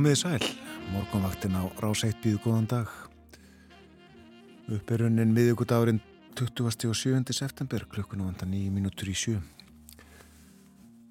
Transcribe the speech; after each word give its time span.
Komiði 0.00 0.16
sæl, 0.16 0.44
morgunvaktin 0.94 1.58
á 1.60 1.68
rás 1.76 2.06
1 2.08 2.22
býðu 2.24 2.38
góðan 2.40 2.68
dag. 2.70 2.92
Uppeirunin 4.72 5.34
miðugudagurinn 5.36 5.98
20. 6.40 6.88
og 6.88 6.96
7. 6.96 7.34
september, 7.36 7.84
klukkun 7.84 8.22
og 8.24 8.30
vandan 8.30 8.48
9 8.48 8.70
minútur 8.72 9.10
í 9.12 9.16
7. 9.22 9.34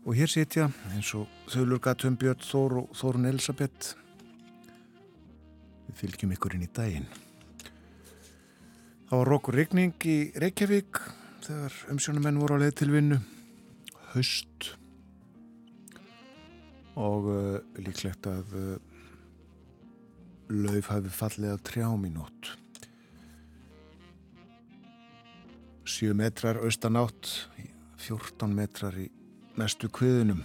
Og 0.10 0.18
hér 0.18 0.34
setja 0.34 0.72
eins 0.90 1.14
og 1.14 1.30
Þaulur 1.54 1.84
Gatum 1.86 2.18
Björn 2.18 2.42
Þór 2.42 2.78
og 2.82 2.98
Þórun 2.98 3.30
Elisabeth. 3.30 3.94
Við 5.86 6.02
fylgjum 6.02 6.34
ykkur 6.34 6.58
inn 6.58 6.66
í 6.66 6.74
daginn. 6.74 7.06
Það 9.06 9.18
var 9.20 9.34
rokkur 9.36 9.62
regning 9.62 9.94
í 10.02 10.20
Reykjavík 10.34 11.06
þegar 11.46 11.78
umsjónumenn 11.94 12.42
voru 12.42 12.58
á 12.58 12.62
leið 12.66 12.78
til 12.82 12.90
vinnu. 12.98 13.22
Höst 14.16 14.74
og 17.00 17.30
uh, 17.32 17.60
líklegt 17.80 18.28
að 18.28 18.56
uh, 18.60 18.72
lauf 20.52 20.90
hafi 20.92 21.12
fallið 21.14 21.54
að 21.54 21.64
trjám 21.70 22.08
í 22.08 22.12
nótt. 22.14 22.56
7 25.90 26.14
metrar 26.14 26.60
austanátt 26.62 27.32
14 28.00 28.52
metrar 28.54 28.98
í 29.00 29.08
mestu 29.58 29.90
kviðunum. 29.92 30.44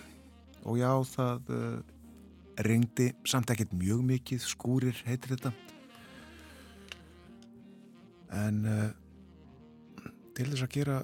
Og 0.64 0.78
já 0.80 0.90
það 1.10 1.50
uh, 1.52 1.80
ringdi 2.64 3.10
samt 3.28 3.50
ekkert 3.50 3.74
mjög 3.74 4.04
mikið 4.12 4.46
skúrir 4.46 5.02
heitir 5.08 5.34
þetta. 5.34 5.52
En 8.34 8.62
til 10.34 10.46
þess 10.48 10.64
að 10.64 10.72
gera 10.74 10.96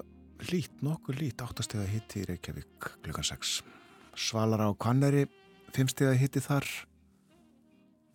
lít, 0.49 0.81
nokkuð 0.83 1.19
lít 1.21 1.43
áttastega 1.43 1.85
hitti 1.87 2.23
í 2.23 2.25
Reykjavík 2.27 2.89
klukkan 3.05 3.27
6 3.27 3.61
Svalar 4.19 4.65
á 4.67 4.69
Kanneri 4.75 5.23
fimmstega 5.75 6.15
hitti 6.19 6.41
þar 6.43 6.67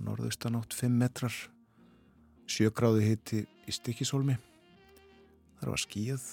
norðaustanátt 0.07 0.75
5 0.77 0.99
metrar 1.01 1.37
sjögráðu 2.47 3.05
hitti 3.05 3.45
í 3.67 3.75
Stikisólmi 3.75 4.37
þar 5.61 5.73
var 5.73 5.81
skíð 5.81 6.27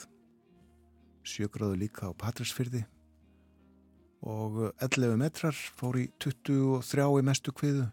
sjögráðu 1.23 1.79
líka 1.79 2.11
á 2.11 2.11
Patræsfyrði 2.11 2.83
og 4.23 4.59
11 4.79 5.17
metrar 5.19 5.55
fór 5.55 5.99
í 5.99 6.07
23 6.23 7.07
í 7.19 7.23
mestu 7.27 7.51
kviðu. 7.55 7.89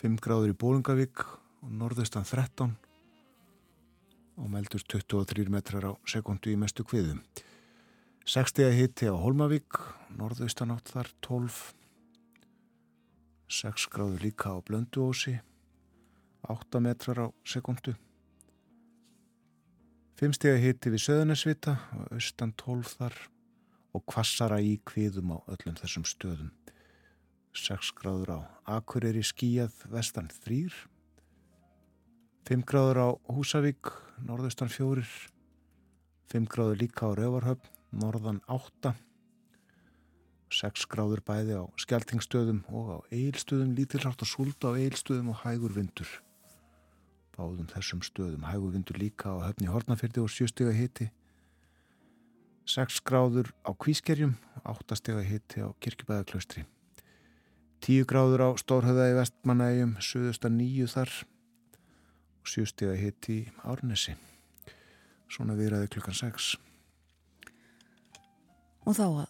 5 0.00 0.20
gráður 0.22 0.54
í 0.54 0.56
Bólungavík 0.56 1.24
og 1.26 1.72
norðaustan 1.76 2.24
13 2.24 2.74
og 4.40 4.48
meldur 4.48 4.82
23 4.86 5.50
metrar 5.52 5.90
á 5.90 5.92
sekundu 6.08 6.52
í 6.54 6.58
mestu 6.58 6.86
kviðu 6.86 7.18
60 8.30 8.70
hitti 8.70 9.08
á 9.10 9.14
Holmavík, 9.18 9.74
norðaustanátt 10.14 10.92
þar 10.92 11.08
12, 11.26 11.54
6 13.50 13.86
gráður 13.90 14.22
líka 14.22 14.52
á 14.54 14.62
Blönduósi, 14.62 15.32
8 16.46 16.78
metrar 16.84 17.18
á 17.26 17.28
sekundu, 17.42 17.96
5 20.22 20.36
stegi 20.38 20.62
hitti 20.62 20.92
við 20.94 21.02
Söðunarsvita 21.08 21.74
austan 22.12 22.52
12 22.54 22.92
þar 23.00 23.18
og 23.98 24.06
kvassara 24.06 24.60
í 24.62 24.76
kviðum 24.86 25.34
á 25.34 25.38
öllum 25.50 25.80
þessum 25.82 26.06
stöðum. 26.06 26.54
6 27.50 27.90
gráður 27.98 28.30
á 28.30 28.40
Akureyri 28.78 29.26
skíjað 29.26 29.74
vestan 29.90 30.30
3, 30.46 30.70
5 32.46 32.62
gráður 32.62 33.02
á 33.02 33.08
Húsavík, 33.26 33.90
norðaustan 34.22 34.70
4, 34.70 35.02
5 36.30 36.50
gráður 36.54 36.82
líka 36.86 37.10
á 37.10 37.18
Rauvarhöfn, 37.18 37.79
norðan 37.92 38.40
8 38.48 38.94
6 40.50 40.88
gráður 40.90 41.22
bæði 41.22 41.60
á 41.62 41.64
skjaltingstöðum 41.78 42.64
og 42.74 42.88
á 42.90 42.98
eilstöðum 43.14 43.76
lítilsátt 43.78 44.24
að 44.24 44.32
súlda 44.32 44.72
á 44.74 44.78
eilstöðum 44.82 45.30
og 45.30 45.44
hægur 45.44 45.76
vindur. 45.76 46.10
Báðum 47.36 47.68
þessum 47.70 48.02
stöðum 48.02 48.48
hægur 48.50 48.74
vindur 48.74 48.98
líka 48.98 49.30
á 49.30 49.46
höfni 49.46 49.70
Hortnafjörði 49.70 50.24
og 50.24 50.32
7 50.34 50.50
steg 50.50 50.72
að 50.72 50.80
hiti. 50.80 51.06
6 52.66 52.98
gráður 53.06 53.52
á 53.62 53.70
Kvískerjum 53.78 54.34
8 54.66 54.98
steg 54.98 55.20
að 55.22 55.30
hiti 55.30 55.62
á 55.62 55.70
Kirkjubæðaklaustri 55.78 56.66
10 57.80 58.04
gráður 58.10 58.44
á 58.44 58.48
Stórhauða 58.60 59.06
í 59.08 59.14
Vestmanægjum 59.16 59.94
7.9 60.04 60.90
þar 60.92 61.14
og 62.42 62.50
7 62.52 62.66
steg 62.68 62.90
að 62.92 63.00
hiti 63.06 63.38
í 63.38 63.46
Árnesi. 63.64 64.16
Svona 65.30 65.56
viðræði 65.56 65.88
klukkan 65.94 66.18
6 66.18 66.69
og 68.86 68.96
þá 68.96 69.06
að 69.08 69.28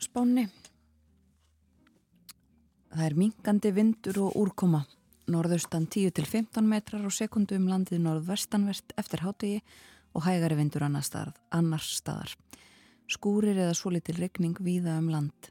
spáni. 0.00 0.48
Það 2.90 3.04
er 3.06 3.18
minkandi 3.18 3.70
vindur 3.74 4.18
og 4.24 4.36
úrkoma. 4.40 4.82
Norðaustan 5.30 5.86
10-15 5.86 6.66
metrar 6.66 7.04
á 7.06 7.10
sekundu 7.14 7.54
um 7.54 7.68
landið 7.70 8.02
norðvestanvert 8.02 8.96
eftir 8.98 9.22
hátegi 9.22 9.60
og 10.14 10.24
hægari 10.26 10.56
vindur. 10.58 10.82
Annars 10.82 11.92
staðar. 12.00 12.34
Skúrir 13.10 13.58
eða 13.58 13.76
svo 13.78 13.92
litil 13.94 14.16
regning 14.18 14.58
víða 14.58 14.96
um 14.98 15.10
land. 15.10 15.50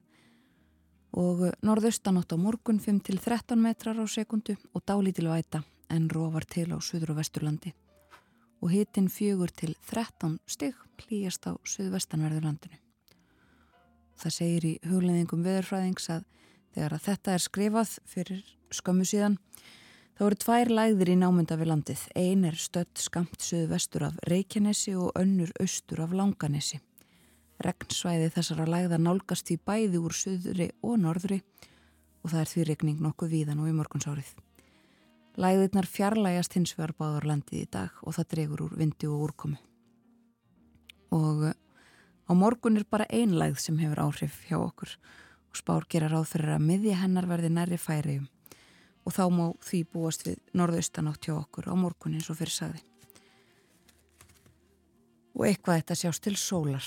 Og 1.15 1.47
norðaustan 1.65 2.19
átt 2.19 2.35
á 2.35 2.37
morgun 2.37 2.79
5-13 2.79 3.55
metrar 3.55 3.97
á 3.97 4.05
sekundu 4.07 4.57
og 4.73 4.83
dálítil 4.83 5.31
væta 5.31 5.63
en 5.89 6.09
róvar 6.09 6.45
til 6.45 6.69
á 6.75 6.77
söður 6.83 7.15
og 7.15 7.21
vesturlandi. 7.23 7.73
Og 8.59 8.75
hitin 8.75 9.07
fjögur 9.07 9.51
til 9.55 9.75
13 9.87 10.37
stygg 10.45 10.75
hlýjast 10.99 11.47
á 11.47 11.55
söðvestanverðurlandinu. 11.63 12.88
Það 14.19 14.35
segir 14.35 14.65
í 14.67 14.73
hugleðingum 14.83 15.43
veðurfræðings 15.45 16.09
að 16.11 16.25
þegar 16.75 16.95
að 16.95 17.05
þetta 17.05 17.35
er 17.35 17.43
skrifað 17.43 17.93
fyrir 18.09 18.41
skömmu 18.75 19.07
síðan 19.07 19.37
þá 20.19 20.25
eru 20.27 20.39
tvær 20.43 20.71
læðir 20.73 21.13
í 21.13 21.15
námynda 21.21 21.55
við 21.59 21.71
landið. 21.71 22.01
Ein 22.19 22.43
er 22.49 22.57
stött 22.59 22.99
skamt 22.99 23.39
söðu 23.39 23.69
vestur 23.71 24.09
af 24.09 24.19
Reykjanesi 24.27 24.97
og 24.99 25.15
önnur 25.19 25.53
austur 25.63 26.03
af 26.03 26.15
Langanesi. 26.15 26.81
Regnsvæði 27.63 28.27
þessara 28.35 28.67
læða 28.67 28.99
nálgast 28.99 29.51
í 29.51 29.57
bæði 29.59 29.99
úr 30.03 30.15
söðri 30.15 30.69
og 30.83 30.99
norðri 30.99 31.39
og 32.23 32.33
það 32.33 32.41
er 32.41 32.51
því 32.51 32.67
regning 32.67 33.01
nokkuð 33.03 33.33
víðan 33.33 33.63
og 33.63 33.71
í 33.71 33.75
morgunsárið. 33.79 34.35
Læðirnar 35.39 35.87
fjarlægast 35.87 36.55
hins 36.57 36.75
vegar 36.75 36.91
báðar 36.99 37.27
landið 37.31 37.63
í 37.63 37.71
dag 37.71 38.03
og 38.03 38.15
það 38.17 38.29
dregur 38.33 38.65
úr 38.67 38.75
vindi 38.79 39.07
og 39.07 39.23
úrkomi. 39.29 39.59
Og 41.15 41.45
Á 42.29 42.37
morgun 42.37 42.77
er 42.77 42.85
bara 42.85 43.07
einlægð 43.09 43.57
sem 43.57 43.77
hefur 43.81 44.03
áhrif 44.03 44.35
hjá 44.45 44.59
okkur 44.61 44.91
og 45.49 45.57
spár 45.57 45.87
gera 45.89 46.11
ráð 46.11 46.27
fyrir 46.29 46.51
að 46.53 46.67
miðja 46.67 46.99
hennar 47.01 47.25
verði 47.25 47.49
nærri 47.49 47.79
færiðum 47.81 48.27
og 49.01 49.15
þá 49.15 49.23
má 49.33 49.45
því 49.65 49.79
búast 49.89 50.27
við 50.27 50.37
norðaustanátt 50.53 51.25
hjá 51.25 51.33
okkur 51.39 51.71
á 51.71 51.73
morgun 51.73 52.19
eins 52.19 52.29
og 52.29 52.37
fyrir 52.37 52.53
sagði. 52.53 52.83
Og 55.33 55.47
eitthvað 55.49 55.81
þetta 55.81 55.99
sjást 56.03 56.25
til 56.27 56.35
sólar 56.37 56.85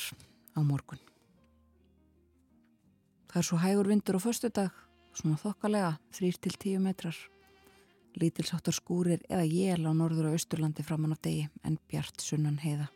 á 0.54 0.60
morgun. 0.62 1.02
Það 3.32 3.42
er 3.42 3.50
svo 3.50 3.58
hægur 3.64 3.90
vindur 3.90 4.20
á 4.20 4.20
förstu 4.22 4.52
dag, 4.54 4.70
svona 5.16 5.42
þokkalega, 5.42 5.96
3-10 6.14 6.78
metrar. 6.86 7.18
Lítilsáttar 8.14 8.76
skúrir 8.78 9.24
eða 9.26 9.42
jél 9.48 9.88
á 9.88 9.90
norður 9.90 10.30
og 10.30 10.38
austurlandi 10.38 10.86
framann 10.86 11.16
á 11.16 11.18
degi 11.18 11.48
en 11.66 11.80
bjart 11.90 12.20
sunnan 12.22 12.60
heiða 12.62 12.92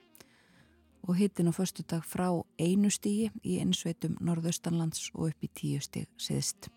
og 1.06 1.16
hittin 1.16 1.48
á 1.48 1.52
förstu 1.54 1.82
dag 1.82 2.02
frá 2.04 2.28
einu 2.58 2.90
stígi 2.90 3.30
í 3.44 3.58
einsveitum 3.62 4.16
norðaustanlands 4.20 5.10
og 5.14 5.30
upp 5.30 5.44
í 5.44 5.50
tíu 5.54 5.80
stíg 5.80 6.08
siðst. 6.18 6.68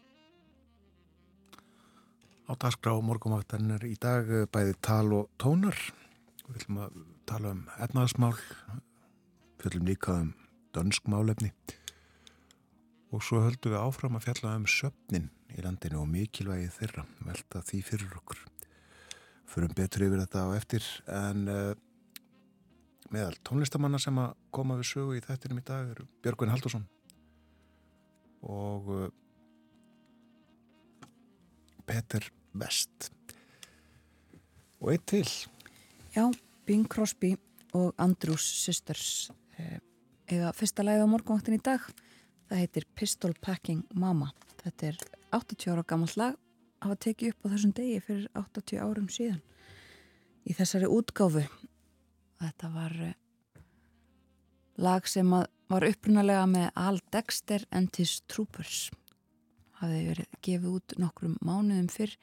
Á 2.49 2.53
dagskrá 2.57 2.93
morgumáttan 3.01 3.71
er 3.71 3.85
í 3.85 3.95
dag 3.95 4.29
eh, 4.29 4.45
bæði 4.45 4.75
tal 4.81 5.13
og 5.13 5.29
tónar. 5.37 5.77
Við 6.47 6.55
viljum 6.55 6.79
að 6.85 7.01
tala 7.29 7.51
um 7.53 7.65
efnaðasmál, 7.77 8.37
við 9.57 9.65
viljum 9.65 9.89
líka 9.89 10.15
um 10.23 10.31
dönsk 10.73 11.09
málefni 11.09 11.51
og 13.09 13.23
svo 13.25 13.41
höldum 13.41 13.73
við 13.73 13.81
áfram 13.81 14.17
að 14.17 14.25
fjalla 14.27 14.55
um 14.59 14.65
söpnin 14.69 15.29
í 15.49 15.63
landinu 15.65 16.03
og 16.03 16.09
mikilvægi 16.11 16.69
þeirra 16.77 17.05
velta 17.25 17.61
því 17.65 17.81
fyrir 17.87 18.17
okkur 18.19 18.43
förum 19.49 19.73
betur 19.73 20.05
yfir 20.05 20.21
þetta 20.21 20.45
á 20.45 20.49
eftir 20.57 20.85
en 21.09 21.47
uh, 21.49 21.71
meðal 23.13 23.35
tónlistamanna 23.47 23.99
sem 24.01 24.17
að 24.21 24.33
koma 24.55 24.77
við 24.79 24.89
sögu 24.91 25.17
í 25.17 25.23
þettinum 25.25 25.61
í 25.61 25.65
dag 25.67 25.91
eru 25.93 26.05
Björgvin 26.23 26.51
Haldursson 26.53 26.85
og 28.45 28.89
uh, 28.93 29.07
Peter 31.89 32.23
West. 32.55 33.09
Og 34.79 34.93
eitt 34.93 35.07
til. 35.09 35.25
Já, 36.15 36.29
Bing 36.65 36.87
Crosby 36.87 37.33
og 37.75 37.91
Andrews 37.99 38.45
Sisters 38.63 39.31
eh, 39.59 39.79
eða 40.29 40.53
fyrsta 40.55 40.85
læði 40.85 41.03
á 41.03 41.11
morgunvaktin 41.11 41.57
í 41.57 41.63
dag. 41.65 41.83
Það 42.47 42.61
heitir 42.63 42.87
Pistol 42.95 43.33
Packing 43.41 43.83
Mama. 43.91 44.29
Þetta 44.61 44.93
er 44.93 45.01
80 45.35 45.73
ára 45.73 45.83
gammalt 45.89 46.15
lag 46.17 46.37
hafa 46.83 46.97
tekið 47.03 47.33
upp 47.33 47.47
á 47.47 47.51
þessum 47.53 47.73
degi 47.75 47.99
fyrir 48.03 48.27
80 48.39 48.83
árum 48.83 49.07
síðan 49.11 49.41
í 50.47 50.55
þessari 50.55 50.89
útgáfu 50.89 51.43
þetta 52.39 52.69
var 52.73 52.95
eh, 53.03 53.15
lag 54.79 55.07
sem 55.09 55.29
var 55.29 55.85
upprunalega 55.85 56.45
með 56.49 56.69
Al 56.79 56.99
Dexter 57.13 57.65
and 57.75 57.93
His 57.99 58.19
Troopers. 58.31 58.89
Hafi 59.79 59.99
verið 60.09 60.39
gefið 60.43 60.69
út 60.79 60.95
nokkrum 60.99 61.37
mánuðum 61.45 61.89
fyrr 61.91 62.15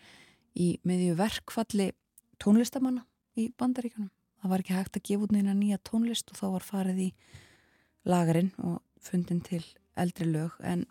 í 0.56 0.76
meðju 0.88 1.16
verkfalli 1.20 1.90
tónlistamanna 2.42 3.04
í 3.36 3.48
bandaríkunum. 3.56 4.10
Það 4.40 4.52
var 4.52 4.62
ekki 4.62 4.76
hægt 4.76 4.98
að 4.98 5.06
gefa 5.08 5.26
út 5.26 5.34
neina 5.34 5.54
nýja 5.56 5.78
tónlist 5.84 6.32
og 6.32 6.40
þá 6.40 6.46
var 6.56 6.66
farið 6.66 7.00
í 7.06 7.08
lagarinn 8.06 8.52
og 8.62 8.82
fundin 9.02 9.40
til 9.44 9.62
eldri 9.96 10.28
lög. 10.28 10.56
En 10.60 10.84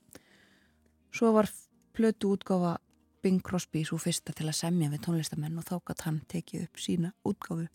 svo 1.13 1.31
var 1.35 1.49
plötu 1.95 2.33
útgáfa 2.33 2.77
Bing 3.25 3.41
Crosby 3.41 3.85
svo 3.85 3.97
fyrsta 4.01 4.33
til 4.37 4.49
að 4.49 4.59
semja 4.59 4.91
við 4.91 5.05
tónlistamenn 5.05 5.57
og 5.57 5.65
þá 5.65 5.77
gætt 5.89 6.05
hann 6.05 6.21
tekið 6.29 6.67
upp 6.67 6.81
sína 6.81 7.13
útgáfu 7.25 7.67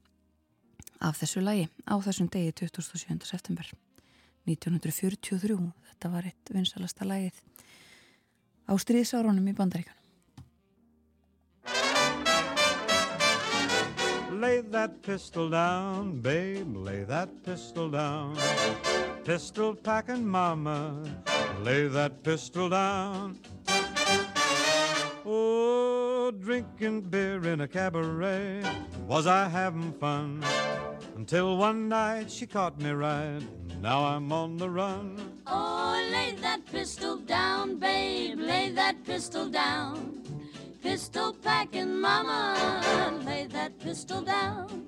af 1.01 1.17
þessu 1.21 1.43
lagi 1.45 1.69
á 1.89 1.95
þessum 2.01 2.29
degi 2.33 2.53
27. 2.61 3.25
september 3.25 3.67
1943. 4.49 5.73
Þetta 5.91 6.13
var 6.13 6.29
eitt 6.29 6.53
vinsalasta 6.53 7.09
lagið 7.09 7.41
á 8.69 8.73
stríðsárunum 8.77 9.49
í 9.49 9.57
bandaríkunum. 9.57 9.97
Lay 14.41 14.63
that 14.73 15.03
pistol 15.03 15.51
down, 15.51 16.21
babe, 16.23 16.73
lay 16.73 17.05
that 17.05 17.29
pistol 17.45 17.91
down. 17.91 18.37
Pistol 19.25 19.75
packing 19.77 20.25
mama, 20.25 21.05
lay 21.63 21.89
that 21.89 22.23
pistol 22.23 22.71
down. 22.71 23.37
Drinking 26.41 27.03
beer 27.03 27.47
in 27.49 27.61
a 27.61 27.69
cabaret, 27.69 28.63
was 29.07 29.27
I 29.27 29.47
having 29.47 29.93
fun? 29.93 30.43
Until 31.15 31.59
one 31.59 31.87
night 31.87 32.31
she 32.31 32.47
caught 32.47 32.81
me 32.81 32.93
right, 32.93 33.43
now 33.83 34.03
I'm 34.05 34.33
on 34.33 34.57
the 34.57 34.71
run. 34.71 35.21
Oh, 35.47 36.09
lay 36.11 36.35
that 36.41 36.65
pistol 36.65 37.19
down, 37.19 37.77
babe, 37.77 38.39
lay 38.39 38.71
that 38.71 39.05
pistol 39.05 39.51
down. 39.51 40.23
Pistol 40.83 41.35
packing 41.35 42.01
mama, 42.01 43.21
lay 43.27 43.47
that 43.49 43.79
pistol 43.79 44.23
down. 44.23 44.87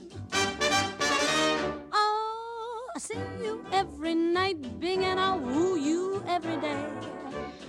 Oh, 1.93 2.89
I 2.97 2.99
see 2.99 3.21
you 3.43 3.63
every 3.73 4.15
night, 4.15 4.81
Bing, 4.81 5.05
and 5.05 5.21
I'll 5.21 5.39
woo 5.39 5.77
you 5.77 6.25
every 6.27 6.57
day. 6.57 6.87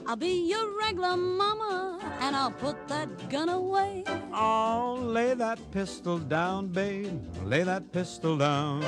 I'll 0.06 0.18
be 0.18 0.48
your 0.50 0.78
regular 0.78 1.16
mama, 1.16 2.00
and 2.20 2.36
I'll 2.36 2.52
put 2.52 2.88
that 2.90 3.30
gun 3.30 3.48
away. 3.48 4.04
Oh, 4.34 4.98
lay 5.00 5.34
that 5.34 5.60
pistol 5.72 6.20
down, 6.20 6.68
babe, 6.68 7.22
lay 7.44 7.64
that 7.64 7.92
pistol 7.94 8.38
down. 8.38 8.84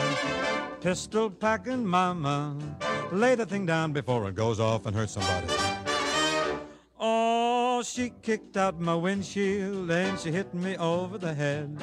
Pistol 0.82 1.30
packing 1.30 1.86
mama, 1.86 2.58
lay 3.12 3.36
the 3.36 3.46
thing 3.46 3.66
down 3.66 3.94
before 3.94 4.28
it 4.28 4.36
goes 4.36 4.60
off 4.60 4.86
and 4.86 4.96
hurts 4.96 5.14
somebody. 5.14 5.48
Oh, 7.00 7.82
she 7.84 8.12
kicked 8.22 8.58
out 8.58 8.80
my 8.80 8.96
windshield 8.96 9.90
and 9.90 10.20
she 10.20 10.32
hit 10.32 10.54
me 10.54 10.76
over 10.78 11.18
the 11.18 11.34
head. 11.34 11.82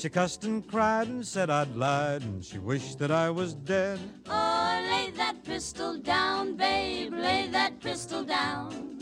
She 0.00 0.08
cussed 0.08 0.44
and 0.44 0.66
cried 0.66 1.08
and 1.08 1.26
said 1.26 1.50
I'd 1.50 1.76
lied 1.76 2.22
and 2.22 2.42
she 2.42 2.56
wished 2.56 2.98
that 3.00 3.10
I 3.10 3.28
was 3.28 3.52
dead. 3.52 4.00
Oh, 4.30 4.86
lay 4.90 5.10
that 5.10 5.44
pistol 5.44 5.98
down, 5.98 6.56
babe, 6.56 7.12
lay 7.12 7.48
that 7.48 7.78
pistol 7.80 8.24
down. 8.24 8.98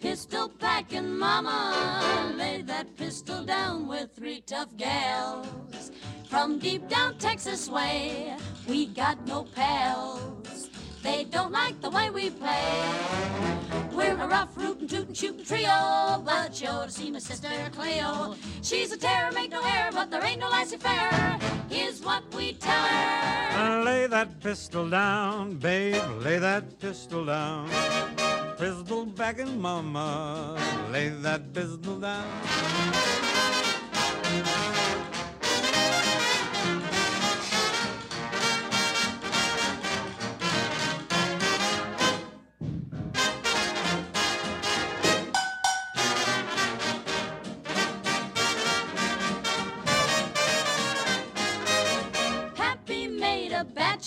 Pistol 0.00 0.48
packing 0.48 1.16
mama, 1.16 2.34
lay 2.36 2.60
that 2.62 2.96
pistol 2.96 3.44
down 3.44 3.86
with 3.86 4.16
three 4.16 4.40
tough 4.40 4.76
gals. 4.76 5.92
From 6.28 6.58
deep 6.58 6.88
down 6.88 7.18
Texas 7.18 7.68
way, 7.68 8.36
we 8.66 8.86
got 8.86 9.24
no 9.24 9.44
pals. 9.44 10.71
They 11.02 11.24
don't 11.24 11.50
like 11.50 11.80
the 11.80 11.90
way 11.90 12.10
we 12.10 12.30
play. 12.30 12.82
We're 13.92 14.16
a 14.16 14.26
rough, 14.26 14.56
rootin', 14.56 14.86
tootin', 14.88 15.14
shootin' 15.14 15.44
trio, 15.44 16.22
but 16.24 16.60
you 16.60 16.68
ought 16.68 16.86
to 16.86 16.92
see 16.92 17.10
my 17.10 17.18
sister 17.18 17.48
Cleo. 17.72 18.36
She's 18.62 18.92
a 18.92 18.96
terror, 18.96 19.32
make 19.32 19.50
no 19.50 19.62
error, 19.64 19.90
but 19.92 20.10
there 20.10 20.24
ain't 20.24 20.40
no 20.40 20.48
laissez-faire. 20.48 21.38
Here's 21.68 22.00
what 22.02 22.22
we 22.34 22.52
tell 22.54 22.84
her. 22.84 23.82
Lay 23.84 24.06
that 24.06 24.40
pistol 24.40 24.88
down, 24.88 25.56
babe, 25.56 26.00
lay 26.20 26.38
that 26.38 26.78
pistol 26.78 27.24
down. 27.24 27.68
Pistol 28.56 29.04
backing 29.06 29.60
mama, 29.60 30.56
lay 30.92 31.08
that 31.08 31.52
pistol 31.52 31.98
down. 31.98 32.26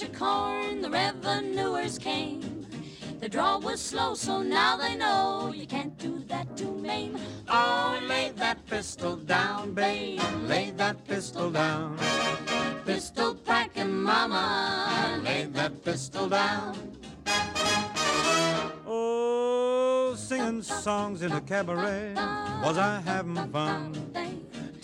A 0.05 0.09
of 0.09 0.19
corn, 0.19 0.81
the 0.81 0.89
revenuers 0.89 1.97
came. 1.97 2.65
The 3.19 3.29
draw 3.29 3.57
was 3.57 3.81
slow, 3.81 4.13
so 4.13 4.41
now 4.41 4.77
they 4.77 4.95
know 4.95 5.51
you 5.55 5.65
can't 5.65 5.97
do 5.97 6.24
that 6.27 6.55
to 6.57 6.65
Maine. 6.65 7.19
Oh, 7.47 8.00
lay 8.07 8.31
that 8.35 8.65
pistol 8.67 9.15
down, 9.15 9.74
babe, 9.74 10.21
lay 10.47 10.71
that 10.71 11.07
pistol 11.07 11.50
down. 11.50 11.97
Pistol 12.85 13.35
packing 13.35 13.95
mama, 13.95 15.21
Lay 15.24 15.45
that 15.53 15.83
pistol 15.83 16.29
down. 16.29 16.75
Oh, 18.85 20.13
singing 20.17 20.62
songs 20.62 21.21
in 21.21 21.31
a 21.31 21.41
cabaret, 21.41 22.13
was 22.63 22.77
I 22.77 23.01
having 23.05 23.35
fun? 23.51 23.93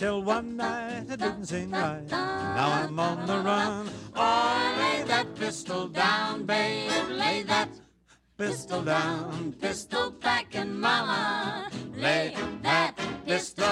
Till 0.02 0.24
one 0.24 0.58
night 0.58 1.06
I 1.12 1.16
didn't 1.16 1.46
sing 1.46 1.70
right, 1.70 2.10
now 2.10 2.72
I'm 2.72 3.00
on 3.00 3.28
the 3.28 3.38
run. 3.38 3.88
Oh, 4.16 4.76
lay 4.80 5.04
that 5.04 5.36
pistol 5.36 5.88
down, 5.90 6.44
babe, 6.48 6.90
lay 7.08 7.44
that 7.44 7.70
pistol 8.36 8.82
down. 8.82 9.54
Pistol 9.62 10.10
back 10.10 10.50
packing 10.50 10.74
mama, 10.74 11.70
Lay 11.96 12.34
that 12.64 12.98
pistol 13.28 13.64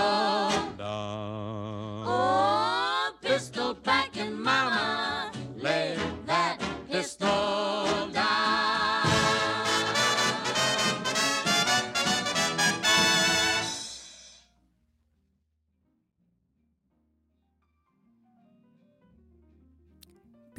down. 0.77 2.03
Oh, 2.05 3.11
pistol 3.23 3.73
packing 3.73 4.39
mama, 4.39 5.31
Lay 5.57 5.97
that 6.27 6.61
pistol 6.91 7.78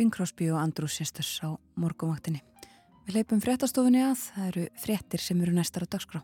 Bing 0.00 0.09
Crosby 0.16 0.47
og 0.49 0.57
Andrew 0.57 0.88
Sisters 0.88 1.28
á 1.45 1.52
morgumvaktinni. 1.76 2.38
Við 3.04 3.19
leipum 3.19 3.40
fréttastofunni 3.45 4.00
að, 4.00 4.23
það 4.30 4.47
eru 4.47 4.62
fréttir 4.80 5.21
sem 5.21 5.42
eru 5.45 5.52
næstar 5.52 5.85
á 5.85 5.92
dagskrá. 5.92 6.23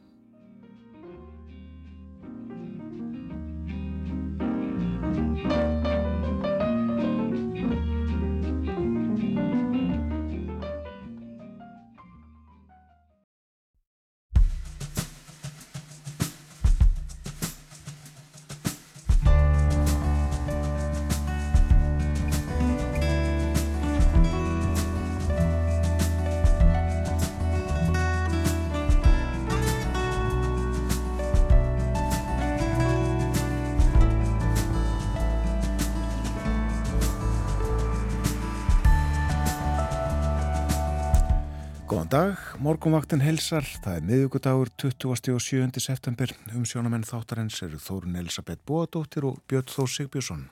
Dag, 42.16 42.36
morgunvaktin 42.62 43.20
helsar, 43.20 43.66
það 43.84 43.96
er 43.98 44.04
miðugudagur 44.08 44.70
27. 44.80 45.80
september, 45.82 46.30
umsjónamenn 46.56 47.04
þáttarins 47.04 47.58
eru 47.66 47.80
Þórun 47.82 48.16
Elisabeth 48.16 48.62
Bóadóttir 48.68 49.26
og 49.28 49.42
Björn 49.50 49.68
Þór 49.68 49.90
Sigbjörnsson. 49.92 50.46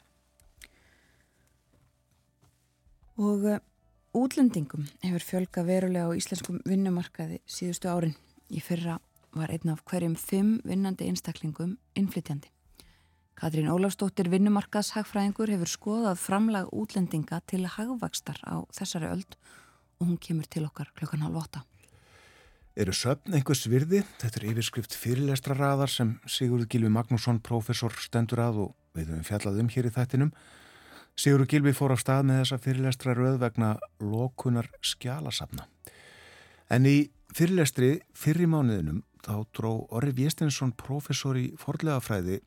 Og 3.17 3.47
uh, 3.49 3.63
útlendingum 4.13 4.85
hefur 5.07 5.25
fjölga 5.31 5.65
verulega 5.65 6.11
á 6.11 6.19
íslenskum 6.19 6.61
vinnumarkaði 6.69 7.41
síðustu 7.49 7.89
árin. 7.89 8.17
Í 8.53 8.61
fyrra 8.61 8.99
var 9.33 9.55
einn 9.55 9.73
af 9.73 9.87
hverjum 9.89 10.19
fimm 10.21 10.59
vinnandi 10.69 11.09
einstaklingum 11.09 11.79
innflytjandi. 11.97 12.51
Katrín 13.41 13.73
Ólafstóttir 13.73 14.29
vinnumarkaðshagfræðingur 14.35 15.57
hefur 15.57 15.77
skoðað 15.79 16.25
framlag 16.29 16.73
útlendinga 16.77 17.41
til 17.49 17.65
hagvakstar 17.65 18.43
á 18.45 18.69
þessari 18.75 19.15
öld 19.17 19.39
og 19.39 19.64
hún 20.01 20.19
kemur 20.19 20.49
til 20.51 20.65
okkar 20.67 20.91
klokkan 20.97 21.25
halv 21.27 21.43
åtta. 21.43 21.65
Eru 22.75 22.91
söfn 22.91 23.37
einhvers 23.37 23.69
virði? 23.71 24.01
Þetta 24.19 24.41
er 24.41 24.47
yfirskrift 24.51 24.97
fyrirlestra 24.99 25.55
raðar 25.55 25.93
sem 25.93 26.17
Sigurður 26.27 26.67
Gilvi 26.73 26.91
Magnússon, 26.91 27.39
professor, 27.39 27.95
stendur 28.03 28.43
að 28.43 28.61
og 28.65 28.73
við 28.99 29.13
höfum 29.13 29.27
fjallað 29.29 29.61
um 29.63 29.69
hér 29.71 29.87
í 29.87 29.93
þættinum. 29.95 30.33
Sigurður 31.15 31.51
Gilvi 31.53 31.75
fór 31.79 31.95
á 31.95 31.99
stað 32.03 32.25
með 32.27 32.41
þessa 32.41 32.59
fyrirlestra 32.65 33.15
röð 33.15 33.39
vegna 33.45 33.69
lokunar 34.03 34.73
skjálasafna. 34.83 35.69
En 36.67 36.89
í 36.91 36.97
fyrirlestri 37.35 38.01
fyrir 38.19 38.51
mánuðinum 38.51 39.05
þá 39.23 39.47
dró 39.55 39.71
Orri 39.95 40.11
Viestinsson, 40.19 40.75
professor 40.75 41.39
í 41.39 41.53
forlegafræði, 41.61 42.41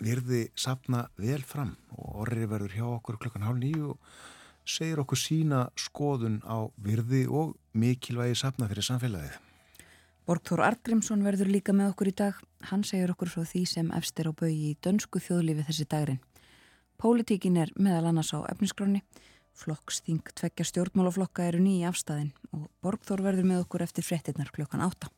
virði 0.00 0.48
safna 0.58 1.06
vel 1.20 1.42
fram 1.46 1.76
og 1.94 2.22
Orri 2.24 2.46
verður 2.50 2.74
hjá 2.74 2.86
okkur 2.88 3.20
klokkan 3.20 3.46
hálf 3.46 3.60
nýju 3.60 3.92
og 3.92 4.20
segir 4.64 5.00
okkur 5.02 5.18
sína 5.18 5.68
skoðun 5.78 6.40
á 6.46 6.68
virði 6.80 7.26
og 7.28 7.54
mikilvægi 7.72 8.38
safna 8.42 8.68
fyrir 8.70 8.86
samfélagið. 8.86 9.38
Borgþór 10.28 10.62
Artgrímsson 10.62 11.24
verður 11.26 11.50
líka 11.50 11.72
með 11.74 11.92
okkur 11.94 12.10
í 12.10 12.16
dag. 12.20 12.36
Hann 12.70 12.84
segir 12.86 13.10
okkur 13.10 13.32
frá 13.32 13.42
því 13.42 13.64
sem 13.66 13.88
efstir 13.96 14.28
á 14.30 14.32
bögi 14.36 14.70
í 14.70 14.76
dönsku 14.84 15.22
þjóðlífi 15.22 15.66
þessi 15.70 15.86
dagrin. 15.90 16.20
Pólitíkin 17.00 17.56
er 17.56 17.72
meðal 17.80 18.10
annars 18.10 18.30
á 18.36 18.44
efnisgráni. 18.52 19.00
Flokksþing 19.56 20.22
tveggja 20.36 20.68
stjórnmálaflokka 20.68 21.48
eru 21.48 21.58
nýi 21.64 21.82
afstæðin 21.88 22.30
og 22.54 22.68
Borgþór 22.84 23.24
verður 23.24 23.48
með 23.48 23.64
okkur 23.64 23.84
eftir 23.86 24.06
frettinnar 24.06 24.52
klokkan 24.54 24.84
átta. 24.84 25.10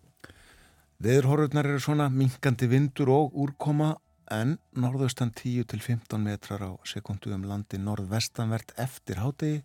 Veðurhorfurnar 1.03 1.67
eru 1.67 1.83
svona 1.83 2.07
minkandi 2.09 2.69
vindur 2.71 3.11
og 3.11 3.37
úrkoma 3.45 3.97
en 4.31 4.59
norðaustan 4.79 5.33
10-15 5.35 6.21
metrar 6.23 6.63
á 6.63 6.71
sekundu 6.87 7.33
um 7.35 7.47
landi 7.49 7.81
norðvestanvert 7.81 8.75
eftir 8.81 9.19
hátegi 9.23 9.63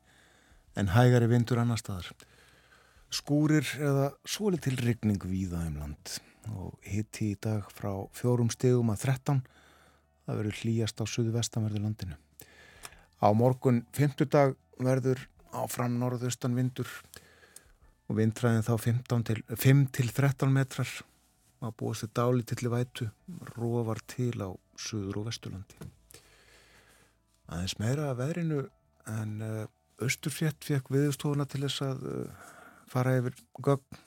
en 0.77 0.91
hægari 0.93 1.29
vindur 1.29 1.61
annar 1.61 1.81
staðar. 1.81 2.09
Skúrir 3.13 3.67
eða 3.79 4.11
svoli 4.27 4.59
til 4.61 4.77
rigning 4.81 5.21
víða 5.23 5.65
um 5.67 5.77
land 5.81 6.17
og 6.53 6.77
hitti 6.87 7.33
í 7.33 7.39
dag 7.41 7.67
frá 7.75 7.91
fjórum 8.15 8.49
stegum 8.53 8.91
að 8.93 9.05
13 9.09 9.41
það 10.27 10.39
verður 10.41 10.61
hlýjast 10.61 11.01
á 11.01 11.05
suðu 11.07 11.33
vestanverðu 11.35 11.83
landinu. 11.83 12.17
Á 13.23 13.27
morgun 13.33 13.85
50 13.95 14.29
dag 14.31 14.55
verður 14.77 15.23
áfram 15.55 15.95
norðaustan 15.99 16.55
vindur 16.57 16.89
og 18.07 18.19
vindræðin 18.19 18.65
þá 18.65 18.73
5-13 19.55 20.51
metrar 20.53 20.91
að 21.63 21.73
búast 21.79 22.05
til 22.05 22.13
dáli 22.17 22.43
til 22.45 22.69
vætu 22.69 23.07
róvar 23.55 24.01
til 24.07 24.35
á 24.43 24.49
söður 24.77 25.21
og 25.21 25.29
vesturlandi. 25.29 25.87
Aðeins 27.47 27.77
meira 27.79 28.11
að 28.11 28.19
veðrinu 28.21 28.59
en 29.07 29.41
uh, 29.41 29.65
Östurfjett 30.03 30.61
fekk 30.61 30.91
viðstofuna 30.93 31.47
til 31.49 31.63
þess 31.63 31.81
að 31.81 32.03
uh, 32.05 32.51
fara 32.91 33.15
yfir 33.17 33.37
gögn 33.65 34.01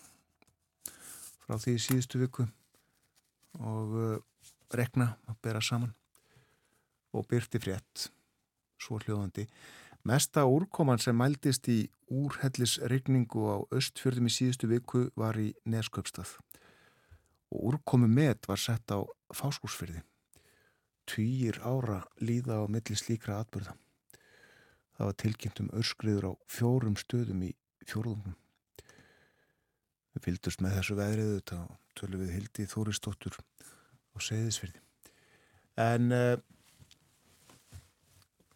frá 1.43 1.57
því 1.59 1.75
í 1.75 1.83
síðustu 1.83 2.21
viku 2.21 2.47
og 3.59 3.97
uh, 3.99 4.17
rekna 4.77 5.15
að 5.27 5.41
bera 5.43 5.63
saman. 5.65 5.95
Og 7.11 7.27
byrti 7.27 7.59
frétt 7.59 8.11
svo 8.79 9.01
hljóðandi 9.03 9.49
mesta 10.07 10.47
úrkoman 10.49 11.01
sem 11.01 11.17
mældist 11.17 11.69
í 11.69 11.81
úrhellisregningu 12.11 13.43
á 13.51 13.57
östfjörðum 13.77 14.31
í 14.31 14.33
síðustu 14.33 14.71
viku 14.71 15.09
var 15.19 15.37
í 15.39 15.51
Nesköpstað 15.69 16.39
og 17.51 17.73
úrkomi 17.73 18.09
met 18.11 18.47
var 18.49 18.61
sett 18.61 18.91
á 18.95 19.03
fáskúsfyrði. 19.35 20.03
Týjir 21.11 21.59
ára 21.67 22.05
líða 22.23 22.63
á 22.63 22.65
milli 22.71 22.97
slíkra 22.97 23.41
atbyrða. 23.43 23.75
Það 24.95 25.09
var 25.09 25.17
tilkynnt 25.23 25.61
um 25.63 25.73
örskriður 25.81 26.29
á 26.31 26.33
fjórum 26.47 26.97
stöðum 27.01 27.43
í 27.49 27.51
fjórðungum. 27.89 28.37
Við 30.15 30.27
fylgdust 30.27 30.63
með 30.63 30.77
þessu 30.79 30.97
veðriðu 30.99 31.37
þetta 31.39 31.61
og 31.65 31.77
tölum 31.99 32.23
við 32.23 32.35
hildi 32.37 32.67
Þóristóttur 32.71 33.39
á 33.39 34.19
segðisfyrði. 34.23 34.83
En 35.81 36.13
uh, 36.15 36.37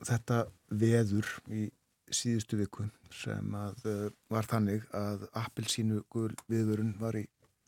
þetta 0.05 0.45
veður 0.69 1.31
í 1.49 1.69
síðustu 2.15 2.59
viku 2.61 2.89
sem 3.15 3.55
að 3.57 3.87
uh, 3.89 4.09
var 4.31 4.47
þannig 4.51 4.85
að 4.95 5.27
appelsínu 5.41 6.03
viðvörun 6.51 6.95
var 7.01 7.19
í 7.19 7.25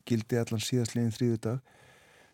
gildi 0.07 0.39
allan 0.41 0.63
síðastlegin 0.63 1.15
þrýðu 1.15 1.41
dag. 1.49 1.75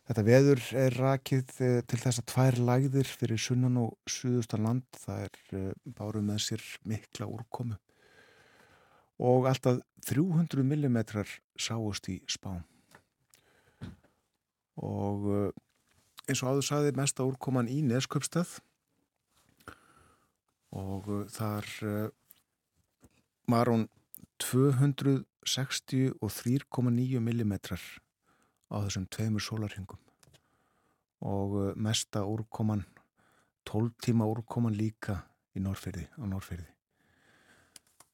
Þetta 0.08 0.24
veður 0.26 0.62
er 0.76 0.96
rakið 0.98 1.52
eh, 1.62 1.78
til 1.86 1.98
þess 2.02 2.20
að 2.20 2.28
tvær 2.32 2.58
lægðir 2.68 3.10
fyrir 3.20 3.40
sunnan 3.40 3.78
og 3.84 4.10
suðustan 4.10 4.66
land. 4.66 4.84
Það 4.98 5.22
er 5.28 5.38
eh, 5.58 5.68
báru 5.98 6.22
með 6.26 6.42
sér 6.48 6.64
mikla 6.90 7.28
úrkomu. 7.30 7.78
Og 9.22 9.46
alltaf 9.46 9.78
300 10.08 10.66
mm 10.66 10.98
sáust 11.54 12.10
í 12.10 12.18
spán. 12.26 12.64
Og 14.82 15.28
eh, 15.30 15.48
eins 16.26 16.42
og 16.42 16.50
áður 16.50 16.66
saði 16.66 16.96
mesta 16.98 17.26
úrkoman 17.26 17.70
í 17.70 17.80
Nesköpstað 17.86 18.58
og 20.72 21.08
þar 21.28 21.66
var 23.52 23.68
hún 23.68 23.82
200 24.40 25.26
63,9 25.46 27.20
mm 27.20 27.54
á 28.72 28.76
þessum 28.86 29.06
tveimur 29.10 29.42
sólarhingum 29.42 29.98
og 31.22 31.56
uh, 31.58 31.72
mesta 31.76 32.24
úrkoman 32.26 32.84
12 33.68 33.92
tíma 34.02 34.26
úrkoman 34.26 34.74
líka 34.74 35.20
í 35.54 35.62
Norrferði 35.62 36.06
á 36.18 36.24
Norrferði 36.26 36.70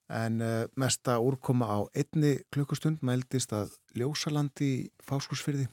en 0.08 0.40
uh, 0.40 0.64
mesta 0.80 1.18
úrkoma 1.20 1.68
á 1.68 1.78
einni 1.92 2.38
klukkustund 2.52 3.04
mældist 3.04 3.52
að 3.52 3.76
Ljósalandi 3.96 4.68
í 4.68 4.84
Fáskursferði 5.04 5.68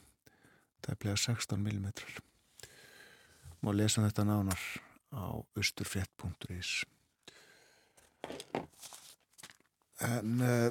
það 0.84 0.92
er 0.92 1.00
bleið 1.02 1.22
16 1.24 1.60
mm 1.60 1.86
má 3.64 3.72
lesa 3.72 4.04
þetta 4.04 4.26
nánar 4.28 4.60
á 5.16 5.40
austurfrett.is 5.56 6.84
en 10.06 10.42
uh, 10.44 10.68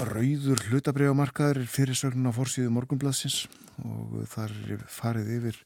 Rauður 0.00 0.60
hlutabriðamarkaður 0.70 1.62
er 1.62 1.68
fyrirsögnin 1.70 2.28
á 2.28 2.32
fórsíðu 2.32 2.70
morgunblassins 2.72 3.44
og 3.84 4.22
þar 4.32 4.54
er 4.74 4.84
farið 4.88 5.30
yfir 5.36 5.58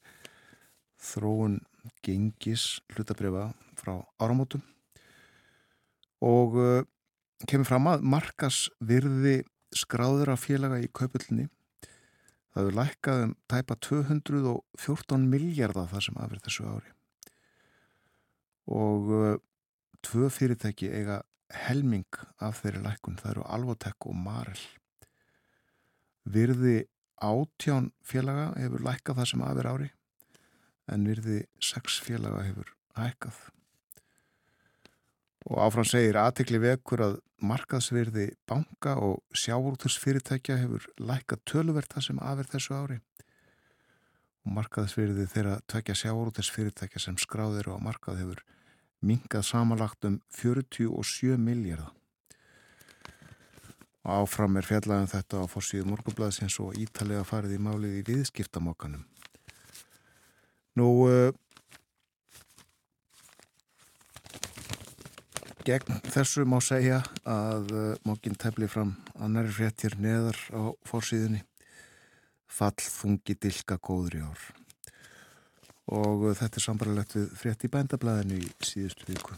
þróun 1.05 1.59
gengis 2.05 2.81
hlutabriða 2.95 3.51
frá 3.79 3.97
áramótum. 4.23 4.63
Og 6.25 6.57
uh, 6.59 6.85
kemur 7.49 7.69
fram 7.69 7.91
að 7.91 8.07
markas 8.15 8.65
virði 8.81 9.43
skráður 9.75 10.35
af 10.35 10.45
félaga 10.47 10.81
í 10.83 10.91
kaupöldinni 10.95 11.49
það 12.55 12.63
hefur 12.63 12.79
lækkað 12.79 13.23
um 13.27 13.37
tæpa 13.51 13.77
214 13.83 15.29
miljardar 15.31 15.91
það 15.91 16.05
sem 16.07 16.19
afverð 16.23 16.47
þessu 16.47 16.67
ári. 16.71 16.93
Og 18.71 19.15
uh, 19.15 19.31
tvö 20.07 20.31
fyrirtæki 20.33 20.91
eiga 20.95 21.23
helming 21.67 22.19
af 22.43 22.63
þeirri 22.63 22.83
lækun, 22.85 23.19
það 23.21 23.31
eru 23.35 23.47
Alvotek 23.57 24.09
og 24.09 24.17
Marel. 24.19 24.61
Virði 26.25 26.85
átján 27.23 27.91
félaga 28.05 28.53
hefur 28.59 28.85
lækkað 28.85 29.21
það 29.21 29.31
sem 29.31 29.45
aðver 29.45 29.71
ári 29.71 29.91
en 30.93 31.07
virði 31.09 31.43
sex 31.63 32.01
félaga 32.05 32.43
hefur 32.45 32.73
hækkað. 32.99 33.39
Og 35.45 35.61
áfram 35.61 35.87
segir 35.89 36.17
aðtekli 36.17 36.61
vekur 36.61 37.03
að 37.05 37.17
markaðsvirði 37.45 38.31
banka 38.49 38.95
og 39.05 39.21
sjáurútursfyrirtækja 39.37 40.57
hefur 40.63 40.87
lækkað 40.97 41.43
töluvert 41.51 41.93
það 41.93 42.07
sem 42.09 42.23
aðver 42.25 42.51
þessu 42.55 42.77
ári. 42.79 42.99
Og 44.45 44.57
markaðsvirði 44.59 45.27
þeirra 45.33 45.59
tvekja 45.69 45.99
sjáurútursfyrirtækja 46.05 47.03
sem 47.07 47.21
skráðir 47.21 47.69
á 47.73 47.77
markað 47.81 48.23
hefur 48.23 48.45
mingað 49.05 49.47
samanlagt 49.49 50.09
um 50.09 50.19
47 50.39 51.37
miljardar. 51.41 51.93
Áfram 54.05 54.59
er 54.61 54.67
fjallaðan 54.69 55.07
um 55.07 55.13
þetta 55.15 55.39
á 55.41 55.45
fórsíðu 55.49 55.87
morgunblæðsins 55.89 56.59
og 56.61 56.75
ítalega 56.77 57.25
farið 57.25 57.55
í 57.57 57.63
málið 57.65 57.95
í 58.01 58.03
viðskiptamokkanum. 58.11 59.07
Nú, 60.77 60.89
uh, 61.09 61.33
gegn 65.65 66.03
þessu 66.13 66.45
má 66.45 66.59
segja 66.61 66.99
að 67.25 67.73
uh, 67.73 67.87
mókinn 68.05 68.37
tefli 68.37 68.69
fram 68.69 68.93
annari 69.17 69.55
fréttir 69.57 69.97
neðar 69.97 70.37
á 70.53 70.77
fórsíðunni 70.85 71.41
fall 72.45 72.77
þungi 72.77 73.39
dilka 73.41 73.81
góður 73.81 74.19
í 74.21 74.23
ár 74.27 74.45
og 75.93 76.29
uh, 76.31 76.33
þetta 76.37 76.61
er 76.61 76.65
sambarlegt 76.65 77.17
við 77.17 77.27
frétt 77.37 77.67
í 77.67 77.71
bændablaðinu 77.73 78.41
í 78.41 78.49
síðustu 78.65 79.09
viku. 79.11 79.37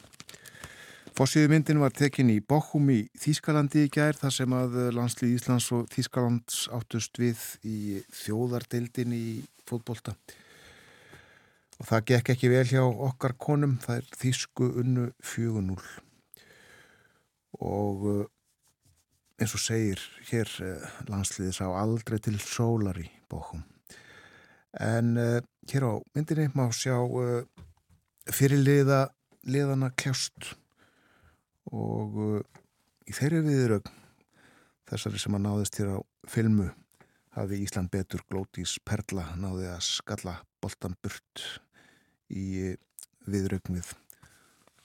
Fórsíðu 1.16 1.48
myndin 1.48 1.80
var 1.80 1.94
tekin 1.96 2.28
í 2.28 2.42
Bochum 2.44 2.90
í 2.92 2.98
Þýskalandi 3.16 3.86
í 3.86 3.92
gær 3.92 4.18
þar 4.18 4.34
sem 4.36 4.54
að 4.54 4.78
uh, 4.78 4.88
landslið 4.94 5.36
Íslands 5.38 5.68
og 5.74 5.86
Þýskalands 5.94 6.66
áttust 6.76 7.18
við 7.18 7.42
í 7.66 7.76
þjóðardeildin 8.22 9.16
í 9.16 9.26
fótbolta. 9.66 10.14
Og 11.76 11.88
það 11.90 12.06
gekk 12.12 12.32
ekki 12.36 12.52
vel 12.52 12.64
hjá 12.68 12.82
okkar 12.84 13.36
konum, 13.40 13.76
það 13.82 14.02
er 14.02 14.10
Þýsku 14.22 14.72
unnu 14.82 15.10
4-0 15.34 15.78
og 17.56 18.02
uh, 18.04 18.24
eins 19.40 19.54
og 19.56 19.62
segir 19.62 20.02
hér 20.28 20.50
landsliðis 21.08 21.62
á 21.64 21.72
aldrei 21.72 22.20
til 22.20 22.36
sólar 22.40 23.00
í 23.00 23.08
Bochum 23.32 23.64
en 24.82 25.16
uh, 25.20 25.40
hér 25.70 25.88
á 25.88 25.92
myndinni 26.16 26.48
má 26.54 26.68
sjá 26.74 26.96
fyrirliða 28.32 29.06
liðana 29.46 29.92
kljást. 29.94 30.54
Og 31.66 32.42
í 33.06 33.14
þeirri 33.14 33.40
viðrögn 33.42 33.94
þessari 34.86 35.18
sem 35.18 35.34
að 35.34 35.44
náðist 35.46 35.78
hér 35.80 35.96
á 35.96 36.00
filmu 36.30 36.68
hafi 37.36 37.60
Ísland 37.62 37.90
betur 37.92 38.22
glótís 38.30 38.76
perla 38.86 39.28
náði 39.38 39.68
að 39.70 39.82
skalla 39.88 40.36
boltan 40.62 40.96
burt 41.02 41.42
í 42.32 42.74
viðrögn 43.26 43.78
við 43.78 43.92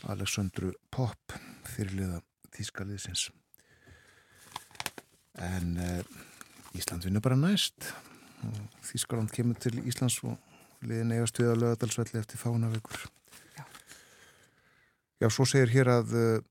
Alexandru 0.10 0.74
Popp 0.94 1.38
fyrirliða 1.70 2.22
Þískaliðsins 2.52 3.30
en 5.42 5.78
uh, 5.80 6.02
Ísland 6.78 7.06
vinnur 7.06 7.24
bara 7.24 7.40
næst 7.40 7.94
Þískaland 8.92 9.32
kemur 9.34 9.60
til 9.62 9.78
Íslands 9.88 10.20
og 10.28 10.38
liðin 10.86 11.16
eigast 11.16 11.40
við 11.40 11.54
að 11.54 11.62
lögadalsvelli 11.64 12.20
eftir 12.20 12.42
fánavegur 12.42 13.06
Já. 13.56 13.66
Já, 15.22 15.28
svo 15.30 15.46
segir 15.48 15.72
hér 15.72 15.92
að 15.94 16.16
uh, 16.18 16.44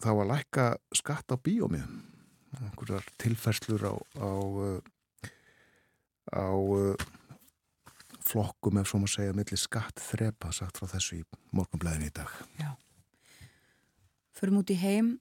þá 0.00 0.10
að 0.12 0.28
lækka 0.30 0.66
skatt 0.96 1.32
á 1.32 1.36
bíómiðum. 1.40 2.00
Einhverjar 2.60 3.06
tilferslur 3.20 3.86
á 3.86 3.94
á, 4.18 4.30
uh, 4.30 4.80
á 6.34 6.50
flokkum 8.30 8.78
ef 8.80 8.90
svo 8.90 9.00
maður 9.00 9.14
segja 9.16 9.36
millir 9.36 9.60
skatt 9.60 10.02
þrepa 10.02 10.52
sagt 10.54 10.78
frá 10.78 10.88
þessu 10.90 11.20
í 11.20 11.26
morgunblæðin 11.56 12.08
í 12.08 12.14
dag. 12.14 12.30
Já. 12.60 12.74
Förum 14.36 14.60
út 14.62 14.72
í 14.72 14.78
heim. 14.80 15.14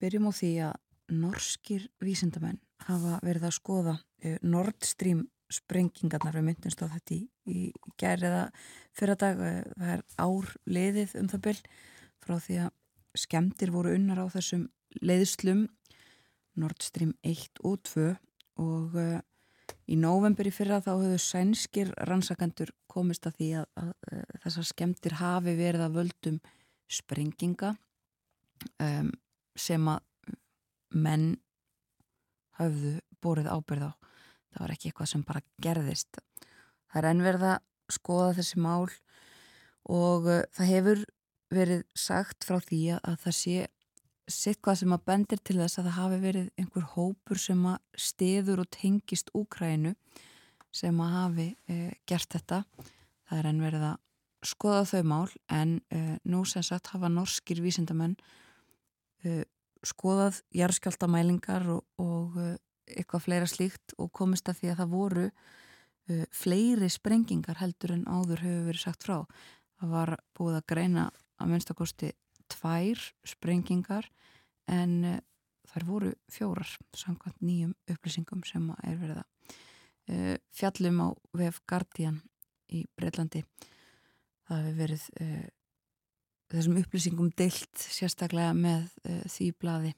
Byrjum 0.00 0.28
á 0.28 0.32
því 0.36 0.50
að 0.68 0.76
norskir 1.16 1.86
vísindamenn 2.02 2.60
hafa 2.86 3.20
verið 3.24 3.48
að 3.48 3.56
skoða 3.56 3.94
eh, 4.20 4.36
Nord 4.42 4.84
Stream 4.84 5.24
sprengingarnar 5.52 6.34
við 6.36 6.48
myndumst 6.48 6.82
á 6.82 6.90
þetta 6.90 7.14
í, 7.14 7.20
í 7.46 7.60
gæriða 8.00 8.48
fyrra 8.96 9.16
dag 9.20 9.42
eh, 9.44 9.62
það 9.76 9.92
er 9.94 10.02
ár 10.18 10.52
leiðið 10.66 11.14
um 11.20 11.30
það 11.32 11.44
byll 11.46 11.60
frá 12.26 12.36
því 12.42 12.58
að 12.64 12.72
skemmtir 13.16 13.72
voru 13.72 13.94
unnar 13.96 14.20
á 14.20 14.26
þessum 14.32 14.66
leiðslum 15.00 15.66
Nord 16.56 16.82
Stream 16.82 17.14
1 17.22 17.60
og 17.68 17.78
2 17.84 18.10
og 18.64 18.96
uh, 18.96 19.20
í 19.86 19.96
november 20.00 20.48
í 20.48 20.52
fyrra 20.54 20.80
þá 20.84 20.94
höfðu 20.94 21.18
sænskir 21.20 21.92
rannsakandur 22.08 22.72
komist 22.90 23.26
að 23.28 23.38
því 23.40 23.48
að, 23.60 23.66
að, 23.82 23.90
að 24.08 24.44
þessar 24.46 24.68
skemmtir 24.70 25.16
hafi 25.20 25.56
verið 25.58 25.84
að 25.86 25.98
völdum 26.00 26.38
sprenginga 26.88 27.74
um, 28.80 29.10
sem 29.58 29.90
að 29.90 30.00
menn 30.96 31.34
hafðu 32.56 32.96
bórið 33.20 33.50
ábyrð 33.52 33.90
á 33.90 34.05
það 34.56 34.64
var 34.64 34.74
ekki 34.74 34.90
eitthvað 34.90 35.12
sem 35.12 35.24
bara 35.28 35.44
gerðist. 35.62 36.20
Það 36.88 37.00
er 37.02 37.08
ennverða 37.10 37.52
skoða 37.92 38.34
þessi 38.40 38.60
mál 38.64 38.88
og 39.92 40.26
uh, 40.26 40.42
það 40.56 40.72
hefur 40.72 41.02
verið 41.52 41.82
sagt 41.94 42.46
frá 42.46 42.58
því 42.64 42.80
að 42.96 43.18
það 43.22 43.36
sé 43.38 43.66
sitt 44.26 44.58
hvað 44.64 44.80
sem 44.80 44.94
að 44.96 45.04
bendir 45.06 45.42
til 45.46 45.58
þess 45.60 45.78
að 45.78 45.86
það 45.86 45.98
hafi 46.00 46.16
verið 46.24 46.48
einhver 46.58 46.86
hópur 46.96 47.38
sem 47.38 47.60
að 47.70 47.76
stiður 48.08 48.64
og 48.64 48.70
tengist 48.74 49.30
Úkrænu 49.38 49.92
sem 50.74 50.98
að 51.00 51.14
hafi 51.14 51.46
uh, 51.70 51.92
gert 52.08 52.32
þetta. 52.34 52.64
Það 53.26 53.38
er 53.38 53.50
ennverða 53.52 53.92
skoða 54.46 54.82
þau 54.90 55.02
mál 55.06 55.36
en 55.52 55.76
uh, 55.94 56.16
nú 56.26 56.42
sem 56.48 56.64
sagt 56.66 56.90
hafa 56.92 57.10
norskir 57.12 57.62
vísindamenn 57.62 58.16
uh, 59.26 59.44
skoðað 59.86 60.42
jarðskjáltamælingar 60.56 61.68
og, 61.76 61.84
og 62.02 62.38
eitthvað 62.86 63.24
fleira 63.26 63.48
slíkt 63.50 63.94
og 63.98 64.12
komist 64.14 64.48
að 64.50 64.60
því 64.60 64.72
að 64.72 64.80
það 64.80 64.92
voru 64.94 65.26
uh, 65.28 66.24
fleiri 66.34 66.90
sprengingar 66.92 67.60
heldur 67.62 67.96
en 67.96 68.06
áður 68.06 68.44
hefur 68.46 68.68
verið 68.70 68.84
sagt 68.84 69.06
frá. 69.06 69.18
Það 69.76 69.94
var 69.96 70.14
búið 70.36 70.60
að 70.60 70.68
greina 70.72 71.06
að 71.36 71.52
minnstakosti 71.52 72.12
tvær 72.52 73.02
sprengingar 73.26 74.08
en 74.70 74.98
uh, 75.04 75.18
þær 75.72 75.88
voru 75.88 76.12
fjórar 76.32 76.70
samkvæmt 76.96 77.42
nýjum 77.44 77.74
upplýsingum 77.92 78.44
sem 78.46 78.70
er 78.86 78.96
verið 79.00 79.20
að 79.20 79.56
uh, 80.14 80.36
fjallum 80.54 81.02
á 81.02 81.08
VF 81.36 81.60
Guardian 81.68 82.22
í 82.72 82.84
Breitlandi. 82.96 83.42
Það 84.46 84.62
hefur 84.62 84.80
verið 84.80 85.06
uh, 85.20 85.46
þessum 86.54 86.80
upplýsingum 86.80 87.30
deilt 87.38 87.82
sérstaklega 87.82 88.54
með 88.56 88.88
uh, 89.04 89.22
því 89.30 89.50
blaði 89.60 89.94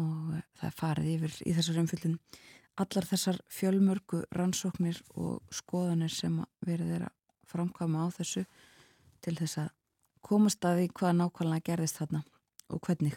og 0.00 0.36
uh, 0.36 0.44
það 0.58 0.68
er 0.68 0.78
farið 0.80 1.12
yfir 1.16 1.40
í 1.46 1.56
þessar 1.56 1.80
umfyllun 1.82 2.18
allar 2.76 3.06
þessar 3.08 3.38
fjölmörgu 3.52 4.22
rannsóknir 4.36 4.98
og 5.16 5.40
skoðanir 5.54 6.12
sem 6.12 6.36
verið 6.64 6.92
er 6.98 7.06
að 7.08 7.14
framkvæma 7.48 8.04
á 8.04 8.08
þessu 8.12 8.44
til 9.24 9.36
þess 9.38 9.62
að 9.62 9.70
komast 10.26 10.64
að 10.66 10.80
því 10.80 10.88
hvað 10.98 11.16
nákvæmlega 11.20 11.66
gerðist 11.70 12.00
þarna 12.00 12.22
og 12.74 12.82
hvernig. 12.82 13.16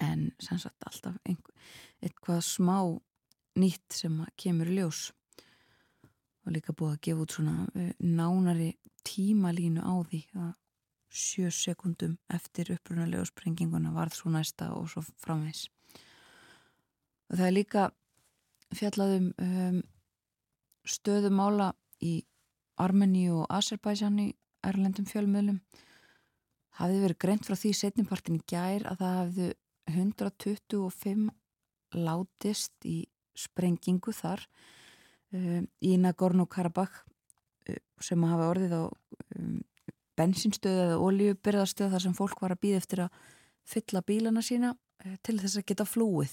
En 0.00 0.30
sannsagt 0.42 0.88
alltaf 0.88 1.16
einhver, 1.28 1.54
eitthvað 2.02 2.42
smá 2.44 2.76
nýtt 3.60 3.96
sem 3.96 4.16
kemur 4.40 4.70
ljós. 4.72 5.10
Og 6.44 6.54
líka 6.56 6.74
búið 6.74 6.96
að 6.96 7.02
gefa 7.06 7.24
út 7.24 7.36
svona 7.36 7.56
uh, 7.68 7.90
nánari 8.00 8.72
tímalínu 9.06 9.84
á 9.84 9.94
því 10.10 10.22
að 10.36 10.52
sjö 11.10 11.50
sekundum 11.50 12.16
eftir 12.30 12.70
upprunalegu 12.74 13.26
sprenginguna 13.26 13.92
varð 13.94 14.14
svo 14.16 14.30
næsta 14.30 14.70
og 14.76 14.88
svo 14.90 15.02
framvegs. 15.22 15.66
Og 17.30 17.38
það 17.38 17.46
er 17.46 17.54
líka 17.54 17.86
fjallaðum 18.74 19.30
um, 19.42 19.80
stöðumála 20.86 21.72
í 22.02 22.20
Armeníu 22.80 23.42
og 23.42 23.50
Azerbaijan 23.52 24.18
í 24.22 24.28
Erlendum 24.66 25.06
fjölmiðlum. 25.08 25.60
Hafði 26.80 27.02
verið 27.04 27.20
greint 27.22 27.46
frá 27.46 27.56
því 27.58 27.72
setnipartin 27.76 28.38
í 28.38 28.44
gær 28.48 28.86
að 28.88 29.02
það 29.02 29.16
hafði 29.20 29.48
125 29.90 31.28
látist 31.98 32.86
í 32.86 32.98
sprengingu 33.36 34.14
þar 34.14 34.44
um, 35.34 35.66
í 35.82 35.96
Nagorno-Karabakh 36.00 37.02
um, 37.02 37.82
sem 38.00 38.26
hafa 38.30 38.50
orðið 38.54 38.76
á 38.78 38.82
um, 38.86 39.58
bensinstöð 40.20 40.78
eða 40.84 41.00
oljubyrðarstöð 41.08 41.94
þar 41.94 42.04
sem 42.04 42.16
fólk 42.16 42.44
var 42.44 42.54
að 42.54 42.62
býða 42.66 42.80
eftir 42.82 43.04
að 43.06 43.20
fylla 43.70 44.02
bílana 44.06 44.42
sína 44.44 44.74
eh, 45.04 45.16
til 45.24 45.38
þess 45.40 45.60
að 45.60 45.68
geta 45.70 45.86
flúið. 45.88 46.32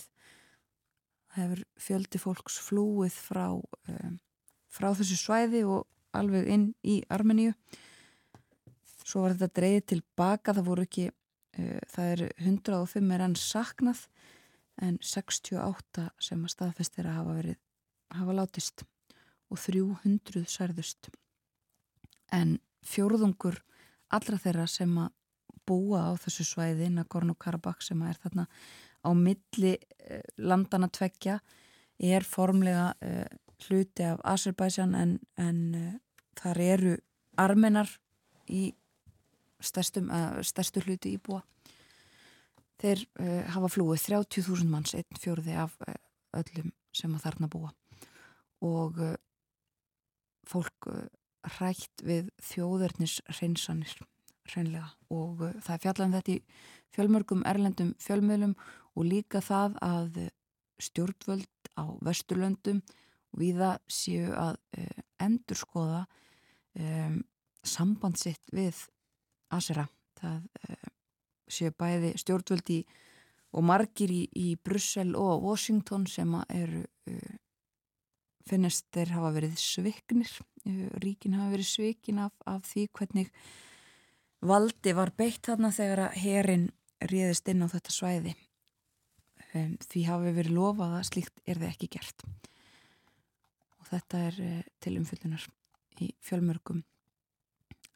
Það 1.33 1.43
hefur 1.43 1.63
fjöldi 1.87 2.21
fólks 2.21 2.57
flúið 2.65 3.19
frá, 3.19 3.45
um, 3.53 4.15
frá 4.73 4.89
þessu 4.97 5.19
svæði 5.19 5.63
og 5.67 5.85
alveg 6.17 6.47
inn 6.49 6.71
í 6.87 7.01
Armeníu. 7.13 7.53
Svo 9.07 9.23
var 9.23 9.35
þetta 9.35 9.61
dreyðið 9.61 9.85
tilbaka, 9.93 10.55
það 10.57 10.69
voru 10.71 10.87
ekki, 10.87 11.07
uh, 11.11 11.79
það 11.93 12.11
er 12.15 12.25
105 12.47 13.13
er 13.15 13.25
enn 13.27 13.37
saknað 13.39 14.07
en 14.83 14.97
68 15.01 16.09
sem 16.21 16.43
að 16.45 16.53
staðfestir 16.53 17.07
að 17.09 17.19
hafa 17.19 17.37
verið, 17.39 17.59
hafa 18.13 18.35
látist 18.37 18.83
og 19.47 19.61
300 19.61 20.43
særðust. 20.51 21.09
En 22.33 22.57
fjórðungur 22.85 23.61
allra 24.13 24.39
þeirra 24.41 24.67
sem 24.71 24.91
að 25.01 25.13
búa 25.67 26.05
á 26.07 26.11
þessu 26.21 26.45
svæði 26.47 26.89
Nagorno-Karabakh 26.95 27.83
sem 27.83 28.01
er 28.07 28.19
þarna 28.23 28.47
á 29.03 29.09
milli 29.15 29.73
eh, 29.75 30.23
landana 30.37 30.87
tveggja 30.87 31.39
er 31.97 32.23
formlega 32.23 32.91
uh, 33.01 33.25
hluti 33.65 34.05
af 34.05 34.19
Azerbaijan 34.23 34.95
en, 34.95 35.19
en 35.37 35.61
uh, 35.75 35.93
þar 36.37 36.59
eru 36.61 36.95
armenar 37.37 37.89
í 38.53 38.69
stærstum, 39.59 40.11
uh, 40.13 40.37
stærstu 40.45 40.83
hluti 40.85 41.15
íbúa. 41.17 41.41
Þeir 42.77 43.07
hafa 43.49 43.71
flúið 43.73 44.03
30.000 44.05 44.69
manns, 44.69 44.91
einn 44.93 45.17
fjóruði 45.17 45.55
af 45.57 45.71
öllum 46.37 46.67
sem 46.93 47.15
að 47.17 47.23
þarna 47.23 47.47
búa. 47.49 47.71
Og 48.61 48.99
fólk 50.45 50.85
hrætt 51.57 52.03
við 52.05 52.31
þjóðverðnis 52.51 53.19
hreinsanir 53.37 53.93
hreinlega 54.51 54.89
og 55.13 55.43
uh, 55.43 55.55
það 55.63 55.73
er 55.75 55.83
fjallan 55.85 56.17
þetta 56.17 56.35
í 56.35 56.41
fjölmörgum 56.95 57.45
erlendum 57.47 57.93
fjölmiðlum 58.01 58.55
og 58.97 59.05
líka 59.05 59.41
það 59.43 59.77
að 59.85 60.21
stjórnvöld 60.81 61.71
á 61.77 61.85
vesturlöndum 62.05 62.81
viða 63.37 63.77
séu 63.91 64.31
að 64.33 64.57
uh, 64.77 65.01
endurskoða 65.23 66.05
um, 66.79 67.19
samband 67.65 68.19
sitt 68.19 68.53
við 68.53 68.85
Asera. 69.53 69.87
Það 70.19 70.47
uh, 70.69 70.87
séu 71.47 71.73
bæði 71.77 72.13
stjórnvöld 72.19 72.71
í 72.73 72.79
og 73.57 73.63
margir 73.65 74.11
í, 74.11 74.23
í 74.35 74.55
Brussel 74.59 75.13
og 75.17 75.45
Washington 75.45 76.07
sem 76.09 76.33
eru 76.49 76.83
uh, 76.83 77.35
finnist 78.49 78.87
þeir 78.95 79.13
hafa 79.17 79.31
verið 79.35 79.55
sviknir. 79.61 80.33
Uh, 80.67 80.87
ríkin 81.03 81.37
hafa 81.37 81.53
verið 81.55 81.69
svikin 81.71 82.23
af, 82.23 82.33
af 82.49 82.65
því 82.69 82.87
hvernig 82.99 83.31
valdi 84.47 84.93
var 84.93 85.13
beitt 85.17 85.47
þarna 85.47 85.71
þegar 85.73 86.03
að 86.07 86.19
herin 86.23 86.67
ríðist 87.09 87.47
inn 87.49 87.65
á 87.65 87.67
þetta 87.71 87.93
svæði. 87.93 88.35
Því 89.87 90.01
hafi 90.05 90.33
verið 90.35 90.53
lofað 90.53 90.97
að 90.99 91.07
slíkt 91.07 91.39
er 91.47 91.57
það 91.57 91.71
ekki 91.71 91.87
gert. 91.95 92.25
Og 93.81 93.87
þetta 93.89 94.27
er 94.27 94.43
uh, 94.43 94.61
til 94.83 94.97
umfyllunar 94.99 95.47
í 96.03 96.11
fjölmörgum 96.21 96.83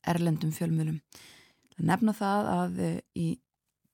erlendum 0.09 0.49
fjölmjölum 0.55 0.99
það 1.75 1.87
nefna 1.89 2.13
það 2.17 2.49
að 2.55 2.81
uh, 2.85 2.97
í 3.17 3.27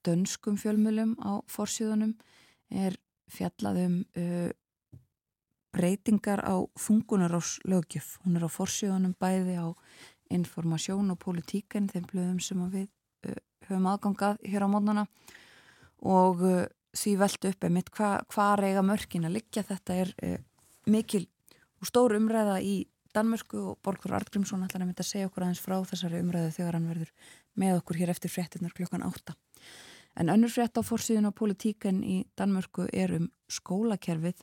dönskum 0.06 0.56
fjölmjölum 0.60 1.16
á 1.20 1.40
forsjöðunum 1.50 2.14
er 2.70 2.96
fjallaðum 3.32 4.00
uh, 4.16 4.48
breytingar 5.78 6.42
á 6.42 6.58
þungunarás 6.74 7.56
lögjöf 7.64 8.16
hún 8.24 8.36
er 8.36 8.46
á 8.46 8.50
forsjöðunum 8.50 9.14
bæði 9.20 9.56
á 9.62 9.66
informasjón 10.34 11.14
og 11.14 11.22
politíken 11.22 11.88
þeim 11.88 12.08
blöðum 12.10 12.40
sem 12.42 12.60
við 12.72 12.90
höfum 13.68 13.88
aðgangað 13.90 14.38
hér 14.48 14.64
á 14.64 14.68
mótnana. 14.70 15.06
Og 16.06 16.44
uh, 16.44 16.66
því 16.96 17.16
veldu 17.20 17.52
upp 17.52 17.66
einmitt 17.66 17.90
hvað 17.94 18.22
hva 18.34 18.52
reyga 18.58 18.84
mörkin 18.86 19.26
að 19.28 19.38
liggja. 19.38 19.66
Þetta 19.66 19.98
er 20.04 20.14
uh, 20.24 20.38
mikil 20.88 21.26
og 21.78 21.90
stór 21.90 22.16
umræða 22.18 22.58
í 22.64 22.80
Danmörku 23.14 23.60
og 23.70 23.78
Borgur 23.82 24.14
Artgrímsson 24.18 24.62
ætlar 24.66 24.84
að 24.84 24.90
mynda 24.90 25.04
að 25.04 25.10
segja 25.10 25.28
okkur 25.30 25.46
aðeins 25.46 25.62
frá 25.64 25.78
þessari 25.90 26.20
umræðu 26.22 26.50
þegar 26.58 26.76
hann 26.76 26.90
verður 26.90 27.12
með 27.58 27.78
okkur 27.78 27.98
hér 28.02 28.12
eftir 28.12 28.32
fréttinnar 28.32 28.74
klokkan 28.76 29.06
átta. 29.06 29.34
En 30.18 30.30
önnur 30.32 30.52
frétt 30.52 30.76
á 30.78 30.82
fórsíðun 30.84 31.30
og 31.30 31.36
politíken 31.38 32.02
í 32.04 32.20
Danmörku 32.38 32.88
er 32.92 33.14
um 33.16 33.28
skólakerfið 33.48 34.42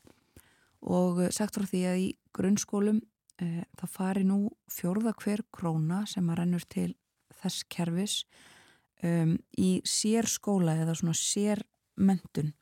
og 0.86 1.26
uh, 1.26 1.32
sagt 1.34 1.58
frá 1.58 1.68
því 1.70 1.84
að 1.90 2.02
í 2.04 2.08
grunnskólum 2.36 3.02
uh, 3.02 3.64
það 3.80 3.96
fari 3.98 4.26
nú 4.28 4.40
fjórða 4.72 5.16
hver 5.22 5.46
króna 5.56 6.04
sem 6.10 6.30
að 6.30 6.42
rennur 6.42 6.68
til 6.70 6.92
þess 7.42 7.66
kerfis 7.72 8.22
um, 9.04 9.36
í 9.58 9.80
sér 9.88 10.30
skóla 10.30 10.78
eða 10.82 10.96
svona 10.98 11.18
sér 11.18 11.64
mentun 11.96 12.54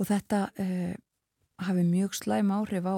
og 0.00 0.08
þetta 0.08 0.44
uh, 0.50 0.94
hafi 1.60 1.86
mjög 1.86 2.16
slæm 2.16 2.52
áhrif 2.54 2.86
á 2.88 2.96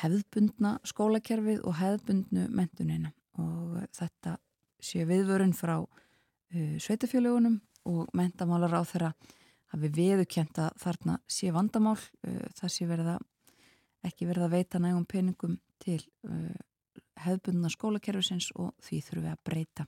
hefðbundna 0.00 0.76
skólakerfið 0.86 1.62
og 1.64 1.78
hefðbundnu 1.78 2.48
mentunina 2.52 3.12
og 3.40 3.78
þetta 3.94 4.36
sé 4.82 5.06
viðvörun 5.08 5.54
frá 5.56 5.78
uh, 5.80 6.76
sveitafjölugunum 6.82 7.60
og 7.86 8.10
mentamálar 8.16 8.74
á 8.76 8.82
þeirra 8.84 9.12
hafi 9.72 9.90
viðukjent 9.96 10.58
að 10.62 10.76
þarna 10.82 11.18
sé 11.30 11.50
vandamál 11.54 11.98
uh, 11.98 12.46
það 12.58 12.72
sé 12.72 12.88
verða 12.88 13.18
ekki 14.06 14.28
verða 14.28 14.46
að 14.46 14.56
veita 14.56 14.80
nægum 14.82 15.06
peningum 15.08 15.56
til 15.82 16.00
uh, 16.28 16.54
hefðbundna 17.24 17.70
skólakerfisins 17.72 18.50
og 18.60 18.74
því 18.84 19.00
þurfum 19.06 19.24
við 19.24 19.32
að 19.32 19.42
breyta. 19.48 19.86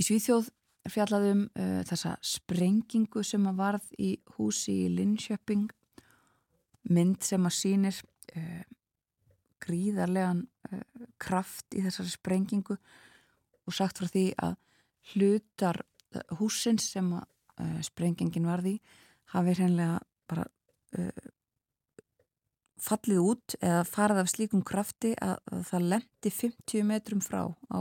Í 0.00 0.06
Svíþjóð 0.06 0.48
fjallaðum 0.90 1.44
uh, 1.50 1.80
þessa 1.88 2.16
sprengingu 2.24 3.24
sem 3.26 3.46
að 3.50 3.60
varð 3.60 3.90
í 4.00 4.14
húsi 4.36 4.76
í 4.86 4.90
Linköping. 4.94 5.68
Mynd 6.90 7.26
sem 7.26 7.44
að 7.46 7.56
sínir 7.58 8.00
uh, 8.34 8.62
gríðarlegan 9.60 10.46
uh, 10.70 10.82
kraft 11.20 11.76
í 11.76 11.84
þessari 11.84 12.14
sprengingu 12.14 12.78
og 12.80 13.76
sagt 13.76 14.00
frá 14.00 14.08
því 14.08 14.26
að 14.40 14.56
hlutar 15.12 15.82
uh, 15.84 16.24
húsins 16.40 16.88
sem 16.94 17.12
að 17.12 17.28
uh, 17.60 17.76
sprengingin 17.84 18.48
varði 18.48 18.78
hafi 19.34 19.54
hreinlega 19.58 20.00
bara 20.30 20.46
uh, 20.98 21.28
fallið 22.80 23.20
út 23.20 23.58
eða 23.60 23.84
farið 23.84 24.22
af 24.22 24.32
slíkum 24.32 24.64
krafti 24.66 25.12
að, 25.20 25.36
að 25.52 25.66
það 25.68 25.86
lendi 25.92 26.32
50 26.32 26.88
metrum 26.88 27.20
frá 27.24 27.42
á 27.68 27.80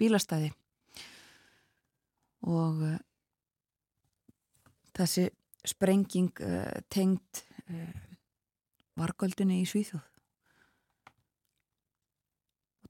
bílastæði. 0.00 0.52
Og 2.46 2.82
uh, 2.86 2.98
þessi 4.96 5.28
sprenging 5.66 6.30
uh, 6.44 6.76
tengd 6.92 7.42
uh, 7.70 8.04
vargöldunni 9.00 9.62
í 9.62 9.66
Svíþjóð. 9.68 10.04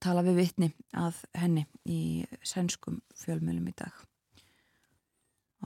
Tala 0.03 0.23
við 0.27 0.43
vittni 0.43 0.69
að 0.99 1.23
henni 1.35 1.65
í 1.89 2.27
sænskum 2.45 3.01
fjölmjölum 3.17 3.71
í 3.71 3.75
dag 3.79 4.05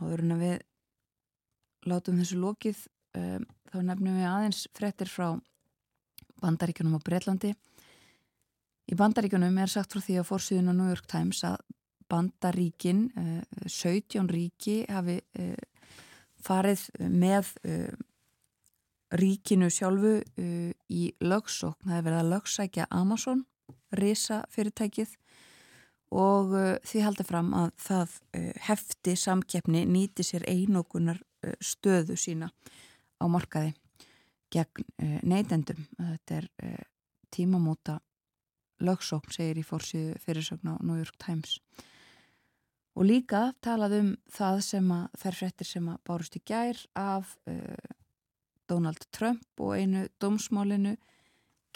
áður 0.01 0.25
en 0.25 0.35
að 0.37 0.45
við 0.45 0.59
látum 1.91 2.19
þessu 2.21 2.41
lokið 2.41 2.85
um, 3.17 3.47
þá 3.71 3.79
nefnum 3.87 4.19
við 4.21 4.29
aðeins 4.29 4.67
frettir 4.77 5.09
frá 5.09 5.29
bandaríkjunum 6.41 6.99
á 6.99 7.07
Breitlandi 7.07 7.55
Í 8.91 8.97
bandaríkunum 8.99 9.59
er 9.63 9.71
sagt 9.71 9.93
frá 9.95 10.03
því 10.03 10.17
að 10.19 10.27
fórsýðun 10.27 10.73
á 10.73 10.75
New 10.75 10.89
York 10.91 11.07
Times 11.11 11.45
að 11.47 11.61
bandaríkin, 12.11 13.05
17 13.71 14.19
eh, 14.19 14.31
ríki 14.35 14.77
hafi 14.91 15.21
eh, 15.39 15.61
farið 16.43 16.83
með 16.99 17.53
eh, 17.63 17.93
ríkinu 19.15 19.69
sjálfu 19.71 20.17
í 20.91 21.05
lögsókn. 21.23 21.87
Það 21.87 21.97
er 21.97 22.05
verið 22.09 22.19
að 22.19 22.33
lögsækja 22.33 22.89
Amazon, 22.95 23.45
risa 23.99 24.41
fyrirtækið 24.51 25.15
og 26.11 26.55
því 26.83 27.03
halda 27.05 27.25
fram 27.27 27.53
að 27.55 27.69
það 27.79 28.15
hefti 28.67 29.15
samkeppni 29.15 29.85
nýti 29.87 30.27
sér 30.27 30.43
einokunar 30.51 31.21
stöðu 31.63 32.17
sína 32.19 32.51
á 33.23 33.25
markaði 33.31 33.77
gegn 34.51 34.89
neytendum. 35.23 35.85
Þetta 35.95 36.41
er 36.41 36.49
tímamóta 37.31 38.01
lögsókn 38.83 39.35
segir 39.35 39.61
í 39.61 39.65
fórsíðu 39.67 40.19
fyrirsögn 40.25 40.73
á 40.73 40.75
New 40.83 40.99
York 40.99 41.17
Times 41.23 41.59
og 42.97 43.07
líka 43.07 43.51
talað 43.65 43.97
um 44.01 44.11
það 44.33 44.61
sem 44.67 44.91
að 44.95 45.21
þær 45.23 45.39
frettir 45.39 45.69
sem 45.69 45.89
að 45.93 46.03
bárust 46.09 46.37
í 46.37 46.43
gær 46.47 46.81
af 46.99 47.35
uh, 47.49 47.91
Donald 48.71 49.07
Trump 49.15 49.63
og 49.63 49.77
einu 49.79 50.07
dómsmálinu 50.23 50.97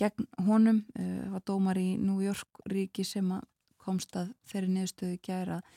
gegn 0.01 0.29
honum 0.49 0.83
uh, 0.99 1.33
var 1.35 1.45
dómar 1.47 1.81
í 1.81 1.95
New 2.01 2.21
York 2.25 2.65
ríki 2.71 3.07
sem 3.07 3.31
að 3.37 3.47
komst 3.85 4.17
að 4.17 4.33
þeirri 4.51 4.73
neðstöðu 4.79 5.19
gær 5.25 5.57
að 5.59 5.69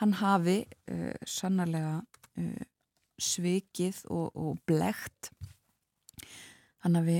hann 0.00 0.16
hafi 0.18 0.58
uh, 0.90 1.12
sannarlega 1.28 2.00
svikið 3.22 3.98
og, 4.10 4.32
og 4.34 4.60
blegt 4.66 5.28
hann 6.82 6.96
hafi 6.96 7.18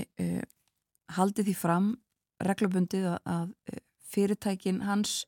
haldið 1.13 1.49
því 1.49 1.55
fram 1.57 1.91
reglubundið 2.43 3.09
að 3.13 3.51
eh, 3.71 3.81
fyrirtækin 4.13 4.81
hans 4.85 5.23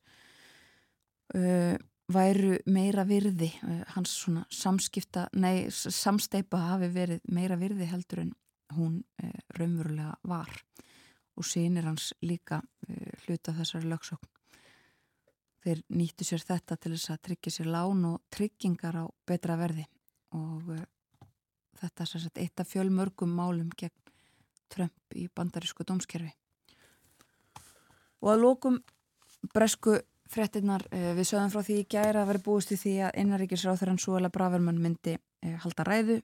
uh, 1.34 1.74
væru 2.12 2.58
meira 2.70 3.06
virði, 3.08 3.50
uh, 3.66 3.82
hans 3.96 4.14
svona 4.20 4.44
samskipta, 4.52 5.26
nei, 5.34 5.68
samsteipa 5.70 6.60
hafi 6.72 6.90
verið 6.94 7.24
meira 7.34 7.58
virði 7.58 7.88
heldur 7.90 8.22
en 8.26 8.32
hún 8.76 9.00
uh, 9.22 9.32
raunverulega 9.58 10.14
var 10.28 10.52
og 11.36 11.44
sínir 11.44 11.84
hans 11.84 12.14
líka 12.24 12.62
hluta 13.26 13.52
þessari 13.52 13.90
lögsókn. 13.90 14.35
Þeir 15.66 15.80
nýttu 15.98 16.22
sér 16.22 16.44
þetta 16.46 16.76
til 16.78 16.92
þess 16.94 17.10
að 17.10 17.22
tryggja 17.26 17.52
sér 17.56 17.70
lán 17.74 18.04
og 18.06 18.20
tryggingar 18.30 19.00
á 19.02 19.04
betra 19.26 19.56
verði 19.58 19.82
og 20.38 20.68
þetta 21.80 22.04
er 22.04 22.10
sérstaklega 22.10 22.44
eitt 22.44 22.62
af 22.62 22.70
fjölmörgum 22.70 23.32
málum 23.34 23.72
gegn 23.74 23.94
Trump 24.70 25.16
í 25.18 25.26
bandarísku 25.34 25.82
dómskerfi. 25.86 26.30
Og 28.22 28.30
að 28.32 28.42
lókum 28.42 28.78
bresku 29.54 29.98
frettinnar 30.30 30.86
eh, 30.90 31.12
við 31.18 31.28
sögum 31.30 31.52
frá 31.52 31.62
því 31.66 31.80
í 31.82 31.88
gæra 31.90 32.22
að 32.22 32.30
vera 32.32 32.44
búist 32.46 32.72
í 32.74 32.78
því 32.80 32.94
að 33.06 33.18
innaríkisráþurann 33.22 34.00
Súela 34.02 34.30
Bravermann 34.32 34.80
myndi 34.82 35.16
eh, 35.16 35.58
halda 35.62 35.86
ræðu 35.86 36.20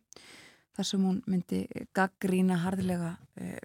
þar 0.77 0.89
sem 0.89 1.05
hún 1.07 1.21
myndi 1.31 1.65
gaggrína 1.95 2.59
hardilega 2.65 3.17
eh, 3.39 3.61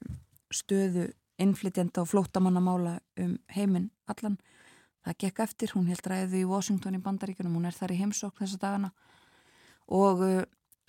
stöðu 0.53 1.07
innflytjanda 1.41 2.03
og 2.03 2.11
flótamannamála 2.11 2.97
um 3.21 3.37
heiminn 3.53 3.91
allan. 4.09 4.37
Það 5.07 5.19
gekk 5.23 5.37
eftir, 5.45 5.71
hún 5.71 5.87
held 5.87 6.07
ræðu 6.11 6.41
í 6.41 6.47
Washington 6.47 6.97
í 6.97 7.03
bandaríkunum, 7.03 7.53
hún 7.55 7.67
er 7.69 7.75
þar 7.75 7.93
í 7.95 7.99
heimsókn 8.01 8.41
þessa 8.41 8.57
dagana. 8.59 8.89
Og 9.95 10.23
uh, 10.25 10.41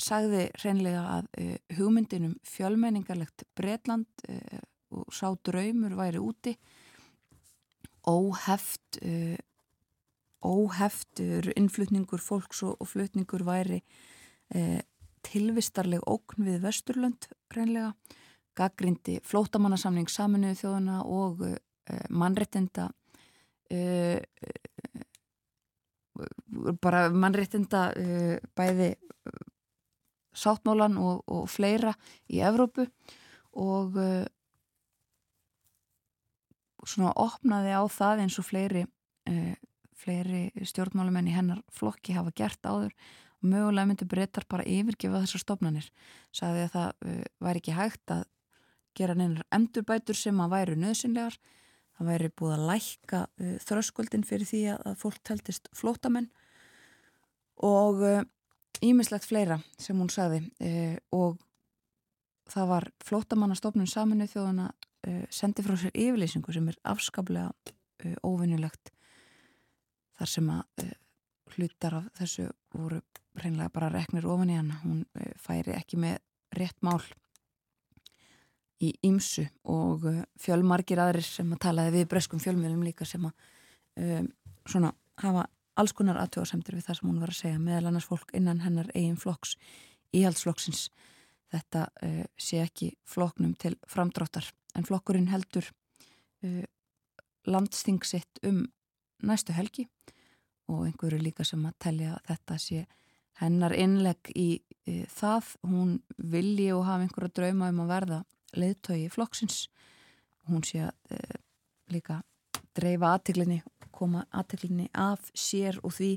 sagði 0.02 0.48
reynlega 0.58 1.04
að 1.12 1.28
uh, 1.38 1.52
hugmyndinum 1.78 2.32
fjölmenningarlegt 2.46 3.46
Breitland 3.54 4.26
uh, 4.26 4.58
og 4.90 5.14
sá 5.14 5.28
draumur 5.46 5.94
væri 6.00 6.18
úti. 6.18 6.56
Óheft 8.10 8.98
uh, 9.06 9.38
óheftur 10.42 11.52
innflutningur 11.54 12.22
fólks 12.22 12.64
og, 12.66 12.74
og 12.82 12.90
flutningur 12.90 13.46
væri 13.46 13.84
uh, 14.54 14.80
tilvistarleg 15.26 16.02
ókn 16.10 16.46
við 16.46 16.62
Vesturlönd 16.66 17.30
reynlega 17.54 17.94
gaggrindi 18.58 19.20
flótamannasamling 19.22 20.10
saminuðu 20.10 20.58
þjóðuna 20.64 21.02
og 21.06 21.46
uh, 23.74 24.20
bara 26.82 27.06
mannrettinda 27.14 27.92
bæði 28.58 28.94
sáttmálan 30.38 30.98
og, 31.00 31.22
og 31.26 31.46
fleira 31.50 31.94
í 32.30 32.42
Evrópu 32.44 32.86
og 33.58 33.96
uh, 33.98 34.26
svona 36.86 37.12
opnaði 37.18 37.74
á 37.74 37.82
það 37.90 38.24
eins 38.24 38.38
og 38.40 38.46
fleiri, 38.48 38.84
uh, 39.30 39.54
fleiri 39.98 40.48
stjórnmálumenn 40.70 41.30
í 41.30 41.36
hennar 41.36 41.62
flokki 41.74 42.16
hafa 42.16 42.34
gert 42.36 42.64
áður. 42.66 42.94
Og 43.38 43.50
mögulega 43.52 43.86
myndi 43.86 44.08
breytar 44.08 44.46
bara 44.50 44.66
yfirgefa 44.66 45.22
þessar 45.22 45.44
stofnanir. 45.44 45.86
Sagði 46.34 46.66
að 46.66 46.74
það 46.74 46.88
uh, 47.12 47.22
væri 47.46 47.62
ekki 47.62 47.78
hægt 47.78 48.14
að 48.14 48.26
gera 48.98 49.14
neinar 49.14 49.46
endurbætur 49.54 50.18
sem 50.18 50.38
að 50.42 50.54
væru 50.56 50.78
nöðsynlegar 50.78 51.38
það 51.98 52.10
væri 52.12 52.32
búið 52.38 52.54
að 52.56 52.66
lækka 52.70 53.20
þröskuldin 53.66 54.26
fyrir 54.26 54.48
því 54.48 54.62
að 54.76 54.98
fólk 55.00 55.20
teltist 55.26 55.70
flótamenn 55.76 56.30
og 57.66 58.04
Ímislegt 58.84 59.26
fleira 59.26 59.58
sem 59.80 59.98
hún 59.98 60.10
saði 60.12 60.38
eh, 60.62 60.98
og 61.10 61.38
það 62.48 62.68
var 62.70 62.86
flótamannastofnun 63.04 63.90
saminuð 63.90 64.30
þjóðana 64.34 64.68
eh, 65.08 65.24
sendi 65.34 65.64
frá 65.66 65.74
sér 65.80 65.94
yfirleysingu 65.94 66.54
sem 66.54 66.68
er 66.70 66.78
afskaplega 66.86 67.50
eh, 68.04 68.14
óvinnilegt 68.22 68.92
þar 70.18 70.30
sem 70.30 70.52
að 70.54 70.84
eh, 70.84 70.94
hlutar 71.56 71.98
af 71.98 72.10
þessu 72.20 72.46
voru 72.76 73.00
reynlega 73.38 73.74
bara 73.74 73.90
reknir 73.90 74.26
ofan 74.28 74.50
í 74.52 74.58
hana. 74.58 74.78
Hún 74.82 75.04
færi 75.40 75.74
ekki 75.74 75.98
með 75.98 76.18
rétt 76.54 76.78
mál 76.84 77.00
í 78.84 78.92
Ímsu 79.06 79.46
og 79.68 80.06
eh, 80.10 80.24
fjölmargir 80.40 81.00
aðrir 81.02 81.26
sem 81.26 81.52
að 81.54 81.62
talaði 81.66 81.96
við 81.98 82.10
breskum 82.14 82.42
fjölmjölum 82.42 82.84
líka 82.86 83.08
sem 83.08 83.24
að 83.26 83.46
svona 84.62 84.92
hafa 85.18 85.48
alls 85.78 85.94
konar 85.94 86.18
aðtjóðasemtir 86.22 86.76
við 86.78 86.88
það 86.88 86.98
sem 86.98 87.08
hún 87.08 87.20
var 87.22 87.32
að 87.32 87.38
segja 87.40 87.60
meðal 87.62 87.90
annars 87.90 88.08
fólk 88.08 88.32
innan 88.36 88.62
hennar 88.64 88.90
eigin 88.94 89.18
flokks 89.20 89.54
íhaldsflokksins. 90.16 90.88
Þetta 91.52 91.84
uh, 92.04 92.24
sé 92.36 92.62
ekki 92.64 92.90
flokknum 93.08 93.54
til 93.60 93.76
framdráttar 93.88 94.50
en 94.76 94.86
flokkurinn 94.88 95.30
heldur 95.32 95.68
uh, 96.44 96.64
landstingsitt 97.48 98.42
um 98.48 98.66
næstu 99.24 99.54
helgi 99.56 99.86
og 100.68 100.84
einhverju 100.84 101.20
líka 101.22 101.46
sem 101.48 101.64
að 101.64 101.78
tellja 101.80 102.18
þetta 102.28 102.58
sé 102.60 102.82
hennar 103.40 103.72
innlegg 103.76 104.32
í 104.36 104.48
uh, 104.58 105.06
það. 105.14 105.54
Hún 105.70 105.94
vilji 106.18 106.72
og 106.74 106.84
hafa 106.88 107.06
einhverja 107.06 107.36
drauma 107.40 107.70
um 107.72 107.84
að 107.86 107.94
verða 107.94 108.20
leiðtögi 108.56 109.10
flokksins 109.12 109.66
hún 110.48 110.64
sé 110.64 110.86
að 110.88 111.18
líka 111.92 112.22
dreifa 112.76 113.14
aðtiklinni 113.16 113.62
koma 113.98 114.24
aðteklinni 114.30 114.88
af 114.94 115.30
sér 115.36 115.80
og 115.82 115.94
því 115.96 116.12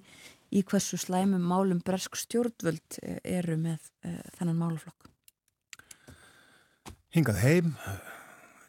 í 0.52 0.64
hversu 0.68 1.00
slæmum 1.00 1.44
málum 1.48 1.82
bresk 1.86 2.18
stjórnvöld 2.20 3.00
eh, 3.02 3.20
eru 3.40 3.58
með 3.60 3.80
uh, 4.06 4.20
þennan 4.38 4.60
málaflokk. 4.60 5.08
Hingað 7.16 7.40
heim, 7.44 7.72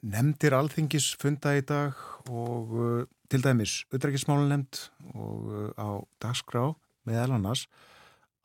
nefndir 0.03 0.55
alþingis 0.57 1.12
funda 1.18 1.57
í 1.59 1.64
dag 1.66 1.98
og 2.31 2.77
uh, 2.77 3.03
til 3.31 3.42
dæmis 3.42 3.83
utrækismálunemnd 3.94 4.85
og 5.14 5.51
uh, 5.51 5.68
á 5.75 5.88
dagskrá 6.22 6.70
með 7.09 7.25
elannars 7.27 7.66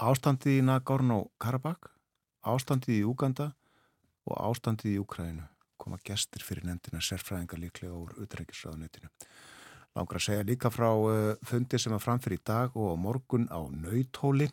ástandið 0.01 0.59
í 0.59 0.65
Nagorno-Karabakh, 0.65 1.93
ástandið 2.45 2.99
í 2.99 3.05
Uganda 3.05 3.51
og 4.27 4.35
ástandið 4.51 4.97
í 4.97 4.99
Ukrænu 5.01 5.45
koma 5.77 5.99
gestir 6.05 6.43
fyrir 6.43 6.65
nefndina 6.67 6.99
sérfræðingar 7.03 7.61
líklega 7.61 7.95
úr 7.95 8.15
utrækisráðunitinu. 8.23 9.09
Langar 9.97 10.19
að 10.19 10.25
segja 10.27 10.45
líka 10.45 10.71
frá 10.73 10.89
uh, 10.91 11.33
fundi 11.47 11.79
sem 11.81 11.95
að 11.95 12.03
framfyrir 12.03 12.41
í 12.41 12.45
dag 12.45 12.75
og 12.77 12.93
á 12.93 12.95
morgun 12.99 13.47
á 13.49 13.61
nautóli. 13.71 14.49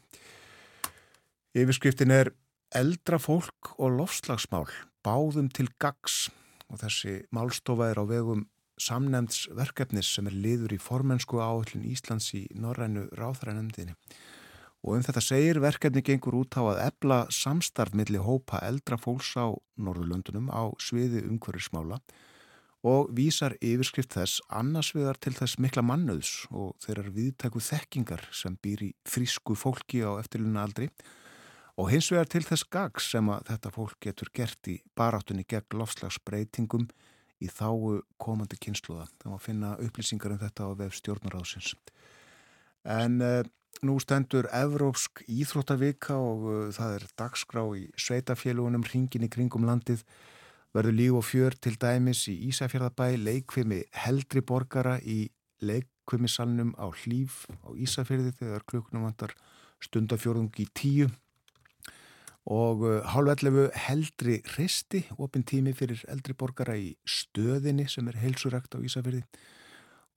Yfirskriftin 1.55 2.15
er 2.15 2.33
eldra 2.75 3.19
fólk 3.23 3.75
og 3.79 3.99
lofslagsmál, 3.99 4.67
báðum 5.05 5.51
til 5.53 5.69
gags 5.79 6.29
og 6.71 6.81
þessi 6.81 7.21
málstofa 7.35 7.91
er 7.93 8.01
á 8.01 8.05
vegum 8.09 8.47
samnefndsverkefnis 8.81 10.09
sem 10.17 10.27
er 10.27 10.35
liður 10.35 10.75
í 10.75 10.81
formensku 10.83 11.39
áhullin 11.43 11.85
Íslands 11.87 12.33
í 12.35 12.47
norrænu 12.59 13.07
ráþrænemndinni. 13.15 13.95
Og 14.85 14.99
um 14.99 15.05
þetta 15.05 15.23
segir 15.25 15.63
verkefni 15.65 16.03
gengur 16.05 16.37
út 16.43 16.59
á 16.61 16.63
að 16.63 16.83
ebla 16.85 17.23
samstarf 17.33 17.95
millir 17.97 18.25
hópa 18.27 18.61
eldra 18.67 18.99
fólks 19.01 19.33
á 19.41 19.49
Norðurlöndunum 19.81 20.51
á 20.53 20.69
sviði 20.77 21.25
umhverfismála 21.25 22.03
og 22.85 23.09
vísar 23.17 23.55
yfirskrift 23.65 24.13
þess 24.13 24.43
annars 24.53 24.91
viðar 24.93 25.17
til 25.25 25.33
þess 25.33 25.57
mikla 25.57 25.81
mannöðs 25.89 26.35
og 26.53 26.75
þeirrar 26.85 27.15
viðtæku 27.17 27.63
þekkingar 27.65 28.27
sem 28.29 28.59
býr 28.61 28.85
í 28.85 28.91
frísku 29.09 29.57
fólki 29.57 30.05
á 30.05 30.21
eftirlunna 30.21 30.67
aldri 30.69 30.91
og 31.81 31.89
hins 31.91 32.11
vegar 32.13 32.29
til 32.29 32.45
þess 32.45 32.69
gags 32.69 33.09
sem 33.15 33.33
að 33.33 33.49
þetta 33.49 33.73
fólk 33.73 33.97
getur 34.05 34.31
gert 34.37 34.69
í 34.69 34.77
baráttunni 34.93 35.47
gegn 35.49 35.81
lofslagsbreytingum 35.81 36.87
í 37.43 37.49
þáu 37.51 38.03
komandi 38.21 38.61
kynsluða. 38.61 39.09
Það 39.21 39.33
má 39.33 39.41
finna 39.43 39.75
upplýsingar 39.83 40.37
um 40.37 40.41
þetta 40.45 40.69
á 40.69 40.71
vef 40.79 40.95
stjórnaráðsins. 41.01 41.75
En 42.85 43.19
uh, 43.25 43.43
nú 43.83 43.97
stendur 43.99 44.47
Evrópsk 44.55 45.25
Íþróttavika 45.27 46.15
og 46.15 46.45
uh, 46.47 46.69
það 46.75 46.95
er 46.99 47.07
dagskrá 47.19 47.65
í 47.75 47.89
sveitafélugunum 47.99 48.85
hringin 48.87 49.27
í 49.27 49.31
kringum 49.33 49.67
landið. 49.67 50.05
Verður 50.75 50.97
líf 50.99 51.19
og 51.19 51.27
fjör 51.27 51.57
til 51.59 51.75
dæmis 51.81 52.25
í 52.31 52.37
Ísafjörðabæ, 52.51 53.17
leikvimi 53.19 53.81
heldri 54.05 54.43
borgara 54.47 54.97
í 55.01 55.29
leikvimisalnum 55.63 56.75
á 56.79 56.87
hlýf 56.91 57.45
á 57.63 57.75
Ísafjörði 57.75 58.35
þegar 58.41 58.67
kluknum 58.71 59.07
vantar 59.07 59.35
stundafjörðung 59.83 60.55
í 60.63 60.67
tíu. 60.75 61.11
Og 62.45 62.85
uh, 62.85 63.71
heldri 63.87 64.43
hristi, 64.53 65.07
opin 65.17 65.43
tími 65.43 65.73
fyrir 65.73 66.03
heldri 66.11 66.35
borgara 66.37 66.77
í 66.77 66.93
stöðinni 67.03 67.89
sem 67.89 68.07
er 68.13 68.21
heilsurakt 68.21 68.77
á 68.77 68.83
Ísafjörði 68.85 69.25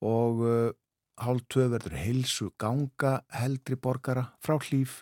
og 0.06 0.44
uh, 0.46 0.74
hálf 1.18 1.46
tvö 1.52 1.68
verður 1.74 1.98
heilsu 1.98 2.52
ganga 2.62 3.22
heldri 3.34 3.76
borgara 3.76 4.30
frá 4.44 4.58
hlýf 4.62 5.02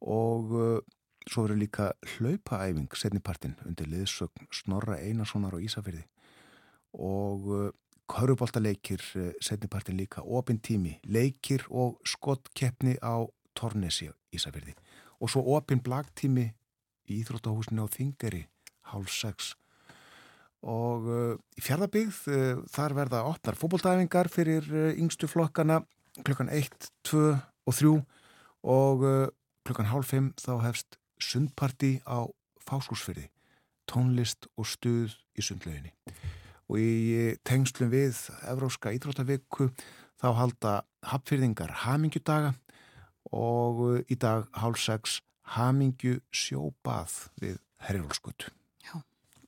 og 0.00 0.52
uh, 0.56 0.78
Svo 1.24 1.46
verður 1.46 1.60
líka 1.62 1.86
hlaupaæfing 2.14 2.92
setnipartin 3.00 3.54
undir 3.64 3.88
liðsögn 3.88 4.48
Snorra 4.52 4.98
Einarssonar 5.00 5.56
og 5.56 5.64
Ísafyrði 5.64 6.02
og 7.00 7.46
uh, 7.48 7.70
Köruboltaleikir 8.12 9.00
uh, 9.16 9.30
setnipartin 9.40 9.96
líka 9.96 10.20
opin 10.20 10.60
tími, 10.60 10.98
leikir 11.08 11.64
og 11.70 11.96
skottkeppni 12.04 12.98
á 13.00 13.24
Tornesi 13.56 14.10
Ísafyrði 14.36 14.76
og 15.16 15.32
svo 15.32 15.46
opin 15.56 15.80
blagtími 15.80 16.50
í 17.08 17.22
Íþróttahúsinu 17.22 17.88
á 17.88 17.88
Þingari 17.88 18.44
hálf 18.92 19.16
sex 19.16 19.54
og 20.64 21.08
uh, 21.08 21.36
í 21.58 21.62
fjardabíð 21.64 22.20
uh, 22.32 22.62
þar 22.72 22.96
verða 22.96 23.22
opnar 23.28 23.58
fókbóltæfingar 23.60 24.30
fyrir 24.32 24.66
uh, 24.72 24.90
yngstu 24.96 25.28
flokkana 25.28 25.82
klukkan 26.24 26.48
1, 26.48 26.88
2 27.10 27.22
og 27.68 27.74
3 27.74 27.94
og 28.64 29.02
klukkan 29.66 29.88
hálf 29.90 30.12
5 30.14 30.30
þá 30.40 30.52
hefst 30.62 30.96
sundparti 31.20 31.98
á 32.06 32.24
fáskúsfyrði, 32.64 33.26
tónlist 33.90 34.48
og 34.56 34.68
stuð 34.68 35.16
í 35.36 35.44
sundleginni. 35.44 35.92
Og 36.70 36.80
í 36.80 37.34
tengslum 37.44 37.90
við 37.92 38.22
Evróska 38.48 38.94
Ídróttavíku 38.94 39.68
þá 40.22 40.28
halda 40.38 40.74
hapfyrðingar 41.10 41.74
hamingjudaga 41.84 42.54
og 43.34 44.04
í 44.08 44.16
dag 44.16 44.48
hálf 44.56 44.80
sex 44.80 45.20
hamingju 45.58 46.20
sjóbað 46.32 47.18
við 47.42 47.58
herjólskutt. 47.84 48.48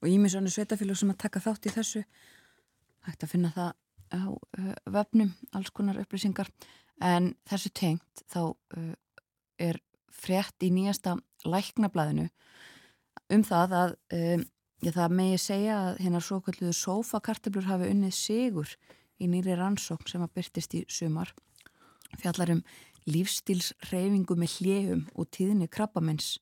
Og 0.02 0.09
ímisönu 0.11 0.50
sveitafélag 0.52 0.98
sem 1.00 1.12
að 1.12 1.22
taka 1.24 1.42
þátt 1.42 1.68
í 1.68 1.74
þessu, 1.74 2.02
hægt 3.06 3.24
að 3.24 3.32
finna 3.32 3.52
það 3.54 3.72
á 4.12 4.22
uh, 4.30 4.74
vefnum, 4.92 5.32
alls 5.56 5.72
konar 5.74 5.98
upplýsingar, 6.02 6.50
en 7.02 7.35
þessu 7.48 7.72
tengt 7.74 8.24
þá 8.32 8.40
uh, 8.52 8.92
er 9.59 9.80
frétt 10.12 10.62
í 10.64 10.70
nýjasta 10.72 11.16
læknablaðinu 11.46 12.28
um 13.32 13.42
það 13.46 13.74
að 13.80 13.94
um, 14.16 14.44
ég, 14.85 14.94
það 14.94 15.16
megi 15.18 15.40
segja 15.42 15.78
að 15.80 16.00
hennar 16.04 16.24
svo 16.24 16.40
kalluðu 16.44 16.74
sofakarteblur 16.78 17.68
hafi 17.68 17.90
unnið 17.92 18.14
sigur 18.16 18.74
í 19.20 19.28
nýri 19.30 19.56
rannsókn 19.59 20.11
sem 20.11 20.24
að 20.24 20.35
byrtist 20.37 20.76
í 20.76 20.82
sumar. 20.92 21.32
Fjallar 22.20 22.52
um 22.56 22.62
lífstílsreyfingu 23.06 24.37
með 24.38 24.59
hljegum 24.59 25.04
og 25.14 25.30
tíðinni 25.35 25.68
krabbamins 25.70 26.37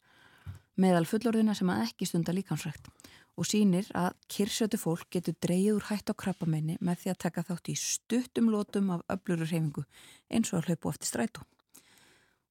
meðal 0.81 1.05
fullorðina 1.07 1.55
sem 1.57 1.71
að 1.71 1.85
ekki 1.87 2.09
stunda 2.09 2.35
líkansrækt 2.35 2.89
og 3.35 3.49
sínir 3.49 3.89
að 3.99 4.15
kyrsjötu 4.31 4.79
fólk 4.79 5.09
getur 5.15 5.35
dreyið 5.43 5.79
úr 5.79 5.89
hætt 5.89 6.13
á 6.13 6.15
krabbamenni 6.15 6.77
með 6.81 7.01
því 7.03 7.13
að 7.13 7.23
taka 7.25 7.47
þátt 7.49 7.71
í 7.73 7.77
stuttum 7.79 8.51
lótum 8.53 8.93
af 8.95 9.03
öfluru 9.11 9.49
reyfingu 9.49 9.85
eins 10.31 10.53
og 10.53 10.61
að 10.61 10.71
hlaupu 10.71 10.93
eftir 10.93 11.11
strætó. 11.11 11.47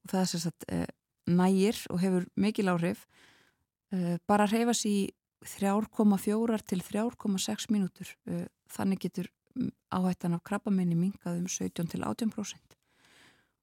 Og 0.03 0.11
það 0.11 0.19
er 0.21 0.31
sérstaklega 0.31 0.83
eh, 0.83 0.93
nægir 1.31 1.79
og 1.89 2.01
hefur 2.03 2.27
mikil 2.35 2.67
áhrif 2.73 3.05
eh, 3.95 4.17
bara 4.27 4.47
að 4.47 4.57
reyfa 4.57 4.75
sér 4.75 4.91
í 4.91 5.03
3,4 5.43 6.59
til 6.67 6.83
3,6 6.83 7.71
mínútur. 7.71 8.11
Eh, 8.27 8.45
þannig 8.71 9.05
getur 9.07 9.31
mm, 9.55 9.71
áhættan 9.95 10.35
af 10.35 10.43
krabbamenni 10.43 10.99
minkað 10.99 11.39
um 11.39 11.47
17 11.47 11.93
til 11.95 12.03
18%. 12.03 12.77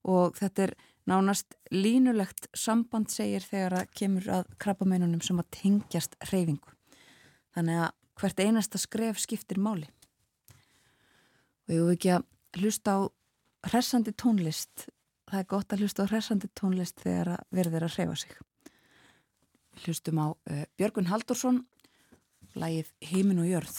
Og 0.09 0.37
þetta 0.41 0.71
er 0.71 0.77
nánast 1.09 1.57
línulegt 1.73 2.49
samband 2.57 3.13
segir 3.13 3.45
þegar 3.45 3.83
að 3.83 3.97
kemur 3.99 4.29
að 4.41 4.53
krabbamennunum 4.63 5.21
sem 5.25 5.41
að 5.41 5.51
tengjast 5.59 6.17
reyfingu. 6.33 6.80
Þannig 7.57 7.81
að 7.85 7.91
hvert 8.21 8.43
einasta 8.45 8.81
skref 8.81 9.21
skiptir 9.23 9.61
máli. 9.63 9.89
Og 11.67 11.75
ég 11.75 11.85
vil 11.87 11.95
ekki 11.95 12.13
að 12.17 12.27
hlusta 12.61 12.97
á 12.97 13.01
hressandi 13.71 14.13
tónlist. 14.17 14.89
Það 15.31 15.43
er 15.43 15.49
gott 15.53 15.73
að 15.73 15.85
hlusta 15.85 16.07
á 16.07 16.11
hressandi 16.11 16.51
tónlist 16.59 17.03
þegar 17.03 17.45
verður 17.55 17.87
að 17.87 17.97
hreyfa 17.97 18.17
sig. 18.25 18.37
Hlustum 19.85 20.19
á 20.19 20.29
uh, 20.35 20.65
Björgun 20.77 21.09
Haldursson, 21.09 21.63
lægið 22.59 22.91
Heimin 23.13 23.43
og 23.43 23.49
jörð. 23.49 23.79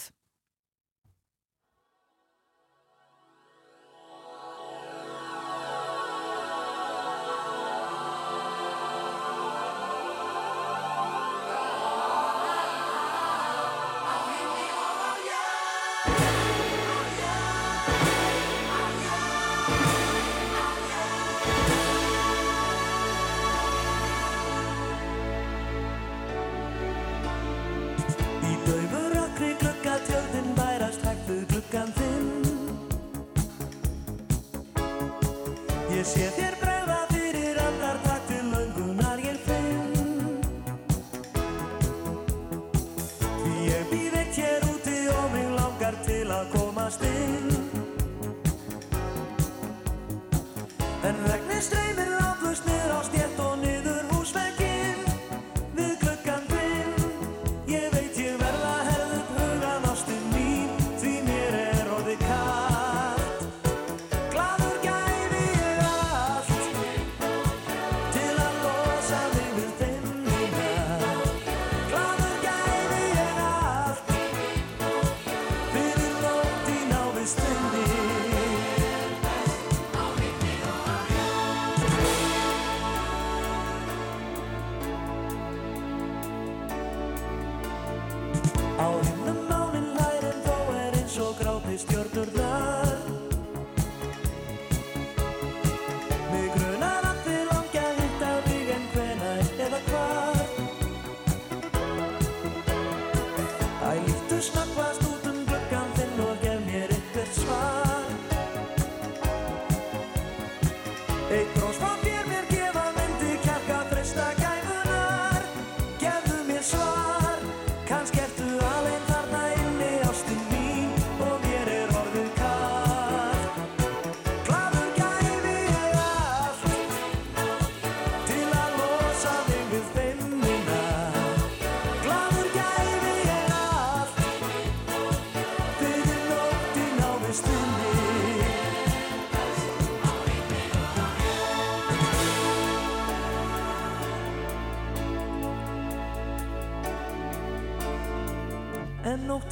En 51.08 51.16
vegni 51.26 51.60
streymir 51.60 52.11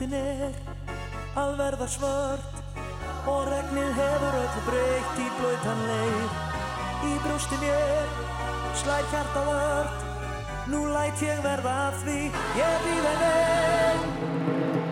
nóttin 0.01 0.15
er 0.17 0.55
að 1.37 1.59
verða 1.59 1.87
svart 1.93 3.27
og 3.29 3.49
regnið 3.51 3.91
hefur 3.99 4.39
öllu 4.39 4.63
breykt 4.69 5.19
í 5.21 5.27
blöytan 5.37 5.83
leið 5.91 7.11
í 7.11 7.19
brústi 7.25 7.59
mér 7.61 8.09
slæð 8.81 9.13
hjarta 9.13 9.45
vart 9.51 10.69
nú 10.73 10.87
læt 10.95 11.21
ég 11.21 11.43
verða 11.45 11.75
að 11.91 12.01
því. 12.05 12.19
Ég 12.57 12.87
býð 12.87 13.11
en 13.13 13.27
einn 13.29 14.90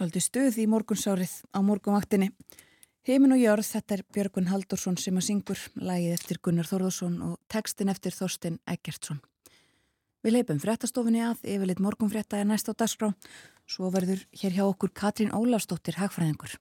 Svolítið 0.00 0.22
stuð 0.24 0.56
í 0.56 0.64
morgunsárið 0.72 1.32
á 1.52 1.60
morgunvaktinni. 1.60 2.30
Heimin 3.04 3.34
og 3.34 3.40
jörð, 3.42 3.66
þetta 3.68 3.98
er 3.98 4.02
Björgun 4.16 4.46
Haldursson 4.48 4.96
sem 4.96 5.18
að 5.20 5.26
syngur, 5.26 5.64
lagið 5.76 6.14
eftir 6.14 6.38
Gunnar 6.40 6.64
Þorðarsson 6.70 7.18
og 7.26 7.34
textin 7.52 7.92
eftir 7.92 8.16
Þorstein 8.16 8.56
Eggertsson. 8.64 9.20
Við 10.24 10.38
leipum 10.38 10.62
fréttastofinni 10.64 11.20
að, 11.20 11.44
yfirleitt 11.44 11.84
morgunfrétta 11.84 12.40
er 12.40 12.48
næst 12.48 12.72
á 12.72 12.80
dagskrá. 12.80 13.10
Svo 13.68 13.92
verður 13.92 14.24
hér 14.40 14.56
hjá 14.56 14.64
okkur 14.70 14.96
Katrín 14.96 15.36
Ólafsdóttir 15.36 16.00
hagfræðingur. 16.00 16.56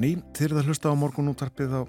Ný, 0.00 0.14
þið 0.32 0.46
eruð 0.46 0.60
að 0.62 0.70
hlusta 0.70 0.92
á 0.92 0.96
morgun 0.96 1.28
útarpið 1.34 1.74
á 1.76 1.82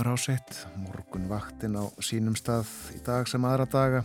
rásett, 0.00 0.62
morgun 0.78 1.26
vaktin 1.28 1.74
á 1.74 1.84
sínum 1.98 2.36
stað 2.38 2.70
í 2.94 3.00
dag 3.04 3.26
sem 3.28 3.44
aðra 3.44 3.66
daga 3.68 4.04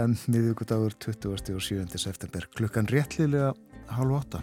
en 0.00 0.16
miðugudagur 0.30 0.96
20. 0.96 1.34
og 1.34 1.62
7. 1.66 1.84
september 2.00 2.46
klukkan 2.56 2.88
réttlilega 2.88 3.52
hálf 3.92 4.16
átta. 4.22 4.40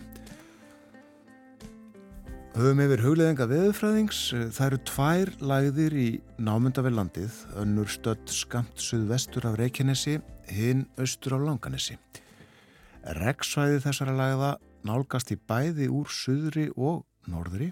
Höfum 2.57 2.79
yfir 2.85 3.03
hugleðinga 3.05 3.45
veðurfræðings, 3.49 4.21
það 4.53 4.67
eru 4.67 4.79
tvær 4.89 5.33
lagðir 5.45 5.97
í 5.97 6.07
námyndavel 6.41 6.93
landið, 6.97 7.33
önnur 7.61 7.89
stödd 7.89 8.29
skamt 8.33 8.81
suðvestur 8.81 9.45
af 9.49 9.59
Reykjanesi, 9.59 10.17
hinn 10.49 10.87
austur 10.97 11.37
á 11.37 11.39
Langanesi. 11.41 11.99
Reksvæði 13.17 13.83
þessara 13.85 14.17
lagða 14.17 14.55
nálgast 14.87 15.33
í 15.35 15.37
bæði 15.37 15.89
úr 15.93 16.09
suðri 16.11 16.69
og 16.75 17.03
norðri 17.27 17.71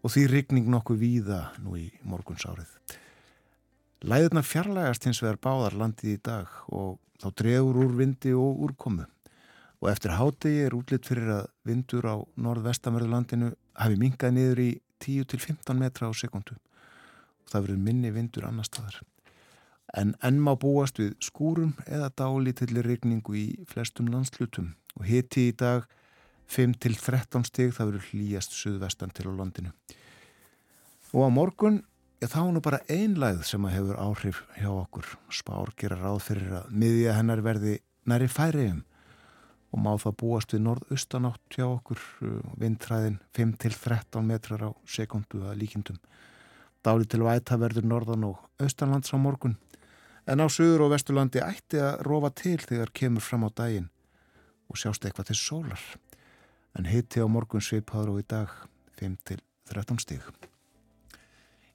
og 0.00 0.14
því 0.14 0.26
rigning 0.30 0.70
nokkuð 0.72 1.00
víða 1.02 1.40
nú 1.60 1.76
í 1.76 1.88
morgunsárið. 2.08 2.70
Læðurna 4.00 4.42
fjarlægast 4.46 5.04
hins 5.04 5.20
vegar 5.20 5.40
báðar 5.44 5.76
landið 5.76 6.14
í 6.14 6.20
dag 6.24 6.52
og 6.72 6.96
þá 7.20 7.28
dregur 7.36 7.82
úr 7.82 7.96
vindi 7.98 8.32
og 8.32 8.62
úrkomu 8.64 9.04
og 9.80 9.90
eftir 9.92 10.16
hádegi 10.16 10.64
er 10.64 10.76
útlitt 10.76 11.08
fyrir 11.08 11.28
að 11.34 11.50
vindur 11.68 12.08
á 12.08 12.16
norð-vestamörðulandinu 12.40 13.52
hafi 13.80 14.00
minkað 14.00 14.34
niður 14.36 14.62
í 14.64 14.70
10-15 15.04 15.80
metra 15.80 16.08
á 16.08 16.12
sekundu 16.16 16.56
og 16.56 17.52
það 17.52 17.66
verður 17.66 17.84
minni 17.84 18.12
vindur 18.14 18.48
annar 18.48 18.68
staðar. 18.68 19.00
En 19.96 20.14
enn 20.24 20.38
má 20.40 20.52
búast 20.60 21.00
við 21.00 21.16
skúrum 21.24 21.72
eða 21.86 22.12
dálítillir 22.16 22.86
rigningu 22.86 23.34
í 23.36 23.46
flestum 23.68 24.08
landslutum 24.12 24.74
og 24.96 25.08
hiti 25.08 25.48
í 25.50 25.56
dag 25.56 25.88
5-13 26.50 27.46
stig 27.46 27.74
það 27.76 27.92
verður 27.92 28.08
hlýjast 28.10 28.56
suðvestan 28.58 29.14
til 29.14 29.30
á 29.30 29.32
landinu. 29.38 29.72
Og 31.14 31.26
á 31.26 31.30
morgun 31.30 31.80
er 32.20 32.30
þá 32.30 32.42
nú 32.52 32.62
bara 32.62 32.82
einlæð 32.90 33.44
sem 33.48 33.64
að 33.64 33.76
hefur 33.78 34.00
áhrif 34.02 34.42
hjá 34.58 34.68
okkur. 34.72 35.06
Spár 35.32 35.72
gera 35.78 35.98
ráð 36.00 36.20
fyrir 36.26 36.56
að 36.60 36.74
miðja 36.82 37.16
hennar 37.16 37.42
verði 37.44 37.78
næri 38.10 38.28
færiðum 38.30 38.82
og 39.70 39.82
má 39.84 39.92
það 40.02 40.16
búast 40.18 40.52
við 40.54 40.64
norðaustanátt 40.66 41.54
hjá 41.54 41.64
okkur 41.68 42.00
vindræðin 42.58 43.20
5-13 43.38 44.26
metrar 44.26 44.66
á 44.66 44.70
sekundu 44.82 45.44
að 45.46 45.60
líkindum. 45.62 46.00
Dáli 46.82 47.06
til 47.06 47.22
væta 47.22 47.58
verður 47.60 47.86
norðan 47.86 48.26
og 48.32 48.40
austanlands 48.58 49.14
á 49.14 49.18
morgun 49.20 49.56
en 50.26 50.42
á 50.42 50.46
söður 50.50 50.86
og 50.86 50.94
vesturlandi 50.94 51.42
ætti 51.44 51.80
að 51.82 52.02
rofa 52.06 52.32
til 52.34 52.58
þegar 52.58 52.92
kemur 52.94 53.24
fram 53.24 53.46
á 53.46 53.50
daginn 53.50 53.90
og 54.70 54.78
sjást 54.78 55.04
eitthvað 55.06 55.30
til 55.30 55.38
sólar 55.38 55.82
en 56.78 56.86
hitti 56.86 57.22
á 57.22 57.26
morgun 57.30 57.64
svipaður 57.64 58.14
og 58.14 58.22
í 58.22 58.26
dag 58.30 58.52
5-13 59.00 60.02
stíg. 60.02 60.24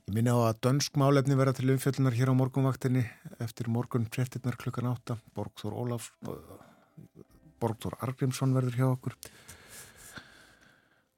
Ég 0.05 0.13
minna 0.13 0.35
á 0.37 0.51
að 0.51 0.59
dönsk 0.67 0.99
málefni 1.01 1.37
verða 1.37 1.55
til 1.57 1.71
umfjöllunar 1.73 2.13
hér 2.13 2.29
á 2.29 2.37
morgunvaktinni. 2.37 3.01
Eftir 3.41 3.71
morgun 3.73 4.05
fréttinnar 4.05 4.57
klukkan 4.61 4.91
8 4.91 5.17
Borgþór 5.33 5.73
Ólafs 5.73 6.11
Borgþór 7.59 7.97
Argrímsson 8.05 8.53
verður 8.53 8.77
hjá 8.77 8.87
okkur. 8.91 9.17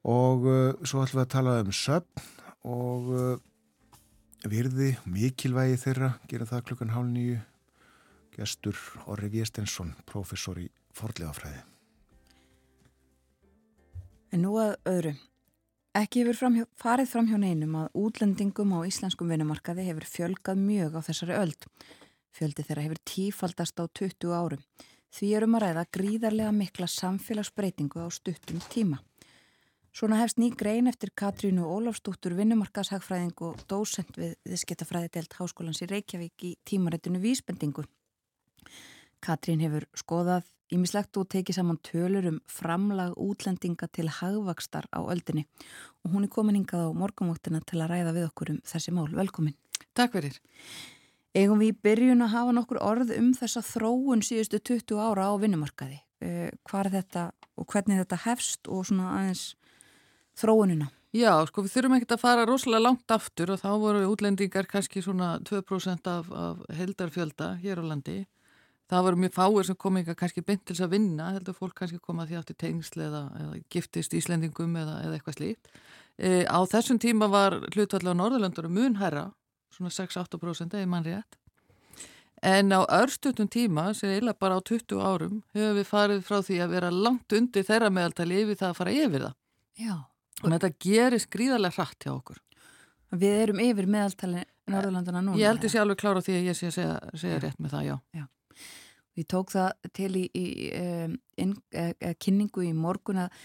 Og 0.07 0.47
uh, 0.47 0.87
svo 0.87 1.03
ætlum 1.03 1.19
við 1.19 1.25
að 1.25 1.33
tala 1.35 1.59
um 1.65 1.75
söpn 1.75 2.25
og 2.67 3.11
uh, 3.11 3.37
virði, 4.47 4.93
mikilvægi 5.03 5.81
þeirra 5.83 6.13
gera 6.31 6.47
það 6.47 6.67
klukkan 6.69 6.95
hálf 6.95 7.11
nýju 7.11 7.39
gestur 8.37 8.77
Orri 9.11 9.33
Viestensson 9.33 9.97
professor 10.07 10.61
í 10.61 10.69
forlegafræði 10.95 11.76
En 14.31 14.43
nú 14.43 14.57
að 14.59 14.75
öðru. 14.89 15.13
Ekki 15.97 16.21
hefur 16.21 16.37
framhjá, 16.37 16.65
farið 16.77 17.09
fram 17.09 17.29
hjá 17.29 17.37
neinum 17.41 17.77
að 17.79 17.95
útlendingum 17.97 18.75
á 18.77 18.85
íslenskum 18.85 19.31
vinnumarkaði 19.31 19.87
hefur 19.87 20.05
fjölgað 20.05 20.59
mjög 20.61 20.97
á 20.99 21.01
þessari 21.07 21.37
öld. 21.39 21.67
Fjöldi 22.37 22.65
þeirra 22.67 22.83
hefur 22.85 23.01
tífaldast 23.07 23.79
á 23.81 23.85
20 23.87 24.35
árum. 24.35 24.61
Því 25.09 25.29
erum 25.39 25.55
að 25.57 25.63
ræða 25.63 25.85
gríðarlega 25.97 26.53
mikla 26.53 26.89
samfélagsbreytingu 26.91 28.03
á 28.03 28.07
stuttum 28.13 28.59
tíma. 28.69 28.99
Svona 29.89 30.19
hefst 30.19 30.37
ný 30.37 30.51
grein 30.53 30.85
eftir 30.91 31.09
Katrínu 31.17 31.65
Ólafsdóttur 31.65 32.35
vinnumarkaðshagfræðing 32.37 33.39
og 33.47 33.63
dósent 33.65 34.19
við 34.19 34.35
Þisketafræði 34.45 35.09
delt 35.15 35.33
Háskólans 35.39 35.81
í 35.81 35.87
Reykjavík 35.89 36.45
í 36.45 36.51
tímaréttinu 36.67 37.23
Vísbendingu. 37.23 37.87
Katrín 39.23 39.63
hefur 39.63 39.87
skoðað 39.97 40.45
Ímislegt 40.67 41.15
og 41.15 41.29
tekið 41.31 41.55
saman 41.55 41.77
tölur 41.79 42.25
um 42.27 42.41
framlag 42.51 43.13
útlendinga 43.23 43.87
til 43.95 44.09
hagvakstar 44.11 44.89
á 44.91 44.99
öldinni 44.99 45.45
og 46.03 46.11
hún 46.11 46.27
er 46.27 46.31
komin 46.33 46.57
hingað 46.59 46.91
á 46.91 46.97
morgunvóttina 46.97 47.61
til 47.63 47.79
að 47.79 47.93
ræða 47.93 48.11
við 48.17 48.27
okkur 48.27 48.51
um 48.51 48.59
þessi 48.67 48.91
mál. 48.91 49.07
Velkomin. 49.15 49.55
Takk 49.95 50.17
fyrir. 50.17 50.35
Eigum 51.31 51.63
við 51.63 51.79
byrjun 51.87 52.25
að 52.25 52.33
hafa 52.35 52.57
nokkur 52.57 52.81
orð 52.83 53.15
um 53.15 53.31
þessa 53.37 53.63
þróun 53.63 54.25
síðustu 54.27 54.59
20 54.59 54.99
ára 54.99 55.31
á 55.31 55.33
vinnumarkaði. 55.39 56.01
Uh, 56.19 56.51
hvað 56.67 56.89
er 56.89 56.93
þetta 56.97 57.25
og 57.55 57.71
hvernig 57.71 58.03
þetta 58.03 58.23
hefst 58.25 58.67
og 58.67 58.87
svona 58.89 59.15
aðeins 59.21 59.49
þróunina? 60.35 60.91
Já, 61.15 61.31
sko 61.47 61.63
við 61.63 61.77
þurfum 61.77 61.95
ekkert 61.95 62.17
að 62.17 62.25
fara 62.25 62.47
rosalega 62.49 62.83
langt 62.83 63.13
aftur 63.13 63.53
og 63.53 63.61
þá 63.61 63.69
voru 63.79 64.07
útlendingar 64.11 64.67
kannski 64.67 64.99
svona 65.05 65.37
2% 65.47 66.09
af, 66.11 66.27
af 66.27 66.65
heldarfjölda 66.75 67.53
hér 67.61 67.79
á 67.79 67.83
landi. 67.87 68.25
Það 68.87 69.03
voru 69.03 69.19
mjög 69.19 69.33
fáir 69.35 69.67
sem 69.67 69.75
kom 69.75 69.97
eitthvað 69.99 70.19
kannski 70.21 70.43
beint 70.47 70.61
til 70.63 70.75
þess 70.75 70.85
að 70.85 70.93
vinna, 70.95 71.31
heldur 71.35 71.55
fólk 71.57 71.73
kannski 71.75 71.99
koma 71.99 72.27
því 72.27 72.37
átti 72.39 72.55
tengsli 72.55 73.03
eða, 73.03 73.23
eða 73.41 73.57
giftist 73.73 74.15
íslendingum 74.15 74.77
eða, 74.79 75.01
eða 75.03 75.17
eitthvað 75.17 75.35
slíkt. 75.41 75.73
E, 76.15 76.29
á 76.47 76.59
þessum 76.71 77.01
tíma 77.03 77.27
var 77.29 77.57
hlutvallega 77.73 78.15
á 78.15 78.19
Norðurlandur 78.21 78.69
munherra, 78.71 79.25
svona 79.75 79.91
6-8% 79.91 80.77
eða 80.79 80.87
mann 80.93 81.03
rétt. 81.03 81.35
En 82.45 82.71
á 82.71 82.85
örstutum 82.85 83.49
tíma, 83.49 83.89
sem 83.97 84.13
er 84.13 84.33
bara 84.39 84.55
á 84.55 84.61
20 84.61 85.01
árum, 85.01 85.41
höfum 85.57 85.77
við 85.81 85.89
farið 85.89 86.23
frá 86.23 86.39
því 86.45 86.61
að 86.63 86.73
vera 86.77 86.93
langt 86.93 87.33
undir 87.33 87.65
þeirra 87.65 87.89
meðaltali 87.91 88.43
yfir 88.43 88.59
það 88.61 88.69
að 88.69 88.79
fara 88.79 88.93
yfir 88.93 89.25
það. 89.25 89.35
Já. 89.81 89.95
Og 90.43 90.53
þetta 90.53 90.71
gerir 90.85 91.23
skrýðarlega 91.23 91.75
hratt 91.75 92.05
hjá 92.05 92.13
okkur. 92.13 92.39
Við 93.17 93.41
erum 93.41 93.61
yfir 93.65 93.89
meðaltali 93.89 94.45
Norðurlandana 94.67 95.23
núna. 95.23 95.39
Ég 95.39 95.49
held 95.49 95.63
því 95.63 95.73
sjálfur 95.73 95.99
klára 95.99 96.23
því 96.23 96.37
að 96.37 96.49
ég 96.51 96.57
sé 96.59 96.71
að 96.85 97.15
segja 97.17 97.39
rétt 97.41 97.59
með 97.59 97.73
það, 97.73 97.85
já. 97.87 97.95
Já. 98.21 98.25
Ég 99.17 99.29
tók 99.29 99.53
það 99.53 99.71
til 99.97 100.11
í, 100.19 100.25
í 100.37 100.45
um, 100.77 101.15
inn, 101.41 101.55
e, 101.73 101.91
e, 101.97 102.13
kynningu 102.21 102.65
í 102.67 102.73
morgun 102.77 103.23
að 103.25 103.39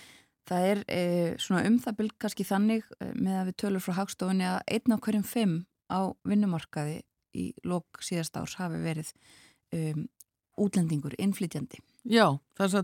það 0.49 0.67
er 0.73 0.83
e, 0.91 1.03
svona 1.41 1.63
um 1.69 1.79
það 1.81 1.99
bylg 2.01 2.17
kannski 2.21 2.47
þannig 2.47 2.89
með 3.15 3.39
að 3.39 3.47
við 3.51 3.59
tölur 3.63 3.85
frá 3.85 3.95
hagstofunni 4.01 4.49
að 4.49 4.59
einn 4.75 4.97
á 4.97 5.03
hverjum 5.05 5.27
fimm 5.27 5.57
á 5.93 6.01
vinnumarkaði 6.29 7.01
í 7.39 7.53
lók 7.65 8.03
síðast 8.05 8.37
árs 8.37 8.59
hafi 8.61 8.81
verið 8.83 9.13
um, 9.73 10.05
útlendingur, 10.61 11.15
innflytjandi. 11.21 11.81
Já, 12.03 12.27
að 12.59 12.75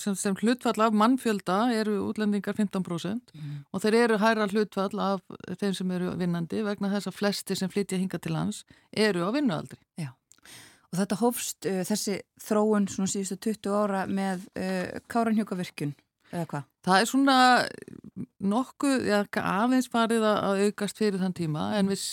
sem, 0.00 0.16
sem 0.18 0.34
hlutfall 0.40 0.80
af 0.82 0.94
mannfjölda 0.98 1.58
eru 1.76 2.00
útlendingar 2.08 2.56
15% 2.58 3.30
mm. 3.30 3.52
og 3.70 3.82
þeir 3.84 3.96
eru 4.00 4.18
hæra 4.18 4.48
hlutfall 4.50 5.02
af 5.02 5.22
þeim 5.60 5.76
sem 5.78 5.92
eru 5.94 6.16
vinnandi 6.18 6.64
vegna 6.66 6.90
þess 6.90 7.12
að 7.12 7.18
flesti 7.20 7.56
sem 7.58 7.70
flytja 7.70 8.00
hinga 8.00 8.18
til 8.18 8.34
lands 8.34 8.64
eru 8.90 9.22
á 9.22 9.30
vinnualdri. 9.36 9.78
Já. 9.94 10.10
Og 10.92 11.00
þetta 11.00 11.20
hófst 11.22 11.68
uh, 11.70 11.82
þessi 11.88 12.20
þróun 12.46 12.90
svona 12.92 13.12
síðustu 13.12 13.38
20 13.50 13.78
ára 13.82 14.04
með 14.10 14.46
uh, 14.54 14.98
Káranhjókavirkjun, 15.12 15.96
eða 16.32 16.48
hvað? 16.52 16.68
Það 16.86 17.00
er 17.00 17.10
svona 17.10 17.38
nokkuð, 18.46 19.08
já, 19.08 19.18
aðeins 19.40 19.88
farið 19.90 20.24
að, 20.28 20.62
aukast 20.66 21.00
fyrir 21.00 21.20
þann 21.20 21.34
tíma 21.36 21.66
en 21.78 21.90
við 21.90 22.04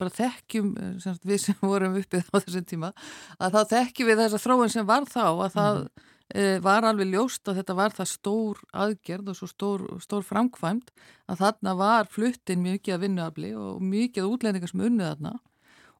bara 0.00 0.12
þekkjum, 0.14 0.72
eh, 0.80 0.90
sem, 1.02 1.20
við 1.26 1.40
sem 1.44 1.60
vorum 1.62 1.98
uppið 2.00 2.30
á 2.32 2.36
þessum 2.38 2.66
tíma, 2.70 2.90
að 3.38 3.56
þá 3.56 3.74
þekkjum 3.74 4.10
við 4.10 4.20
þessa 4.22 4.42
þróun 4.46 4.74
sem 4.74 4.88
var 4.88 5.08
þá 5.10 5.24
að 5.28 5.56
það 5.56 5.80
mm. 5.84 6.62
var 6.64 6.88
alveg 6.88 7.10
ljóst 7.12 7.50
að 7.50 7.60
þetta 7.60 7.78
var 7.80 7.96
það 7.98 8.10
stór 8.14 8.62
aðgerð 8.84 9.32
og 9.32 9.38
svo 9.38 9.50
stór, 9.50 9.86
stór 10.02 10.24
framkvæmt 10.26 10.94
að 11.28 11.42
þarna 11.42 11.74
var 11.82 12.08
fluttin 12.10 12.64
mikið 12.64 12.96
að 12.96 13.04
vinnuafli 13.04 13.52
og 13.58 13.82
mikið 13.84 14.30
útlendingar 14.30 14.72
sem 14.72 14.86
unnið 14.88 15.10
þarna 15.12 15.34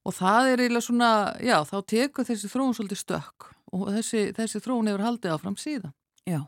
og 0.05 0.13
það 0.15 0.51
er 0.51 0.63
eiginlega 0.63 0.85
svona, 0.85 1.11
já, 1.41 1.57
þá 1.65 1.77
tekur 1.91 2.27
þessi 2.27 2.51
þróun 2.51 2.75
svolítið 2.77 3.01
stökk 3.01 3.49
og 3.75 3.87
þessi, 3.97 4.27
þessi 4.37 4.61
þróun 4.63 4.91
hefur 4.91 5.05
haldið 5.05 5.35
áfram 5.35 5.57
síðan. 5.59 5.95
Já, 6.25 6.41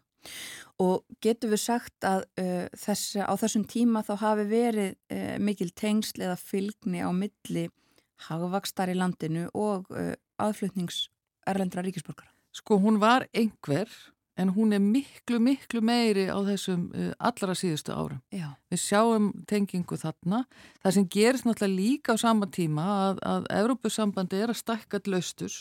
og 0.84 1.18
getur 1.24 1.52
við 1.54 1.64
sagt 1.64 2.08
að 2.08 2.26
uh, 2.42 2.66
þessi, 2.78 3.24
á 3.26 3.34
þessum 3.42 3.66
tíma 3.70 4.04
þá 4.06 4.14
hafi 4.22 4.48
verið 4.52 4.94
uh, 5.14 5.36
mikil 5.42 5.72
tengsl 5.74 6.24
eða 6.28 6.38
fylgni 6.40 7.02
á 7.02 7.10
milli 7.14 7.68
hagvakstar 8.28 8.94
í 8.94 8.98
landinu 8.98 9.48
og 9.58 9.90
uh, 9.94 10.14
aðflutnings 10.42 11.08
erlendra 11.50 11.84
ríkisborgara? 11.86 12.30
Sko 12.54 12.80
hún 12.82 13.02
var 13.02 13.28
einhver 13.38 13.90
en 14.38 14.52
hún 14.56 14.74
er 14.76 14.82
miklu, 14.84 15.40
miklu 15.44 15.82
meiri 15.86 16.28
á 16.30 16.38
þessum 16.46 16.88
uh, 16.94 17.14
allra 17.30 17.56
síðustu 17.58 17.96
árum. 17.96 18.20
Já. 18.34 18.52
Við 18.72 18.84
sjáum 18.84 19.32
tengingu 19.50 19.98
þarna. 20.00 20.44
Það 20.84 20.98
sem 20.98 21.08
gerist 21.16 21.48
náttúrulega 21.48 21.78
líka 21.78 22.16
á 22.16 22.18
sama 22.22 22.50
tíma 22.54 22.86
að, 23.08 23.24
að 23.26 23.50
Evrópusambandi 23.62 24.44
er 24.44 24.54
að 24.54 24.62
stækka 24.62 25.02
laustus 25.08 25.58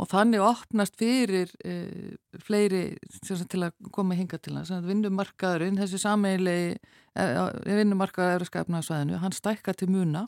og 0.00 0.08
þannig 0.10 0.42
opnast 0.42 0.96
fyrir 0.98 1.50
uh, 1.64 2.12
fleiri 2.42 2.84
sagt, 3.22 3.48
til 3.52 3.64
að 3.68 3.90
koma 3.94 4.16
hinga 4.18 4.40
til 4.42 4.56
hans. 4.58 4.72
Vinnumarkaðurinn, 4.86 5.80
þessi 5.80 6.00
sameigilegi 6.02 6.76
uh, 7.16 7.48
vinnumarkaður 7.64 8.40
Evróskapnaðsvæðinu, 8.40 9.20
hann 9.22 9.36
stækka 9.36 9.76
til 9.76 9.92
muna 9.92 10.26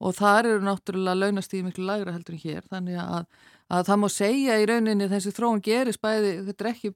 og 0.00 0.16
þar 0.16 0.50
eru 0.52 0.64
náttúrulega 0.66 1.16
launastíði 1.16 1.66
miklu 1.68 1.86
lægra 1.88 2.14
heldur 2.14 2.36
en 2.36 2.42
hér 2.42 2.64
þannig 2.70 3.00
að, 3.00 3.26
að 3.72 3.88
það 3.88 4.00
má 4.02 4.08
segja 4.12 4.58
í 4.60 4.68
rauninni 4.68 5.08
þessi 5.12 5.32
þróun 5.36 5.62
gerist 5.64 6.02
bæði, 6.04 6.32
þetta 6.50 6.64
er 6.64 6.70
ekki 6.72 6.92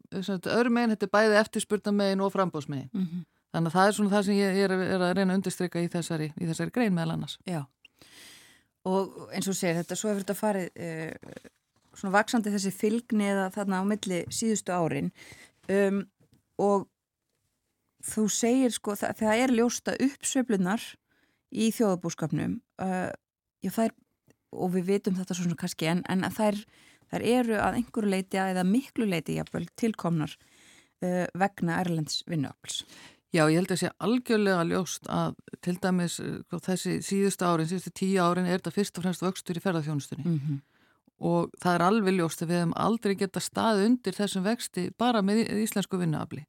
öðrum 0.57 0.77
meginn, 0.77 0.95
þetta 0.95 1.09
er 1.09 1.15
bæði 1.17 1.39
eftirspurtamegin 1.41 2.25
og 2.25 2.33
frambóðsmegin. 2.35 2.91
Mm 2.93 3.07
-hmm. 3.07 3.27
Þannig 3.51 3.73
að 3.73 3.77
það 3.79 3.89
er 3.89 3.95
svona 3.97 4.11
það 4.15 4.27
sem 4.27 4.37
ég 4.39 4.59
er, 4.65 4.73
er 4.73 5.03
að 5.03 5.15
reyna 5.17 5.33
að 5.33 5.39
undirstryka 5.41 5.81
í 5.83 5.89
þessari, 5.91 6.29
í 6.39 6.47
þessari 6.47 6.71
grein 6.71 6.95
meðal 6.95 7.17
annars. 7.17 7.39
Já, 7.49 7.65
og 8.87 9.33
eins 9.35 9.49
og 9.51 9.57
segir 9.59 9.81
þetta, 9.81 9.97
svo 9.97 10.13
hefur 10.13 10.23
þetta 10.23 10.39
farið 10.39 10.69
uh, 10.77 11.51
svona 11.97 12.15
vaksandi 12.15 12.53
þessi 12.55 12.73
fylgni 12.75 13.29
eða 13.33 13.51
þarna 13.55 13.83
á 13.83 13.85
milli 13.89 14.23
síðustu 14.33 14.73
árin 14.73 15.11
um, 15.69 16.05
og 16.61 16.87
þú 18.07 18.27
segir 18.33 18.73
sko, 18.75 18.95
það, 18.97 19.17
það 19.21 19.45
er 19.45 19.55
ljósta 19.59 19.97
uppsveiflunar 20.07 20.87
í 21.51 21.71
þjóðabúskapnum 21.75 22.59
uh, 22.83 23.11
já, 23.63 23.71
það 23.71 23.85
er, 23.85 23.95
og 24.51 24.73
við 24.75 24.91
vitum 24.95 25.19
þetta 25.19 25.37
svona 25.39 25.59
kannski 25.59 25.91
en, 25.91 26.03
en 26.11 26.27
þær, 26.35 26.59
þær 27.11 27.27
eru 27.37 27.61
að 27.61 27.81
einhverju 27.81 28.13
leiti 28.15 28.41
eða 28.43 28.67
miklu 28.67 29.09
leiti 29.09 29.39
jafnvel 29.39 29.67
tilkomnar 29.81 30.37
uh, 30.37 31.27
vegna 31.39 31.81
Erlends 31.83 32.23
vinnuafls. 32.31 32.85
Já, 33.31 33.45
ég 33.47 33.61
held 33.61 33.71
að 33.71 33.79
sé 33.85 33.89
algjörlega 34.03 34.63
ljóst 34.67 35.05
að 35.07 35.37
til 35.63 35.77
dæmis 35.79 36.17
sko, 36.19 36.59
þessi 36.65 36.97
síðustu 37.07 37.47
árin, 37.47 37.69
síðustu 37.71 37.93
tíu 37.95 38.25
árin 38.25 38.49
er 38.49 38.59
þetta 38.59 38.75
fyrst 38.75 38.99
og 38.99 39.07
fremst 39.07 39.23
vöxtur 39.23 39.61
í 39.61 39.63
ferðarþjónustunni 39.63 40.27
Mm 40.27 40.41
-hmm. 40.41 40.59
og 41.19 41.53
það 41.63 41.75
er 41.75 41.83
alveg 41.87 42.15
ljóst 42.15 42.43
að 42.43 42.49
við 42.49 42.59
hefum 42.59 42.75
aldrei 42.77 43.15
geta 43.15 43.41
staði 43.41 43.87
undir 43.87 44.15
þessum 44.19 44.43
vexti 44.43 44.91
bara 44.99 45.23
með 45.23 45.47
íslensku 45.63 45.99
vinnuafli. 45.99 46.47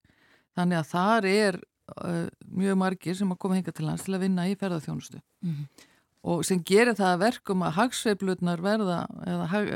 Þannig 0.56 0.78
að 0.78 0.90
þar 0.90 1.26
er 1.26 1.62
uh, 1.96 2.28
mjög 2.48 2.78
margir 2.82 3.18
sem 3.18 3.32
að 3.34 3.40
koma 3.44 3.58
hinga 3.58 3.74
til 3.76 3.88
lands 3.88 4.06
til 4.06 4.16
að 4.18 4.26
vinna 4.26 4.48
í 4.50 4.58
ferðarþjónustu. 4.60 5.22
Mm 5.44 5.56
-hmm. 5.56 5.88
Og 6.32 6.46
sem 6.46 6.62
gerir 6.64 6.94
það 6.94 7.14
að 7.16 7.24
verkum 7.24 7.64
að 7.66 7.76
hagsveiflutnar 7.80 8.62
verða, 8.62 9.08
eða 9.26 9.46
hag, 9.50 9.70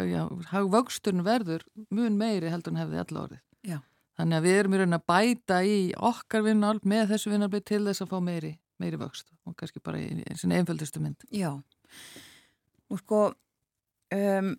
hagvöxturn 0.51 1.23
verður 1.25 1.65
mun 1.89 2.17
meiri 2.17 2.51
heldur 2.53 2.73
en 2.73 2.81
hefði 2.83 2.99
allar 3.01 3.23
orðið. 3.23 3.41
Já. 3.65 3.79
Þannig 4.15 4.37
að 4.37 4.45
við 4.45 4.59
erum 4.59 4.75
í 4.75 4.77
raun 4.77 4.97
að 4.97 5.07
bæta 5.07 5.57
í 5.65 5.79
okkar 5.97 6.45
vinnál 6.45 6.79
með 6.83 7.09
þessu 7.09 7.31
vinnálbi 7.33 7.61
til 7.65 7.81
þess 7.87 8.05
að 8.05 8.13
fá 8.13 8.19
meiri, 8.21 8.59
meiri 8.77 8.99
vöxt 9.01 9.33
og 9.45 9.55
kannski 9.55 9.81
bara 9.83 9.99
í, 9.99 10.23
sinni 10.35 10.59
einföldustu 10.59 11.01
mynd. 11.01 11.25
Já, 11.33 11.51
og 12.89 13.01
sko 13.01 13.21
um, 14.13 14.55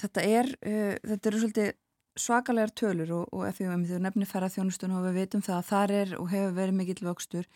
þetta 0.00 0.24
er 0.24 0.50
uh, 0.54 0.94
þetta 1.02 1.30
eru 1.30 1.42
svolítið 1.42 1.72
svakalegar 2.18 2.72
tölur 2.74 3.10
og, 3.20 3.24
og 3.32 3.42
ef 3.48 3.56
við 3.60 3.98
nefnir 4.02 4.30
ferðarþjónustun 4.30 4.96
og 4.96 5.00
við 5.08 5.14
veitum 5.20 5.42
það 5.46 5.56
að 5.58 5.68
þar 5.70 5.90
er 5.98 6.08
og 6.18 6.26
hefur 6.32 6.56
verið 6.56 6.78
mikill 6.80 7.06
vöxtur 7.06 7.46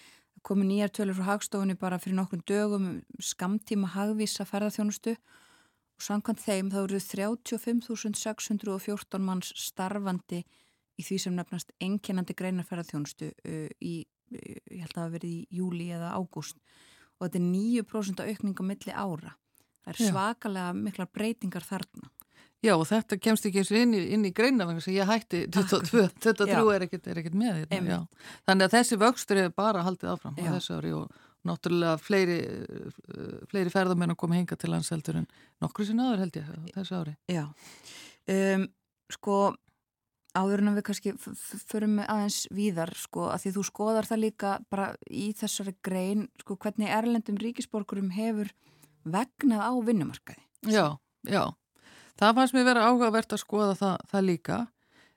komið 0.45 0.67
nýjar 0.69 0.93
tölur 0.95 1.19
frá 1.19 1.27
hagstofunni 1.33 1.77
bara 1.81 2.03
fyrir 2.03 2.19
nokkrum 2.19 2.43
dögum 2.49 2.85
um 2.91 2.97
skamtíma 3.23 3.89
hagvísa 3.95 4.45
ferðarþjónustu 4.49 5.13
og 5.15 6.01
samkvæmt 6.03 6.45
þeim 6.45 6.67
þá 6.73 6.79
eru 6.83 6.99
35.614 7.01 9.25
manns 9.25 9.49
starfandi 9.59 10.41
í 10.99 11.03
því 11.03 11.17
sem 11.23 11.35
nefnast 11.37 11.69
einkennandi 11.83 12.35
greinarferðarþjónustu 12.39 13.27
uh, 13.33 13.69
í, 13.81 14.07
ég 14.35 14.81
held 14.83 14.95
að 14.95 15.01
það 15.01 15.15
verið 15.17 15.31
í 15.31 15.47
júli 15.59 15.87
eða 15.95 16.09
ágúst 16.19 16.57
og 17.19 17.23
þetta 17.27 17.41
er 17.41 17.47
9% 17.49 18.21
aukning 18.25 18.57
á 18.59 18.65
milli 18.67 18.93
ára. 18.93 19.33
Það 19.85 19.93
er 19.93 19.99
svakalega 20.11 20.71
miklar 20.77 21.09
breytingar 21.13 21.65
þarna. 21.67 22.07
Já 22.65 22.73
og 22.75 22.87
þetta 22.89 23.19
kemst 23.21 23.45
ekki 23.49 23.61
eins 23.61 23.73
og 23.75 23.81
inn 23.83 23.93
í, 23.97 24.01
inn 24.17 24.25
í 24.25 24.33
greina 24.37 24.65
vegna 24.69 24.81
sem 24.81 24.97
ég 24.97 25.09
hætti 25.09 25.45
22, 25.53 26.07
23 26.25 26.55
Já. 26.55 26.61
er 26.75 26.87
ekkert, 26.87 27.11
er 27.13 27.21
ekkert 27.21 27.37
með 27.37 27.59
þetta. 27.63 27.99
Þannig 28.49 28.69
að 28.69 28.77
þessi 28.79 29.01
vöxtur 29.03 29.41
er 29.43 29.51
bara 29.55 29.85
haldið 29.85 30.15
áfram 30.15 30.39
á 30.41 30.45
þessu 30.57 30.79
ári 30.79 30.95
og 30.97 31.19
náttúrulega 31.45 31.99
fleiri, 32.01 32.39
uh, 32.49 33.43
fleiri 33.51 33.73
ferðamenn 33.73 34.15
að 34.15 34.21
koma 34.23 34.39
hinga 34.39 34.57
til 34.57 34.71
landseldur 34.73 35.21
en 35.21 35.29
nokkru 35.63 35.85
sinna 35.89 36.09
aður 36.09 36.25
held 36.25 36.39
ég 36.41 36.49
á 36.49 36.57
þessu 36.79 37.01
ári. 37.03 37.15
Já. 37.29 37.45
Um, 38.33 38.65
sko, 39.13 39.41
áður 40.35 40.63
en 40.63 40.73
að 40.73 40.79
við 40.79 40.87
kannski 40.89 41.13
förum 41.69 41.99
aðeins 42.01 42.39
víðar, 42.55 42.95
sko, 42.97 43.29
að 43.29 43.45
því 43.45 43.53
þú 43.59 43.67
skoðar 43.69 44.09
það 44.09 44.23
líka 44.23 44.55
bara 44.73 44.89
í 45.11 45.27
þessari 45.37 45.77
grein, 45.85 46.25
sko, 46.41 46.57
hvernig 46.65 46.95
erlendum 46.97 47.37
ríkisborgurum 47.43 48.09
hefur 48.17 48.49
vegnað 49.05 49.69
á 49.69 49.73
vinnumarkaði. 49.85 50.49
Já, 50.73 50.97
já. 51.29 51.45
Það 52.21 52.39
fannst 52.39 52.57
mér 52.57 52.69
vera 52.69 52.87
áhugavert 52.89 53.35
að 53.35 53.43
skoða 53.43 53.75
það, 53.79 53.97
það 54.13 54.27
líka. 54.29 54.59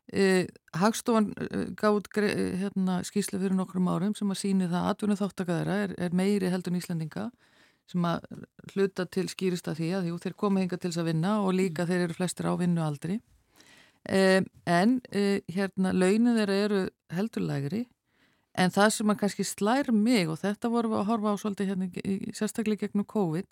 Eh, 0.07 0.47
Hagstofan 0.79 1.31
eh, 1.43 1.65
gátt 1.77 2.09
eh, 2.23 2.55
hérna, 2.61 3.01
skýslu 3.05 3.41
fyrir 3.41 3.57
nokkrum 3.57 3.89
árum 3.91 4.15
sem 4.15 4.29
að 4.31 4.39
síni 4.39 4.69
það 4.69 4.79
að 4.79 4.91
atvinnu 4.93 5.17
þáttaka 5.19 5.57
þeirra 5.59 5.79
er, 5.83 5.95
er 5.99 6.15
meiri 6.15 6.51
heldur 6.53 6.73
en 6.73 6.79
Íslandinga 6.79 7.25
sem 7.87 8.05
að 8.07 8.25
hluta 8.73 9.05
til 9.07 9.27
skýrist 9.31 9.67
að 9.67 9.81
því 9.81 9.89
að 9.97 10.07
jú, 10.09 10.19
þeir 10.23 10.35
koma 10.39 10.63
hinga 10.63 10.79
til 10.79 10.91
þess 10.91 11.01
að 11.03 11.09
vinna 11.11 11.33
og 11.43 11.53
líka 11.55 11.85
þeir 11.87 12.05
eru 12.07 12.17
flestir 12.17 12.47
á 12.47 12.53
vinnualdri. 12.59 13.19
Eh, 14.07 14.41
en 14.65 14.97
eh, 15.11 15.43
hérna 15.51 15.91
launin 15.91 16.37
þeirra 16.37 16.57
eru 16.65 16.81
heldur 17.11 17.43
lægri 17.43 17.81
en 18.57 18.71
það 18.71 18.91
sem 18.95 19.11
að 19.11 19.17
kannski 19.21 19.45
slær 19.45 19.89
mig 19.91 20.29
og 20.31 20.39
þetta 20.39 20.71
vorum 20.71 20.93
við 20.93 21.01
að 21.01 21.09
horfa 21.09 21.33
á 21.35 21.41
svolítið 21.41 21.71
hérna 21.71 21.89
sérstaklega 22.37 22.85
gegnum 22.85 23.07
COVID 23.11 23.49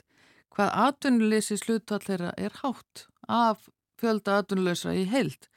hvað 0.56 0.72
atvinnuleysi 0.86 1.58
slutall 1.60 2.00
þeirra 2.06 2.32
er 2.40 2.56
hátt 2.62 3.04
af 3.28 3.68
fjölda 4.02 4.40
atvinnuleysa 4.42 4.96
í 4.96 5.06
heild. 5.10 5.48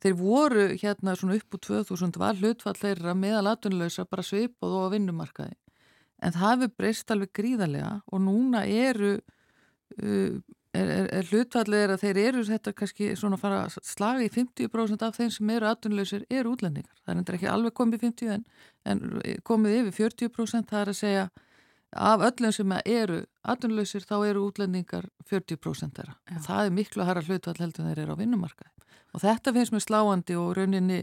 Þeir 0.00 0.14
voru 0.16 0.68
hérna 0.80 1.16
svona 1.18 1.36
upp 1.36 1.56
úr 1.56 1.64
2000 1.66 2.20
var 2.20 2.38
hlutfall 2.38 2.78
þeirra 2.78 3.16
meðal 3.18 3.50
atvinnuleysa 3.50 4.06
bara 4.08 4.24
svipað 4.24 4.76
og 4.76 4.86
á 4.88 4.92
vinnumarkaði. 4.94 5.58
En 6.24 6.36
það 6.36 6.54
hefur 6.54 6.72
breyst 6.80 7.12
alveg 7.12 7.32
gríðarlega 7.36 7.92
og 8.12 8.22
núna 8.24 8.64
eru 8.68 9.12
uh, 9.18 10.40
er, 10.76 10.86
er, 10.86 11.06
er 11.18 11.28
hlutfallið 11.30 11.94
að 11.94 12.02
þeir 12.04 12.20
eru 12.22 12.46
þetta 12.48 12.74
kannski 12.76 13.10
svona 13.18 13.38
að 13.38 13.44
fara 13.44 13.60
að 13.66 13.78
slaga 13.86 14.24
í 14.24 14.32
50% 14.32 15.04
af 15.06 15.16
þeim 15.18 15.30
sem 15.34 15.52
eru 15.56 15.68
atvinnulausir 15.70 16.26
eru 16.30 16.54
útlendingar. 16.54 16.96
Það 17.04 17.14
er 17.14 17.22
endur 17.22 17.38
ekki 17.38 17.50
alveg 17.50 17.76
komið 17.80 18.04
50 18.06 18.34
en, 18.36 18.44
en 18.88 19.04
komið 19.46 19.78
yfir 19.80 19.96
40% 20.10 20.70
það 20.70 20.84
er 20.84 20.92
að 20.92 21.00
segja 21.00 21.28
af 21.92 22.22
öllum 22.22 22.52
sem 22.54 22.72
eru 22.84 23.24
atvinnulausir 23.42 24.04
þá 24.06 24.16
eru 24.28 24.46
útlendingar 24.48 25.08
40% 25.30 25.96
þeirra. 25.98 26.16
Og 26.36 26.44
það 26.46 26.66
er 26.66 26.76
miklu 26.76 27.02
að 27.02 27.10
harra 27.10 27.26
hlutfall 27.26 27.58
heldur 27.58 27.88
þeir 27.88 28.02
eru 28.04 28.16
á 28.16 28.20
vinnumarkaði. 28.20 28.72
Og 29.10 29.22
þetta 29.24 29.54
finnst 29.56 29.74
mér 29.74 29.82
sláandi 29.82 30.36
og 30.38 30.52
rauninni 30.58 31.00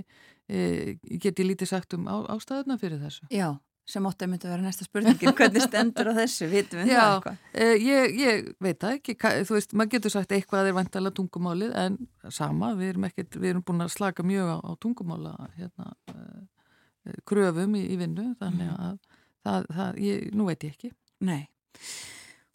e, 0.47 0.97
get 1.19 1.39
ég 1.39 1.49
lítið 1.49 1.73
sagt 1.73 1.95
um 1.97 2.07
á, 2.07 2.23
ástæðuna 2.31 2.77
fyrir 2.79 3.01
þessu. 3.01 3.27
Já, 3.33 3.57
sem 3.87 4.07
átti 4.07 4.25
að 4.25 4.31
myndi 4.31 4.47
að 4.47 4.53
vera 4.53 4.65
næsta 4.65 4.87
spurningin, 4.87 5.33
hvernig 5.35 5.63
stendur 5.63 6.11
á 6.11 6.13
þessu, 6.21 6.47
vitum 6.51 6.81
við 6.81 6.93
Já. 6.93 6.99
það 7.01 7.13
eitthvað? 7.17 7.43
E, 7.51 7.67
ég, 7.83 8.15
ég 8.21 8.49
veit 8.63 8.79
það 8.83 8.95
ekki, 8.97 9.17
þú 9.47 9.57
veist, 9.57 9.75
maður 9.75 9.93
getur 9.97 10.15
sagt 10.15 10.35
eitthvað 10.35 10.71
er 10.71 10.77
vantala 10.77 11.11
tungumálið 11.15 11.75
en 11.83 11.99
sama, 12.31 12.73
við 12.79 12.93
erum, 12.93 13.07
ekkit, 13.07 13.39
við 13.39 13.53
erum 13.53 13.67
búin 13.67 13.83
að 13.83 13.93
slaka 13.95 14.27
mjög 14.27 14.55
á, 14.55 14.57
á 14.63 14.71
tungumála 14.83 15.35
hérna, 15.55 15.91
e, 16.11 17.15
kröfum 17.27 17.75
í, 17.79 17.85
í 17.91 17.99
vinnu, 17.99 18.29
þannig 18.39 18.73
að 18.75 18.99
það, 19.47 19.67
það 19.79 19.99
ég, 20.03 20.29
nú 20.35 20.47
veit 20.51 20.67
ég 20.67 20.75
ekki. 20.75 20.93
Nei. 21.27 21.41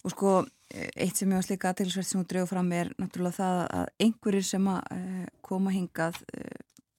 Og 0.02 0.10
sko, 0.10 0.34
eitt 0.72 1.18
sem 1.18 1.30
ég 1.30 1.38
var 1.38 1.46
slíka 1.46 1.70
aðtilsvert 1.70 2.08
sem 2.08 2.20
þú 2.22 2.28
drefur 2.30 2.50
fram 2.56 2.70
er 2.74 2.90
náttúrulega 2.98 3.38
það 3.38 3.60
að 3.78 3.90
einhverjir 4.06 4.46
sem 4.48 4.68
að 4.72 4.80
uh, 4.96 5.26
koma 5.46 5.74
hingað 5.74 6.18
uh, 6.34 6.56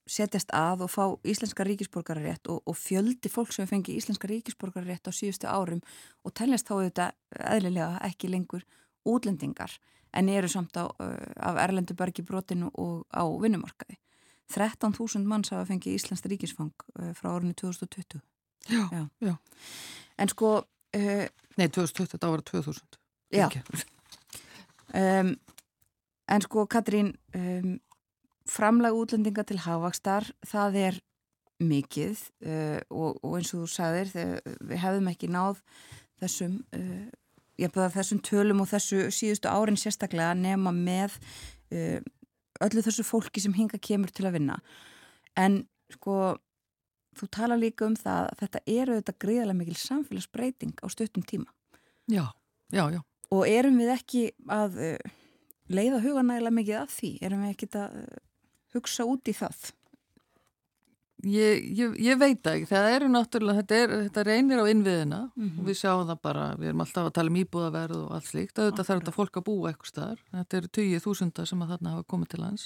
setjast 0.08 0.54
að 0.56 0.86
og 0.86 0.91
fá 0.91 1.04
íslenska 1.28 1.66
ríkisborgararétt 1.68 2.48
og, 2.52 2.62
og 2.68 2.78
fjöldi 2.80 3.32
fólk 3.32 3.52
sem 3.56 3.68
fengi 3.68 3.96
íslenska 3.98 4.28
ríkisborgararétt 4.32 5.08
á 5.08 5.12
síðustu 5.16 5.52
árum 5.52 5.82
og 6.24 6.36
teljast 6.36 6.68
þá 6.70 6.76
auðvitað 6.78 7.44
eðlilega 7.56 8.00
ekki 8.08 8.32
lengur 8.32 8.64
útlendingar 9.08 9.76
en 10.14 10.30
eru 10.30 10.52
samt 10.52 10.80
á, 10.80 10.88
uh, 10.88 11.18
af 11.44 11.60
Erlendu 11.66 11.98
bergi 12.00 12.24
brotinu 12.24 12.72
og 12.74 13.04
á 13.12 13.24
vinnumarkaði. 13.28 14.00
13.000 14.54 15.26
manns 15.28 15.52
hafa 15.52 15.66
fengið 15.72 15.98
Íslands 15.98 16.24
ríkisfang 16.30 16.76
frá 17.18 17.32
árunni 17.32 17.56
2020. 17.58 18.22
Já, 18.70 18.84
Já. 18.91 19.07
já. 19.20 19.38
En 20.18 20.30
sko, 20.30 20.51
uh, 20.95 21.26
Nei, 21.57 21.68
2020, 21.70 22.14
þetta 22.16 22.30
ára 22.30 22.41
2000. 22.41 22.99
Já. 23.34 23.47
Um, 24.93 25.34
en 26.30 26.45
sko 26.45 26.66
Katrín, 26.70 27.14
um, 27.38 27.80
framlag 28.49 28.95
útlendinga 28.97 29.45
til 29.47 29.59
havakstar, 29.64 30.28
það 30.45 30.78
er 30.82 30.99
mikið 31.64 32.22
uh, 32.45 32.80
og, 32.89 33.20
og 33.24 33.38
eins 33.38 33.53
og 33.53 33.64
þú 33.64 33.70
sagðir, 33.74 34.14
við 34.61 34.82
hefðum 34.82 35.11
ekki 35.14 35.30
náð 35.34 35.61
þessum, 36.22 36.57
uh, 36.76 37.05
ég 37.61 37.74
byrða 37.74 37.93
þessum 37.97 38.22
tölum 38.26 38.64
og 38.64 38.72
þessu 38.74 39.07
síðustu 39.14 39.51
árin 39.51 39.80
sérstaklega 39.80 40.34
nema 40.38 40.74
með 40.76 41.20
uh, 41.74 41.99
öllu 42.64 42.86
þessu 42.86 43.05
fólki 43.05 43.43
sem 43.43 43.53
hinga 43.55 43.82
kemur 43.82 44.14
til 44.14 44.28
að 44.30 44.39
vinna. 44.39 44.59
En 45.38 45.64
sko, 45.93 46.36
þú 47.20 47.30
tala 47.38 47.57
líka 47.59 47.86
um 47.88 47.95
það 47.99 48.30
að 48.32 48.39
þetta 48.43 48.61
eru 48.80 48.97
þetta 48.99 49.16
gríðarlega 49.26 49.59
mikil 49.61 49.76
samfélagsbreyting 49.84 50.74
á 50.84 50.88
stuttum 50.93 51.24
tíma. 51.28 51.49
Já, 52.11 52.26
já, 52.74 52.84
já. 52.93 53.01
Og 53.34 53.47
erum 53.49 53.78
við 53.82 53.93
ekki 53.95 54.24
að 54.53 54.76
uh, 54.78 55.14
leiða 55.74 56.01
huganægilega 56.03 56.57
mikið 56.59 56.82
að 56.82 56.91
því? 56.97 57.11
Erum 57.26 57.45
við 57.45 57.53
ekki 57.55 57.70
að 57.80 57.95
uh, 58.03 58.20
hugsa 58.76 59.05
út 59.09 59.32
í 59.32 59.34
það? 59.38 59.72
Ég, 61.24 61.61
ég, 61.80 61.93
ég 62.03 62.18
veit 62.20 62.43
ekki, 62.51 62.66
það 62.68 62.86
eru 62.97 63.07
náttúrulega, 63.14 63.61
þetta, 63.61 63.78
er, 63.80 63.91
þetta 64.09 64.24
reynir 64.28 64.59
á 64.59 64.66
innviðina 64.68 65.20
Mhm. 65.39 65.59
og 65.61 65.68
við 65.70 65.78
sjáum 65.80 66.01
það 66.09 66.18
bara, 66.22 66.47
við 66.59 66.68
erum 66.74 66.82
alltaf 66.84 67.05
að 67.07 67.14
tala 67.16 67.32
um 67.32 67.38
íbúðaverð 67.39 67.95
og 68.01 68.09
allt 68.18 68.28
slíkt, 68.28 68.59
auðvitað 68.59 68.88
þarf 68.89 68.99
þetta 69.03 69.14
fólk 69.16 69.38
að 69.39 69.45
búa 69.47 69.70
eitthvað 69.72 69.91
staðar, 69.93 70.20
þetta 70.34 70.57
eru 70.59 70.68
20.000 70.80 71.45
sem 71.47 71.61
að 71.64 71.72
þarna 71.72 71.93
hafa 71.93 72.03
komið 72.11 72.28
til 72.34 72.41
lands, 72.43 72.66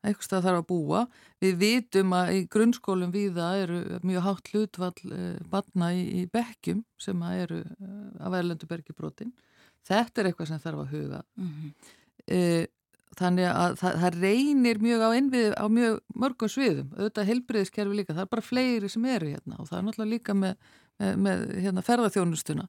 eitthvað 0.00 0.26
staðar 0.26 0.46
þarf 0.46 0.60
að 0.62 0.66
búa, 0.70 1.04
við 1.42 1.54
vitum 1.60 2.16
að 2.16 2.32
í 2.36 2.40
grunnskólum 2.54 3.12
viða 3.14 3.50
eru 3.60 3.80
mjög 4.06 4.26
hátt 4.26 4.50
hlutvall 4.52 5.14
eh, 5.16 5.38
batna 5.52 5.92
í, 5.92 6.02
í 6.20 6.26
bekkjum 6.32 6.82
sem 7.00 7.24
að 7.26 7.44
eru 7.44 7.62
eh, 7.62 8.26
af 8.26 8.36
erlendubergi 8.40 8.96
brotin, 8.96 9.32
þetta 9.88 10.22
er 10.22 10.30
eitthvað 10.30 10.52
sem 10.52 10.62
þarf 10.62 10.84
að 10.84 10.94
huga. 10.96 11.24
Mm 11.36 11.54
-hmm. 11.54 11.96
Eh, 12.30 12.66
þannig 13.18 13.48
að 13.50 13.72
það, 13.80 13.96
það 14.00 14.18
reynir 14.22 14.78
mjög 14.78 15.00
á 15.02 15.10
innvið 15.18 15.54
á 15.58 15.66
mjög 15.68 15.96
mörgum 16.14 16.48
sviðum. 16.48 16.92
Auðvitað 16.96 17.30
heilbriðiskerfi 17.30 17.96
líka, 17.96 18.14
það 18.14 18.26
er 18.26 18.34
bara 18.34 18.48
fleiri 18.48 18.88
sem 18.88 19.04
eru 19.04 19.32
hérna 19.32 19.58
og 19.58 19.68
það 19.68 19.78
er 19.78 19.84
náttúrulega 19.84 20.14
líka 20.14 20.34
með, 20.34 20.54
með, 21.00 21.16
með 21.24 21.42
hérna, 21.64 21.82
ferðarþjónustuna 21.82 22.68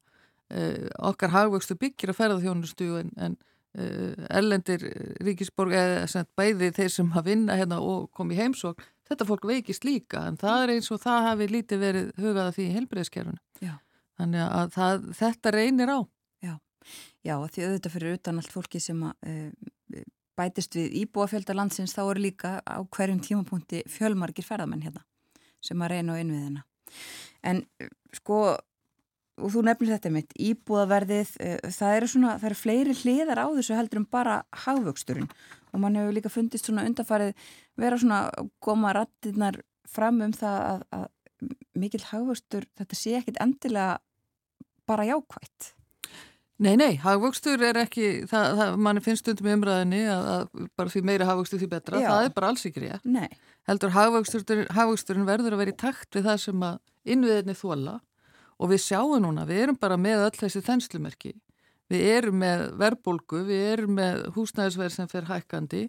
eh, 0.52 0.90
okkar 1.00 1.32
hagvöxtu 1.36 1.78
byggir 1.80 2.12
á 2.12 2.16
ferðarþjónustu 2.18 2.90
en, 3.00 3.12
en 3.18 3.38
erlendir 3.72 4.82
ríkisborg 5.24 5.76
eða 5.80 6.26
bæði 6.36 6.72
þeir 6.76 6.90
sem 6.92 7.12
hafa 7.14 7.30
vinna 7.30 7.56
hérna 7.56 7.78
og 7.80 8.10
komi 8.12 8.36
heimsók 8.36 8.84
þetta 9.08 9.28
fólk 9.30 9.48
veikist 9.48 9.88
líka 9.88 10.26
en 10.28 10.40
það 10.40 10.64
er 10.64 10.74
eins 10.76 10.92
og 10.92 11.00
það 11.04 11.28
hafi 11.30 11.48
lítið 11.52 11.86
verið 11.86 12.10
hugaða 12.20 12.56
því 12.58 12.66
í 12.66 12.74
heilbriðiskerfinu 12.76 13.40
Já. 13.64 13.78
þannig 14.20 14.44
að 14.48 14.74
það, 14.76 15.08
þetta 15.22 15.56
reynir 15.56 15.94
á 15.96 16.00
Já, 17.22 17.36
því 17.54 17.68
auðvitað 17.68 17.94
fyrir 17.94 18.18
utan 18.18 18.42
allt 18.42 18.54
fólki 18.54 18.82
sem 18.82 19.02
að 19.06 19.30
uh, 19.30 20.04
bætist 20.40 20.76
við 20.78 20.96
íbúafjölda 21.04 21.56
landsins 21.58 21.94
þá 21.94 22.02
eru 22.08 22.24
líka 22.24 22.56
á 22.66 22.82
hverjum 22.96 23.22
tímapunkti 23.22 23.84
fjölmargir 23.92 24.48
ferðamenn 24.48 24.82
hérna 24.86 25.04
sem 25.62 25.82
að 25.86 25.92
reyna 25.94 26.16
á 26.18 26.22
innviðina. 26.22 26.64
En 27.46 27.62
sko, 28.16 28.40
og 29.40 29.54
þú 29.54 29.64
nefnir 29.68 29.94
þetta 29.96 30.12
mitt, 30.14 30.36
íbúðaverðið, 30.36 31.34
uh, 31.40 31.74
það 31.78 31.98
eru 31.98 32.12
svona, 32.12 32.36
það 32.42 32.50
eru 32.52 32.60
fleiri 32.60 32.96
hliðar 33.02 33.44
á 33.44 33.48
þessu 33.58 33.78
heldur 33.78 34.02
en 34.02 34.08
bara 34.18 34.38
hagvöxturinn 34.66 35.30
og 35.72 35.80
mann 35.80 35.98
hefur 36.00 36.16
líka 36.18 36.32
fundist 36.32 36.68
svona 36.68 36.86
undarfarið 36.90 37.36
vera 37.80 38.00
svona 38.00 38.24
koma 38.64 38.94
rattirnar 38.98 39.62
fram 39.92 40.22
um 40.26 40.34
það 40.36 40.64
að, 40.68 40.88
að 40.98 41.06
mikill 41.80 42.04
hagvöxtur, 42.12 42.68
þetta 42.78 42.98
sé 42.98 43.16
ekkit 43.20 43.40
endilega 43.42 44.00
bara 44.90 45.08
jákvætt. 45.08 45.72
Nei, 46.62 46.76
nei, 46.78 46.92
hagvöxtur 47.02 47.64
er 47.66 47.80
ekki, 47.82 48.28
það, 48.30 48.60
það, 48.60 48.76
manni 48.86 49.02
finnst 49.02 49.24
stundum 49.24 49.48
í 49.50 49.54
umræðinni 49.56 50.02
að, 50.14 50.28
að 50.36 50.68
bara 50.78 50.94
því 50.94 51.02
meira 51.10 51.26
hagvöxtur 51.26 51.62
því 51.64 51.70
betra, 51.72 52.02
Já. 52.04 52.10
það 52.12 52.28
er 52.28 52.36
bara 52.36 52.52
alls 52.52 52.68
ekki 52.70 52.84
rétt. 52.84 53.08
Nei, 53.10 53.32
Heldur 53.70 53.94
hagvöxtur, 53.96 54.64
hagvöxturinn 54.74 55.26
verður 55.26 55.56
að 55.56 55.64
vera 55.64 55.74
í 55.74 55.80
takt 55.82 56.18
við 56.18 56.28
það 56.30 56.40
sem 56.44 56.64
að 56.66 56.80
innviðinni 57.14 57.58
þóla 57.58 57.96
og 58.62 58.72
við 58.72 58.84
sjáum 58.86 59.18
núna, 59.24 59.48
við 59.50 59.66
erum 59.66 59.80
bara 59.82 59.98
með 59.98 60.28
öll 60.28 60.38
þessi 60.38 60.62
þenslumerki. 60.66 61.34
Við 61.92 62.06
erum 62.14 62.38
með 62.40 62.68
verbulgu, 62.80 63.42
við 63.50 63.66
erum 63.74 63.98
með 63.98 64.22
húsnæðisverð 64.36 64.94
sem 64.96 65.10
fer 65.12 65.26
hækkandi, 65.28 65.88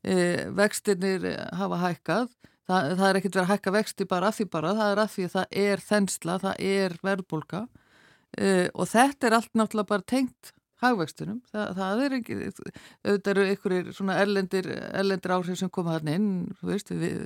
e, 0.00 0.14
vextinir 0.56 1.26
hafa 1.58 1.80
hækkað, 1.82 2.30
það, 2.68 2.88
það 2.96 3.04
er 3.08 3.18
ekkert 3.18 3.36
verið 3.36 3.44
að 3.44 3.52
hækka 3.52 3.74
vexti 3.76 4.08
bara 4.08 4.30
af 4.30 4.38
því 4.38 4.48
bara, 4.52 4.72
það 4.78 4.94
er 4.94 5.02
af 5.02 5.14
því 5.14 5.26
að 5.26 5.36
það 5.36 5.60
er 5.62 5.84
þensla, 5.86 6.38
það 6.42 6.66
er 6.72 6.96
verbulga 7.02 7.62
uh, 7.66 8.66
og 8.72 8.90
þetta 8.92 9.28
er 9.28 9.38
allt 9.38 9.54
náttúrulega 9.58 9.92
bara 9.92 10.08
tengt 10.14 10.52
hagvextunum, 10.82 11.38
Þa, 11.52 11.66
það 11.78 12.00
er 12.04 12.14
ekki 12.16 12.38
auðvitað 12.42 13.28
eru 13.32 13.42
einhverjir 13.46 13.92
svona 13.94 14.16
erlendir, 14.18 14.68
erlendir 14.90 15.34
áhrif 15.36 15.60
sem 15.60 15.70
koma 15.70 15.94
þarna 15.94 16.16
inn 16.18 16.32
þú 16.58 16.70
veist, 16.72 16.94
við, 17.02 17.20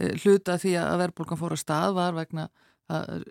uh, 0.00 0.14
hluta 0.22 0.56
því 0.62 0.76
að 0.80 1.02
verðbólgan 1.04 1.42
fór 1.42 1.56
að 1.56 1.64
stað 1.64 1.98
var 1.98 2.16
vegna 2.16 2.48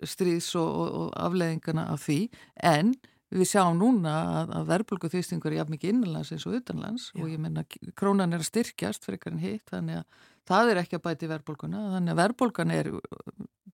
stríðs 0.06 0.52
og, 0.60 0.68
og, 0.68 0.96
og 1.00 1.12
afleðingana 1.26 1.88
af 1.92 2.06
því, 2.06 2.20
en 2.62 2.94
við 3.34 3.50
sjáum 3.50 3.80
núna 3.80 4.14
að, 4.40 4.54
að 4.60 4.70
verðbólgu 4.70 5.10
þýstingur 5.10 5.52
er 5.52 5.60
jafn 5.60 5.74
mikið 5.74 5.92
innanlands 5.92 6.30
eins 6.34 6.46
og 6.46 6.60
utanlands 6.60 7.08
Já. 7.10 7.20
og 7.22 7.32
ég 7.32 7.42
menna 7.42 7.64
krónan 7.98 8.36
er 8.36 8.44
að 8.44 8.50
styrkjast 8.52 9.08
frekar 9.08 9.34
en 9.34 9.42
hitt, 9.42 9.64
þannig 9.72 10.02
að 10.02 10.24
það 10.46 10.70
er 10.70 10.80
ekki 10.82 10.98
að 10.98 11.04
bæti 11.08 11.30
verðbólguna, 11.32 11.84
þannig 11.96 12.14
að 12.14 12.20
verðbólgan 12.22 12.74
er 12.76 12.92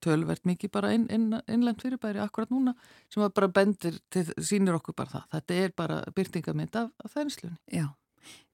tölvert 0.02 0.46
mikið 0.48 0.72
bara 0.74 0.92
inn, 0.96 1.08
inn, 1.12 1.32
innlend 1.50 1.82
fyrirbæri 1.82 2.22
akkurat 2.22 2.52
núna 2.52 2.74
sem 3.12 3.24
bara 3.34 3.50
bendir 3.52 3.98
til, 4.12 4.24
sínir 4.42 4.78
okkur 4.78 4.96
bara 4.98 5.18
það. 5.18 5.26
Þetta 5.36 5.58
er 5.64 5.74
bara 5.78 5.98
byrtingamind 6.16 6.78
af, 6.80 6.88
af 7.04 7.14
þennslunni. 7.14 7.58
Já, 7.70 7.86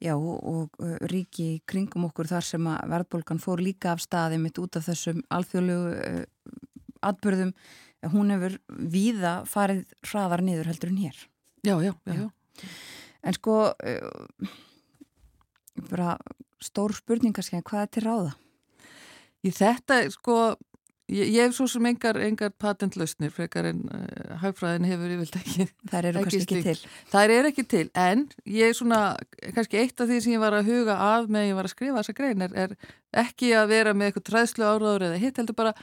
já 0.05 0.15
og, 0.17 0.37
og 0.43 0.83
uh, 0.83 0.97
ríki 1.13 1.63
kringum 1.69 2.09
okkur 2.11 2.31
þar 2.31 2.49
sem 2.51 2.69
að 2.69 2.83
verðbólgan 2.93 3.43
fór 3.43 3.63
líka 3.65 3.95
af 3.95 4.05
staði 4.05 4.41
mitt 4.43 4.61
út 4.61 4.81
af 4.81 4.89
þessum 4.91 5.23
alþjóðlegu 5.39 5.95
uh, 5.95 6.21
atbyrðum, 7.03 7.53
hún 8.15 8.31
hefur 8.35 8.59
víða 8.69 9.35
farið 9.51 9.85
hraðar 10.07 10.43
niður 10.47 10.71
heldur 10.71 10.93
en 10.93 11.03
hér. 11.05 11.19
Já, 11.67 11.75
já, 11.83 11.93
já, 12.07 12.15
Já. 12.15 12.29
En 13.27 13.35
sko, 13.35 13.57
uh, 13.75 14.49
bara 15.91 16.17
stór 16.63 16.95
spurningarskeið, 16.97 17.65
hvað 17.67 17.85
er 17.85 17.91
til 17.95 18.05
ráða? 18.07 18.33
Í 19.47 19.51
þetta, 19.55 19.99
sko, 20.15 20.37
ég, 21.11 21.29
ég 21.35 21.45
hef 21.47 21.55
svo 21.59 21.67
sem 21.71 21.87
engar, 21.91 22.19
engar 22.23 22.51
patentlausnir 22.59 23.31
frekar 23.35 23.69
en 23.71 23.85
uh, 23.95 24.39
hagfræðin 24.43 24.87
hefur 24.89 25.15
yfirlega 25.15 25.43
ekki 25.45 25.69
Það 25.91 25.99
eru 26.11 26.23
Ekki 26.23 26.25
kannski 26.25 26.41
ekki 26.43 26.57
slíkt. 26.63 26.71
til. 26.71 26.97
Það 27.13 27.35
er 27.37 27.51
ekki 27.53 27.67
til, 27.75 27.85
en 28.07 28.25
ég 28.59 28.73
er 28.73 28.79
svona, 28.79 29.03
kannski 29.55 29.83
eitt 29.83 30.03
af 30.03 30.11
því 30.11 30.19
sem 30.25 30.35
ég 30.35 30.43
var 30.43 30.59
að 30.59 30.71
huga 30.73 30.99
að 31.11 31.31
með 31.35 31.47
ég 31.51 31.59
var 31.61 31.69
að 31.71 31.75
skrifa 31.77 32.01
þessa 32.03 32.17
grein 32.19 32.47
er, 32.49 32.57
er 32.67 32.77
ekki 33.27 33.53
að 33.59 33.71
vera 33.75 33.95
með 33.95 34.11
eitthvað 34.11 34.29
træðslu 34.33 34.67
áraður 34.73 35.07
eða 35.11 35.23
hitt 35.23 35.39
heldur 35.43 35.59
bara, 35.63 35.75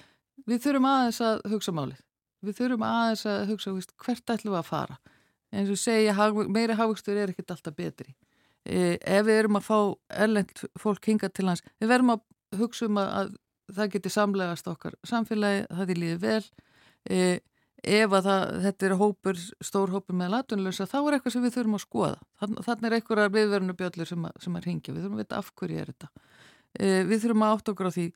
við 0.49 0.61
þurfum 0.65 0.89
aðeins 0.89 1.21
að 1.23 1.45
hugsa 1.53 1.73
málið. 1.75 2.01
Við 2.45 2.59
þurfum 2.59 2.86
aðeins 2.86 3.25
að 3.29 3.41
hugsa, 3.51 3.73
víst, 3.75 3.95
hvert 4.03 4.36
ætlum 4.36 4.53
við 4.55 4.61
að 4.61 4.69
fara. 4.69 4.99
En 5.55 5.67
svo 5.69 5.77
segja, 5.79 6.13
hag, 6.17 6.38
meiri 6.51 6.75
hagvöxtur 6.77 7.17
er 7.17 7.31
ekkert 7.31 7.55
alltaf 7.55 7.75
betri. 7.77 8.13
E, 8.65 8.97
ef 8.97 9.25
við 9.27 9.39
erum 9.39 9.59
að 9.59 9.67
fá 9.67 9.79
erlend 10.25 10.63
fólk 10.81 11.09
hinga 11.09 11.29
til 11.29 11.47
hans, 11.47 11.61
við 11.81 11.91
verðum 11.93 12.15
að 12.15 12.23
hugsa 12.59 12.88
um 12.89 12.99
að, 13.01 13.11
að 13.19 13.75
það 13.77 13.91
geti 13.95 14.11
samlegast 14.13 14.69
okkar 14.69 14.95
samfélagi, 15.05 15.65
það 15.69 15.93
er 15.93 16.01
líðið 16.01 16.23
vel. 16.25 16.45
E, 17.05 17.19
ef 17.86 18.15
að 18.17 18.27
það, 18.29 18.43
þetta 18.65 18.88
er 18.88 18.95
hópur, 18.99 19.41
stór 19.69 19.93
hópur 19.93 20.17
með 20.17 20.33
latunlösa, 20.33 20.89
þá 20.89 20.97
er 21.03 21.17
eitthvað 21.17 21.36
sem 21.36 21.45
við 21.45 21.57
þurfum 21.59 21.77
að 21.77 21.83
skoða. 21.86 22.21
Þann, 22.41 22.61
þannig 22.67 22.88
er 22.89 22.97
einhverjar 22.97 23.36
viðverðinu 23.36 23.77
bjöllur 23.81 24.09
sem, 24.09 24.29
sem 24.41 24.57
að 24.57 24.69
ringja. 24.69 24.95
Við 24.95 25.03
þurfum 25.05 25.19
að 25.19 25.23
vita 25.23 25.41
af 25.41 25.51
hverju 25.61 25.81
er 25.81 25.91
þetta. 25.93 26.09
E, 26.73 26.88
við 27.05 27.21
þurfum 27.23 27.45
að 27.45 27.55
átt 27.55 27.71
okkur 27.73 27.89
á 27.89 27.95
því 27.95 28.07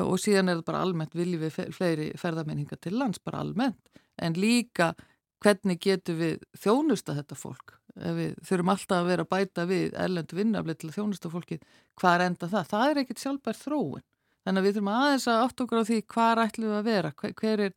og 0.00 0.18
síðan 0.20 0.50
er 0.50 0.58
þetta 0.58 0.72
bara 0.72 0.82
almennt 0.84 1.16
viljum 1.16 1.42
við 1.44 1.72
fleiri 1.74 2.10
ferðamenninga 2.20 2.78
til 2.80 2.96
lands, 2.98 3.22
bara 3.24 3.40
almennt. 3.44 3.80
En 4.20 4.36
líka 4.36 4.92
hvernig 5.40 5.80
getum 5.80 6.18
við 6.20 6.42
þjónusta 6.60 7.16
þetta 7.16 7.38
fólk. 7.38 7.76
Ef 7.96 8.16
við 8.16 8.34
þurfum 8.46 8.72
alltaf 8.74 8.98
að 9.00 9.08
vera 9.10 9.24
að 9.24 9.30
bæta 9.32 9.66
við 9.68 9.96
erlendu 9.98 10.38
vinnaflið 10.38 10.80
til 10.80 10.92
þjónusta 10.94 11.30
fólkið, 11.32 11.64
hvað 11.98 12.16
er 12.16 12.26
enda 12.28 12.50
það? 12.52 12.68
Það 12.70 12.90
er 12.90 13.00
ekkit 13.02 13.24
sjálfbær 13.24 13.58
þróun. 13.58 14.04
Þannig 14.44 14.60
að 14.60 14.66
við 14.66 14.76
þurfum 14.76 14.92
aðeins 14.94 15.26
að 15.28 15.40
átt 15.44 15.64
okkur 15.64 15.80
á 15.80 15.88
því 15.88 15.98
hvað 16.14 16.42
ætlum 16.44 16.70
við 16.70 16.78
að 16.78 16.86
vera, 16.86 17.10
hver, 17.20 17.64
er, 17.66 17.74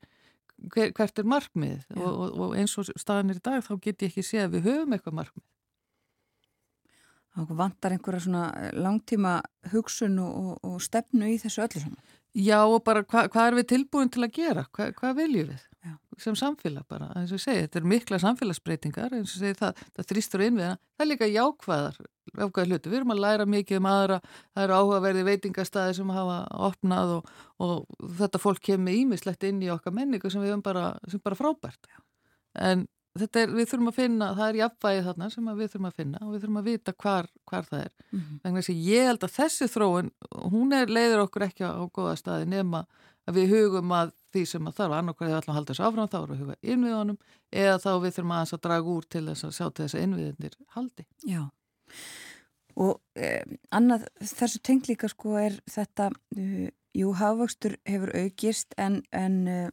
hver, 0.75 0.93
hvert 0.99 1.19
er 1.19 1.31
markmið 1.33 1.87
og, 1.97 2.11
og, 2.11 2.37
og 2.45 2.53
eins 2.59 2.77
og 2.79 2.91
staðan 2.93 3.33
er 3.33 3.41
í 3.41 3.43
dag 3.43 3.65
þá 3.65 3.73
get 3.83 4.05
ég 4.05 4.13
ekki 4.13 4.25
séð 4.27 4.45
að 4.45 4.55
við 4.57 4.69
höfum 4.69 4.95
eitthvað 4.95 5.17
markmið. 5.19 5.47
Það 7.33 7.53
vantar 7.57 7.95
einhverja 7.95 8.25
svona 8.27 8.71
langtíma 8.77 9.37
hugsun 9.71 10.19
og, 10.21 10.33
og, 10.37 10.57
og 10.69 10.81
stefnu 10.85 11.31
í 11.33 11.39
þessu 11.41 11.63
öllu 11.65 11.81
saman. 11.81 12.01
Já 12.33 12.63
og 12.65 12.79
bara 12.85 13.03
hva, 13.05 13.27
hvað 13.29 13.47
er 13.47 13.55
við 13.59 13.67
tilbúin 13.69 14.09
til 14.13 14.23
að 14.25 14.33
gera? 14.33 14.63
Hva, 14.73 14.87
hvað 14.97 15.19
viljum 15.19 15.51
við? 15.51 15.65
Já. 15.83 15.93
Sem 16.23 16.37
samfélag 16.39 16.85
bara, 16.89 17.09
eins 17.19 17.33
og 17.33 17.37
ég 17.37 17.43
segi, 17.43 17.65
þetta 17.65 17.79
er 17.81 17.87
mikla 17.91 18.17
samfélagsbreytingar, 18.23 19.13
eins 19.17 19.33
og 19.33 19.35
ég 19.35 19.41
segi 19.41 19.57
það, 19.59 19.81
það 19.97 20.07
þrýstur 20.11 20.43
inn 20.45 20.57
við 20.57 20.65
það, 20.65 20.77
það 20.93 21.03
er 21.03 21.09
líka 21.09 21.27
jákvæðar, 21.27 21.97
jákvæðar 22.31 22.69
hluti, 22.69 22.91
við 22.93 22.97
erum 22.99 23.13
að 23.13 23.21
læra 23.25 23.47
mikið 23.53 23.81
um 23.81 23.89
aðra, 23.91 24.19
það 24.53 24.63
eru 24.63 24.77
áhugaverði 24.79 25.25
veitingastæði 25.27 25.97
sem 25.99 26.13
hafa 26.15 26.37
opnað 26.69 27.13
og, 27.17 27.33
og 27.67 28.07
þetta 28.21 28.41
fólk 28.45 28.63
kemur 28.69 28.95
ímislegt 29.01 29.45
inn 29.49 29.59
í 29.65 29.71
okkar 29.75 29.97
menningu 29.97 30.31
sem 30.31 30.41
við 30.45 30.53
höfum 30.53 30.65
bara, 30.65 30.85
sem 31.11 31.21
bara 31.25 31.39
frábært. 31.41 31.91
En 32.55 32.87
þetta 32.87 33.02
er, 33.21 33.53
við 33.53 33.69
þurfum 33.69 33.91
að 33.91 33.97
finna, 33.99 34.29
það 34.37 34.47
er 34.47 34.59
jafnvægið 34.59 35.07
þarna 35.07 35.29
sem 35.29 35.49
við 35.53 35.69
þurfum 35.69 35.89
að 35.89 35.97
finna 35.99 36.21
og 36.23 36.33
við 36.33 36.43
þurfum 36.43 36.59
að 36.59 36.69
vita 36.69 36.93
hvar, 37.03 37.29
hvar 37.49 37.67
það 37.69 37.79
er. 37.83 37.91
Mm 38.09 38.19
-hmm. 38.19 38.39
Þannig 38.43 38.69
að 38.69 38.83
ég 38.89 39.09
held 39.09 39.23
að 39.23 39.35
þessi 39.37 39.69
þróun, 39.69 40.11
hún 40.53 40.73
er, 40.73 40.87
leiður 40.87 41.25
okkur 41.27 41.47
ekki 41.47 41.63
á 41.69 41.83
góða 41.93 42.15
staði 42.17 42.49
nema 42.49 42.85
að 43.27 43.39
við 43.39 43.53
hugum 43.53 43.91
að 43.95 44.11
því 44.33 44.43
sem 44.49 44.67
að 44.67 44.77
þarf 44.79 44.97
annarkvæði 44.97 45.31
við 45.31 45.37
ætlum 45.37 45.53
að 45.53 45.57
halda 45.59 45.73
þessu 45.73 45.85
áfram, 45.87 46.09
þá 46.09 46.17
erum 46.19 46.33
við 46.33 46.41
að 46.41 46.43
huga 46.43 46.73
innviðunum 46.73 47.17
eða 47.51 47.77
þá 47.79 47.91
við 48.03 48.15
þurfum 48.15 48.35
aðeins 48.35 48.53
að 48.53 48.63
draga 48.65 48.93
úr 48.93 49.05
til 49.09 49.25
þess 49.29 49.47
að 49.47 49.55
sjá 49.57 49.65
til 49.69 49.85
þess 49.85 49.95
að 49.95 50.03
innviðinir 50.07 50.57
haldi. 50.75 51.05
Já, 51.23 51.43
og 52.83 53.01
eh, 53.15 53.43
annað 53.71 54.07
þessu 54.19 54.61
tenglíka 54.65 55.09
sko 55.11 55.37
er 55.39 55.59
þetta, 55.69 56.09
uh, 56.09 56.67
jú, 56.97 57.13
hafvöxtur 57.19 57.77
hefur 57.85 58.13
aukist 58.17 58.73
en, 58.81 59.01
en 59.13 59.37
uh, 59.47 59.67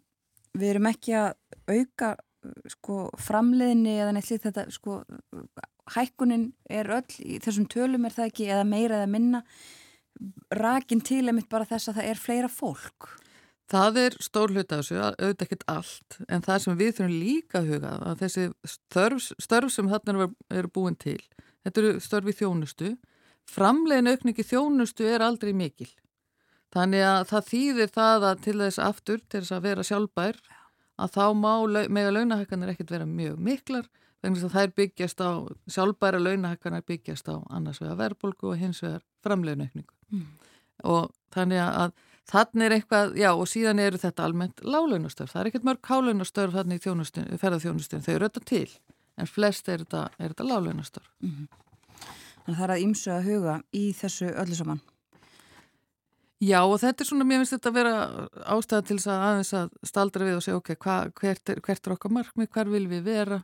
við 0.53 0.75
erum 0.75 0.91
ekki 0.91 1.17
að 1.17 1.33
auka 1.71 2.15
sko 2.73 3.11
framleiðinni 3.21 3.97
eða 4.01 4.15
neitt 4.17 4.31
lít 4.33 4.47
þetta 4.47 4.67
sko 4.73 5.01
hækkunin 5.95 6.51
er 6.71 6.91
öll 7.01 7.17
í 7.25 7.39
þessum 7.43 7.69
tölum 7.71 8.07
er 8.07 8.15
það 8.15 8.31
ekki 8.31 8.49
eða 8.51 8.67
meira 8.69 9.01
eða 9.01 9.11
minna 9.11 9.43
rakin 10.55 11.03
til 11.05 11.27
einmitt 11.29 11.51
bara 11.51 11.69
þess 11.69 11.91
að 11.91 12.01
það 12.01 12.11
er 12.11 12.21
fleira 12.21 12.51
fólk. 12.53 13.11
Það 13.71 14.01
er 14.03 14.17
stór 14.19 14.51
hlut 14.51 14.73
af 14.75 14.81
þessu, 14.81 14.97
auðvitað 14.99 15.45
ekkert 15.47 15.69
allt 15.71 16.17
en 16.27 16.43
það 16.43 16.63
sem 16.65 16.79
við 16.81 16.97
þurfum 16.97 17.21
líka 17.21 17.61
að 17.61 17.69
huga 17.71 17.93
að 18.03 18.25
þessi 18.25 18.47
störf, 18.73 19.29
störf 19.39 19.71
sem 19.71 19.91
þarna 19.93 20.27
eru 20.51 20.73
búin 20.75 20.99
til, 20.99 21.21
þetta 21.63 21.83
eru 21.85 21.93
störf 22.03 22.33
í 22.33 22.35
þjónustu, 22.41 22.91
framlegin 23.47 24.11
aukningi 24.11 24.47
þjónustu 24.47 25.07
er 25.07 25.23
aldrei 25.23 25.53
mikil. 25.55 25.87
Þannig 26.75 27.07
að 27.07 27.21
það 27.31 27.47
þýðir 27.51 27.95
það 27.95 28.27
að 28.27 28.43
til 28.47 28.57
þess 28.59 28.83
aftur, 28.83 29.23
til 29.27 29.41
þess 29.41 29.55
að 29.55 29.65
vera 29.69 29.87
sjálfbær 29.87 30.43
að 31.01 31.17
þá 31.17 31.25
má 31.39 31.53
mega 31.89 32.13
launahækkanir 32.15 32.75
ekkert 32.75 32.93
vera 32.95 33.09
mjög 33.09 33.41
miklar 33.41 33.89
vegna 34.21 34.37
þess 34.37 34.49
að 34.51 34.57
þær 34.59 34.75
byggjast 34.81 35.25
á, 35.25 35.31
sjálfbæra 35.75 36.21
launahækkanir 36.21 36.85
byggjast 36.89 37.31
á 37.33 37.37
annars 37.49 37.81
vegar 37.81 37.99
verðbólgu 38.03 38.53
og 38.53 38.61
hins 38.61 38.83
vegar 38.85 39.03
framleginaukningu 39.25 39.95
mm. 40.13 40.27
og 40.85 41.11
þannig 41.35 41.63
að 41.65 41.97
þannig 42.31 42.67
er 42.67 42.77
eitthvað, 42.77 43.17
já 43.19 43.31
og 43.33 43.49
síðan 43.51 43.81
eru 43.83 43.99
þetta 43.99 44.27
almennt 44.27 44.61
lálaunastörf, 44.63 45.33
það 45.33 45.41
er 45.41 45.51
ekkert 45.51 45.67
mörg 45.67 45.91
hálaunastörf 45.91 46.55
þannig 46.55 46.79
í 46.79 47.41
ferðarþjónustun, 47.41 48.05
þau 48.05 48.13
eru 48.15 48.29
þetta 48.29 48.45
til 48.47 48.69
en 49.21 49.31
flest 49.31 49.69
er 49.69 49.83
þetta, 49.85 50.05
þetta 50.19 50.47
lálaunastörf 50.47 51.11
mm 51.21 51.33
-hmm. 51.33 51.49
Þannig 52.41 52.57
að 52.57 52.61
það 52.61 52.65
er 52.65 52.75
að 52.75 52.83
ymsu 52.85 53.11
að 53.13 53.27
huga 53.29 53.55
í 53.77 53.85
þessu 53.93 54.29
öllu 54.33 54.57
saman 54.57 54.81
Já 56.41 56.63
og 56.65 56.79
þetta 56.81 57.05
er 57.05 57.09
svona, 57.11 57.25
mér 57.29 57.43
finnst 57.43 57.53
þetta 57.53 57.69
að 57.69 57.77
vera 57.77 57.95
ástæða 58.55 58.85
til 58.89 58.97
þess 58.97 59.09
að 59.13 59.25
aðeins 59.27 59.51
að 59.59 59.73
staldra 59.91 60.27
við 60.29 60.37
og 60.39 60.45
segja 60.47 60.61
ok, 60.61 60.71
hva, 60.81 60.95
hvert, 61.21 61.53
er, 61.53 61.61
hvert 61.67 61.89
er 61.89 61.95
okkar 61.95 62.15
markmið, 62.17 62.49
hver 62.55 62.71
vil 62.73 62.87
við 62.89 63.03
vera, 63.11 63.39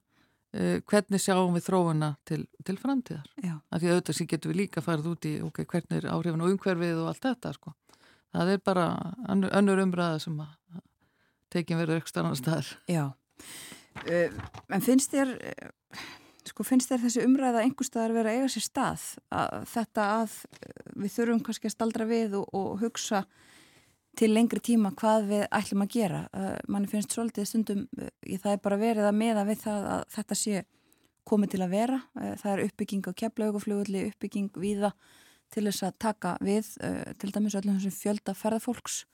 uh, 0.57 0.79
hvernig 0.89 1.21
sjáum 1.21 1.59
við 1.59 1.67
þróuna 1.67 2.11
til, 2.29 2.41
til 2.65 2.79
framtíðar. 2.81 3.29
Já. 3.45 3.53
Af 3.69 3.83
því 3.83 3.93
auðvitað 3.93 4.19
sem 4.21 4.31
getur 4.33 4.53
við 4.55 4.61
líka 4.63 4.85
farið 4.85 5.11
út 5.13 5.29
í 5.29 5.35
ok, 5.45 5.63
hvernig 5.75 5.99
er 5.99 6.09
áhrifin 6.15 6.47
og 6.47 6.55
umhverfið 6.55 7.03
og 7.03 7.11
allt 7.13 7.25
þetta 7.29 7.53
sko. 7.59 7.77
Það 8.37 8.55
er 8.55 8.65
bara 8.65 8.87
önnur, 9.29 9.53
önnur 9.61 9.85
umræða 9.85 10.23
sem 10.25 10.41
að 10.47 10.83
tekinn 11.53 11.83
verður 11.83 12.01
eitthvað 12.01 12.23
annar 12.25 12.41
staðar. 12.41 12.73
Já, 12.89 13.05
uh, 14.07 14.47
en 14.73 14.89
finnst 14.89 15.13
þér... 15.13 15.37
Uh, 15.53 16.15
sko 16.51 16.65
finnst 16.67 16.91
þér 16.91 17.03
þessi 17.05 17.25
umræða 17.27 17.65
einhverstaðar 17.65 18.15
vera 18.17 18.33
eiga 18.35 18.49
sér 18.53 18.65
stað? 18.65 19.03
Að 19.35 19.67
þetta 19.73 20.07
að 20.21 20.37
við 20.95 21.13
þurfum 21.17 21.43
kannski 21.47 21.71
að 21.71 21.75
staldra 21.75 22.07
við 22.09 22.39
og, 22.41 22.47
og 22.57 22.81
hugsa 22.83 23.25
til 24.17 24.31
lengri 24.33 24.63
tíma 24.65 24.93
hvað 24.97 25.29
við 25.31 25.45
ætlum 25.59 25.85
að 25.85 25.93
gera? 25.97 26.23
Uh, 26.33 26.55
manni 26.73 26.91
finnst 26.91 27.13
svolítið 27.17 27.51
stundum 27.51 27.85
uh, 27.99 28.09
það 28.41 28.55
er 28.55 28.65
bara 28.65 28.81
verið 28.81 29.11
að 29.11 29.21
meða 29.21 29.45
við 29.49 29.63
það 29.67 29.91
að 29.93 30.03
þetta 30.17 30.39
sé 30.43 30.65
komið 31.27 31.55
til 31.55 31.63
að 31.67 31.75
vera. 31.75 32.01
Uh, 32.17 32.33
það 32.43 32.53
er 32.53 32.65
uppbygging 32.67 33.11
á 33.11 33.13
keflauguflugulli 33.23 34.07
uppbygging 34.13 34.51
viða 34.63 34.93
til 35.53 35.69
þess 35.69 35.87
að 35.87 35.99
taka 36.03 36.33
við 36.43 36.73
til 37.23 37.29
dæmis 37.31 37.55
öllum 37.55 37.77
þessum 37.77 37.93
fjölda 37.95 38.33
ferðarfólks 38.35 39.05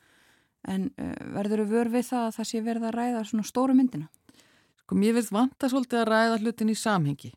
en 0.64 0.87
verður 1.35 1.66
við 1.66 1.74
vör 1.74 1.91
við 1.93 2.07
það 2.09 2.22
að 2.24 2.37
það 2.39 2.49
sé 2.49 2.62
verið 2.64 2.87
að 2.89 2.95
ræða 2.97 3.24
svona 3.28 3.45
stóru 3.45 3.74
myndina 3.76 4.09
Sko 4.93 4.99
mér 5.01 5.14
finnst 5.16 5.32
vanta 5.32 5.68
svolítið 5.72 6.03
að 6.03 6.09
ræða 6.11 6.40
hlutin 6.43 6.68
í 6.68 6.76
samhengi. 6.76 7.30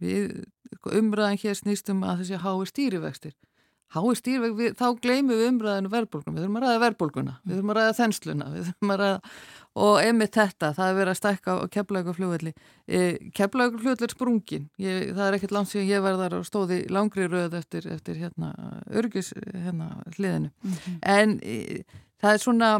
Við, 0.00 0.38
sko, 0.78 0.92
umræðan 0.96 1.40
hér 1.42 1.58
snýstum 1.58 1.98
að 2.00 2.22
þessi 2.22 2.38
hái 2.40 2.68
stýrivextir. 2.70 3.34
Hái 3.92 4.14
stýrivextir, 4.16 4.72
þá 4.80 4.86
gleymum 5.04 5.34
við 5.36 5.50
umræðinu 5.50 5.90
verðbólguna. 5.92 6.32
Við 6.38 6.46
þurfum 6.46 6.56
að 6.56 6.64
ræða 6.64 6.80
verðbólguna, 6.86 7.34
við 7.44 7.58
þurfum 7.58 7.74
að 7.74 7.78
ræða 7.78 7.96
þensluna, 7.98 8.48
við 8.54 8.70
þurfum 8.70 8.94
að 8.94 9.02
ræða 9.02 9.34
og 9.84 10.00
emitt 10.06 10.38
þetta, 10.40 10.72
það 10.78 10.88
er 10.88 10.98
verið 11.02 11.12
að 11.12 11.20
stækka 11.20 11.58
á 11.60 11.64
keflaugaflugvelli. 11.76 12.54
E, 12.88 13.02
keflaugaflugvelli 13.36 14.08
er 14.08 14.16
sprungin. 14.16 14.68
Ég, 14.80 15.00
það 15.12 15.24
er 15.26 15.36
ekkert 15.36 15.56
langt 15.58 15.74
síðan 15.74 15.90
ég 15.90 16.04
verðar 16.08 16.38
og 16.38 16.48
stóði 16.48 16.84
langri 16.88 17.28
röð 17.28 17.58
eftir, 17.60 17.90
eftir 17.92 18.16
hérna, 18.22 18.54
örgis 18.88 19.34
hérna, 19.52 19.90
hliðinu. 20.16 20.54
Mm 20.54 20.72
-hmm. 20.72 20.98
En 21.18 21.40
e, 21.42 21.84
það 22.22 22.32
er 22.32 22.46
svona 22.48 22.72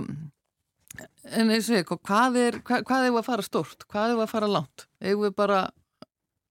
En 1.35 1.51
eins 1.51 1.71
og 1.71 1.79
ég, 1.79 1.89
hvað 1.89 2.37
er, 2.39 2.61
hvað, 2.67 2.85
hvað 2.89 3.07
er 3.07 3.17
að 3.19 3.27
fara 3.27 3.45
stort? 3.47 3.87
Hvað 3.91 4.13
er 4.13 4.23
að 4.23 4.31
fara 4.31 4.51
langt? 4.51 4.87
Eða 5.03 5.23
við 5.25 5.35
bara 5.39 5.63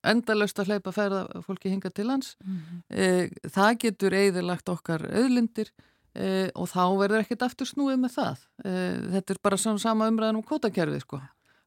endalöst 0.04 0.60
að 0.60 0.72
hleypa 0.72 0.92
að 0.92 0.98
ferða 0.98 1.44
fólki 1.46 1.72
hinga 1.72 1.90
til 1.90 2.10
hans. 2.10 2.36
Mm 2.44 2.58
-hmm. 2.60 2.82
e, 2.90 3.50
það 3.50 3.78
getur 3.86 4.14
eðilagt 4.14 4.70
okkar 4.70 5.06
auðlindir 5.08 5.72
e, 6.16 6.52
og 6.56 6.68
þá 6.68 6.84
verður 7.00 7.24
ekkert 7.24 7.46
aftur 7.48 7.68
snúið 7.68 8.02
með 8.02 8.12
það. 8.18 8.44
E, 8.66 8.72
þetta 9.16 9.34
er 9.34 9.40
bara 9.44 9.58
sama 9.58 10.10
umræðan 10.10 10.42
um 10.42 10.44
kvotakerfið 10.44 11.02
sko. 11.02 11.22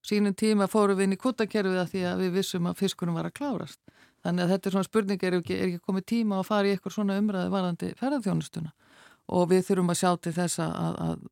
Sýnum 0.06 0.34
tíma 0.34 0.68
fórum 0.68 0.96
við 0.96 1.04
inn 1.04 1.16
í 1.16 1.22
kvotakerfið 1.22 1.80
að 1.80 1.90
því 1.90 2.02
að 2.06 2.18
við 2.18 2.30
vissum 2.32 2.66
að 2.66 2.76
fiskunum 2.78 3.14
var 3.14 3.26
að 3.26 3.38
klárast. 3.38 3.80
Þannig 4.22 4.44
að 4.44 4.50
þetta 4.50 4.68
er 4.68 4.72
svona 4.72 4.90
spurning, 4.90 5.22
er 5.22 5.34
ekki, 5.38 5.54
er 5.54 5.66
ekki 5.66 5.86
komið 5.86 6.04
tíma 6.06 6.38
að 6.38 6.46
fara 6.46 6.66
í 6.66 6.70
eitthvað 6.74 6.92
svona 6.92 7.18
umræði 7.18 7.50
varðandi 7.50 7.94
ferðarþjónustuna 7.96 8.72
og 9.26 9.48
við 9.50 9.64
þurfum 9.66 9.90
að 9.90 10.00
sjá 10.00 10.10
til 10.22 10.32
þess 10.32 10.58
að, 10.62 10.96
að 11.06 11.26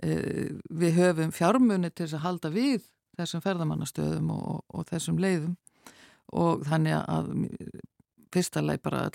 við 0.00 0.96
höfum 0.96 1.32
fjármunni 1.34 1.90
til 1.92 2.08
að 2.08 2.24
halda 2.24 2.50
við 2.54 2.84
þessum 3.18 3.42
ferðamannastöðum 3.44 4.30
og, 4.34 4.60
og 4.72 4.86
þessum 4.88 5.20
leiðum. 5.20 5.56
Og 6.30 6.62
þannig 6.68 6.96
að 7.00 7.32
fyrsta 8.30 8.62
leið 8.62 8.82
bara 8.84 9.06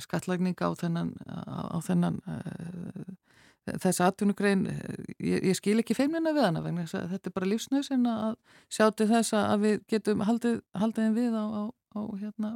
skattlagning 0.00 0.56
á 0.64 0.72
þennan, 0.80 1.12
á 1.28 1.76
þennan 1.84 2.20
uh, 2.24 3.10
þessa 3.82 4.08
atvinnugrein. 4.08 4.64
Ég, 5.20 5.42
ég 5.50 5.58
skil 5.58 5.76
ekki 5.82 5.96
feimina 5.98 6.32
við 6.32 6.48
hana 6.48 6.64
vegna 6.64 6.86
þetta 6.88 7.28
er 7.28 7.36
bara 7.36 7.50
lífsnöðsinn 7.52 8.08
að 8.08 8.38
sjá 8.72 8.88
til 8.96 9.10
þess 9.12 9.36
að 9.38 9.66
við 9.66 9.82
getum 9.92 10.24
haldið, 10.26 10.62
haldið 10.74 11.18
við 11.18 11.36
á, 11.36 11.44
á, 11.44 11.62
á 11.70 12.00
hérna, 12.22 12.54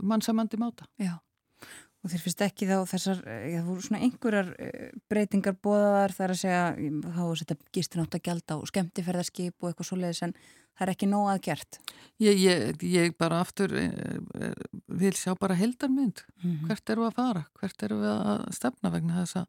mannsamandi 0.00 0.58
máta. 0.60 0.88
Já 0.96 1.20
Og 2.02 2.10
þér 2.10 2.22
finnst 2.24 2.40
ekki 2.42 2.66
þá 2.66 2.76
þessar, 2.90 3.20
það 3.22 3.66
voru 3.68 3.84
svona 3.84 4.00
einhverjar 4.02 4.48
breytingar 5.10 5.54
bóðaðar 5.62 6.14
þar 6.16 6.32
að 6.34 6.40
segja, 6.40 6.64
þá 7.04 7.22
er 7.28 7.42
þetta 7.42 7.56
gistin 7.76 8.02
átt 8.02 8.16
að 8.18 8.24
gælda 8.26 8.56
og 8.58 8.70
skemmtiferðarskip 8.72 9.54
og 9.62 9.68
eitthvað 9.70 9.88
svoleiðis 9.88 10.22
en 10.26 10.34
það 10.72 10.84
er 10.86 10.92
ekki 10.96 11.08
nóg 11.12 11.28
að 11.30 11.42
gert. 11.46 11.78
Ég, 12.22 12.40
ég, 12.42 12.84
ég 12.90 13.16
bara 13.20 13.42
aftur 13.44 13.72
vil 13.72 15.12
sjá 15.18 15.34
bara 15.38 15.58
heldarmynd. 15.58 16.24
Mm 16.42 16.50
-hmm. 16.50 16.66
Hvert 16.66 16.90
eru 16.90 17.06
að 17.06 17.18
fara? 17.20 17.44
Hvert 17.60 17.82
eru 17.86 18.00
við 18.02 18.14
að 18.14 18.46
stefna 18.58 18.90
vegna 18.90 19.20
þess 19.22 19.36
að, 19.36 19.46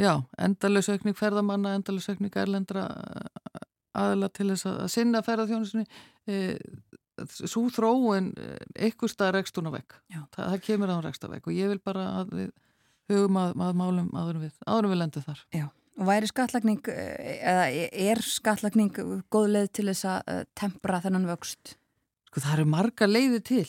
já, 0.00 0.14
endalösaukning 0.38 1.16
ferðamanna, 1.16 1.74
endalösaukning 1.76 2.36
erlendra 2.36 2.88
aðla 3.92 4.28
til 4.28 4.48
þess 4.52 4.66
að 4.66 4.88
sinna 4.92 5.22
ferðarþjónusinni, 5.22 5.86
svo 7.38 7.64
þróun 7.72 8.30
eitthvað 8.76 9.12
stað 9.12 9.34
rekst 9.38 9.58
hún 9.58 9.70
á 9.70 9.72
vegg. 9.78 9.96
Það, 10.08 10.44
það 10.44 10.62
kemur 10.66 10.92
á 10.94 10.98
rekst 11.04 11.26
á 11.26 11.28
vegg 11.32 11.48
og 11.48 11.56
ég 11.56 11.72
vil 11.72 11.80
bara 11.84 12.06
að 12.20 12.32
við 12.36 12.52
hugum 13.08 13.40
að, 13.40 13.54
að 13.64 13.76
málum 13.80 14.08
áður 14.12 14.40
við, 14.44 14.54
áður 14.68 14.90
við 14.92 15.00
lendum 15.02 15.26
þar. 15.26 15.42
Já, 15.56 15.66
og 15.98 16.08
væri 16.10 16.30
skattlagning 16.30 16.90
eða 16.92 17.66
er 18.08 18.22
skattlagning 18.24 19.02
góð 19.32 19.50
leið 19.54 19.70
til 19.78 19.86
þess 19.90 20.08
að 20.12 20.42
tempra 20.58 21.02
þennan 21.04 21.28
vöxt? 21.30 21.76
Sko 22.28 22.44
það 22.44 22.58
eru 22.58 22.68
marga 22.74 23.08
leiði 23.08 23.42
til 23.48 23.66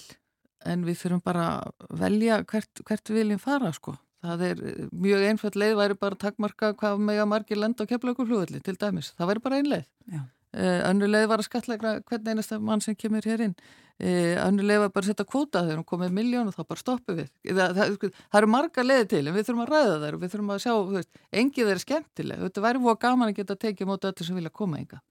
en 0.67 0.83
við 0.83 0.99
fyrir 0.99 1.23
bara 1.23 1.49
að 1.61 1.99
velja 2.01 2.41
hvert, 2.43 2.83
hvert 2.83 3.11
við 3.11 3.21
viljum 3.23 3.39
fara 3.39 3.71
sko. 3.75 3.95
Það 4.19 4.41
er 4.49 4.65
mjög 4.91 5.21
einföld 5.29 5.55
leið 5.55 5.77
væri 5.79 5.95
bara 5.95 6.17
að 6.17 6.25
takkmarka 6.25 6.73
hvað 6.81 7.05
mega 7.07 7.23
margir 7.29 7.61
lenda 7.61 7.87
á 7.87 7.89
keflaugur 7.89 8.27
fljóðalli 8.27 8.59
til 8.65 8.75
dæmis, 8.75 9.13
það 9.15 9.31
væri 9.31 9.43
bara 9.45 9.61
ein 9.61 9.71
leið. 9.71 9.87
Já 10.11 10.25
Önnur 10.53 11.11
leið 11.11 11.27
var 11.29 11.43
að 11.43 11.45
skatleika 11.45 11.91
hvern 12.09 12.31
einasta 12.31 12.57
mann 12.57 12.81
sem 12.81 12.95
kemur 12.97 13.25
hér 13.27 13.43
inn. 13.45 13.53
Önnur 13.99 14.65
leið 14.65 14.79
var 14.85 14.93
bara 14.95 15.05
að 15.05 15.11
setja 15.11 15.27
kvóta 15.27 15.61
þegar 15.65 15.81
hún 15.81 15.89
komið 15.91 16.15
miljón 16.15 16.49
og 16.49 16.55
þá 16.55 16.63
bara 16.63 16.81
stoppu 16.81 17.17
við. 17.19 17.29
Það, 17.43 17.75
það, 17.77 17.93
það, 17.99 18.17
það 18.23 18.39
eru 18.39 18.49
marga 18.55 18.85
leiði 18.85 19.09
til 19.11 19.21
en 19.25 19.35
við 19.35 19.45
þurfum 19.49 19.65
að 19.65 19.71
ræða 19.75 19.99
þær 20.05 20.17
og 20.17 20.23
við 20.23 20.33
þurfum 20.33 20.53
að 20.55 20.63
sjá 20.63 20.73
veist, 20.95 21.21
engið 21.43 21.69
þeir 21.69 21.83
skemmtileg, 21.83 22.41
þetta 22.47 22.65
væri 22.65 22.83
búið 22.85 22.99
gaman 23.05 23.29
að 23.29 23.37
geta 23.41 23.59
tekið 23.67 23.91
móta 23.91 24.13
öllu 24.13 24.25
sem 24.25 24.39
vilja 24.39 24.55
koma 24.61 24.79
enga 24.79 25.01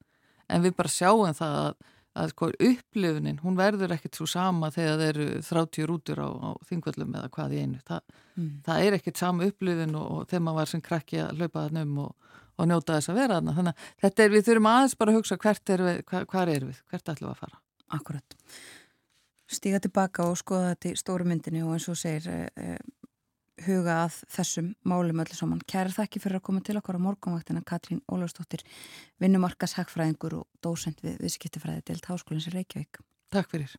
en 0.49 0.65
við 0.65 0.77
bara 0.79 0.93
sjáum 0.93 1.37
það 1.37 1.57
að, 1.61 1.89
að 2.19 2.33
sko, 2.33 2.51
upplifunin, 2.69 3.41
hún 3.45 3.59
verður 3.59 3.95
ekkert 3.97 4.19
svo 4.19 4.29
sama 4.31 4.71
þegar 4.75 5.03
þeir 5.03 5.21
eru 5.27 5.43
30 5.49 5.89
rútur 5.91 6.23
á, 6.25 6.29
á 6.29 6.51
þingvöldum 6.69 7.17
eða 7.21 7.33
hvað 7.35 7.55
í 7.55 7.63
einu. 7.65 7.83
Mm. 8.39 8.51
það 8.67 8.85
er 8.87 8.99
ekkert 8.99 9.21
sama 9.21 9.49
upplifun 9.49 9.97
og, 9.99 10.11
og 10.15 10.31
þegar 10.31 10.45
maður 10.47 10.61
var 10.63 10.73
sem 10.73 10.85
krakki 10.89 11.23
að 11.23 11.43
hlaupa 11.43 11.67
þann 11.67 11.83
um 11.85 11.97
og 12.07 12.35
og 12.59 12.69
njóta 12.69 12.99
þess 12.99 13.13
að 13.13 13.21
vera 13.23 13.39
þarna. 13.39 13.55
Þannig 13.59 13.73
að 13.73 13.89
þetta 14.05 14.25
er, 14.25 14.35
við 14.35 14.45
þurfum 14.49 14.71
aðeins 14.73 14.99
bara 14.99 15.15
að 15.15 15.19
hugsa 15.19 15.41
hvert 15.45 15.73
er 15.75 15.85
við, 15.87 16.03
hvað, 16.11 16.53
er 16.55 16.69
við, 16.69 16.83
hvert 16.91 17.13
ætlum 17.15 17.29
við 17.29 17.33
að 17.33 17.43
fara. 17.45 17.61
Akkurat. 17.99 18.39
Stíga 19.49 19.81
tilbaka 19.81 20.29
og 20.29 20.37
skoða 20.37 20.75
þetta 20.75 20.91
í 20.91 21.01
stóru 21.01 21.29
myndinu 21.29 21.65
og 21.65 21.77
eins 21.79 21.89
og 21.89 21.97
segir 21.97 22.29
eh, 22.29 22.49
eh, 22.61 22.99
huga 23.65 24.03
að 24.05 24.21
þessum 24.35 24.71
málum 24.89 25.25
öllu 25.25 25.39
saman. 25.39 25.65
Kæra 25.65 25.95
þakki 25.95 26.23
fyrir 26.23 26.41
að 26.41 26.47
koma 26.51 26.63
til 26.67 26.77
okkar 26.81 27.01
á 27.01 27.07
morgunvaktina 27.07 27.65
Katrín 27.67 28.03
Ólafsdóttir, 28.13 28.65
vinnumarkas 29.23 29.79
hagfræðingur 29.81 30.43
og 30.43 30.49
dósend 30.65 31.01
við 31.05 31.19
viðskiptifræði 31.25 31.87
deilt 31.89 32.11
Háskólins 32.11 32.51
í 32.51 32.57
Reykjavík. 32.59 33.01
Takk 33.35 33.55
fyrir. 33.55 33.79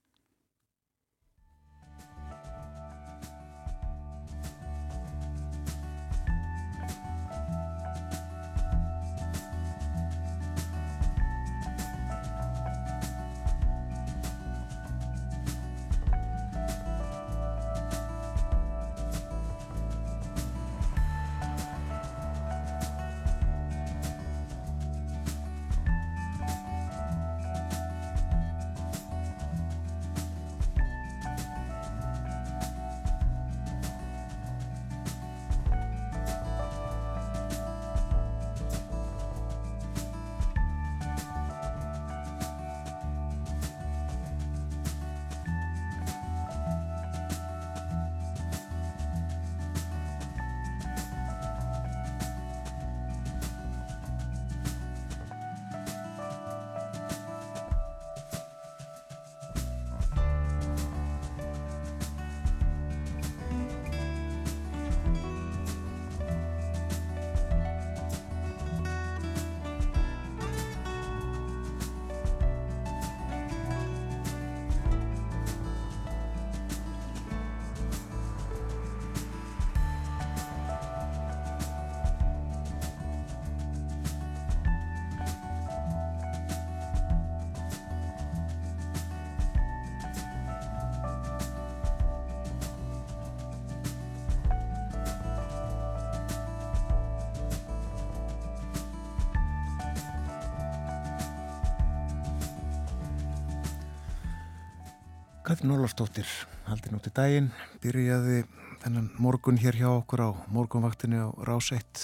Katrin 105.50 105.72
Ólafsdóttir, 105.74 106.30
haldin 106.70 106.93
út 106.93 107.08
í 107.10 107.12
daginn, 107.18 107.47
byrjaði 107.82 108.43
þennan 108.84 109.08
morgun 109.18 109.58
hér 109.58 109.80
hjá 109.80 109.88
okkur 109.95 110.22
á 110.22 110.30
morgunvaktinu 110.54 111.24
á 111.26 111.28
Rás 111.41 111.72
1. 111.74 112.04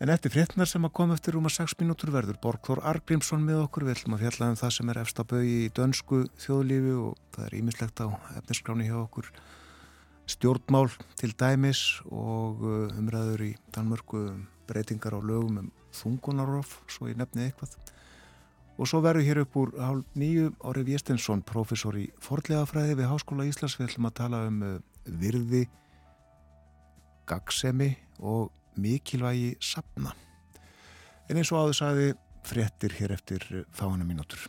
En 0.00 0.08
eftir 0.14 0.32
fréttnar 0.32 0.70
sem 0.70 0.88
að 0.88 0.94
koma 0.96 1.18
eftir 1.18 1.36
rúma 1.36 1.52
6 1.52 1.76
mínútur 1.82 2.08
verður 2.14 2.38
Borgþór 2.40 2.80
Argrímsson 2.80 3.44
með 3.44 3.60
okkur. 3.66 3.84
Við 3.84 3.98
ætlum 3.98 4.16
að 4.16 4.24
fjalla 4.24 4.48
um 4.48 4.56
það 4.56 4.72
sem 4.78 4.94
er 4.94 5.02
efst 5.02 5.20
á 5.20 5.24
bögi 5.34 5.58
í 5.66 5.68
dönsku 5.76 6.22
þjóðlífi 6.46 6.96
og 7.02 7.20
það 7.36 7.50
er 7.50 7.58
ímislegt 7.60 8.00
á 8.00 8.08
efniskráni 8.40 8.88
hjá 8.88 8.96
okkur. 9.02 9.28
Stjórnmál 10.32 10.88
til 11.20 11.34
dæmis 11.36 11.84
og 12.08 12.64
uh, 12.64 12.96
umræður 12.96 13.50
í 13.50 13.52
Danmörku 13.76 14.24
um 14.32 14.40
breytingar 14.64 15.12
á 15.12 15.20
lögum 15.20 15.60
um 15.66 15.70
þungunarof, 15.92 16.78
svo 16.88 17.12
ég 17.12 17.20
nefni 17.20 17.50
eitthvað. 17.50 17.76
Og 18.78 18.86
svo 18.86 19.00
verður 19.02 19.26
hér 19.26 19.40
upp 19.42 19.56
úr 19.58 19.72
hálf 19.82 20.18
nýju 20.18 20.52
Ári 20.62 20.84
Viestinsson, 20.86 21.42
professor 21.42 21.96
í 21.98 22.06
forlegafræði 22.22 22.94
við 23.00 23.10
Háskóla 23.10 23.46
Íslands. 23.48 23.74
Við 23.78 23.88
ætlum 23.88 24.06
að 24.10 24.16
tala 24.20 24.42
um 24.46 24.60
uh, 24.62 24.76
virði, 25.18 25.64
gagsemi 27.28 27.90
og 28.22 28.52
mikilvægi 28.78 29.56
sapna. 29.58 30.14
En 31.28 31.40
eins 31.40 31.50
og 31.50 31.66
áður 31.66 31.80
sagði 31.80 32.12
fréttir 32.46 32.94
hér 33.00 33.16
eftir 33.18 33.48
uh, 33.50 33.66
fáina 33.74 34.06
mínútur. 34.06 34.46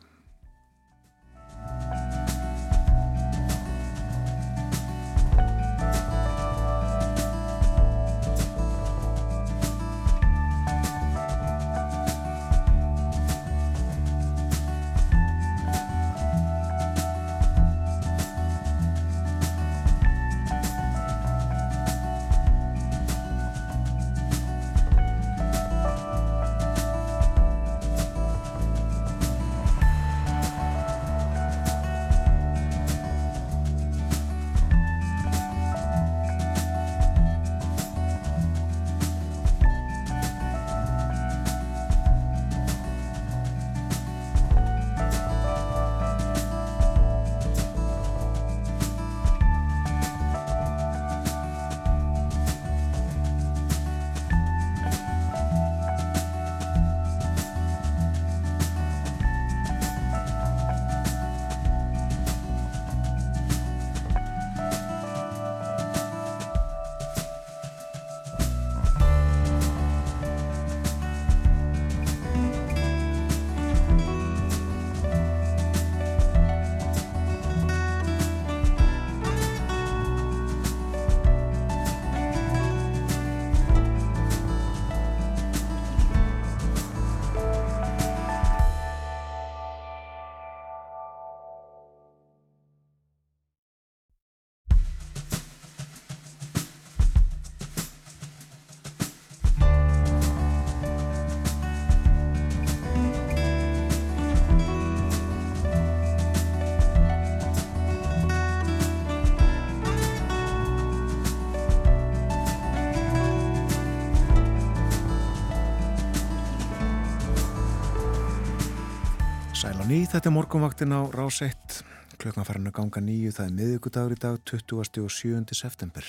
Ný, 119.90 120.04
þetta 120.06 120.30
er 120.30 120.34
morgunvaktin 120.36 120.94
á 120.94 121.02
Rás 121.10 121.40
1. 121.42 121.80
Klukkan 122.22 122.46
farin 122.46 122.70
að 122.70 122.76
ganga 122.78 123.02
nýju, 123.02 123.32
það 123.34 123.46
er 123.48 123.54
miðugudagur 123.58 124.14
í 124.14 124.18
dag, 124.22 124.36
20. 124.46 125.00
og 125.02 125.14
7. 125.14 125.56
september. 125.58 126.06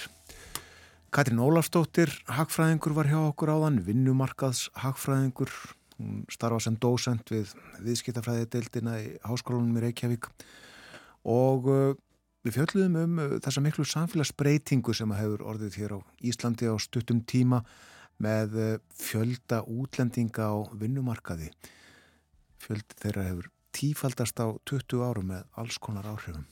Katrín 1.15 1.41
Ólafstóttir, 1.41 2.11
hagfræðingur 2.29 2.93
var 2.99 3.09
hjá 3.09 3.17
okkur 3.23 3.53
áðan, 3.55 3.79
vinnumarkaðs 3.87 4.67
hagfræðingur. 4.83 5.53
Hún 5.97 6.19
starfa 6.33 6.59
sem 6.67 6.77
dósend 6.83 7.33
við 7.33 7.55
viðskiptafræði 7.87 8.49
deildina 8.53 8.99
í 9.01 9.07
Háskólanum 9.25 9.79
í 9.79 9.85
Reykjavík 9.87 10.29
og 11.29 11.71
uh, 11.71 11.95
við 12.45 12.59
fjöldluðum 12.59 12.99
um 13.01 13.23
uh, 13.23 13.37
þessa 13.45 13.63
miklu 13.65 13.87
samfélagsbreytingu 13.89 14.97
sem 14.97 15.15
hefur 15.17 15.47
orðið 15.55 15.79
hér 15.81 15.95
á 15.97 15.99
Íslandi 16.21 16.69
á 16.69 16.77
stuttum 16.81 17.23
tíma 17.25 17.63
með 18.21 18.59
uh, 18.59 18.75
fjölda 18.93 19.63
útlendinga 19.65 20.51
á 20.53 20.57
vinnumarkaði. 20.77 21.49
Fjöldi 22.61 23.01
þeirra 23.01 23.27
hefur 23.31 23.51
tífaldast 23.77 24.41
á 24.43 24.47
20 24.69 25.05
árum 25.07 25.31
með 25.33 25.47
alls 25.61 25.79
konar 25.83 26.09
áhrifum. 26.11 26.47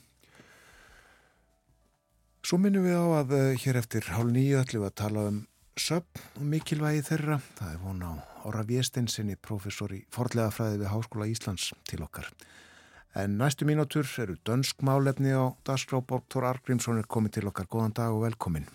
Svo 2.45 2.57
minnum 2.57 2.85
við 2.87 2.95
á 2.95 3.07
að 3.19 3.33
uh, 3.35 3.45
hér 3.59 3.79
eftir 3.81 4.07
hálf 4.15 4.31
nýju 4.31 4.61
ætlum 4.61 4.85
við 4.85 4.89
að 4.89 4.99
tala 5.01 5.25
um 5.29 5.39
söpn 5.79 6.23
og 6.39 6.47
mikilvægi 6.53 7.03
þeirra. 7.09 7.39
Það 7.59 7.73
er 7.73 7.83
von 7.83 8.01
á 8.03 8.11
Óra 8.47 8.63
Viestinsinni, 8.67 9.35
professor 9.35 9.91
í 9.93 9.99
forlega 10.13 10.51
fræði 10.55 10.79
við 10.81 10.91
Háskóla 10.93 11.27
Íslands 11.29 11.69
til 11.89 12.01
okkar. 12.05 12.29
En 13.17 13.37
næstu 13.39 13.65
mínútur 13.65 14.07
eru 14.21 14.37
dönsk 14.45 14.83
málefni 14.85 15.33
á 15.33 15.51
Dagskrá 15.65 15.99
Borgtór 16.05 16.45
Argrímsson 16.47 17.01
er 17.01 17.09
komið 17.09 17.39
til 17.39 17.49
okkar. 17.49 17.67
Góðan 17.67 17.95
dag 17.97 18.13
og 18.13 18.23
velkomin. 18.27 18.67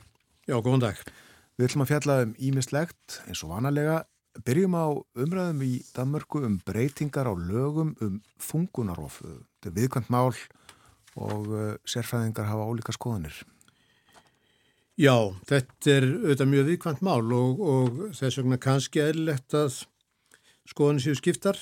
Já, 0.44 0.58
góðan 0.58 0.84
dag. 0.84 0.98
Við 1.54 1.68
ætlum 1.68 1.84
að 1.84 1.92
fjalla 1.92 2.16
um 2.24 2.34
ímislegt 2.42 3.20
eins 3.28 3.44
og 3.46 3.54
vanalega. 3.54 4.02
Byrjum 4.42 4.74
á 4.74 4.86
umræðum 5.22 5.62
í 5.62 5.72
Danmörku 5.94 6.42
um 6.42 6.58
breytingar 6.66 7.28
á 7.30 7.34
lögum 7.38 7.94
um 8.02 8.16
þungunarof. 8.42 9.20
Þetta 9.22 9.70
er 9.70 9.76
viðkvæmt 9.78 10.10
mál 10.10 10.32
og 11.14 11.50
uh, 11.54 11.74
sérfræðingar 11.86 12.48
hafa 12.50 12.66
ólíka 12.66 12.94
skoðanir. 12.96 13.36
Já, 14.98 15.14
þetta 15.46 15.90
er 15.90 16.08
auðvitað 16.10 16.50
mjög 16.50 16.66
viðkvæmt 16.70 17.06
mál 17.06 17.32
og, 17.34 17.62
og 17.62 18.02
þess 18.18 18.40
vegna 18.40 18.58
kannski 18.62 19.04
eðlilegt 19.04 19.54
að 19.58 19.80
skoðan 20.70 21.00
séu 21.02 21.14
skiptar. 21.18 21.58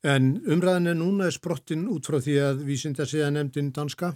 En 0.00 0.38
umræðin 0.48 0.94
er 0.94 0.96
núna 0.96 1.28
sprottin 1.32 1.84
út 1.92 2.08
frá 2.08 2.16
því 2.24 2.36
að 2.40 2.64
vísinda 2.64 3.04
séða 3.08 3.30
nefndin 3.34 3.72
danska. 3.76 4.14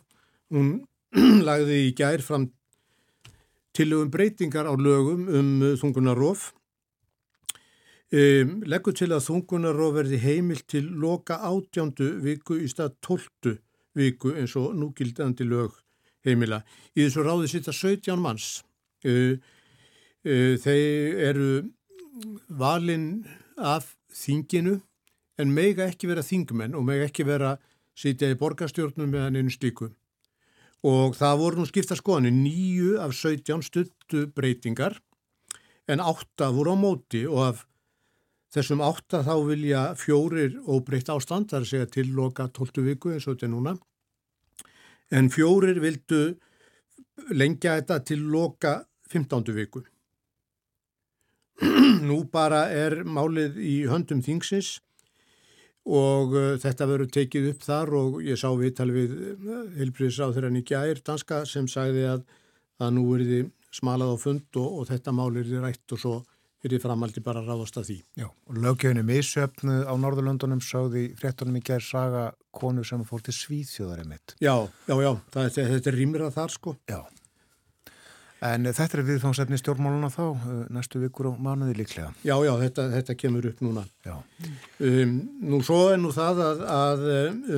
Hún 0.53 0.78
lagði 1.49 1.80
í 1.91 1.95
gær 1.97 2.24
fram 2.24 2.49
tilögum 3.76 4.12
breytingar 4.12 4.68
á 4.68 4.72
lögum 4.72 5.28
um 5.28 5.51
þungunarof. 5.80 6.53
Um, 8.13 8.59
leggur 8.69 8.93
til 8.95 9.09
að 9.15 9.25
þungunarof 9.25 9.95
verði 9.97 10.19
heimil 10.21 10.61
til 10.69 10.85
loka 11.01 11.39
átjándu 11.49 12.11
viku 12.23 12.59
í 12.61 12.69
stað 12.69 12.99
tóltu 13.03 13.55
viku 13.97 14.35
eins 14.37 14.55
og 14.61 14.75
núgildandi 14.77 15.47
lög 15.49 15.79
heimila. 16.27 16.61
Í 16.93 17.07
þessu 17.07 17.25
ráði 17.25 17.49
sýtta 17.51 17.73
17 17.73 18.21
manns. 18.21 18.61
Uh, 19.05 19.41
uh, 20.29 20.55
þeir 20.61 21.19
eru 21.31 21.49
valinn 22.49 23.25
af 23.57 23.95
þinginu 24.15 24.79
en 25.41 25.51
mega 25.51 25.89
ekki 25.89 26.13
vera 26.13 26.23
þingmenn 26.23 26.77
og 26.77 26.85
mega 26.87 27.09
ekki 27.09 27.27
vera 27.27 27.57
sýtja 27.99 28.31
í 28.31 28.39
borgarstjórnum 28.39 29.11
meðan 29.11 29.41
einu 29.41 29.53
slíku. 29.55 29.91
Og 30.85 31.17
það 31.17 31.39
voru 31.41 31.63
nú 31.63 31.67
skipta 31.67 31.97
skoðanir, 31.97 32.35
nýju 32.37 32.99
af 33.01 33.15
17 33.17 33.65
stuttu 33.65 34.27
breytingar 34.29 35.01
en 35.89 36.03
átta 36.05 36.51
voru 36.53 36.75
á 36.75 36.79
móti 36.79 37.25
og 37.25 37.41
af 37.49 37.65
þessum 38.55 38.83
átta 38.85 39.23
þá 39.27 39.35
vilja 39.49 39.83
fjórir 39.99 40.59
óbreytt 40.71 41.11
ástand, 41.11 41.51
það 41.51 41.59
er 41.59 41.67
að 41.67 41.73
segja 41.73 41.91
til 41.97 42.07
loka 42.15 42.49
12 42.55 42.87
viku 42.89 43.15
eins 43.15 43.27
og 43.27 43.35
þetta 43.35 43.49
er 43.49 43.55
núna. 43.55 43.75
En 45.15 45.31
fjórir 45.33 45.81
vildu 45.83 46.23
lengja 47.35 47.79
þetta 47.81 48.01
til 48.11 48.23
loka 48.31 48.79
15. 49.11 49.53
viku. 49.55 49.85
Nú 52.09 52.25
bara 52.31 52.67
er 52.75 53.03
málið 53.07 53.61
í 53.63 53.77
höndum 53.91 54.23
þingsins 54.25 54.79
og 55.85 56.33
uh, 56.35 56.55
þetta 56.61 56.89
verður 56.89 57.11
tekið 57.13 57.51
upp 57.53 57.67
þar 57.67 57.93
og 57.99 58.23
ég 58.25 58.41
sá 58.41 58.49
viðtal 58.57 58.89
við 58.95 59.13
Hilbriðsráþurann 59.79 60.63
í 60.63 60.65
gær 60.67 61.03
danska 61.05 61.43
sem 61.49 61.69
sagði 61.71 62.07
að, 62.15 62.25
að 62.81 62.95
nú 62.97 63.05
er 63.19 63.27
þið 63.29 63.51
smalað 63.75 64.15
á 64.15 64.17
fund 64.23 64.61
og, 64.63 64.79
og 64.81 64.89
þetta 64.89 65.15
mál 65.15 65.35
er 65.37 65.51
rætt 65.61 65.95
og 65.95 66.01
svo 66.01 66.15
er 66.65 66.75
þið 66.75 66.85
framaldi 66.85 67.23
bara 67.25 67.43
ráðast 67.45 67.77
að 67.81 67.91
því. 67.91 67.99
Já, 68.21 68.29
og 68.29 68.61
lögjöfni 68.65 69.05
missöfnu 69.07 69.81
á 69.85 69.95
Norðurlöndunum 70.01 70.62
sáði 70.65 71.09
fréttunum 71.19 71.59
í 71.61 71.65
gerð 71.65 71.89
saga 71.91 72.25
konu 72.55 72.85
sem 72.87 73.03
fór 73.09 73.25
til 73.25 73.35
Svíþjóðar 73.37 74.05
emitt. 74.05 74.37
Já, 74.41 74.55
já, 74.89 74.95
já, 74.95 75.11
það, 75.35 75.51
þetta, 75.51 75.69
þetta 75.75 75.93
er 75.93 76.01
rýmrað 76.01 76.35
þar 76.39 76.55
sko. 76.55 76.77
Já, 76.91 77.01
en 78.45 78.69
þetta 78.69 78.99
er 78.99 79.05
viðfangsefni 79.09 79.59
stjórnmáluna 79.61 80.11
þá, 80.12 80.25
næstu 80.75 81.01
vikur 81.03 81.31
og 81.31 81.39
mánuði 81.43 81.77
líklega. 81.79 82.11
Já, 82.27 82.35
já, 82.45 82.53
þetta, 82.61 82.89
þetta 82.97 83.17
kemur 83.21 83.49
upp 83.51 83.62
núna. 83.65 83.85
Já. 84.05 84.17
Um, 84.85 85.15
nú 85.45 85.61
svo 85.65 85.81
er 85.93 86.01
nú 86.03 86.12
það 86.15 86.43
að, 86.49 86.65
að 86.75 87.07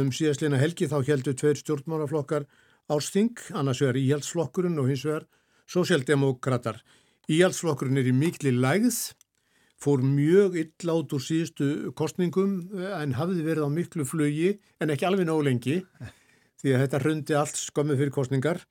um 0.03 0.13
síðastleina 0.15 0.61
helgi 0.63 0.91
þá 0.91 1.01
heldur 1.09 1.39
tveir 1.39 1.59
stjórnmálaflokkar 1.63 2.47
ásting, 2.93 3.35
annars 3.59 3.83
vegar 3.83 3.99
íhaldsflokkurinn 3.99 4.79
og 4.79 4.93
hins 4.93 5.03
vegar 5.07 5.27
sósjaldemokrater. 5.71 6.79
Íhaldsflokkurinn 7.33 7.99
er 7.99 8.11
í 8.11 8.15
mikli 8.15 8.53
lægð, 8.55 9.01
fór 9.83 10.03
mjög 10.07 10.55
ill 10.63 10.93
át 10.93 11.15
úr 11.17 11.23
síðustu 11.23 11.93
kostningum 11.99 12.61
en 12.97 13.17
hafði 13.19 13.43
verið 13.45 13.67
á 13.67 13.71
miklu 13.73 14.07
flugi 14.09 14.55
en 14.81 14.93
ekki 14.95 15.09
alveg 15.09 15.27
nóg 15.29 15.43
lengi 15.45 15.81
því 16.61 16.73
að 16.73 16.85
þetta 16.85 17.03
hrundi 17.03 17.37
allt 17.37 17.61
skömmu 17.61 17.99
fyrir 17.99 18.15
kostningar 18.15 18.63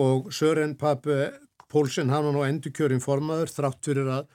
og 0.00 0.28
Sören 0.34 0.76
Pape 0.78 1.30
Pólsen 1.70 2.10
hann 2.10 2.26
var 2.26 2.34
nú 2.34 2.42
endur 2.42 2.74
kjörin 2.74 3.02
formaður 3.02 3.52
þrátt 3.54 3.86
fyrir 3.86 4.08
að 4.10 4.30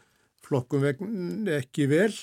flokkum 0.46 0.86
vegn 0.86 1.50
ekki 1.58 1.90
vel. 1.92 2.14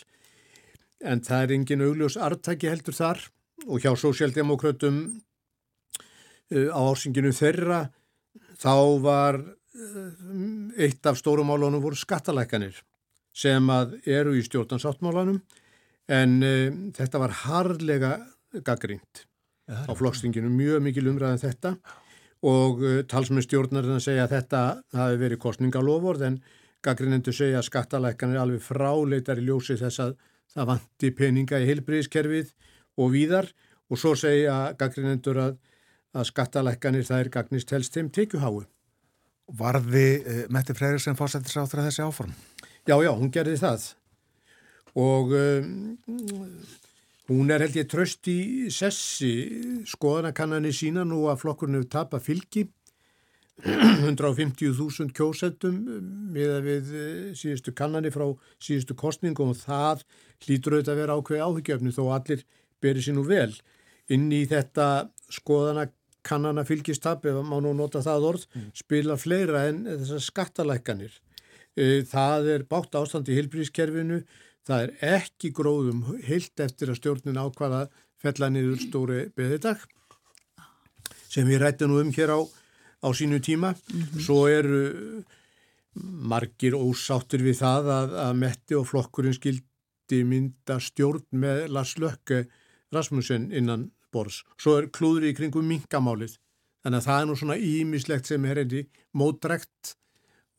En 1.05 1.21
það 1.25 1.45
er 1.45 1.55
engin 1.59 1.85
augljós 1.85 2.17
artaki 2.17 2.71
heldur 2.71 2.97
þar. 2.97 3.21
Og 3.69 3.83
hjá 3.83 3.93
sósjaldemokrautum 3.99 5.03
uh, 6.57 6.71
á 6.73 6.81
ársinginu 6.81 7.35
þeirra 7.37 7.85
þá 8.63 8.75
var 9.05 9.41
eitt 9.73 11.07
af 11.09 11.17
stórumálunum 11.17 11.81
voru 11.81 11.97
skattalækanir 11.97 12.77
sem 13.33 13.71
að 13.73 13.95
eru 14.05 14.35
í 14.37 14.43
stjórnansáttmálanum 14.45 15.39
en 16.13 16.35
uh, 16.45 16.69
þetta 16.93 17.21
var 17.23 17.37
harlega 17.47 18.17
gaggrínt 18.67 19.25
á 19.73 19.93
flokkstinginu, 19.97 20.51
mjög 20.53 20.83
mikil 20.85 21.07
umræðan 21.09 21.39
um 21.39 21.45
þetta 21.47 21.73
og 22.45 22.83
uh, 22.83 22.99
talsmenn 23.09 23.45
stjórnarinn 23.47 23.97
að 23.97 24.05
segja 24.05 24.27
að 24.27 24.35
þetta 24.37 24.63
hafi 24.99 25.23
verið 25.23 25.41
kostningaloford 25.41 26.27
en 26.29 26.43
gaggrinendur 26.85 27.37
segja 27.37 27.63
að 27.63 27.71
skattalækkan 27.71 28.35
er 28.35 28.43
alveg 28.43 28.65
fráleitar 28.67 29.41
í 29.41 29.47
ljósi 29.47 29.79
þess 29.81 30.03
að 30.05 30.17
það 30.53 30.69
vanti 30.69 31.13
peninga 31.17 31.63
í 31.63 31.69
heilbriðiskerfið 31.71 32.53
og 33.01 33.13
víðar 33.15 33.49
og 33.89 34.01
svo 34.01 34.13
segja 34.19 34.75
gaggrinendur 34.77 35.41
að, 35.47 35.57
að 36.13 36.29
skattalækkanir 36.29 37.09
það 37.09 37.25
er 37.25 37.33
gagnist 37.39 37.73
helst 37.73 37.97
þeim 37.97 38.13
tekjuháu. 38.13 38.67
Varði 39.49 40.07
uh, 40.21 40.45
Metti 40.55 40.77
Freyriksson 40.77 41.19
fórsættis 41.19 41.59
á 41.59 41.67
þessi 41.67 42.05
áform? 42.05 42.33
Já, 42.87 42.97
já, 42.99 43.11
hún 43.11 43.33
gerði 43.33 43.59
það 43.63 43.91
og 44.99 45.31
um, 45.33 45.99
Hún 47.31 47.53
er 47.55 47.63
held 47.63 47.77
ég 47.79 47.87
tröst 47.89 48.27
í 48.29 48.69
sessi, 48.75 49.31
skoðanakannanir 49.89 50.75
sína 50.75 51.05
nú 51.07 51.29
að 51.31 51.45
flokkurinn 51.45 51.79
hefur 51.79 51.91
tapað 51.95 52.25
fylgi, 52.27 52.65
150.000 53.63 55.15
kjósettum 55.15 55.77
með 56.35 56.55
að 56.57 56.67
við 56.67 56.91
síðustu 57.39 57.75
kannanir 57.79 58.15
frá 58.15 58.25
síðustu 58.59 58.97
kostningum 58.99 59.53
og 59.53 59.61
það 59.61 60.03
hlýtur 60.43 60.77
auðvitað 60.77 60.93
að 60.97 61.01
vera 61.03 61.17
ákveði 61.21 61.45
áhyggjöfni 61.47 61.95
þó 61.95 62.03
allir 62.17 62.43
beri 62.83 63.05
sér 63.05 63.17
nú 63.17 63.25
vel. 63.29 63.53
Inn 64.11 64.27
í 64.35 64.43
þetta 64.51 64.89
skoðanakannana 66.23 66.65
fylgistap, 66.65 67.27
ef 67.27 67.35
maður 67.43 67.63
nú 67.67 67.75
nota 67.75 68.01
það 68.03 68.25
orð, 68.29 68.47
mm. 68.55 68.71
spila 68.75 69.17
fleira 69.17 69.67
en 69.69 69.85
þessar 69.87 70.21
skattalækkanir. 70.21 71.21
Það 72.07 72.49
er 72.53 72.65
bátt 72.69 72.95
ástand 72.95 73.29
í 73.29 73.35
hilbrískerfinu, 73.35 74.23
Það 74.63 74.83
er 74.85 75.17
ekki 75.17 75.51
gróðum 75.51 76.03
heilt 76.23 76.61
eftir 76.63 76.93
að 76.93 77.01
stjórnin 77.01 77.41
ákvaða 77.41 77.89
fella 78.23 78.49
niður 78.53 78.79
stóri 78.79 79.25
beðidag 79.35 79.81
sem 81.33 81.49
við 81.49 81.65
rættum 81.65 81.91
nú 81.91 81.99
um 81.99 82.13
hér 82.15 82.31
á, 82.31 82.41
á 83.03 83.09
sínu 83.11 83.41
tíma. 83.43 83.75
Mm 83.75 84.03
-hmm. 84.03 84.21
Svo 84.23 84.47
eru 84.47 85.25
margir 85.95 86.75
ósáttur 86.79 87.43
við 87.43 87.59
það 87.59 87.91
að, 87.91 88.15
að 88.27 88.37
Metti 88.37 88.75
og 88.79 88.87
flokkurinn 88.87 89.35
skildi 89.35 90.23
mynda 90.25 90.79
stjórn 90.79 91.27
með 91.33 91.69
Lars 91.69 91.99
Lökke 91.99 92.47
Rasmussen 92.93 93.51
innan 93.51 93.91
bors. 94.13 94.43
Svo 94.61 94.77
er 94.79 94.91
klúður 94.95 95.31
í 95.31 95.35
kringum 95.37 95.67
mingamálið. 95.69 96.37
Þannig 96.83 96.99
að 96.99 97.09
það 97.09 97.21
er 97.21 97.29
nú 97.29 97.39
svona 97.39 97.59
ímislegt 97.63 98.29
sem 98.29 98.45
er 98.51 98.63
endi 98.65 98.85
mótrekt 99.15 99.95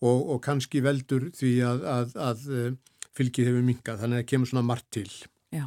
og, 0.04 0.20
og 0.36 0.42
kannski 0.44 0.84
veldur 0.84 1.30
því 1.36 1.54
að, 1.68 1.88
að, 1.94 2.18
að 2.30 2.44
fylgið 3.18 3.50
hefur 3.52 3.66
minkað, 3.68 4.02
þannig 4.02 4.20
að 4.20 4.24
það 4.24 4.30
kemur 4.32 4.52
svona 4.52 4.68
margt 4.68 4.90
til. 4.96 5.10
Já. 5.54 5.66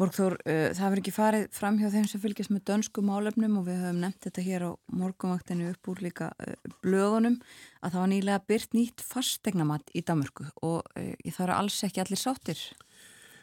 Borgþór, 0.00 0.38
uh, 0.48 0.70
það 0.72 0.86
verður 0.86 1.02
ekki 1.02 1.12
farið 1.12 1.42
fram 1.52 1.76
hjá 1.76 1.90
þeim 1.92 2.06
sem 2.08 2.20
fylgjast 2.22 2.52
með 2.54 2.62
dönsku 2.70 3.02
málefnum 3.04 3.58
og 3.60 3.66
við 3.66 3.82
höfum 3.82 3.98
nefnt 4.00 4.26
þetta 4.26 4.44
hér 4.46 4.62
á 4.64 4.70
morgunvaktinu 4.96 5.66
upp 5.74 5.90
úr 5.92 6.00
líka 6.06 6.30
uh, 6.40 6.54
blöðunum 6.80 7.36
að 7.84 7.90
það 7.90 8.00
var 8.00 8.12
nýlega 8.14 8.44
byrt 8.48 8.76
nýtt 8.78 9.04
fastegnamatt 9.04 9.92
í 9.92 10.04
Damörku 10.08 10.46
og 10.64 10.88
uh, 10.96 11.10
það 11.26 11.44
eru 11.44 11.58
alls 11.58 11.76
ekki 11.84 12.00
allir 12.00 12.22
sáttir. 12.22 12.62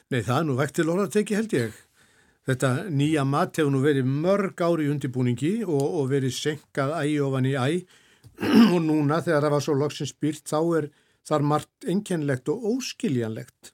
Nei, 0.10 0.24
það 0.24 0.40
er 0.40 0.50
nú 0.50 0.58
vekt 0.58 0.80
til 0.80 0.88
orða 0.90 1.06
að 1.06 1.16
teki 1.20 1.38
held 1.38 1.56
ég. 1.60 1.78
Þetta 2.48 2.70
nýja 2.88 3.26
mat 3.28 3.58
hefur 3.60 3.74
nú 3.74 3.82
verið 3.84 4.08
mörg 4.08 4.62
ári 4.64 4.86
í 4.88 4.92
undirbúningi 4.94 5.54
og, 5.66 5.82
og 5.84 6.06
verið 6.14 6.32
senkað 6.38 6.94
ægi 7.02 7.18
ofan 7.26 7.50
í 7.50 7.56
æg 7.60 7.98
og 8.74 8.80
núna 8.86 9.20
þegar 9.26 9.44
það 9.44 9.56
var 9.56 9.66
svo 9.66 9.76
loksins 9.76 10.14
byrt 10.16 10.48
þá 10.48 10.60
er 10.80 10.88
þar 11.28 11.44
margt 11.44 11.90
enkenlegt 11.92 12.48
og 12.54 12.64
óskiljanlegt. 12.72 13.74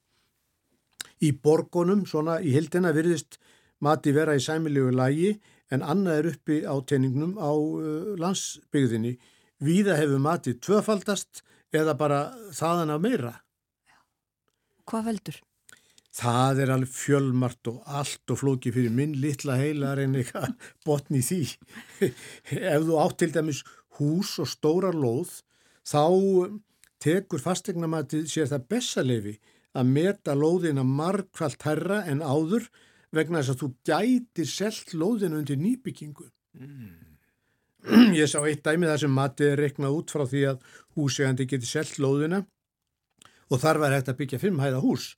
Í 1.21 1.29
borgonum, 1.37 2.07
svona 2.09 2.39
í 2.41 2.55
hildina, 2.55 2.91
virðist 2.95 3.37
mati 3.83 4.11
vera 4.15 4.33
í 4.35 4.41
sæmilegu 4.41 4.89
lægi 4.95 5.35
en 5.73 5.85
annað 5.85 6.19
er 6.19 6.31
uppi 6.33 6.59
á 6.65 6.73
teiningnum 6.81 7.37
á 7.37 7.53
uh, 7.53 8.13
landsbyggðinni. 8.17 9.15
Víða 9.63 9.99
hefur 10.01 10.21
mati 10.23 10.57
tvöfaldast 10.57 11.43
eða 11.73 11.93
bara 11.99 12.25
þaðan 12.57 12.97
af 12.97 13.05
meira. 13.05 13.33
Hvað 14.89 15.11
veldur? 15.11 15.43
Það 16.13 16.59
er 16.61 16.71
alveg 16.75 16.91
fjölmart 16.93 17.69
og 17.71 17.87
allt 17.89 18.33
og 18.33 18.37
flóki 18.43 18.73
fyrir 18.73 18.93
minn 18.93 19.15
litla 19.17 19.55
heila 19.57 19.95
en 20.01 20.19
eitthvað 20.19 20.53
botni 20.85 21.23
því. 21.25 21.41
Ef 22.75 22.85
þú 22.85 22.99
átt 23.01 23.17
til 23.23 23.31
dæmis 23.33 23.63
hús 23.97 24.35
og 24.41 24.49
stóra 24.49 24.91
lóð, 24.93 25.39
þá 25.85 26.03
tekur 27.03 27.41
fastegnamatið 27.41 28.29
sér 28.29 28.51
það 28.51 28.67
bessalefi 28.71 29.33
að 29.73 29.89
meta 29.89 30.35
lóðina 30.37 30.85
margfalt 30.85 31.65
herra 31.65 32.03
en 32.09 32.21
áður 32.21 32.69
vegna 33.13 33.41
þess 33.41 33.55
að 33.55 33.63
þú 33.63 33.69
gætir 33.89 34.49
selt 34.49 34.93
lóðina 34.93 35.39
undir 35.41 35.59
nýbyggingu. 35.61 36.29
Mm. 36.59 36.93
Ég 38.21 38.29
sá 38.29 38.39
eitt 38.45 38.63
dæmi 38.63 38.87
þar 38.87 39.01
sem 39.01 39.13
matið 39.13 39.53
er 39.53 39.63
reiknað 39.65 39.97
út 39.97 40.13
frá 40.13 40.23
því 40.29 40.45
að 40.53 40.69
húsegandi 40.97 41.49
geti 41.49 41.67
selt 41.67 41.97
lóðina 41.99 42.43
og 43.49 43.61
þar 43.61 43.81
var 43.81 43.97
hægt 43.97 44.13
að 44.13 44.19
byggja 44.21 44.41
fimmhæða 44.45 44.81
hús. 44.85 45.13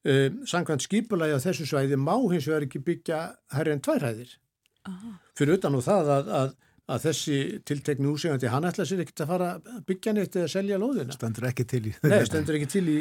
Uh, 0.00 0.40
Sankvæmt 0.48 0.86
skipulagi 0.86 1.36
á 1.36 1.40
þessu 1.42 1.68
svæði 1.68 1.98
má 2.00 2.14
hins 2.32 2.48
vegar 2.48 2.64
ekki 2.68 2.80
byggja 2.84 3.20
herri 3.52 3.74
en 3.76 3.84
tværhæðir. 3.84 4.34
Aha. 4.88 5.14
Fyrir 5.36 5.58
utan 5.58 5.76
og 5.76 5.84
það 5.84 6.12
að, 6.16 6.30
að 6.40 6.58
að 6.90 7.04
þessi 7.06 7.36
tiltekni 7.66 8.08
úsegandi, 8.10 8.48
hann 8.50 8.66
ætla 8.66 8.84
sér 8.88 9.02
ekkert 9.04 9.22
að 9.24 9.30
fara 9.30 9.48
að 9.56 9.82
byggja 9.86 10.14
neitt 10.16 10.38
eða 10.38 10.50
selja 10.50 10.78
lóðina. 10.80 11.14
Stendur 11.14 11.46
ekki 11.50 11.66
til 11.70 11.82
í. 11.86 11.92
Nei, 12.02 12.16
stendur 12.26 12.58
ekki 12.58 12.70
til 12.72 12.82
í, 12.90 12.96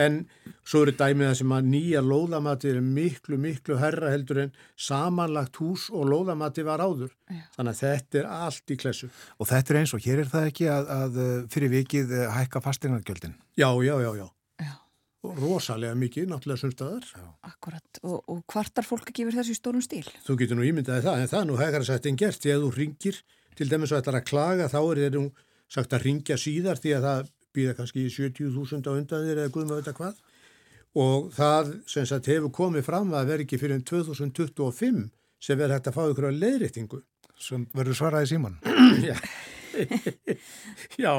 en 0.00 0.20
svo 0.64 0.84
eru 0.84 0.94
dæmið 0.96 1.28
það 1.28 1.36
sem 1.40 1.54
að 1.56 1.68
nýja 1.74 2.02
lóðamati 2.04 2.70
er 2.72 2.80
miklu, 2.84 3.38
miklu 3.40 3.78
herra 3.80 4.12
heldur 4.14 4.44
en 4.46 4.54
samanlagt 4.88 5.60
hús 5.60 5.90
og 5.92 6.08
lóðamati 6.12 6.64
var 6.66 6.84
áður. 6.84 7.12
Já. 7.28 7.42
Þannig 7.58 7.74
að 7.74 7.82
þetta 7.82 8.22
er 8.22 8.30
allt 8.38 8.74
í 8.74 8.78
klessu. 8.80 9.10
Og 9.36 9.50
þetta 9.50 9.74
er 9.74 9.80
eins 9.82 9.96
og 9.96 10.06
hér 10.06 10.24
er 10.24 10.32
það 10.32 10.48
ekki 10.52 10.70
að, 10.72 10.94
að 11.00 11.20
fyrir 11.52 11.74
vikið 11.74 12.16
eh, 12.16 12.30
hækka 12.38 12.64
fastegnargjöldin. 12.64 13.36
Já, 13.60 13.68
já, 13.84 13.94
já, 14.00 14.10
já. 14.22 14.26
Rosalega 15.24 15.96
mikið, 15.96 16.26
náttúrulega 16.30 16.60
sumstaðar. 16.60 17.06
akkurat. 17.48 18.00
Og, 18.02 18.18
og 18.28 18.42
hvartar 18.50 18.84
fólk 18.84 19.08
ekki 19.08 19.24
verið 19.28 19.40
þessu 19.40 19.54
í 19.54 19.58
stórum 19.58 19.84
stíl? 19.84 20.04
Þú 20.26 20.36
getur 20.42 20.58
nú 20.58 20.66
ímyndaði 20.68 21.06
það, 21.06 21.22
en 21.22 21.30
það 21.32 21.40
er 21.40 21.48
nú 21.48 21.56
hægara 21.60 21.88
sagt 21.88 22.08
en 22.10 22.20
gert. 22.20 22.42
Þegar 22.44 22.60
þú 22.64 22.70
ringir, 22.76 23.20
til 23.56 23.68
dæmis 23.70 23.94
og 23.94 24.02
ætlar 24.02 24.20
að 24.20 24.28
klaga, 24.28 24.68
þá 24.68 24.78
er 24.82 25.02
þér 25.04 25.16
nú 25.16 25.24
sagt 25.72 25.96
að 25.96 26.06
ringja 26.08 26.36
síðar 26.40 26.82
því 26.82 26.94
að 26.98 27.08
það 27.08 27.32
býða 27.54 27.76
kannski 27.78 28.06
70.000 28.10 28.84
á 28.84 28.92
undan 28.92 29.26
þér 29.28 29.42
eða 29.44 29.54
guðum 29.54 29.74
að 29.74 29.80
veit 29.80 29.98
hvað. 29.98 30.22
Og 30.94 31.32
það 31.34 31.72
sem 31.90 32.06
sagt 32.06 32.30
hefur 32.30 32.52
komið 32.54 32.86
fram 32.86 33.10
að 33.16 33.32
vera 33.32 33.46
ekki 33.46 33.58
fyrir 33.58 33.82
2025 33.82 35.08
sem 35.42 35.58
verður 35.58 35.76
hægt 35.78 35.90
að 35.90 35.96
fá 35.96 36.04
ykkur 36.06 36.28
á 36.30 36.38
leiðréttingu. 36.38 37.00
Sem 37.40 37.64
verður 37.74 37.98
svaraði 37.98 38.30
síman. 38.30 38.60
Já, 39.08 39.16
Já 41.04 41.14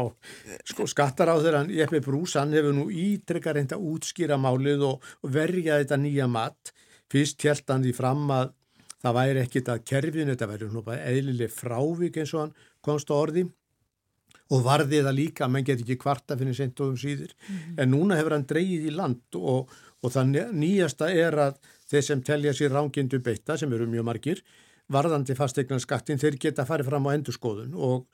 sko 0.68 0.88
skattar 0.90 1.32
á 1.32 1.36
þeirra 1.38 1.64
Jeppe 1.72 2.02
Brús, 2.06 2.36
hann 2.40 2.56
hefur 2.56 2.76
nú 2.76 2.88
ítrekka 2.90 3.56
reynd 3.56 3.76
að 3.76 3.88
útskýra 3.94 4.38
málið 4.42 4.86
og, 4.90 5.10
og 5.24 5.34
verja 5.34 5.80
þetta 5.82 6.00
nýja 6.02 6.30
mat. 6.32 6.74
Fyrst 7.12 7.44
held 7.46 7.68
hann 7.70 7.86
því 7.86 7.94
fram 7.98 8.26
að 8.34 8.56
það 9.06 9.18
væri 9.20 9.44
ekkit 9.44 9.70
að 9.70 9.84
kerfinu, 9.92 10.34
þetta 10.34 10.50
væri 10.50 10.72
nú 10.72 10.82
bara 10.86 11.12
eðlileg 11.12 11.54
frávik 11.54 12.18
eins 12.22 12.34
og 12.34 12.46
hann 12.46 12.58
komst 12.86 13.12
á 13.14 13.16
orði 13.16 13.46
og 14.54 14.62
varði 14.66 15.02
það 15.02 15.18
líka, 15.18 15.48
menn 15.50 15.66
get 15.66 15.82
ekki 15.82 15.98
kvarta 16.02 16.38
fyrir 16.38 16.58
sent 16.58 16.82
og 16.84 16.94
um 16.94 17.00
síður. 17.00 17.34
En 17.78 17.90
núna 17.94 18.18
hefur 18.20 18.36
hann 18.36 18.46
dreyið 18.50 18.90
í 18.90 18.94
land 18.94 19.40
og, 19.40 19.72
og 20.02 20.14
það 20.14 20.52
nýjasta 20.54 21.10
er 21.14 21.40
að 21.48 21.58
þeir 21.90 22.06
sem 22.10 22.22
telja 22.26 22.54
sér 22.54 22.76
rángindu 22.76 23.22
beitta, 23.26 23.58
sem 23.58 23.74
eru 23.74 23.88
mjög 23.90 24.06
margir, 24.06 24.44
varðandi 24.92 25.34
fastegnan 25.38 25.82
skattin, 25.82 26.22
þeir 26.22 26.38
geta 26.42 26.66
farið 26.68 26.92
fram 26.92 27.10
á 27.10 27.16
endurskoðun 27.16 27.74
og 27.74 28.06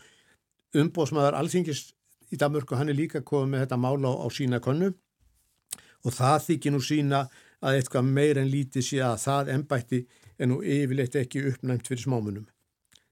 umbóðsmaður 0.78 1.38
alþingis 1.40 1.86
í 2.32 2.40
Danmörku, 2.40 2.78
hann 2.80 2.92
er 2.92 2.98
líka 2.98 3.22
komið 3.26 3.54
með 3.54 3.64
þetta 3.66 3.80
mála 3.82 4.12
á, 4.12 4.14
á 4.24 4.28
sína 4.32 4.62
könnu 4.64 4.92
og 6.02 6.16
það 6.16 6.38
þykir 6.48 6.74
nú 6.76 6.82
sína 6.84 7.26
að 7.62 7.78
eitthvað 7.78 8.14
meir 8.18 8.40
en 8.42 8.50
lítið 8.50 8.88
sé 8.88 9.02
að 9.06 9.20
það 9.26 9.52
ennbætti 9.56 10.00
er 10.42 10.50
nú 10.50 10.62
yfirleitt 10.66 11.18
ekki 11.20 11.44
uppnæmt 11.52 11.90
fyrir 11.90 12.06
smámunum. 12.06 12.48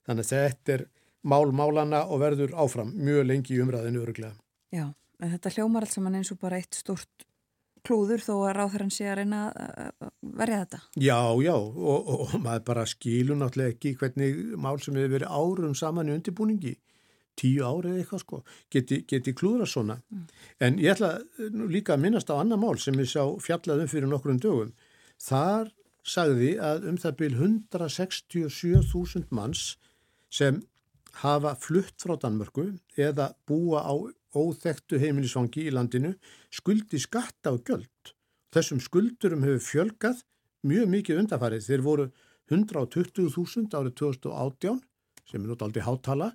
Þannig 0.08 0.26
að 0.26 0.32
þetta 0.32 0.74
er 0.74 0.86
mál 1.22 1.52
málana 1.54 2.04
og 2.08 2.22
verður 2.24 2.56
áfram 2.58 2.90
mjög 2.96 3.28
lengi 3.28 3.54
í 3.54 3.60
umræðinu 3.62 4.02
öruglega. 4.02 4.34
Já, 4.74 4.88
en 5.20 5.34
þetta 5.36 5.52
hljómar 5.54 5.86
allt 5.86 5.94
saman 5.94 6.18
eins 6.18 6.32
og 6.34 6.40
bara 6.40 6.58
eitt 6.58 6.78
stort 6.78 7.26
klúður 7.86 8.22
þó 8.24 8.34
að 8.48 8.54
ráþarann 8.58 8.92
sé 8.92 9.06
að 9.08 9.20
reyna 9.20 9.40
að 9.54 10.10
verja 10.40 10.64
þetta. 10.64 10.80
Já, 11.00 11.18
já, 11.44 11.54
og, 11.54 11.78
og, 11.80 12.10
og 12.26 12.34
maður 12.42 12.66
bara 12.66 12.86
skilur 12.88 13.38
náttúrulega 13.40 13.74
ekki 13.74 13.94
hvernig 14.00 14.40
mál 14.60 14.76
sem 14.82 14.98
hefur 14.98 15.14
verið 15.14 15.32
árum 15.32 15.76
saman 15.78 16.10
í 16.10 16.16
undirbúningi, 16.16 16.74
tíu 17.38 17.64
árið 17.64 18.00
eitthvað 18.00 18.22
sko, 18.24 18.40
geti, 18.72 19.02
geti 19.08 19.34
klúðra 19.36 19.66
svona. 19.68 20.00
En 20.60 20.78
ég 20.82 20.94
ætla 20.94 21.18
nú 21.52 21.68
líka 21.70 21.94
að 21.96 22.02
minnast 22.04 22.30
á 22.32 22.34
annar 22.38 22.60
mál 22.60 22.78
sem 22.80 22.96
ég 23.00 23.08
sá 23.10 23.22
fjallaðum 23.42 23.90
fyrir 23.90 24.10
nokkrum 24.10 24.40
dögum. 24.42 24.72
Þar 25.20 25.70
sagði 26.06 26.54
að 26.62 26.88
um 26.90 26.98
það 27.00 27.16
byl 27.20 27.34
167.000 27.38 29.30
manns 29.36 29.76
sem 30.32 30.62
hafa 31.20 31.54
flutt 31.58 31.98
frá 32.00 32.16
Danmörku 32.20 32.70
eða 32.96 33.32
búa 33.48 33.82
á 33.84 33.94
óþektu 34.30 35.00
heimilisvangi 35.02 35.66
í 35.66 35.74
landinu 35.74 36.14
skuldi 36.54 37.00
skatta 37.02 37.52
og 37.54 37.64
göld. 37.66 38.14
Þessum 38.54 38.80
skuldurum 38.82 39.44
hefur 39.46 39.62
fjölgað 39.66 40.22
mjög 40.66 40.90
mikið 40.94 41.22
undarfarið. 41.24 41.66
Þeir 41.66 41.82
voru 41.86 42.06
120.000 42.50 43.74
árið 43.78 43.96
2018 44.02 44.80
sem 45.30 45.42
er 45.42 45.50
náttúrulega 45.50 45.86
hátala 45.86 46.32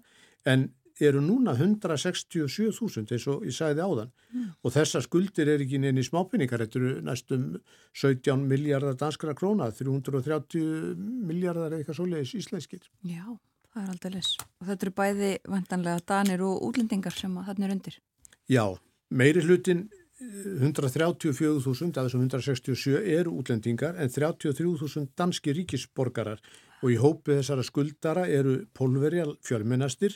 en 0.47 0.69
eru 1.03 1.21
núna 1.23 1.55
167.000 1.57 3.11
eins 3.11 3.25
og 3.31 3.43
ég 3.43 3.55
sagði 3.55 3.83
áðan 3.83 4.11
mm. 4.31 4.45
og 4.63 4.73
þessar 4.75 5.03
skuldir 5.03 5.51
er 5.51 5.63
ekki 5.65 5.79
neina 5.81 5.99
í 5.99 6.07
smápinningar, 6.07 6.63
þetta 6.63 6.79
eru 6.79 6.93
næstum 7.03 7.43
17 7.91 8.47
miljardar 8.47 8.95
danskra 8.99 9.35
króna, 9.35 9.67
330 9.75 10.95
miljardar 11.27 11.75
eitthvað 11.75 11.99
svoleiðis 11.99 12.35
íslenskir. 12.39 12.87
Já, 13.03 13.25
það 13.73 13.83
er 13.83 13.91
aldrei 13.97 14.15
les. 14.15 14.31
Og 14.61 14.69
þetta 14.69 14.87
eru 14.87 14.95
bæði 15.01 15.31
vantanlega 15.57 16.07
danir 16.13 16.45
og 16.47 16.63
útlendingar 16.69 17.17
sem 17.17 17.35
þarna 17.49 17.67
er 17.67 17.75
undir. 17.75 17.99
Já, 18.47 18.65
meiri 19.11 19.43
hlutin 19.43 19.87
134.000 20.15 21.97
af 21.99 22.05
þessum 22.05 22.23
167 22.23 23.01
eru 23.17 23.33
útlendingar 23.41 23.97
en 23.99 24.07
33.000 24.07 25.09
danski 25.17 25.51
ríkisborgarar 25.57 26.39
og 26.79 26.93
í 26.93 26.95
hópi 27.01 27.35
þessara 27.35 27.65
skuldara 27.67 28.23
eru 28.31 28.61
pólverjar 28.77 29.33
fjölmennastir 29.43 30.15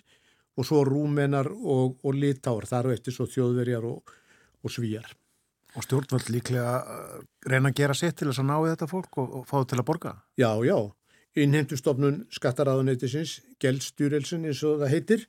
og 0.59 0.67
svo 0.67 0.83
rúmenar 0.83 1.47
og, 1.47 1.97
og 2.03 2.15
litáar, 2.19 2.67
þar 2.67 2.89
og 2.89 2.97
eftir 2.97 3.15
svo 3.15 3.27
þjóðverjar 3.31 3.87
og, 3.87 4.13
og 4.63 4.73
svíjar. 4.73 5.11
Og 5.77 5.85
stjórnvöld 5.85 6.31
líklega 6.33 6.79
uh, 6.81 7.19
reyna 7.47 7.71
að 7.71 7.77
gera 7.79 7.95
sitt 7.95 8.17
til 8.19 8.27
þess 8.29 8.41
að 8.41 8.49
ná 8.49 8.55
í 8.57 8.71
þetta 8.71 8.89
fólk 8.89 9.19
og, 9.21 9.35
og 9.39 9.45
fá 9.47 9.59
það 9.59 9.67
til 9.71 9.79
að 9.79 9.87
borga? 9.91 10.15
Já, 10.41 10.49
já. 10.65 10.77
Innheimtustofnun 11.39 12.23
skattaráðuneytisins, 12.33 13.35
Geldstjúrelsin 13.61 14.49
eins 14.49 14.63
og 14.67 14.81
það 14.81 14.93
heitir, 14.95 15.27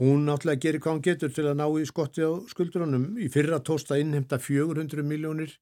hún 0.00 0.24
náttúrulega 0.26 0.64
gerir 0.64 0.82
hvað 0.82 0.96
hún 0.96 1.04
getur 1.04 1.36
til 1.36 1.44
að 1.46 1.60
ná 1.60 1.66
í 1.68 1.84
skotti 1.86 2.24
á 2.24 2.32
skuldurunum. 2.50 3.06
Í 3.20 3.28
fyrra 3.32 3.60
tósta 3.62 4.00
innheimta 4.00 4.40
400 4.42 5.04
miljónir 5.06 5.54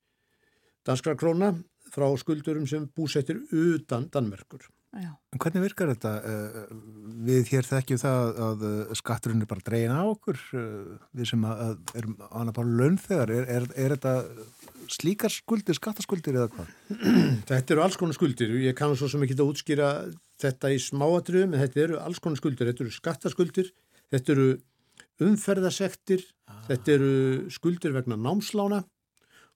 danskra 0.87 1.17
króna 1.19 1.53
frá 1.95 2.07
skuldurum 2.19 2.67
sem 2.71 2.87
búsettir 2.97 3.43
utan 3.51 4.09
Danmerkur. 4.13 4.71
Já. 4.95 5.11
En 5.35 5.41
hvernig 5.43 5.65
virkar 5.65 5.91
þetta? 5.91 6.11
Uh, 6.23 6.75
Við 7.27 7.49
hér 7.51 7.67
þekkjum 7.67 7.99
það 7.99 8.41
að 8.47 8.65
uh, 8.69 8.93
skatturinn 8.99 9.43
er 9.43 9.49
bara 9.51 9.65
dregin 9.67 9.95
á 9.97 10.05
okkur, 10.07 10.39
uh, 10.55 10.93
við 11.17 11.31
sem 11.33 11.47
að, 11.49 11.73
erum 11.99 12.15
annað 12.31 12.59
bara 12.61 12.77
launþegar. 12.81 13.33
Er, 13.35 13.49
er, 13.57 13.67
er 13.75 13.95
þetta 13.97 14.15
slíkar 14.95 15.33
skuldir, 15.35 15.79
skattaskuldir 15.79 16.39
eða 16.39 16.51
hvað? 16.53 16.71
Þetta 17.51 17.75
eru 17.75 17.85
alls 17.87 17.99
konar 17.99 18.17
skuldir. 18.17 18.55
Ég 18.63 18.77
kannu 18.79 18.99
svo 19.01 19.09
sem 19.11 19.25
ekki 19.25 19.39
að 19.39 19.49
útskýra 19.49 19.91
þetta 20.45 20.71
í 20.75 20.79
smáatriðum, 20.83 21.57
en 21.57 21.65
þetta 21.65 21.85
eru 21.87 22.01
alls 22.03 22.21
konar 22.23 22.39
skuldir. 22.39 22.71
Þetta 22.71 22.85
eru 22.85 22.95
skattaskuldir, 22.95 23.71
þetta 24.15 24.35
eru 24.37 24.49
umferðasektir, 25.25 26.27
þetta 26.69 26.99
eru 26.99 27.15
skuldir 27.55 27.95
vegna 27.97 28.19
námslána 28.21 28.83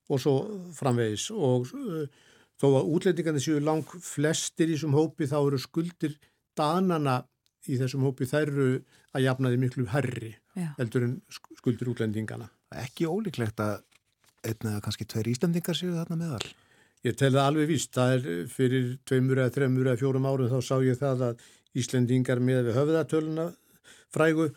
og 0.09 0.23
svo 0.23 0.35
framvegis 0.77 1.28
og 1.35 1.69
uh, 1.77 2.06
þó 2.59 2.66
að 2.80 2.89
útlendingarnir 2.97 3.44
séu 3.44 3.60
lang 3.62 3.85
flestir 4.02 4.68
í 4.70 4.76
þessum 4.76 4.97
hópi 4.98 5.28
þá 5.30 5.36
eru 5.47 5.59
skuldir 5.62 6.16
danana 6.59 7.20
í 7.68 7.76
þessum 7.78 8.02
hópi 8.06 8.26
þær 8.30 8.48
eru 8.52 8.68
að 9.14 9.24
jafna 9.24 9.51
því 9.52 9.59
miklu 9.64 9.86
herri 9.93 10.32
Já. 10.59 10.72
heldur 10.78 11.05
en 11.06 11.14
sk- 11.30 11.59
skuldir 11.60 11.90
útlendingana. 11.93 12.48
Ekki 12.74 13.06
ólíklegt 13.09 13.60
að 13.62 13.78
einn 14.48 14.70
eða 14.72 14.80
kannski 14.85 15.06
tveir 15.09 15.30
Íslandingar 15.32 15.76
séu 15.78 15.94
þarna 15.94 16.18
meðal. 16.20 16.48
Ég 17.06 17.14
tel 17.18 17.30
það 17.30 17.44
alveg 17.47 17.68
víst, 17.70 17.93
það 17.94 18.12
er 18.16 18.47
fyrir 18.51 18.89
tveimur 19.06 19.39
eða 19.44 19.55
þreimur 19.55 19.86
eða 19.93 20.01
fjórum 20.01 20.26
árum 20.26 20.51
þá 20.51 20.59
sá 20.66 20.74
ég 20.82 20.98
það 20.98 21.22
að 21.28 21.44
Íslendingar 21.78 22.40
með 22.43 22.64
við 22.68 22.78
höfðatöluna 22.80 23.44
frægu 24.14 24.48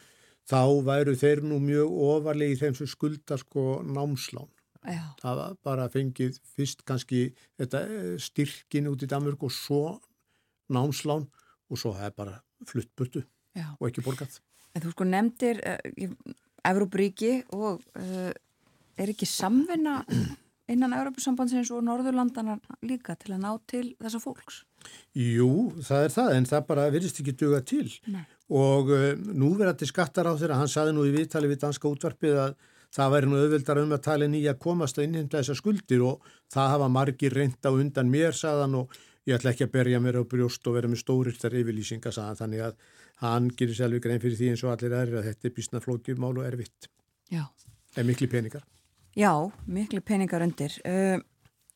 þá 0.50 0.62
væru 0.88 1.14
þeir 1.22 1.42
nú 1.46 1.60
mjög 1.62 1.92
ofarlega 2.08 2.56
í 2.56 2.60
þeim 2.62 2.78
sem 2.80 2.90
skulda 2.90 3.38
sko 3.38 3.82
námslán. 3.86 4.48
Það 4.82 5.36
var 5.38 5.58
bara 5.64 5.90
fengið 5.94 6.40
fyrst 6.56 6.82
kannski 6.88 7.28
þetta 7.60 7.84
eh, 7.86 8.16
styrkin 8.22 8.90
út 8.90 9.04
í 9.06 9.10
Danmörk 9.10 9.44
og 9.46 9.54
svo 9.54 9.84
námslán 10.74 11.28
og 11.70 11.80
svo 11.80 11.94
það 11.94 12.08
er 12.08 12.16
bara 12.18 12.38
fluttburtu 12.68 13.22
og 13.78 13.90
ekki 13.90 14.04
borgað. 14.06 14.40
En 14.74 14.84
þú 14.84 14.94
sko 14.94 15.08
nefndir 15.08 15.60
uh, 15.68 16.16
Evrópuríki 16.68 17.42
og 17.58 17.82
uh, 18.00 18.32
er 18.98 19.12
ekki 19.12 19.28
samvinna 19.28 20.02
innan 20.72 20.96
Evrópusambandsins 20.96 21.72
og 21.76 21.84
Norðurlandana 21.86 22.58
líka 22.88 23.18
til 23.20 23.36
að 23.36 23.44
ná 23.44 23.50
til 23.70 23.86
þessa 24.00 24.22
fólks? 24.24 24.62
Jú, 25.18 25.72
það 25.84 26.06
er 26.06 26.14
það, 26.16 26.36
en 26.38 26.48
það 26.50 26.68
bara 26.70 26.86
virðist 26.94 27.20
ekki 27.22 27.36
duga 27.38 27.60
til. 27.68 27.88
Nei. 28.10 28.24
Og 28.52 28.92
uh, 28.96 29.10
núverandi 29.18 29.90
skattar 29.90 30.32
á 30.32 30.34
þeirra, 30.34 30.62
hann 30.62 30.72
saði 30.72 30.96
nú 30.96 31.06
í 31.08 31.14
viðtali 31.16 31.52
við 31.52 31.66
danska 31.66 31.92
útvarpið 31.92 32.40
að 32.48 32.56
það 32.96 33.14
væri 33.16 33.30
nú 33.32 33.40
auðvildar 33.40 33.82
um 33.82 33.96
að 33.96 34.04
tala 34.08 34.28
nýja 34.32 34.56
komast 34.60 35.00
að 35.00 35.08
innheimta 35.08 35.40
þessar 35.40 35.60
skuldir 35.60 36.04
og 36.06 36.28
það 36.52 36.74
hafa 36.76 36.90
margir 36.92 37.36
reynda 37.38 37.72
undan 37.72 38.12
mér, 38.12 38.36
saðan 38.36 38.78
og 38.82 38.98
ég 39.28 39.38
ætla 39.38 39.54
ekki 39.54 39.68
að 39.68 39.74
berja 39.78 40.02
mér 40.04 40.20
á 40.20 40.24
brjóst 40.28 40.68
og 40.68 40.78
vera 40.78 40.92
með 40.92 41.04
stóristar 41.04 41.56
yfirlýsinga, 41.56 42.12
saðan 42.12 42.40
þannig 42.42 42.66
að 42.68 42.78
hann 43.22 43.50
gerir 43.58 43.78
sjálfur 43.78 44.04
grein 44.04 44.22
fyrir 44.22 44.38
því 44.40 44.54
eins 44.54 44.64
og 44.66 44.74
allir 44.74 44.96
aðrir 44.98 45.22
að 45.22 45.28
þetta 45.30 45.50
er 45.50 45.58
bísna 45.58 45.84
flókið 45.84 46.22
mál 46.22 46.34
og 46.34 46.46
erfitt, 46.48 46.90
Já. 47.32 47.46
en 47.96 48.08
mikli 48.10 48.30
peningar. 48.32 48.66
Já, 49.16 49.34
miklu 49.68 50.02
peningar 50.02 50.44
undir. 50.44 50.78
Uh, 50.88 51.20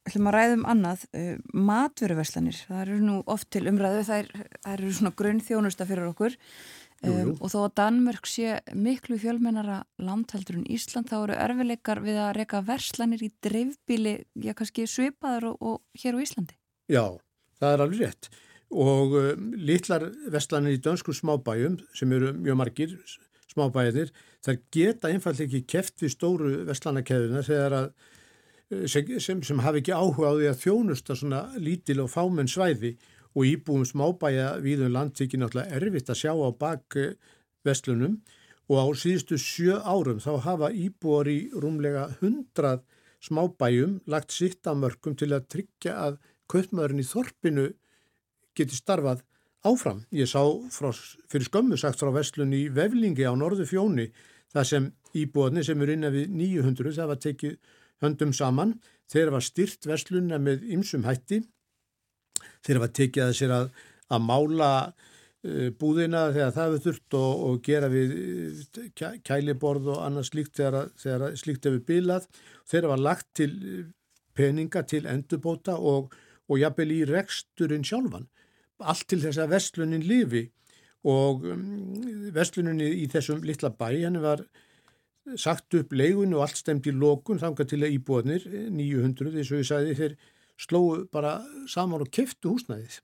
ætlum 0.07 0.29
að 0.29 0.37
ræðum 0.37 0.65
annað, 0.71 1.05
uh, 1.17 1.35
matvöruverslanir, 1.53 2.61
það 2.69 2.81
eru 2.85 2.99
nú 3.03 3.19
oft 3.29 3.49
til 3.53 3.65
umræðu, 3.69 4.05
það, 4.07 4.23
er, 4.23 4.49
það 4.63 4.77
eru 4.77 4.93
svona 4.97 5.15
grunn 5.21 5.43
þjónusta 5.43 5.87
fyrir 5.89 6.09
okkur. 6.09 6.39
Um, 7.03 7.34
og 7.39 7.51
þó 7.51 7.57
að 7.65 7.76
Danmörk 7.80 8.30
sé 8.30 8.59
miklu 8.73 9.17
fjölmennara 9.22 9.81
landheldur 10.01 10.59
en 10.59 10.65
Ísland 10.72 11.09
þá 11.11 11.17
eru 11.19 11.38
erfileikar 11.45 12.01
við 12.05 12.19
að 12.22 12.34
reyka 12.39 12.63
verslanir 12.65 13.26
í 13.26 13.31
dreifbíli, 13.43 14.15
já 14.41 14.55
kannski 14.57 14.88
svipaðar 14.89 15.51
og, 15.51 15.61
og 15.61 16.01
hér 16.01 16.17
á 16.17 16.23
Íslandi. 16.23 16.57
Já, 16.91 17.05
það 17.59 17.73
er 17.73 17.85
alveg 17.85 18.03
rétt. 18.05 18.30
Og 18.76 19.15
um, 19.19 19.53
litlar 19.57 20.09
vestlanir 20.34 20.77
í 20.77 20.81
dönskum 20.84 21.15
smábæjum 21.15 21.80
sem 21.95 22.11
eru 22.15 22.34
mjög 22.38 22.59
margir 22.63 22.97
smábæjir, 23.55 24.11
þær 24.45 24.61
geta 24.73 25.11
einfallega 25.11 25.47
ekki 25.47 25.65
keft 25.69 26.03
við 26.03 26.13
stóru 26.15 26.53
að 26.67 27.91
eh, 28.72 28.88
sem, 28.89 29.19
sem, 29.22 29.43
sem 29.45 29.59
hafi 29.61 29.84
ekki 29.84 29.93
áhuga 29.95 30.34
á 30.34 30.35
því 30.35 30.49
að 30.49 30.61
þjónusta 30.63 31.15
svona 31.15 31.45
lítil 31.57 32.01
og 32.03 32.11
fámenn 32.11 32.49
svæði. 32.51 32.95
og 32.95 33.14
íbúum 33.43 33.83
smábæja 33.83 34.55
við 34.63 34.85
um 34.85 34.93
landtíki 34.95 35.39
náttúrulega 35.41 35.75
erfitt 35.75 36.11
að 36.11 36.21
sjá 36.21 36.31
á 36.31 36.49
bak 36.55 36.95
eh, 37.01 37.15
vestlunum 37.67 38.21
og 38.71 38.77
á 38.79 38.85
síðustu 38.97 39.37
sjö 39.41 39.79
árum 39.83 40.21
þá 40.23 40.31
hafa 40.45 40.71
íbúar 40.71 41.27
í 41.29 41.51
rúmlega 41.53 42.07
hundrað 42.21 42.85
smábæjum 43.25 43.99
lagt 44.07 44.31
sitt 44.31 44.65
að 44.69 44.81
mörgum 44.85 45.17
til 45.19 45.33
að 45.35 45.47
tryggja 45.51 45.95
að 46.07 46.19
kaupmaðurinn 46.51 47.03
í 47.03 47.09
þorpinu 47.09 47.65
geti 48.55 48.77
starfað 48.77 49.23
áfram. 49.65 50.03
Ég 50.13 50.29
sá 50.29 50.41
frá, 50.71 50.91
fyrir 51.29 51.49
skömmu 51.49 51.77
sagt 51.79 51.99
frá 52.01 52.11
vestlun 52.13 52.53
í 52.53 52.67
Veflingi 52.73 53.25
á 53.25 53.33
Norðu 53.35 53.65
fjóni 53.67 54.11
þar 54.53 54.69
sem 54.69 54.91
íbúarnir 55.17 55.65
sem 55.65 55.81
eru 55.81 55.95
innan 55.95 56.13
við 56.13 56.29
900 56.31 56.95
það 56.99 57.11
var 57.11 57.21
tekið 57.23 57.57
höndum 58.05 58.33
saman. 58.35 58.75
Þeir 59.11 59.33
var 59.33 59.45
styrt 59.45 59.89
vestlunna 59.89 60.39
með 60.41 60.65
ymsum 60.75 61.05
hætti 61.05 61.41
þeir 62.65 62.81
var 62.83 62.93
tekið 62.99 63.25
að 63.27 63.35
sér 63.39 63.53
að, 63.55 63.67
að 64.15 64.25
mála 64.25 64.69
uh, 64.85 65.69
búðina 65.79 66.27
þegar 66.35 66.55
það 66.57 66.69
hefur 66.69 66.83
þurft 66.87 67.17
og, 67.21 67.43
og 67.49 67.59
gera 67.69 67.91
við 67.93 68.15
kæ- 68.97 69.19
kæliborð 69.27 69.91
og 69.95 70.03
annað 70.07 70.29
slíkt 70.31 70.59
þegar, 70.59 70.91
þegar 71.01 71.37
slíkt 71.41 71.69
hefur 71.69 71.83
bilað. 71.91 72.27
Þeir 72.69 72.89
var 72.93 73.03
lagt 73.05 73.29
til 73.37 73.51
uh, 73.55 73.83
peninga 74.35 74.83
til 74.83 75.05
endurbóta 75.07 75.77
og, 75.79 76.13
og 76.49 76.59
jafnvel 76.59 76.91
í 76.91 77.03
reksturinn 77.09 77.85
sjálfan. 77.87 78.27
Allt 78.83 79.07
til 79.07 79.21
þess 79.23 79.39
að 79.39 79.53
vestlunin 79.55 80.03
lifi 80.03 80.49
og 81.07 81.45
um, 81.47 81.65
vestlunin 82.35 82.81
í, 82.83 83.05
þessum 83.13 83.43
litla 83.45 83.69
bæ 83.71 83.87
henni 83.93 84.19
var 84.23 84.41
sagt 85.41 85.73
upp 85.77 85.93
leigun 85.97 86.35
og 86.37 86.43
allt 86.45 86.59
stemt 86.59 86.85
í 86.89 86.93
lokun 86.93 87.39
þangað 87.41 87.69
til 87.71 87.79
að 87.81 87.95
íbúðnir 87.95 88.43
900 88.73 89.31
eins 89.39 89.51
og 89.53 89.61
ég 89.61 89.69
sagði 89.69 89.95
þeir 89.97 90.17
slóu 90.60 91.06
bara 91.11 91.40
saman 91.72 92.06
og 92.06 92.11
keftu 92.14 92.56
húsnæðið 92.56 92.99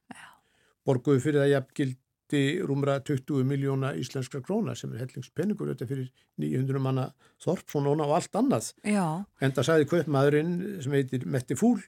borguðu 0.87 1.23
fyrir 1.23 1.43
það 1.43 1.51
jafngildi 1.51 2.43
rúmra 2.67 2.97
20 3.05 3.43
miljóna 3.47 3.91
íslenskra 3.99 4.41
króna 4.45 4.75
sem 4.77 4.93
er 4.93 5.03
hellingspenningur 5.03 5.73
þetta 5.73 5.89
fyrir 5.89 6.07
900 6.41 6.83
manna 6.83 7.09
þorp 7.43 7.73
svona 7.73 8.07
og 8.07 8.15
allt 8.17 8.39
annað 8.39 8.71
Já, 8.87 9.25
En 9.41 9.55
það 9.57 9.67
sagði 9.67 9.89
kaupmaðurinn 9.91 10.55
sem 10.83 10.95
heitir 10.95 11.27
Metti 11.27 11.59
Fúl 11.59 11.81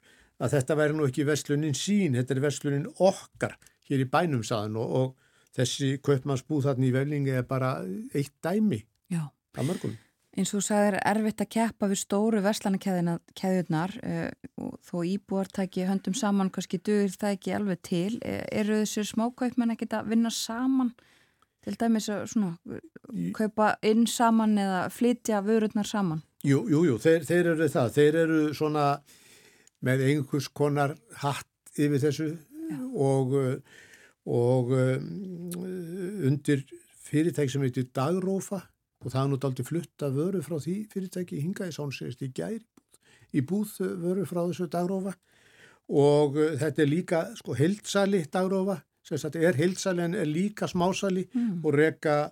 að 0.43 0.57
þetta 0.57 0.77
væri 0.77 0.97
nú 0.97 1.07
ekki 1.07 1.27
verslunin 1.27 1.77
sín, 1.77 2.17
þetta 2.17 2.35
er 2.35 2.43
verslunin 2.43 2.89
okkar 2.99 3.55
hér 3.87 4.03
í 4.03 4.09
bænum 4.09 4.43
saðan 4.45 4.79
og, 4.81 4.95
og 4.99 5.55
þessi 5.55 5.97
kaupmannsbúð 6.03 6.67
þarna 6.67 6.89
í 6.89 6.93
Veflingi 6.95 7.35
er 7.37 7.45
bara 7.47 7.75
eitt 8.13 8.33
dæmi 8.43 8.81
já. 9.13 9.23
af 9.29 9.67
mörgum. 9.67 9.95
Eins 10.33 10.49
og 10.49 10.63
þú 10.63 10.65
sagðir 10.65 10.95
erfitt 11.05 11.41
að 11.43 11.49
keppa 11.53 11.87
við 11.91 11.99
stóru 12.01 12.39
verslanakeðjurnar 12.41 13.91
uh, 14.01 14.29
og 14.65 14.71
þó 14.81 14.95
íbúar 15.05 15.49
tæki 15.53 15.85
höndum 15.85 16.15
saman, 16.17 16.49
kannski 16.53 16.79
dugir 16.81 17.13
það 17.13 17.35
ekki 17.35 17.53
alveg 17.53 17.83
til. 17.85 18.15
Uh, 18.25 18.39
eru 18.49 18.79
þessir 18.81 19.05
smákaupmenn 19.11 19.75
ekkit 19.75 19.93
að 19.99 20.09
vinna 20.15 20.31
saman 20.33 20.89
til 21.63 21.75
dæmis 21.77 22.09
að 22.09 22.25
svona, 22.33 22.79
kaupa 23.37 23.75
inn 23.85 24.07
saman 24.09 24.57
eða 24.57 24.81
flytja 24.95 25.43
vörurnar 25.45 25.87
saman? 25.87 26.25
Jú, 26.43 26.63
jú, 26.65 26.81
jú, 26.89 26.97
þeir, 27.05 27.29
þeir 27.29 27.51
eru 27.53 27.69
það. 27.77 27.93
Þeir 27.99 28.19
eru 28.23 28.41
svona 28.57 28.89
með 29.85 30.05
einhvers 30.09 30.49
konar 30.49 30.97
hatt 31.21 31.77
yfir 31.77 32.01
þessu 32.01 32.31
og, 32.97 33.37
uh, 33.37 33.79
og 34.33 34.73
um, 34.81 35.07
undir 36.25 36.65
fyrirtæk 37.05 37.53
sem 37.53 37.69
heitir 37.69 37.91
Dagrófa 37.93 38.63
og 39.03 39.11
það 39.11 39.21
er 39.23 39.29
nú 39.31 39.39
daldi 39.41 39.65
flutta 39.67 40.09
vöru 40.13 40.41
frá 40.45 40.57
því 40.63 40.77
fyrirtæki 40.93 41.41
hinga 41.43 41.67
í 41.67 41.75
sánsegist 41.75 42.23
í 42.23 42.31
gær 42.35 42.61
í 43.33 43.43
búð 43.43 43.77
uh, 43.83 43.93
vöru 43.99 44.25
frá 44.29 44.43
þessu 44.45 44.69
Dagrófa. 44.71 45.13
Og 45.91 46.39
uh, 46.39 46.55
þetta 46.59 46.83
er 46.83 46.89
líka 46.89 47.23
sko 47.39 47.57
heildsali 47.59 48.23
Dagrófa 48.31 48.79
sem 49.03 49.19
sagt 49.19 49.35
er 49.35 49.57
heildsali 49.59 50.03
en 50.05 50.15
er 50.15 50.29
líka 50.29 50.67
smásali 50.71 51.25
og 51.35 51.73
reka 51.75 52.31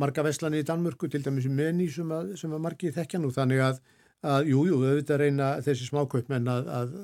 marga 0.00 0.24
vestlani 0.26 0.60
í 0.60 0.66
Danmörku 0.66 1.08
til 1.08 1.22
dæmis 1.24 1.46
í 1.48 1.52
menni 1.52 1.88
sem 1.88 2.10
að, 2.12 2.34
sem 2.36 2.52
að 2.52 2.64
margi 2.66 2.92
þekkja 2.92 3.20
nú. 3.22 3.30
Þannig 3.32 3.62
að, 3.64 3.80
að 4.26 4.50
jú, 4.50 4.64
jú, 4.68 4.80
auðvitað 4.82 5.22
reyna 5.22 5.50
þessi 5.64 5.88
smákaupmenn 5.88 6.50
að, 6.50 6.70
að, 6.78 6.94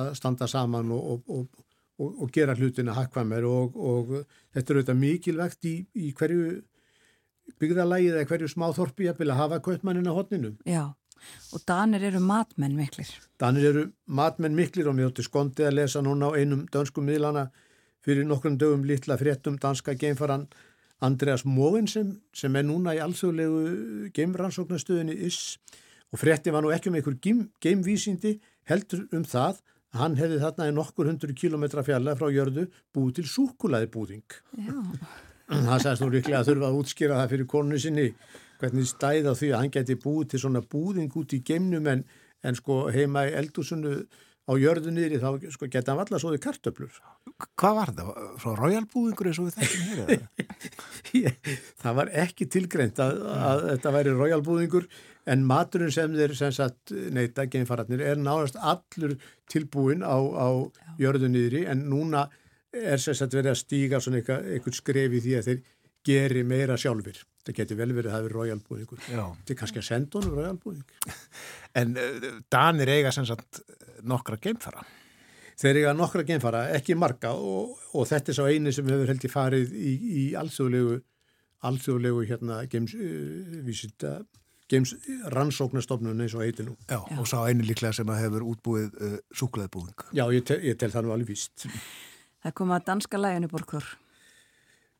að 0.00 0.12
standa 0.18 0.48
saman 0.50 0.92
og, 0.94 1.04
og, 1.12 1.22
og, 1.28 1.64
og, 2.00 2.22
og 2.24 2.32
gera 2.34 2.56
hlutina 2.58 2.96
hakkvæmur 2.96 3.48
og, 3.50 3.76
og 3.76 4.14
þetta 4.56 4.64
er 4.64 4.80
auðvitað 4.80 5.02
mikilvægt 5.02 5.70
í, 5.70 5.74
í 5.94 6.12
hverju 6.16 6.62
byggðalagið 7.60 8.18
eða 8.18 8.28
hverju 8.30 8.50
smáþorpi 8.52 9.08
að 9.10 9.22
vilja 9.22 9.38
hafa 9.38 9.60
kaupmannin 9.64 10.10
á 10.10 10.16
hotninu. 10.16 10.54
Já, 10.68 10.84
og 11.52 11.64
danir 11.68 12.04
eru 12.10 12.20
matmenn 12.24 12.76
miklir. 12.78 13.10
Danir 13.40 13.68
eru 13.70 13.84
matmenn 14.06 14.56
miklir 14.56 14.88
og 14.90 14.96
mér 14.98 15.12
átti 15.12 15.26
skondið 15.26 15.70
að 15.70 15.78
lesa 15.80 16.02
núna 16.04 16.32
á 16.32 16.36
einum 16.36 16.64
dönskum 16.72 17.06
miðlana 17.08 17.48
fyrir 18.04 18.26
nokkrum 18.28 18.58
dögum 18.60 18.84
litla 18.88 19.18
fréttum 19.20 19.58
danska 19.60 19.96
geimfaran 19.96 20.48
Andreas 21.04 21.44
Mogensen 21.44 22.18
sem 22.36 22.56
er 22.56 22.66
núna 22.66 22.94
í 22.96 23.02
alþjóðlegu 23.02 24.10
geimrannsóknastöðinni 24.16 25.16
IS 25.26 25.58
og 26.12 26.20
frétti 26.20 26.52
var 26.54 26.64
nú 26.64 26.72
ekki 26.72 26.90
um 26.90 26.98
einhver 26.98 27.16
geim, 27.20 27.46
geimvísindi 27.60 28.38
heldur 28.70 29.06
um 29.12 29.24
það 29.26 29.60
að 29.94 30.00
hann 30.00 30.18
hefði 30.18 30.40
þarna 30.42 30.68
í 30.70 30.74
nokkur 30.74 31.10
hundru 31.10 31.36
kilometra 31.36 31.84
fjalla 31.86 32.16
frá 32.18 32.30
jörðu 32.32 32.66
búið 32.94 33.20
til 33.20 33.26
súkulaði 33.30 33.90
búðing. 33.94 34.38
Já, 34.58 34.78
hann 35.52 35.80
sagðist 35.82 36.04
nú 36.04 36.10
líklega 36.12 36.40
að 36.40 36.50
þurfa 36.50 36.70
að 36.70 36.78
útskýra 36.80 37.20
það 37.20 37.32
fyrir 37.34 37.48
konu 37.54 37.80
sinni 37.80 38.10
hvernig 38.60 38.88
stæði 38.88 39.32
á 39.32 39.34
því 39.36 39.50
að 39.50 39.58
hann 39.60 39.72
geti 39.74 39.96
búið 40.00 40.28
til 40.32 40.44
svona 40.44 40.62
búðing 40.74 41.16
út 41.20 41.34
í 41.36 41.40
geimnum 41.44 41.88
en, 41.90 42.04
en 42.44 42.56
sko 42.58 42.84
heima 42.94 43.26
í 43.28 43.34
eldúsunu 43.40 43.96
á 44.44 44.52
jörðu 44.60 44.92
niðri 44.92 45.18
þá 45.22 45.48
sko 45.54 45.68
geta 45.72 45.92
hann 45.92 46.00
valla 46.02 46.20
svoði 46.20 46.40
kartöflur. 46.44 46.92
Hvað 47.56 47.78
var 47.78 47.92
það? 47.96 48.10
Frá 48.42 48.52
royalbúðingur 48.60 49.30
eins 49.30 49.40
og 49.40 49.48
við 49.48 49.56
þekkjum 49.58 49.86
hér? 51.14 51.56
það 51.82 51.98
var 52.00 52.12
ekki 52.24 52.48
tilgreint 52.52 53.00
að, 53.00 53.22
að 53.32 53.64
þetta 53.70 53.94
væri 53.96 54.14
royalbúðingur 54.18 54.88
en 55.32 55.46
maturinn 55.48 55.92
sem 55.94 56.12
þeir 56.12 56.36
sem 56.36 56.52
sagt 56.52 56.92
neyta 56.92 57.46
geimfararnir 57.48 58.04
er 58.04 58.20
náðast 58.20 58.58
allur 58.60 59.16
tilbúin 59.50 60.04
á, 60.04 60.16
á 60.16 60.48
jörðunniðri 61.00 61.64
en 61.72 61.86
núna 61.88 62.26
er 62.74 63.00
sagt 63.02 63.36
verið 63.36 63.52
að 63.52 63.60
stíga 63.60 64.00
svona 64.02 64.20
eitthvað 64.22 64.78
skref 64.80 65.14
í 65.14 65.22
því 65.24 65.38
að 65.38 65.48
þeir 65.50 65.62
geri 66.04 66.42
meira 66.46 66.76
sjálfur. 66.80 67.22
Það 67.44 67.56
getur 67.58 67.78
vel 67.78 67.90
verið 67.92 68.10
að 68.10 68.14
það 68.14 68.26
er 68.26 68.34
royalbúðingur. 68.38 69.00
Já. 69.08 69.22
Þetta 69.38 69.52
er 69.54 69.58
kannski 69.60 69.80
að 69.80 69.86
senda 69.88 70.20
honum 70.20 70.36
royalbúðing. 70.40 70.84
En 71.80 71.96
uh, 71.98 72.26
Danir 72.54 72.92
eiga 72.92 73.10
sagt 73.10 73.58
nokkra 74.06 74.36
geimfara. 74.38 74.84
Þeir 75.58 75.80
eiga 75.80 75.94
nokkra 75.96 76.22
geimfara, 76.26 76.60
ekki 76.76 76.94
marga 76.98 77.32
og, 77.34 77.74
og 77.94 78.06
þetta 78.06 78.30
er 78.30 78.36
sá 78.38 78.44
eini 78.46 78.72
sem 78.74 78.86
hefur 78.90 79.10
held 79.10 79.26
í 79.26 79.30
farið 79.32 79.74
í, 79.74 79.90
í 79.94 80.22
alþjóðlegu, 80.38 81.00
alþjóðlegu 81.66 82.24
hérna 82.30 82.60
geims, 82.70 82.94
uh, 82.94 83.58
vísita, 83.66 84.16
geims 84.70 84.94
rannsóknastofnun 85.34 86.22
eins 86.22 86.38
og 86.38 86.46
heiti 86.46 86.68
nú. 86.68 86.78
Já, 86.86 87.00
og 87.02 87.26
sá 87.30 87.40
einu 87.42 87.66
líklega 87.66 87.94
sem 87.98 88.14
að 88.14 88.22
hefur 88.22 88.48
útbúið 88.54 88.98
uh, 88.98 89.20
súklaðbúðing. 89.42 90.08
Já, 90.14 90.28
ég, 90.30 90.46
tel, 90.46 90.60
ég 90.70 90.78
tel 90.78 90.92
það 90.94 91.08
nú 91.08 91.16
alveg 91.16 91.34
víst. 91.34 91.66
Það 92.44 92.56
kom 92.60 92.74
að 92.76 92.86
danska 92.90 93.20
læginu 93.20 93.48
borkur. 93.48 93.86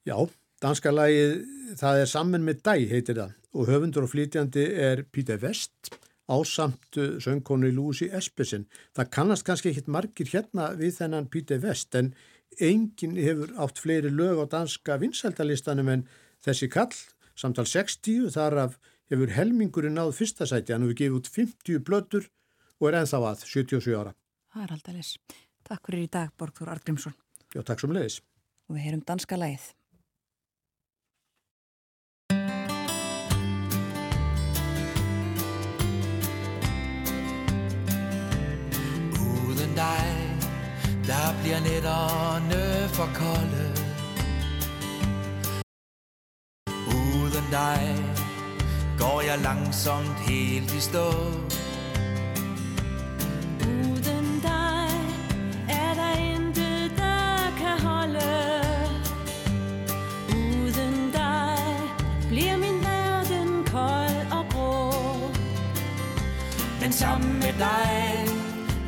Já, 0.08 0.16
danska 0.64 0.92
lagið, 0.92 1.42
það 1.80 2.00
er 2.00 2.08
Sammen 2.08 2.44
með 2.46 2.62
dæ 2.64 2.74
heitir 2.88 3.20
það 3.20 3.34
og 3.54 3.68
höfundur 3.70 4.06
og 4.06 4.10
flytjandi 4.10 4.64
er 4.82 5.04
Peter 5.12 5.38
West 5.42 5.92
ásamt 6.24 6.96
uh, 6.96 7.18
söngkonu 7.20 7.68
Lucy 7.74 8.08
Espesen. 8.08 8.64
Það 8.96 9.10
kannast 9.12 9.44
kannski 9.46 9.70
ekkit 9.70 9.90
margir 9.92 10.30
hérna 10.32 10.70
við 10.78 10.96
þennan 10.98 11.28
Peter 11.32 11.60
West 11.60 11.94
en 11.98 12.14
enginn 12.62 13.18
hefur 13.20 13.52
átt 13.60 13.82
fleiri 13.82 14.12
lög 14.12 14.40
á 14.40 14.44
danska 14.56 14.96
vinsældalistanum 15.02 15.90
en 15.92 16.06
þessi 16.44 16.70
kall, 16.72 16.94
samtal 17.36 17.66
60, 17.68 18.30
þar 18.32 18.60
af 18.66 18.78
hefur 19.12 19.34
helmingurinn 19.36 19.98
náð 19.98 20.14
fyrsta 20.16 20.48
sæti, 20.48 20.72
hann 20.72 20.86
hefur 20.86 21.00
gefið 21.02 21.18
út 21.20 21.32
50 21.34 21.84
blötur 21.84 22.30
og 22.80 22.88
er 22.88 23.02
ennþá 23.02 23.20
að 23.32 23.44
77 23.44 23.98
ára. 23.98 24.14
Það 24.54 24.64
er 24.64 24.76
alltaf 24.78 24.96
leys. 24.96 25.12
Takk 25.64 25.88
fyrir 25.88 26.06
í 26.06 26.10
dag, 26.12 26.32
Borgþór 26.38 26.72
Argrímsson. 26.76 27.16
Já, 27.54 27.62
takk 27.62 27.80
sem 27.80 27.92
leiðis. 27.94 28.18
Og 28.66 28.74
við 28.74 28.82
heyrum 28.88 29.02
danska 29.06 29.36
lægið. 29.38 29.64
Uden 39.14 39.72
dig, 39.78 40.10
der 41.06 41.28
bliver 41.40 41.60
nætterne 41.68 42.62
for 42.96 43.08
kolde. 43.20 43.66
Uden 46.90 47.46
dig, 47.54 47.82
går 48.98 49.20
jeg 49.30 49.38
langsomt 49.46 50.18
helt 50.26 50.74
i 50.74 50.80
stå. 50.80 51.06
Med 67.58 67.66
dig, 67.66 68.26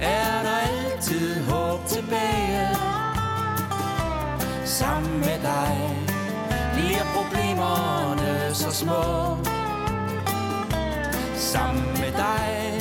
er 0.00 0.42
der 0.42 0.58
altid 0.58 1.44
håb 1.44 1.86
tilbage. 1.86 2.68
Sammen 4.64 5.18
med 5.18 5.38
dig, 5.42 5.98
bliver 6.74 7.04
problemerne 7.16 8.54
så 8.54 8.70
små. 8.70 9.36
Sammen 11.36 11.86
med 11.86 12.12
dig, 12.12 12.80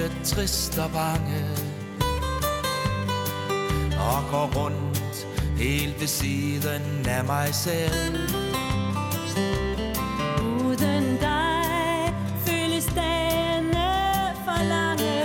ofte 0.00 0.24
trist 0.24 0.78
og 0.78 0.90
bange 0.90 1.44
Og 3.98 4.30
går 4.30 4.50
rundt 4.56 5.26
helt 5.56 6.00
ved 6.00 6.06
siden 6.06 7.06
af 7.08 7.24
mig 7.24 7.54
selv 7.54 8.28
Uden 10.64 11.16
dig 11.20 12.14
føles 12.46 12.86
dagene 12.94 13.90
for 14.44 14.64
lange. 14.68 15.20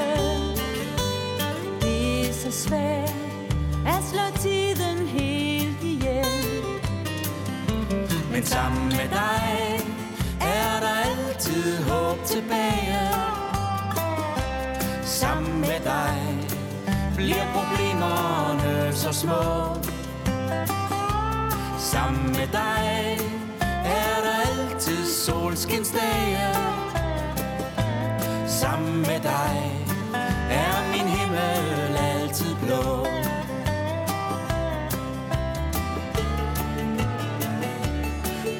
Det 1.81 2.29
er 2.29 2.33
så 2.33 2.51
svært 2.51 3.13
at 3.87 4.03
slå 4.11 4.41
tiden 4.41 5.07
helt 5.07 5.83
ihjel. 5.83 6.25
Men 8.31 8.45
sammen 8.45 8.89
med 8.89 9.09
dig 9.09 9.79
er 10.41 10.79
der 10.79 10.95
altid 11.05 11.83
håb 11.83 12.25
tilbage 12.25 13.34
Sammen 15.25 15.59
med 15.59 15.79
dig. 15.83 16.17
Bliver 17.15 17.45
problemerne 17.53 18.93
så 18.93 19.13
små? 19.13 19.75
Sammen 21.79 22.27
med 22.27 22.47
dig 22.51 23.17
er 23.85 24.17
der 24.25 24.35
altid 24.47 25.05
solskinsdage 25.05 26.55
Sammen 28.47 28.97
med 28.97 29.19
dig 29.23 29.71
er 30.49 30.91
min 30.91 31.07
himmel 31.07 31.97
altid 31.97 32.55
blå. 32.65 33.05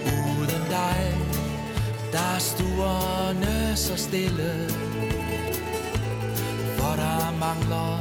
Uden 0.06 0.64
dig, 0.70 1.18
der 2.12 2.36
er 2.36 2.40
stuerne 2.40 3.76
så 3.76 3.98
stille 3.98 4.85
mangler 7.46 8.00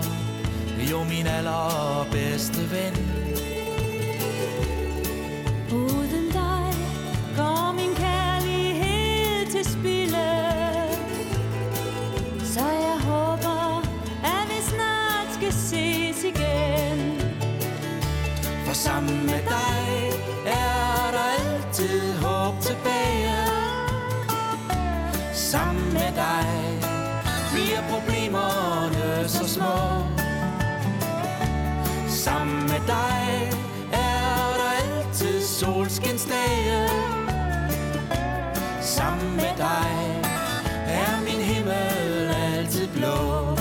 jo 0.91 1.05
min 1.05 1.27
allerbedste 1.27 2.63
ven 2.73 2.95
Uden 5.73 6.27
dig 6.33 6.73
går 7.37 7.73
min 7.73 7.95
kærlighed 7.95 9.47
til 9.51 9.65
spilde. 9.65 10.31
Så 12.55 12.65
jeg 12.87 12.99
håber, 13.11 13.83
at 14.35 14.45
vi 14.51 14.61
snart 14.73 15.29
skal 15.37 15.53
ses 15.53 16.25
igen. 16.25 16.99
For 18.67 18.75
sammen 18.75 19.27
med 19.27 19.43
dig 19.57 19.87
er 20.47 21.11
der 21.17 21.27
altid 21.39 22.17
håb 22.19 22.55
tilbage 22.61 23.35
Sammen 25.33 25.93
med 25.93 26.13
dig 26.17 26.64
små. 29.55 29.77
Sammen 32.09 32.63
med 32.63 32.81
dig 32.87 33.51
er 33.93 34.55
der 34.61 34.71
altid 34.81 35.43
solskinsdage 35.43 36.89
Sammen 38.81 39.37
med 39.37 39.55
dig 39.57 40.23
er 40.87 41.21
min 41.21 41.41
himmel 41.41 42.35
altid 42.55 42.89
blå. 42.89 43.59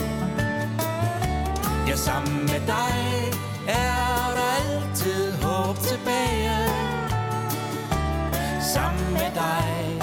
Ja, 1.88 1.96
sammen 1.96 2.40
med 2.42 2.62
dig 2.68 3.32
er 3.68 4.34
der 4.38 4.50
altid 4.60 5.32
håb 5.42 5.76
tilbage. 5.78 6.70
Sammen 8.74 9.14
med 9.14 9.32
dig 9.36 10.02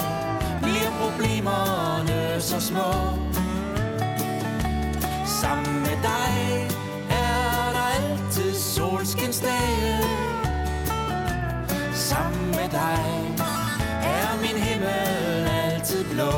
bliver 0.62 0.90
problemerne 1.00 2.40
så 2.40 2.60
små. 2.60 3.19
Sammen 6.00 6.06
med 6.06 6.08
dig 6.08 6.68
er 7.10 7.72
der 7.72 7.86
altid 7.96 8.54
solskinsdage 8.54 9.98
Sammen 11.94 12.46
med 12.46 12.68
dig 12.70 13.36
er 14.02 14.40
min 14.40 14.62
himmel 14.62 15.48
altid 15.48 16.04
blå. 16.04 16.32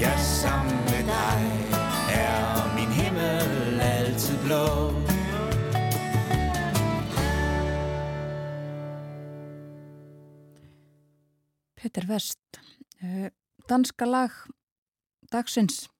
Ja, 0.00 0.16
sammen 0.18 0.76
med 0.76 1.02
dig 1.14 1.40
er 2.10 2.74
min 2.76 2.92
himmel 2.92 3.80
altid 3.80 4.38
blå. 4.44 4.64
Peter 11.76 12.06
West, 12.08 12.38
uh, 13.02 13.26
danska 13.68 14.04
lag 14.04 14.30
dagsins. 15.32 15.93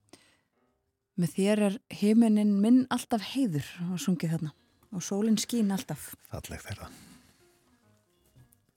Með 1.14 1.34
þér 1.36 1.64
er 1.68 1.74
heiminin 1.94 2.54
minn 2.58 2.84
alltaf 2.94 3.22
heiður 3.34 3.66
og 3.92 4.00
sungið 4.02 4.34
þarna 4.34 4.54
og 4.94 5.02
sólinn 5.02 5.38
skín 5.38 5.74
alltaf. 5.74 6.12
Falleg 6.30 6.62
þeirra. 6.62 6.88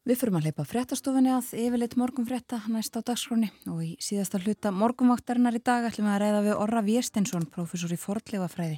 Við 0.07 0.19
fyrum 0.21 0.37
að 0.39 0.45
leipa 0.47 0.63
fréttastofunni 0.63 1.33
að 1.35 1.49
yfirleitt 1.59 1.97
morgun 1.99 2.27
frétta 2.29 2.61
næst 2.71 2.95
á 2.95 3.03
dagskráni 3.03 3.49
og 3.67 3.81
í 3.83 3.89
síðasta 3.99 4.39
hluta 4.39 4.71
morgunvaktarinnar 4.71 5.57
í 5.57 5.59
dag 5.59 5.89
ætlum 5.89 6.07
við 6.07 6.13
að 6.13 6.21
ræða 6.23 6.43
við 6.45 6.61
Orra 6.63 6.83
Viestinsson, 6.85 7.49
professor 7.51 7.91
í 7.91 7.99
fordleifafræði. 7.99 8.77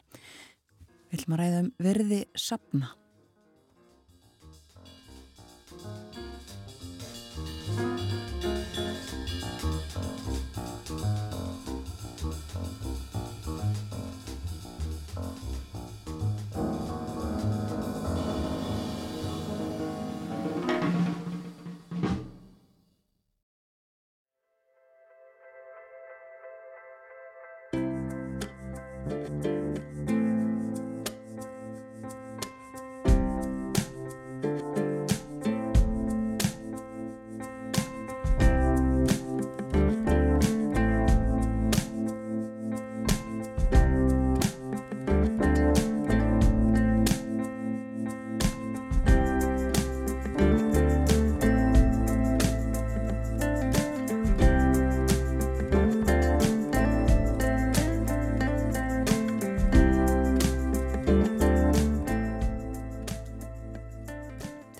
Við 1.12 1.20
ætlum 1.20 1.38
að 1.38 1.44
ræða 1.44 1.62
um 1.66 1.70
verði 1.86 2.24
sapna. 2.34 2.90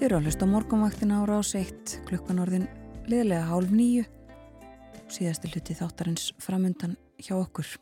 Þið 0.10 0.16
eru 0.16 0.24
að 0.24 0.28
hlusta 0.32 0.46
á 0.50 0.50
morgunvaktina 0.50 1.18
á 1.22 1.24
rás 1.30 1.50
1 1.54 1.92
klukkan 2.10 2.40
orðin 2.42 2.64
liðlega 3.06 3.44
hálf 3.46 3.70
nýju 3.70 4.08
síðasti 5.14 5.52
hluti 5.52 5.76
þáttarins 5.78 6.24
framundan 6.42 6.96
hjá 7.22 7.36
okkur. 7.36 7.76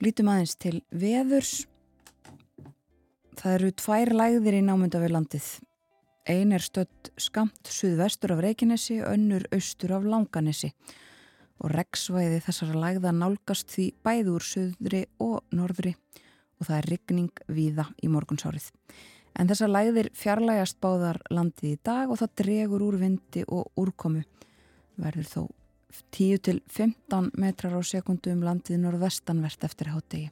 Lítum 0.00 0.32
aðeins 0.32 0.56
til 0.56 0.80
veðurs. 0.88 1.52
Það 3.36 3.58
eru 3.58 3.70
tvær 3.84 4.14
lægðir 4.16 4.58
í 4.62 4.64
námynda 4.64 5.04
við 5.04 5.12
landið. 5.18 5.52
Ein 6.32 6.56
er 6.56 6.64
stödd 6.64 7.12
skamt 7.20 7.68
suðvestur 7.68 8.32
af 8.32 8.40
Reykjanesi, 8.40 9.02
önnur 9.04 9.44
austur 9.52 9.92
af 10.00 10.08
Langanesi 10.08 10.72
og 11.60 11.68
regsvæði 11.76 12.40
þessara 12.48 12.86
lægða 12.88 13.12
nálgast 13.12 13.76
því 13.76 13.90
bæði 14.00 14.38
úr 14.40 14.52
suðri 14.54 15.08
og 15.20 15.42
norðri 15.52 15.98
og 16.56 16.70
það 16.70 16.78
er 16.80 16.94
rigning 16.96 17.50
víða 17.60 17.92
í 18.00 18.08
morgunsárið. 18.08 18.72
En 19.38 19.48
þessar 19.48 19.72
lægðir 19.72 20.10
fjarlægast 20.16 20.78
báðar 20.82 21.18
landið 21.32 21.72
í 21.72 21.80
dag 21.84 22.10
og 22.12 22.20
það 22.20 22.36
dregur 22.42 22.84
úr 22.84 22.98
vindi 23.00 23.44
og 23.48 23.70
úrkomu. 23.80 24.22
Verður 25.00 25.28
þó 25.30 25.42
10-15 26.12 27.32
metrar 27.40 27.76
á 27.76 27.80
sekundu 27.84 28.32
um 28.32 28.44
landið 28.44 28.80
norðvestanvert 28.82 29.64
eftir 29.64 29.92
hátegi. 29.92 30.30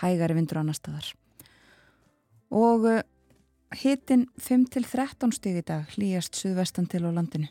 Hægari 0.00 0.36
vindur 0.36 0.60
annar 0.60 0.76
staðar. 0.76 1.10
Og 2.54 2.86
hitin 3.80 4.28
5-13 4.40 5.34
stig 5.34 5.60
í 5.60 5.66
dag 5.66 5.90
hlýjast 5.96 6.36
suðvestan 6.38 6.88
til 6.90 7.04
á 7.08 7.10
landinu. 7.10 7.48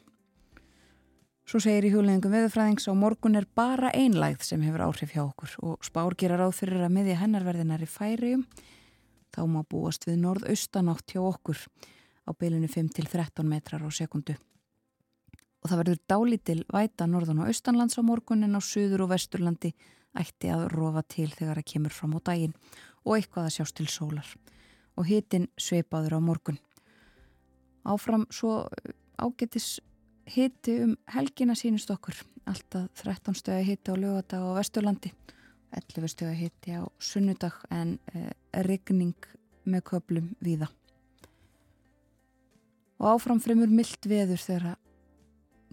Svo 1.43 1.59
segir 1.59 1.89
í 1.89 1.91
hugleðingum 1.91 2.31
veðurfræðings 2.31 2.85
á 2.87 2.93
morgun 2.95 3.35
er 3.35 3.47
bara 3.55 3.89
einlægð 3.91 4.45
sem 4.47 4.61
hefur 4.63 4.85
áhrif 4.85 5.11
hjá 5.11 5.25
okkur 5.25 5.57
og 5.67 5.83
spár 5.83 6.15
gera 6.15 6.37
ráð 6.39 6.55
fyrir 6.61 6.85
að 6.85 6.93
miðja 6.95 7.19
hennarverðinar 7.19 7.83
í 7.83 7.89
færium 7.89 8.45
þá 9.33 9.41
má 9.49 9.61
búast 9.65 10.05
við 10.07 10.21
norðaustanátt 10.23 11.13
hjá 11.13 11.21
okkur 11.23 11.59
á 12.23 12.31
beilinu 12.37 12.69
5-13 12.69 13.47
metrar 13.47 13.83
á 13.83 13.89
sekundu. 13.91 14.35
Og 15.63 15.71
það 15.71 15.79
verður 15.81 16.01
dálítil 16.11 16.61
væta 16.71 17.07
norðan 17.07 17.43
og 17.43 17.51
austanlands 17.51 17.97
á 17.99 18.03
morgunin 18.03 18.55
á 18.55 18.61
suður 18.61 19.05
og 19.05 19.13
vesturlandi 19.13 19.73
ætti 20.19 20.51
að 20.53 20.67
rofa 20.75 21.03
til 21.07 21.29
þegar 21.31 21.61
það 21.61 21.69
kemur 21.71 21.95
fram 21.95 22.17
á 22.17 22.19
daginn 22.29 22.57
og 23.03 23.15
eitthvað 23.17 23.47
að 23.47 23.55
sjást 23.57 23.77
til 23.79 23.87
sólar. 23.89 24.27
Og 24.99 25.07
hitin 25.09 25.47
sveipaður 25.57 26.19
á 26.19 26.21
morgun. 26.21 26.59
Áfram 27.83 28.27
svo 28.29 28.67
ágetis 29.17 29.79
hiti 30.29 30.77
um 30.83 30.93
helgina 31.15 31.55
sínust 31.57 31.89
okkur. 31.91 32.15
Alltaf 32.45 32.91
13 33.01 33.39
stöði 33.39 33.65
hiti 33.71 33.91
á 33.91 33.95
lögadag 33.97 34.43
á 34.43 34.51
vesturlandi 34.59 35.13
11 35.79 36.11
stöða 36.11 36.35
hitti 36.37 36.77
á 36.77 36.83
sunnudag 36.99 37.57
en 37.73 37.97
eh, 38.13 38.31
regning 38.65 39.15
með 39.65 39.85
köplum 39.91 40.31
víða. 40.43 40.69
Og 43.01 43.15
áfram 43.15 43.41
fremur 43.43 43.71
myllt 43.71 44.05
veður 44.07 44.39
þegar 44.39 44.77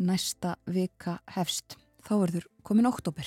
næsta 0.01 0.57
vika 0.67 1.19
hefst. 1.37 1.77
Þá 2.01 2.15
verður 2.25 2.47
komin 2.65 2.89
oktober. 2.89 3.27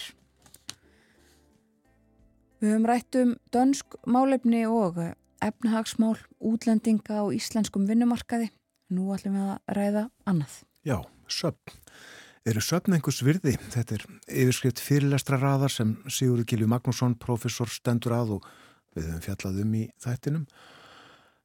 Við 2.64 2.72
höfum 2.72 2.88
rætt 2.88 3.18
um 3.20 3.36
dönsk 3.54 3.98
málefni 4.08 4.64
og 4.66 4.98
efnahagsmál 5.44 6.16
útlendinga 6.40 7.22
á 7.22 7.26
íslenskum 7.36 7.86
vinnumarkaði. 7.90 8.50
Nú 8.94 9.12
ætlum 9.16 9.36
við 9.38 9.50
að 9.52 9.78
ræða 9.78 10.04
annað. 10.30 10.56
Já, 10.88 10.98
söpn. 11.28 11.80
Eru 12.44 12.60
söpn 12.60 12.92
einhvers 12.92 13.22
virði? 13.24 13.54
Þetta 13.72 13.96
er 13.96 14.02
yfirskrift 14.44 14.82
fyrirlestra 14.84 15.38
raðar 15.40 15.72
sem 15.72 15.94
Sigurður 16.12 16.50
Gilvi 16.52 16.66
Magnússon, 16.68 17.14
professor, 17.16 17.70
stendur 17.72 18.18
að 18.18 18.34
og 18.36 18.48
við 18.98 19.08
höfum 19.08 19.22
fjallað 19.24 19.62
um 19.62 19.78
í 19.80 19.84
þættinum. 20.04 20.44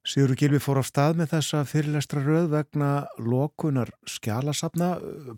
Sigurður 0.03 0.41
Gilvi 0.43 0.61
fór 0.65 0.83
á 0.83 0.85
stað 0.89 1.21
með 1.21 1.31
þessa 1.37 1.63
fyrirlestra 1.71 2.25
röð 2.25 2.51
vegna 2.57 2.91
lokunar 3.23 3.95
skjálasafna, 4.11 4.91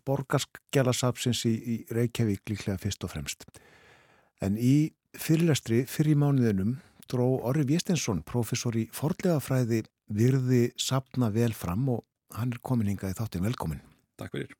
borgarskjálasafsins 0.08 1.44
í, 1.50 1.54
í 1.60 1.76
Reykjavík 1.92 2.54
líklega 2.54 2.80
fyrst 2.80 3.04
og 3.04 3.12
fremst. 3.12 3.44
En 4.40 4.56
í 4.56 4.94
fyrirlestri 5.12 5.84
fyrir 5.84 6.16
mánuðinum 6.24 6.78
dró 7.10 7.34
Orri 7.36 7.68
Viestinsson, 7.68 8.24
professor 8.24 8.80
í 8.80 8.88
forlegafræði, 8.96 9.84
virði 10.08 10.70
safna 10.80 11.28
vel 11.36 11.52
fram 11.52 11.90
og 11.98 12.06
hann 12.32 12.56
er 12.56 12.64
komin 12.64 12.94
hingað 12.94 13.12
í 13.12 13.20
þáttin 13.20 13.50
velkomin. 13.50 13.84
Takk 14.16 14.38
fyrir. 14.38 14.56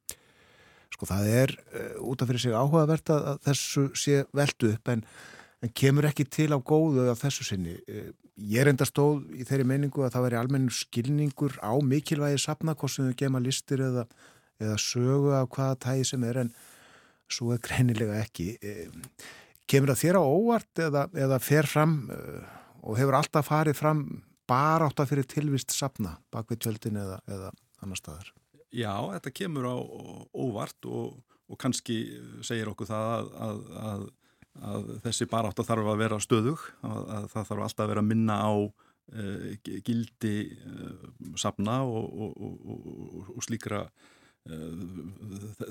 Sko 0.90 1.08
það 1.08 1.28
er 1.32 1.52
uh, 1.56 2.08
út 2.10 2.22
af 2.22 2.30
fyrir 2.30 2.42
sig 2.42 2.56
áhugavert 2.56 3.12
að, 3.14 3.28
þessu 3.46 3.84
sé 3.98 4.24
veldu 4.36 4.72
upp 4.74 4.90
en, 4.92 5.04
en 5.62 5.72
kemur 5.82 6.08
ekki 6.10 6.26
til 6.26 6.50
á 6.52 6.58
góðu 6.58 7.06
af 7.12 7.22
þessu 7.22 7.46
sinni. 7.46 7.76
Uh, 7.88 8.10
ég 8.40 8.62
er 8.62 8.72
enda 8.72 8.88
stóð 8.88 9.26
í 9.36 9.46
þeirri 9.48 9.68
meiningu 9.68 10.04
að 10.06 10.16
það 10.16 10.26
veri 10.28 10.40
almennur 10.40 10.76
skilningur 10.76 11.58
á 11.62 11.72
mikilvægi 11.84 12.40
sapna, 12.42 12.74
hvort 12.74 12.94
sem 12.94 13.10
þau 13.10 13.20
gema 13.22 13.42
listir 13.42 13.84
eða, 13.86 14.06
eða 14.60 14.80
sögu 14.80 15.34
af 15.36 15.50
hvaða 15.54 15.78
tægi 15.86 16.08
sem 16.12 16.26
er 16.26 16.42
en 16.44 16.54
svo 17.30 17.52
er 17.54 17.62
greinilega 17.62 18.18
ekki. 18.24 18.54
Uh, 18.58 19.28
kemur 19.70 19.92
það 19.92 20.02
þér 20.02 20.18
á 20.18 20.22
óvart 20.26 20.82
eða, 20.88 21.06
eða 21.14 21.38
fer 21.38 21.68
fram 21.70 22.00
og 22.80 22.96
hefur 22.98 23.14
alltaf 23.20 23.46
farið 23.46 23.76
fram 23.78 24.00
bara 24.50 24.88
átt 24.88 25.02
að 25.02 25.12
fyrir 25.12 25.28
tilvist 25.30 25.74
sapna 25.74 26.16
bak 26.34 26.50
við 26.50 26.64
tjöldin 26.64 26.98
eða, 26.98 27.20
eða 27.30 27.50
annar 27.84 28.00
staðar? 28.00 28.32
Já, 28.70 28.94
þetta 29.16 29.32
kemur 29.34 29.66
á 29.66 29.76
óvart 30.36 30.86
og, 30.86 31.16
og 31.50 31.58
kannski 31.58 31.98
segir 32.46 32.70
okkur 32.70 32.90
það 32.90 33.08
að, 33.14 33.32
að, 33.46 33.64
að, 33.80 34.04
að 34.70 34.92
þessi 35.06 35.26
barátt 35.30 35.64
þarf 35.66 35.90
að 35.90 36.04
vera 36.04 36.20
stöðug, 36.22 36.62
að 36.86 37.26
það 37.32 37.50
þarf 37.50 37.66
alltaf 37.66 37.84
að 37.84 37.92
vera 37.94 38.04
að 38.04 38.10
minna 38.12 38.38
á 38.38 38.52
uh, 38.54 39.50
gildi 39.86 40.36
uh, 40.54 41.10
safna 41.40 41.80
og, 41.82 42.30
og, 42.30 43.26
og 43.34 43.44
slíkra 43.46 43.84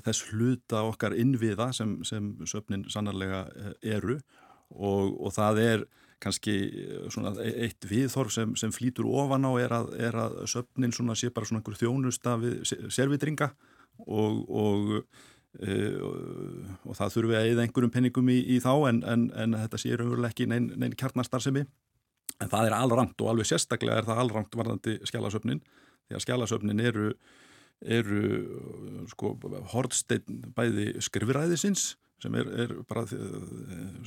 þess 0.06 0.28
hluta 0.30 0.84
okkar 0.86 1.16
innviða 1.18 1.72
sem, 1.74 1.96
sem 2.06 2.36
söfnin 2.48 2.84
sannarlega 2.92 3.48
eru. 3.82 4.20
Og 4.70 5.32
það 5.34 5.62
er 5.64 5.86
kannski 6.24 6.54
svona 7.14 7.34
eitt 7.44 7.86
viðþorf 7.88 8.34
sem, 8.36 8.54
sem 8.60 8.72
flýtur 8.76 9.08
ofan 9.08 9.48
á 9.48 9.52
er 9.62 9.76
að, 9.76 9.92
er 10.00 10.18
að 10.20 10.40
söfnin 10.52 10.94
svona 10.96 11.16
sé 11.18 11.32
bara 11.34 11.48
svona 11.48 11.62
einhver 11.62 11.80
þjónusta 11.80 12.36
við 12.42 12.58
servitringa 12.92 13.52
og, 14.06 14.42
og, 14.50 14.96
e, 15.60 15.78
og, 16.04 16.72
og 16.86 16.98
það 17.00 17.16
þurfi 17.16 17.38
að 17.40 17.52
eða 17.54 17.66
einhverjum 17.66 17.94
penningum 17.96 18.32
í, 18.34 18.40
í 18.56 18.60
þá 18.64 18.74
en, 18.92 19.04
en, 19.08 19.28
en 19.36 19.60
þetta 19.64 19.82
sé 19.82 19.94
raunveruleg 19.96 20.36
ekki 20.36 20.50
neinn 20.52 20.72
nein 20.80 20.98
kjarnarstarfsemi 21.00 21.66
en 22.40 22.52
það 22.52 22.70
er 22.70 22.78
allrangt 22.78 23.22
og 23.24 23.32
alveg 23.34 23.50
sérstaklega 23.50 24.02
er 24.02 24.10
það 24.10 24.24
allrangt 24.24 24.60
varðandi 24.60 25.00
skjálasöfnin 25.08 25.64
því 25.64 26.18
að 26.18 26.26
skjálasöfnin 26.26 26.84
eru 26.84 27.14
eru 27.80 28.22
sko 29.08 29.38
hortsteinn 29.72 30.44
bæði 30.56 30.92
skrifræðisins 31.04 31.94
sem 32.24 32.36
er, 32.36 32.50
er 32.66 32.74
bara 32.90 33.06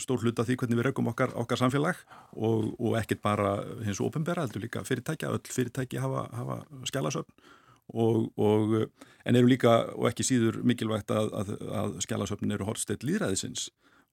stór 0.01 0.23
hluta 0.23 0.45
því 0.47 0.59
hvernig 0.61 0.79
við 0.79 0.87
rekum 0.89 1.11
okkar, 1.13 1.33
okkar 1.39 1.61
samfélag 1.61 2.01
og, 2.37 2.73
og 2.77 2.97
ekkert 3.01 3.23
bara 3.25 3.57
hins 3.87 4.01
og 4.01 4.11
ofinbera, 4.11 4.45
heldur 4.47 4.65
líka 4.65 4.85
fyrirtækja, 4.87 5.33
öll 5.33 5.53
fyrirtæki 5.53 6.01
hafa, 6.03 6.27
hafa 6.37 6.59
skjálasöfn 6.91 7.33
og, 7.93 8.29
og, 8.41 8.77
en 9.25 9.39
eru 9.39 9.51
líka 9.51 9.75
og 9.97 10.09
ekki 10.11 10.27
síður 10.27 10.61
mikilvægt 10.67 11.13
að, 11.15 11.33
að, 11.41 11.55
að 11.83 11.97
skjálasöfnin 12.07 12.55
eru 12.57 12.69
hortsteitt 12.69 13.07
líðræðisins 13.07 13.71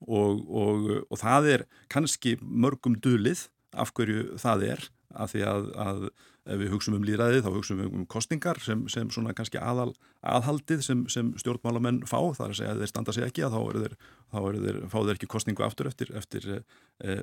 og, 0.08 0.40
og 0.48 1.20
það 1.20 1.50
er 1.54 1.66
kannski 1.92 2.36
mörgum 2.40 2.96
dulið 3.02 3.48
af 3.76 3.92
hverju 3.94 4.40
það 4.40 4.66
er 4.74 4.88
af 5.14 5.32
því 5.32 5.42
að, 5.46 5.70
að 5.82 6.02
ef 6.50 6.60
við 6.60 6.72
hugsaum 6.72 6.96
um 6.96 7.06
líðræði 7.06 7.42
þá 7.44 7.48
hugsaum 7.54 7.80
við 7.82 7.94
um 7.98 8.04
kostingar 8.10 8.60
sem, 8.64 8.82
sem 8.92 9.10
svona 9.12 9.34
kannski 9.36 9.60
aðal, 9.60 9.90
aðhaldið 10.26 10.84
sem, 10.86 11.02
sem 11.12 11.32
stjórnmálamenn 11.40 12.02
fá, 12.08 12.18
það 12.36 12.44
er 12.46 12.54
að 12.54 12.58
segja 12.60 12.74
að 12.74 12.82
þeir 12.82 12.92
standa 12.92 13.14
sig 13.16 13.26
ekki 13.26 13.44
að 13.46 13.56
þá 13.56 13.60
eru 13.62 13.82
þeir, 13.84 13.96
þá 14.32 14.38
eru 14.40 14.62
þeir, 14.64 14.78
fá 14.92 14.98
þeir 14.98 15.14
ekki 15.16 15.30
kostingu 15.34 15.66
aftur 15.66 15.90
eftir, 15.90 16.12
eftir 16.18 16.48
e, 16.52 16.62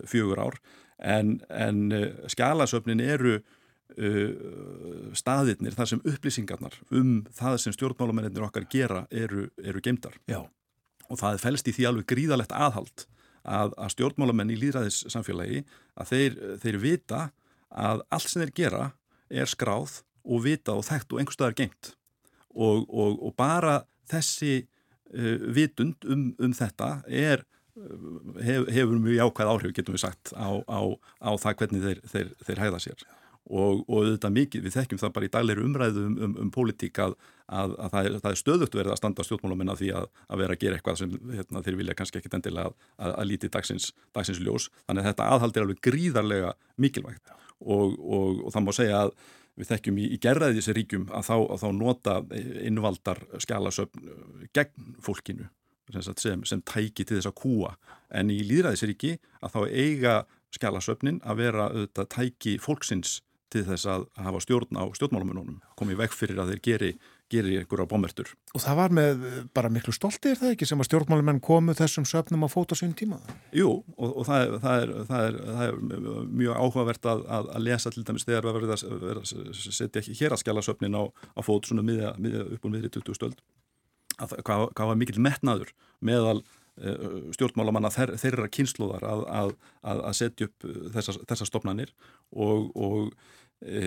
fjögur 0.08 0.44
ár. 0.44 0.60
En, 0.98 1.38
en 1.54 1.82
eh, 1.94 2.08
skjálasöfnin 2.34 3.04
eru 3.06 3.36
e, 3.38 4.14
staðirnir 5.18 5.76
þar 5.78 5.92
sem 5.94 6.06
upplýsingarnar 6.14 6.78
um 6.90 7.20
það 7.38 7.60
sem 7.66 7.76
stjórnmálamennir 7.76 8.48
okkar 8.48 8.70
gera 8.72 9.06
eru, 9.12 9.50
eru 9.62 9.84
geimdar 9.84 10.18
Já. 10.30 10.42
og 11.08 11.22
það 11.22 11.44
fælst 11.44 11.70
í 11.70 11.76
því 11.78 11.90
alveg 11.92 12.10
gríðalegt 12.14 12.56
aðhald 12.56 13.06
að, 13.48 13.76
að 13.78 13.94
stjórnmálamenn 13.96 14.54
í 14.54 14.60
líðræðissamfélagi 14.64 15.64
að 15.98 16.14
þeir, 16.14 16.40
þeir 16.64 16.80
vita 16.84 17.22
að 17.70 18.04
allt 18.14 18.32
sem 18.32 18.44
þeir 18.44 18.54
gera 18.62 18.84
er 19.30 19.50
skráð 19.50 20.02
og 20.28 20.44
vita 20.46 20.76
og 20.76 20.86
þekkt 20.88 21.14
og 21.14 21.22
einhverstaðar 21.22 21.58
gengt 21.58 21.94
og, 22.56 22.88
og, 22.88 23.20
og 23.22 23.36
bara 23.38 23.82
þessi 24.12 24.62
uh, 24.64 25.38
vitund 25.56 26.08
um, 26.08 26.30
um 26.40 26.56
þetta 26.56 27.02
er, 27.08 27.44
hef, 28.44 28.68
hefur 28.74 29.00
mjög 29.04 29.20
jákvæð 29.22 29.54
áhrif 29.54 29.76
getum 29.78 29.98
við 29.98 30.06
sagt 30.08 30.34
á, 30.34 30.50
á, 30.66 30.80
á 31.22 31.32
það 31.36 31.62
hvernig 31.62 31.86
þeir, 31.88 32.04
þeir, 32.14 32.34
þeir 32.48 32.64
hæða 32.66 32.84
sér 32.84 33.08
og, 33.48 33.84
og 33.88 34.02
auðvitað 34.02 34.36
mikið, 34.36 34.64
við 34.66 34.76
þekkjum 34.76 35.02
það 35.02 35.14
bara 35.16 35.28
í 35.28 35.32
dagleiri 35.32 35.64
umræðu 35.64 36.04
um, 36.04 36.18
um, 36.26 36.36
um 36.44 36.52
pólitík 36.54 37.00
að, 37.04 37.16
að, 37.48 37.76
að 37.80 37.94
það, 37.94 38.10
er, 38.10 38.18
það 38.26 38.30
er 38.32 38.42
stöðugt 38.42 38.78
verið 38.78 38.94
að 38.94 39.00
standa 39.02 39.26
stjórnmálamenn 39.28 39.74
að 39.74 39.82
því 39.82 39.92
að, 40.02 40.08
að 40.28 40.44
vera 40.44 40.58
að 40.58 40.64
gera 40.64 40.80
eitthvað 40.80 41.00
sem 41.02 41.16
hérna, 41.32 41.64
þeir 41.66 41.80
vilja 41.82 41.98
kannski 42.02 42.22
ekkit 42.22 42.38
endilega 42.38 42.94
að 42.98 43.26
líti 43.30 43.52
dagsins, 43.54 43.90
dagsins 44.16 44.42
ljós. 44.44 44.70
Þannig 44.86 45.04
að 45.04 45.10
þetta 45.12 45.28
aðhald 45.36 45.58
er 45.58 45.68
alveg 45.68 45.84
gríðarlega 45.88 46.54
mikilvægt. 46.84 47.36
Og, 47.58 47.96
og, 47.98 48.42
og 48.46 48.54
það 48.54 48.66
má 48.68 48.74
segja 48.76 49.04
að 49.06 49.14
við 49.58 49.72
þekkjum 49.72 50.02
í, 50.02 50.08
í 50.14 50.18
gerðaði 50.22 50.60
þessi 50.60 50.76
ríkjum 50.78 51.06
að 51.18 51.30
þá, 51.30 51.38
þá 51.64 51.68
nota 51.74 52.18
innvaldar 52.68 53.24
skjálasöfn 53.42 54.12
gegn 54.54 54.98
fólkinu 55.04 55.48
sem, 55.96 56.44
sem 56.46 56.62
tæki 56.68 57.06
til 57.08 57.18
þess 57.18 57.32
að 57.32 57.38
kúa. 57.40 57.72
En 58.14 58.30
í 58.34 58.42
líðræðisríki 58.46 59.16
að 59.42 59.56
þá 59.56 59.62
eiga 59.72 60.18
skjálasöfnin 60.54 61.22
að 61.28 61.42
vera 61.42 61.70
auðvitað 61.72 62.12
tæki 62.14 62.58
fólksins 62.62 63.22
til 63.54 63.64
þess 63.68 63.88
að 63.90 64.08
hafa 64.20 64.42
stjórn 64.44 64.80
á 64.80 64.84
stjórnmálamununum 64.98 65.62
komið 65.80 66.02
vekk 66.02 66.16
fyrir 66.18 66.42
að 66.42 66.52
þeir 66.52 66.62
geri, 66.68 66.90
geri 67.32 67.58
einhverja 67.60 67.88
bommertur. 67.90 68.32
Og 68.56 68.64
það 68.64 68.80
var 68.82 68.96
með 68.98 69.26
bara 69.56 69.72
miklu 69.72 69.94
stolti 69.96 70.34
er 70.34 70.40
það 70.40 70.56
ekki 70.56 70.68
sem 70.68 70.84
að 70.84 70.90
stjórnmálumenn 70.90 71.42
komu 71.44 71.76
þessum 71.78 72.08
söfnum 72.08 72.44
á 72.44 72.50
fót 72.52 72.74
á 72.74 72.80
sín 72.80 72.96
tíma? 72.98 73.20
Jú 73.56 73.70
og, 73.96 74.10
og 74.10 74.28
það, 74.28 74.44
er, 74.44 74.56
það, 74.66 74.82
er, 74.84 74.96
það, 75.12 75.28
er, 75.30 75.40
það 75.60 75.68
er 75.68 76.28
mjög 76.44 76.64
áhugavert 76.64 77.12
að, 77.14 77.24
að, 77.38 77.52
að 77.56 77.68
lesa 77.70 77.94
til 77.94 78.04
dæmis 78.08 78.28
þegar 78.28 78.50
við 78.50 78.58
verðum 78.60 79.24
að 79.24 79.62
setja 79.80 80.06
hér 80.22 80.36
að 80.36 80.44
skjala 80.44 80.66
söfnin 80.66 81.00
á, 81.00 81.04
á 81.08 81.42
fót 81.46 81.72
svona 81.72 81.86
miðja, 81.88 82.16
miðja, 82.20 82.48
upp 82.58 82.68
og 82.68 82.76
miðri 82.76 82.94
20 83.00 83.20
stöld 83.20 83.40
að, 84.18 84.38
hvað, 84.46 84.86
var 84.90 85.00
mikill 85.00 85.22
metnaður 85.24 85.74
meðal 86.04 86.42
stjórnmálamanna 87.34 87.90
þeir, 87.94 88.14
þeirra 88.22 88.48
kynnslóðar 88.54 89.08
að, 89.10 89.24
að, 89.34 89.56
að 89.82 90.16
setja 90.20 90.48
upp 90.50 90.68
þessar 90.94 91.20
þessa 91.30 91.48
stopnarnir 91.50 91.94
og, 92.32 92.68
og 92.76 93.12
e, 93.66 93.82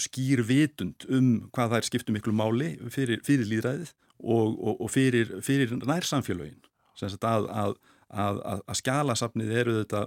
skýr 0.00 0.44
vitund 0.46 1.08
um 1.10 1.30
hvað 1.50 1.72
það 1.74 1.80
er 1.80 1.88
skiptum 1.90 2.18
miklu 2.18 2.34
máli 2.36 2.74
fyrir, 2.94 3.22
fyrir 3.26 3.50
líðræðið 3.50 3.92
og, 4.18 4.54
og, 4.54 4.74
og 4.76 4.92
fyrir, 4.94 5.34
fyrir 5.46 5.74
nærsamfélögin. 5.82 6.60
Að, 6.98 7.46
að 7.50 7.76
að, 8.08 8.38
að, 8.40 8.60
að 8.64 8.78
skjálasafnið 8.80 9.50
eru 9.60 9.74
þetta, 9.82 10.00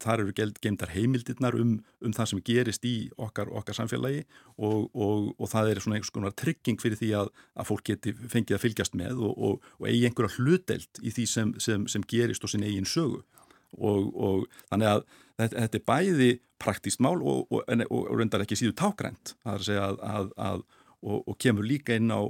þar 0.00 0.22
eru 0.22 0.34
geimdar 0.62 0.92
heimildirnar 0.94 1.58
um, 1.60 1.74
um 2.00 2.14
það 2.16 2.30
sem 2.30 2.42
gerist 2.46 2.86
í 2.88 2.94
okkar, 3.20 3.50
okkar 3.60 3.76
samfélagi 3.76 4.22
og, 4.56 4.88
og, 4.94 5.28
og 5.36 5.50
það 5.52 5.72
er 5.72 5.82
svona 5.84 5.98
einhvers 5.98 6.14
konar 6.14 6.36
trygging 6.38 6.80
fyrir 6.80 7.00
því 7.00 7.12
að, 7.20 7.30
að 7.56 7.68
fólk 7.70 7.84
geti 7.90 8.14
fengið 8.16 8.56
að 8.56 8.64
fylgjast 8.64 8.96
með 8.96 9.20
og, 9.28 9.60
og 9.76 9.88
eigi 9.90 10.08
einhverja 10.08 10.40
hluteld 10.40 11.02
í 11.02 11.12
því 11.12 11.28
sem, 11.34 11.54
sem, 11.62 11.86
sem 11.92 12.08
gerist 12.08 12.46
og 12.46 12.52
sin 12.52 12.64
eigin 12.64 12.88
sögu. 12.88 13.22
Og 13.76 14.46
þannig 14.70 14.94
að 14.94 15.06
þetta, 15.36 15.54
þetta 15.58 15.80
er 15.80 15.86
bæði 15.90 16.32
praktíst 16.62 17.02
mál 17.04 17.18
og 17.20 17.58
reyndar 18.16 18.46
ekki 18.46 18.56
síðu 18.56 18.76
tákrænt 18.80 19.34
að 19.44 19.66
segja 19.68 19.92
að 20.00 20.64
og 21.06 21.36
kemur 21.38 21.66
líka 21.66 21.94
inn 21.94 22.08
á 22.08 22.24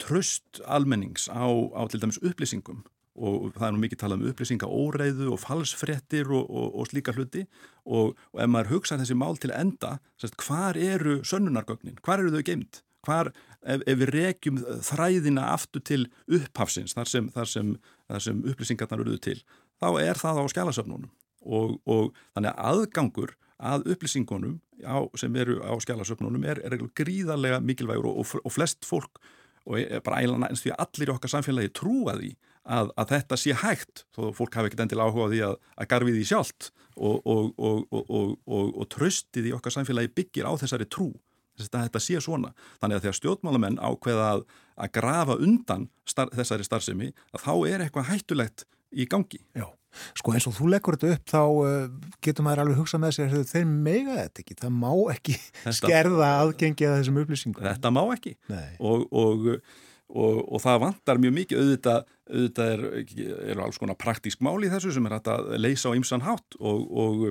tröst 0.00 0.60
almennings 0.64 1.26
á, 1.28 1.46
á 1.74 1.82
til 1.90 2.00
dæmis 2.00 2.20
upplýsingum 2.22 2.84
og 3.16 3.52
það 3.56 3.68
er 3.68 3.74
nú 3.74 3.82
mikið 3.82 4.00
talað 4.02 4.22
um 4.22 4.30
upplýsinga 4.30 4.68
óreiðu 4.68 5.30
og 5.32 5.40
falsfrettir 5.40 6.28
og, 6.30 6.50
og, 6.50 6.66
og 6.76 6.90
slíka 6.90 7.14
hluti. 7.16 7.46
Og, 7.86 8.16
og 8.34 8.42
ef 8.42 8.50
maður 8.50 8.74
hugsa 8.76 8.98
þessi 9.00 9.16
mál 9.18 9.38
til 9.40 9.54
enda, 9.56 9.96
sérst, 10.20 10.36
hvar 10.42 10.76
eru 10.76 11.20
sönnunargögnin, 11.24 12.00
hvar 12.04 12.20
eru 12.22 12.34
þau 12.34 12.44
geimt 12.46 12.82
hvar, 13.06 13.30
ef, 13.62 13.84
ef 13.86 14.00
við 14.02 14.12
rekjum 14.14 14.60
þræðina 14.84 15.46
aftur 15.54 15.84
til 15.86 16.02
upphafsins 16.26 16.96
þar 16.96 17.10
sem, 17.10 17.30
þar 17.34 17.50
sem, 17.52 17.72
þar 18.10 18.26
sem 18.26 18.42
upplýsingarnar 18.52 19.04
eruðu 19.04 19.22
til, 19.28 19.38
þá 19.82 19.88
er 20.02 20.20
það 20.20 20.42
á 20.42 20.44
skjálasöfnunum 20.54 21.12
og 21.46 22.16
þannig 22.34 22.50
að 22.50 22.70
aðgangur 22.72 23.36
að 23.56 23.86
upplýsingunum 23.94 24.58
á, 24.82 24.98
sem 25.16 25.36
eru 25.38 25.60
á 25.62 25.72
skjálasöfnunum 25.80 26.44
er, 26.48 26.60
er 26.66 26.76
gríðarlega 26.98 27.60
mikilvægur 27.62 28.10
og 28.10 28.52
flest 28.52 28.88
fólk 28.88 29.20
og 29.66 30.02
bara 30.06 30.22
ælan 30.22 30.46
eins 30.46 30.62
því 30.62 30.74
að 30.74 30.82
allir 30.84 31.10
í 31.10 31.14
okkar 31.14 31.32
samfélagi 31.32 31.72
trúa 31.74 32.16
því 32.18 32.34
að, 32.66 32.90
að 32.98 33.12
þetta 33.14 33.38
sé 33.40 33.54
hægt 33.62 34.04
þó 34.16 34.32
fólk 34.36 34.58
hafi 34.58 34.70
ekkert 34.70 34.84
endilega 34.86 35.10
áhuga 35.10 35.28
á 35.28 35.32
því 35.32 35.40
að, 35.46 35.54
að 35.76 35.88
garfi 35.92 36.16
því 36.16 36.26
sjálft 36.30 36.70
og, 36.96 37.16
og, 37.28 37.86
og, 37.92 38.36
og 38.46 38.84
tröstið 38.92 39.50
í 39.50 39.54
okkar 39.56 39.74
samfélagi 39.74 40.12
byggir 40.16 40.48
á 40.48 40.52
þessari 40.58 40.88
trú 40.90 41.10
að 41.56 41.86
þetta 41.86 42.02
sé 42.04 42.20
svona. 42.20 42.52
Þannig 42.82 42.98
að 42.98 43.06
þegar 43.06 43.16
stjórnmálamenn 43.20 43.78
ákveða 43.80 44.28
að, 44.34 44.44
að 44.76 44.92
grafa 44.98 45.38
undan 45.40 45.88
star, 46.08 46.30
þessari 46.36 46.66
starfsemi 46.66 47.10
að 47.32 47.46
þá 47.46 47.52
er 47.70 47.84
eitthvað 47.86 48.10
hættulegt 48.10 48.66
í 48.92 49.06
gangi. 49.08 49.40
Já, 49.56 49.66
sko 50.20 50.34
eins 50.36 50.46
og 50.50 50.56
þú 50.58 50.70
leggur 50.74 50.98
þetta 50.98 51.16
upp 51.16 51.32
þá 51.32 51.40
uh, 51.40 52.12
getur 52.24 52.46
maður 52.46 52.64
alveg 52.64 52.80
hugsað 52.82 53.02
með 53.06 53.16
sér 53.16 53.34
þeir 53.48 53.66
mega 53.72 54.18
þetta 54.20 54.44
ekki, 54.44 54.58
það 54.60 54.76
má 54.76 54.92
ekki 55.14 55.36
þetta, 55.40 55.76
skerða 55.80 56.30
aðgengi 56.42 56.88
að 56.88 56.96
þessum 57.00 57.20
upplýsingum. 57.24 57.68
Þetta 57.70 57.94
má 57.96 58.02
ekki 58.12 58.36
og, 58.52 59.06
og 59.10 59.50
og, 60.12 60.42
og 60.44 60.62
það 60.62 60.82
vantar 60.84 61.22
mjög 61.22 61.34
mikið. 61.40 61.62
Auðvitað, 61.62 62.12
auðvitað 62.30 62.74
er, 62.74 62.86
er 63.52 63.64
alls 63.64 63.80
konar 63.82 63.98
praktísk 64.00 64.44
mál 64.44 64.58
í 64.62 64.70
þessu 64.72 64.94
sem 64.94 65.08
er 65.08 65.18
að 65.18 65.50
leysa 65.58 65.92
á 65.92 65.96
ymsan 65.98 66.26
hátt 66.26 66.58
og, 66.60 66.86
og 66.90 67.26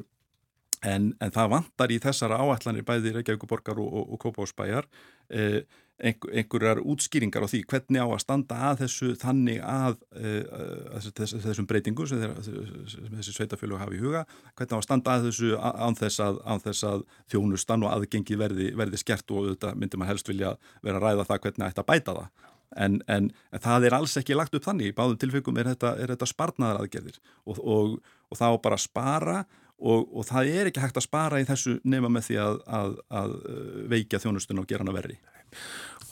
en, 0.86 1.14
en 1.24 1.34
það 1.34 1.56
vantar 1.56 1.94
í 1.94 2.02
þessara 2.04 2.42
áallanir 2.42 2.86
bæði 2.88 3.16
Reykjavíkuborgar 3.16 3.80
og, 3.82 3.98
og 4.04 4.22
Kópásbæjar 4.22 4.88
eh, 5.30 5.64
einhverjar 5.96 6.82
útskýringar 6.84 7.46
á 7.46 7.48
því 7.48 7.62
hvernig 7.72 8.04
á 8.04 8.08
að 8.10 8.24
standa 8.26 8.58
að 8.70 8.82
þessu 8.84 9.14
þannig 9.20 9.62
að, 9.64 10.02
að 10.12 11.06
þess, 11.16 11.38
þessum 11.46 11.68
breytingu 11.70 12.08
sem, 12.10 12.26
sem 12.44 13.06
þessi 13.14 13.36
sveitafjölu 13.38 13.80
hafi 13.80 13.96
í 13.96 14.02
huga, 14.04 14.26
hvernig 14.58 14.76
á 14.76 14.80
að 14.82 14.88
standa 14.90 15.14
að 15.16 15.30
þessu 15.30 15.54
án 15.56 15.96
þess 15.96 16.26
að, 16.26 16.42
án 16.44 16.66
þess 16.66 16.90
að 16.90 17.06
þjónustan 17.32 17.88
og 17.88 17.94
aðgengi 17.94 18.40
verði, 18.42 18.74
verði 18.76 19.00
skert 19.00 19.32
og 19.32 19.54
þetta 19.54 19.72
myndir 19.80 20.02
maður 20.02 20.18
helst 20.18 20.34
vilja 20.34 20.52
vera 20.84 21.00
að 21.00 21.08
ræða 21.08 21.28
það 21.32 21.42
hvernig 21.46 21.68
ætti 21.70 21.86
að 21.86 21.90
bæta 21.94 22.18
það 22.20 22.52
En, 22.76 22.98
en, 23.12 23.30
en 23.54 23.62
það 23.64 23.88
er 23.88 23.96
alls 23.98 24.16
ekki 24.20 24.36
lagt 24.36 24.56
upp 24.58 24.66
þannig, 24.66 24.92
í 24.92 24.96
báðum 24.98 25.20
tilfengum 25.22 25.60
er 25.62 25.70
þetta, 25.74 25.94
þetta 26.12 26.28
sparnaðar 26.30 26.82
aðgerðir. 26.84 27.20
Og, 27.46 27.62
og, 27.62 27.94
og 28.32 28.40
þá 28.40 28.48
bara 28.64 28.80
spara 28.82 29.38
og, 29.80 30.06
og 30.12 30.28
það 30.28 30.52
er 30.52 30.70
ekki 30.70 30.84
hægt 30.84 31.00
að 31.00 31.08
spara 31.08 31.42
í 31.42 31.48
þessu 31.48 31.78
nema 31.88 32.12
með 32.12 32.30
því 32.30 32.38
að, 32.44 32.62
að, 32.80 32.96
að 33.22 33.36
uh, 33.40 33.82
veikja 33.92 34.22
þjónustun 34.24 34.62
og 34.62 34.70
gera 34.70 34.86
hana 34.86 34.96
verri. 34.96 35.18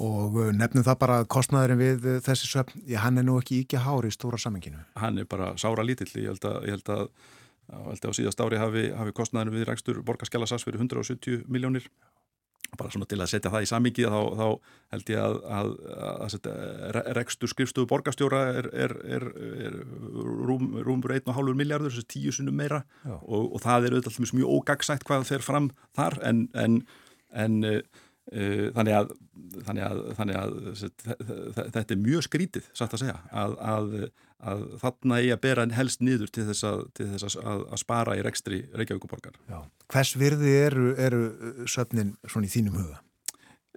Og 0.03 0.39
uh, 0.39 0.49
nefnum 0.55 0.85
það 0.85 0.99
bara 1.03 1.19
að 1.21 1.30
kostnæðurinn 1.35 1.81
við 1.81 2.09
uh, 2.09 2.17
þessi 2.25 2.49
söfn, 2.49 2.84
já 2.89 2.99
hann 3.03 3.21
er 3.21 3.27
nú 3.27 3.38
ekki 3.41 3.61
ekki 3.63 3.84
hári 3.84 4.11
í 4.11 4.15
stóra 4.15 4.39
samenginu. 4.41 4.84
Hann 4.99 5.21
er 5.21 5.30
bara 5.30 5.53
sára 5.61 5.85
lítill, 5.85 6.11
ég 6.19 6.34
held 6.34 6.47
að, 6.49 6.59
ég 6.67 6.77
held 6.77 6.93
að, 6.95 7.05
held 7.91 8.07
að 8.07 8.15
á 8.15 8.17
síðast 8.19 8.43
ári 8.43 8.59
hafi, 8.61 8.88
hafi 8.97 9.15
kostnæðurinn 9.19 9.59
við 9.59 9.69
rækstur 9.69 10.01
borgarskjálasas 10.07 10.67
fyrir 10.67 10.84
170 10.84 11.45
miljónir 11.51 11.88
bara 12.80 12.94
svona 12.94 13.08
til 13.10 13.20
að 13.22 13.32
setja 13.32 13.52
það 13.54 13.66
í 13.66 13.70
samíki 13.70 14.08
þá, 14.10 14.20
þá 14.40 14.45
held 14.95 15.12
ég 15.14 15.22
að, 15.24 15.38
að, 15.58 15.72
að, 16.28 17.00
rekstur 17.18 17.52
skrifstofu 17.52 17.90
borgastjóra 17.90 18.41
er, 18.60 18.70
er, 18.86 18.95
er, 19.18 19.28
er 19.68 19.80
rúm, 20.48 20.74
rúmur 20.86 21.16
1,5 21.18 21.54
miljardur, 21.60 21.94
þessi 21.94 22.12
tíu 22.16 22.36
sunnum 22.36 22.58
meira. 22.58 22.84
Og, 23.06 23.54
og 23.56 23.64
það 23.64 23.90
er 23.90 23.98
auðvitað 23.98 24.38
mjög 24.40 24.56
ógagsætt 24.60 25.08
hvað 25.08 25.28
fer 25.30 25.45
fram 25.45 25.72
þar 25.98 26.20
en, 26.30 26.48
en, 26.54 26.82
en 27.34 27.62
Uh, 27.64 27.80
þannig 28.32 28.95
að, 28.95 29.10
þannig 29.68 29.84
að, 29.84 29.98
þannig 30.18 30.38
að 30.40 30.54
þetta 31.76 31.84
er 31.84 32.00
mjög 32.00 32.24
skrítið 32.24 32.70
satt 32.72 32.95
að 32.95 33.02
segja 33.02 33.18
að, 33.36 33.58
að 34.40 34.62
þarna 34.80 35.20
er 35.20 35.36
að 35.36 35.41
bera 35.44 35.66
helst 35.76 36.04
niður 36.04 36.32
til 36.32 36.45
þess 36.48 36.68
að, 36.70 36.86
til 36.95 37.10
þess 37.12 37.40
að 37.44 37.74
spara 37.82 38.16
í 38.16 38.24
rekstri 38.24 38.62
Reykjavíkuborgar 38.72 39.36
Hvers 39.91 40.14
virði 40.20 40.56
eru, 40.62 40.94
eru 40.95 41.24
söfnin 41.70 42.16
svona 42.24 42.48
í 42.48 42.54
þínum 42.54 42.80
huga? 42.80 43.02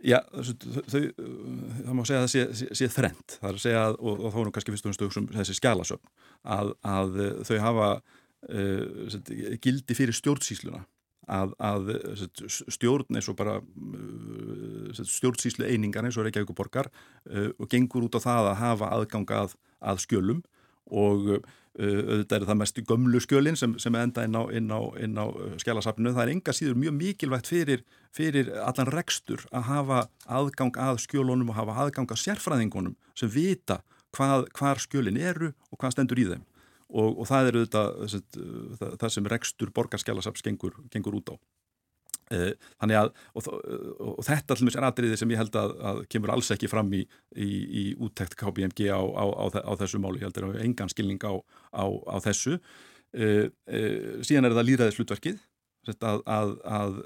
Já, 0.04 0.18
þau, 0.30 0.82
þau, 0.92 1.00
það 1.86 1.94
má 1.96 2.02
segja 2.04 2.18
að 2.20 2.26
það 2.26 2.32
sé, 2.32 2.42
sé, 2.58 2.66
sé 2.76 2.88
þrent, 2.92 3.38
það 3.40 3.48
er 3.48 3.56
að 3.56 3.62
segja 3.64 3.84
og, 3.96 4.18
og 4.20 4.34
þá 4.34 4.36
erum 4.42 4.52
kannski 4.54 4.74
fyrst 4.74 4.86
og 4.86 4.92
fyrst 4.92 5.20
um 5.22 5.28
þessi 5.32 5.56
skjálasöfn, 5.56 6.10
að, 6.56 6.72
að 6.86 7.16
þau 7.48 7.56
hafa 7.64 7.88
uh, 7.96 9.16
gildi 9.64 9.96
fyrir 9.96 10.18
stjórnsýsluna, 10.18 10.82
að, 11.26 11.52
að 11.58 11.92
stjórn 12.74 13.18
eins 13.18 13.28
og 13.30 13.38
bara 13.38 13.58
uh, 13.60 15.02
stjórnsýslu 15.02 15.66
einingar 15.66 16.06
eins 16.06 16.18
og 16.18 16.26
Reykjavík 16.26 16.54
borgar 16.56 16.90
uh, 16.90 17.50
og 17.58 17.70
gengur 17.72 18.06
út 18.06 18.18
á 18.18 18.20
það 18.22 18.50
að 18.52 18.58
hafa 18.62 18.90
aðgang 18.98 19.32
að, 19.34 19.56
að 19.80 20.02
skjölum 20.06 20.42
og 20.86 21.40
auðvitað 21.76 22.38
er 22.38 22.46
það 22.48 22.58
mest 22.60 22.78
gömlu 22.88 23.20
skjölinn 23.20 23.58
sem, 23.58 23.74
sem 23.82 23.96
enda 24.00 24.24
inn 24.24 24.36
á, 24.36 24.48
á, 24.48 24.80
á 25.20 25.26
skjálasafninu. 25.60 26.14
Það 26.16 26.22
er 26.22 26.32
enga 26.32 26.54
síður 26.56 26.78
mjög 26.80 26.94
mikilvægt 26.96 27.50
fyrir, 27.50 27.82
fyrir 28.16 28.48
allan 28.64 28.88
rekstur 28.94 29.44
að 29.52 29.68
hafa 29.68 29.98
aðgang 30.24 30.78
að 30.80 31.02
skjölunum 31.04 31.52
og 31.52 31.58
hafa 31.58 31.76
aðgang 31.84 32.08
að 32.08 32.22
sérfræðingunum 32.22 32.96
sem 33.18 33.28
vita 33.32 33.82
hvað, 34.16 34.48
hvar 34.56 34.80
skjölinn 34.80 35.20
eru 35.20 35.52
og 35.70 35.80
hvað 35.80 35.96
stendur 35.96 36.22
í 36.22 36.28
þeim. 36.30 36.46
Og, 36.86 37.16
og 37.18 37.26
það 37.26 37.48
er 37.48 37.56
auðvitað 37.58 37.88
það, 38.78 38.90
það 39.02 39.12
sem 39.16 39.28
rekstur 39.32 39.72
borgarskjálasafs 39.74 40.44
gengur, 40.46 40.76
gengur 40.92 41.16
út 41.18 41.32
á. 41.34 41.36
Þannig 42.26 42.98
að, 42.98 43.10
og, 43.38 43.48
og 44.02 44.22
þetta 44.26 44.54
allmis 44.56 44.76
er 44.78 44.86
aðriðið 44.88 45.20
sem 45.20 45.32
ég 45.34 45.40
held 45.40 45.58
að, 45.58 45.74
að 45.90 46.00
kemur 46.10 46.32
alls 46.34 46.50
ekki 46.54 46.70
fram 46.70 46.90
í, 46.98 47.04
í, 47.38 47.46
í 47.46 47.84
úttekt 48.02 48.34
KPMG 48.38 48.88
á, 48.90 48.98
á, 48.98 49.24
á, 49.30 49.44
á 49.62 49.72
þessu 49.78 50.00
máli, 50.02 50.22
ég 50.22 50.26
held 50.26 50.40
að 50.40 50.48
það 50.48 50.56
er 50.56 50.64
engan 50.66 50.90
skilning 50.90 51.26
á 51.26 52.16
þessu. 52.26 52.58
Uh, 53.16 53.46
uh, 53.70 54.22
síðan 54.26 54.48
er 54.48 54.56
það 54.56 54.68
líðræðis 54.70 54.98
hlutverkið, 55.00 55.38
að, 55.94 56.22
að, 56.26 56.96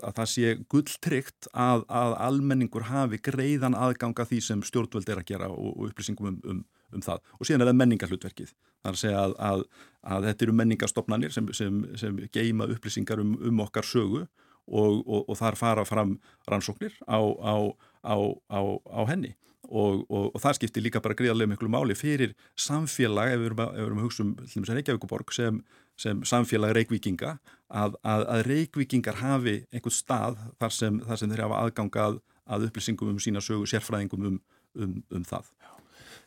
að 0.00 0.14
það 0.16 0.28
sé 0.32 0.54
gulltrygt 0.72 1.48
að 1.52 1.84
almenningur 1.92 2.88
hafi 2.88 3.20
greiðan 3.20 3.76
aðganga 3.76 4.24
því 4.28 4.40
sem 4.40 4.62
stjórnvöld 4.64 5.08
er 5.12 5.20
að 5.20 5.28
gera 5.28 5.50
og, 5.52 5.74
og 5.76 5.90
upplýsingum 5.90 6.30
um, 6.30 6.40
um, 6.48 6.62
um 6.92 7.04
það. 7.04 7.20
Og 7.38 7.48
síðan 7.48 7.64
er 7.64 7.70
það 7.70 7.80
menningarhlutverkið. 7.80 8.54
Það 8.82 8.90
er 8.90 8.96
að 8.96 9.02
segja 9.02 9.24
að, 9.24 9.34
að, 9.50 9.66
að 10.14 10.28
þetta 10.28 10.46
eru 10.46 10.56
menningarstofnanir 10.60 11.34
sem, 11.34 11.50
sem, 11.56 11.82
sem 12.00 12.22
geima 12.34 12.68
upplýsingar 12.72 13.22
um, 13.22 13.36
um 13.50 13.62
okkar 13.66 13.86
sögu 13.86 14.24
og, 14.24 15.02
og, 15.02 15.22
og 15.28 15.38
þar 15.38 15.58
fara 15.58 15.86
fram 15.86 16.16
rannsóknir 16.50 16.94
á, 17.06 17.18
á, 17.18 17.54
á, 18.02 18.58
á 18.58 19.00
henni 19.10 19.34
og, 19.72 20.02
og 20.10 20.40
það 20.42 20.58
skiptir 20.58 20.84
líka 20.84 21.00
bara 21.02 21.16
greiðarlega 21.16 21.52
miklu 21.54 21.70
máli 21.72 21.96
fyrir 21.96 22.34
samfélag, 22.58 23.32
ef 23.32 23.40
við 23.40 23.48
erum 23.50 23.62
að, 23.64 23.70
ef 23.70 23.78
við 23.78 23.86
erum 23.86 24.00
að 24.00 24.06
hugsa 24.08 24.24
um 24.26 24.66
Reykjavíkuborg 24.68 25.34
sem, 25.34 25.60
sem 26.00 26.24
samfélag 26.28 26.74
reykvíkinga, 26.76 27.36
að, 27.72 27.96
að 28.02 28.42
reykvíkingar 28.48 29.20
hafi 29.22 29.62
einhvern 29.72 29.96
stað 29.96 30.40
þar 30.60 30.76
sem, 30.76 31.00
þar 31.06 31.22
sem 31.22 31.32
þeir 31.32 31.44
hafa 31.46 31.62
aðgangað 31.62 32.20
að 32.52 32.68
upplýsingum 32.68 33.14
um 33.14 33.22
sína 33.22 33.42
sögu, 33.44 33.68
sérfræðingum 33.70 34.28
um, 34.28 34.40
um, 34.76 34.96
um 35.14 35.26
það. 35.28 35.48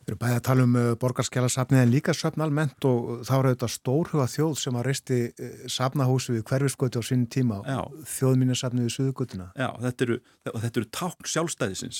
Við 0.06 0.12
erum 0.12 0.20
bæðið 0.22 0.36
að 0.38 0.42
tala 0.46 0.64
um 0.64 0.74
borgarskjálasafnið 1.02 1.80
en 1.82 1.90
líka 1.90 2.12
söfn 2.14 2.42
almennt 2.44 2.84
og 2.86 3.24
þá 3.26 3.32
eru 3.40 3.50
þetta 3.56 3.68
stórhuga 3.74 4.26
þjóð 4.30 4.52
sem 4.60 4.76
að 4.78 4.84
reisti 4.86 5.16
safnahúsi 5.74 6.36
við 6.36 6.44
hverfisgötu 6.46 7.02
á 7.02 7.08
sínum 7.08 7.24
tíma 7.34 7.56
þjóðmínasafnið 8.12 8.86
við 8.86 8.94
suðugötuna. 8.94 9.48
Já, 9.58 9.66
þetta 9.82 10.06
eru, 10.06 10.18
þetta 10.46 10.70
eru 10.70 10.88
tákn 10.94 11.30
sjálfstæðisins, 11.32 11.98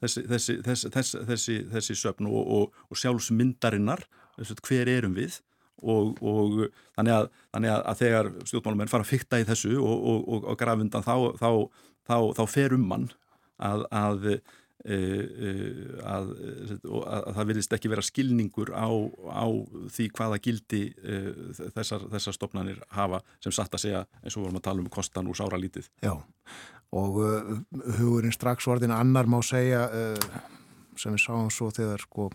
þessi, 0.00 0.24
þessi, 0.30 0.56
þessi, 0.64 1.20
þessi, 1.28 1.58
þessi 1.74 1.98
söfn 2.00 2.30
og, 2.32 2.40
og, 2.56 2.80
og 2.88 3.02
sjálfsmyndarinnar, 3.02 4.06
hver 4.64 4.92
erum 4.94 5.20
við? 5.20 5.42
Og, 5.82 6.16
og 6.24 6.56
þannig, 6.96 7.12
að, 7.18 7.30
þannig 7.52 7.74
að 7.74 8.00
þegar 8.00 8.32
stjórnmálumenn 8.46 8.94
fara 8.94 9.04
að 9.04 9.12
fykta 9.12 9.42
í 9.42 9.46
þessu 9.48 9.76
og 9.76 10.52
grafundan 10.56 11.04
þá, 11.04 11.16
þá, 11.36 11.50
þá, 12.06 12.16
þá 12.38 12.44
fer 12.48 12.76
um 12.78 12.84
mann 12.86 13.08
að, 13.62 13.84
að 13.90 14.28
Að, 14.82 16.30
að 16.82 17.26
það 17.36 17.48
vilist 17.52 17.74
ekki 17.76 17.90
vera 17.92 18.02
skilningur 18.02 18.72
á, 18.74 18.90
á 19.30 19.46
því 19.94 20.08
hvaða 20.18 20.40
gildi 20.42 20.80
þessar, 21.76 22.08
þessar 22.10 22.34
stopnarnir 22.34 22.80
hafa 22.90 23.22
sem 23.38 23.54
satt 23.54 23.78
að 23.78 23.84
segja 23.84 24.04
eins 24.24 24.34
og 24.34 24.48
vorum 24.48 24.58
að 24.58 24.66
tala 24.66 24.82
um 24.82 24.90
kostan 24.90 25.30
úr 25.30 25.38
sára 25.38 25.60
lítið. 25.62 25.86
Já 26.02 26.16
og 26.92 27.18
uh, 27.24 27.52
hugurinn 27.98 28.34
strax 28.34 28.68
orðin 28.68 28.92
annar 28.94 29.28
má 29.30 29.40
segja 29.44 29.86
uh, 29.88 30.40
sem 30.98 31.14
við 31.14 31.24
sáum 31.24 31.50
svo 31.52 31.70
þegar 31.72 32.04
sko 32.04 32.28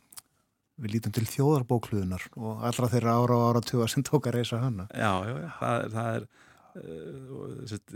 við 0.81 0.97
lítum 0.97 1.13
til 1.13 1.25
þjóðarbókluðunar 1.29 2.27
og 2.37 2.65
allra 2.65 2.89
þeirra 2.91 3.15
ára 3.17 3.37
og 3.37 3.45
ára 3.49 3.61
tuga 3.65 3.87
sem 3.89 4.05
tók 4.05 4.29
að 4.29 4.39
reysa 4.39 4.61
hana. 4.61 4.85
Já, 4.93 5.13
já, 5.25 5.33
já, 5.41 5.49
það 5.59 5.77
er, 5.77 5.87
það 5.95 6.09
er 6.17 6.27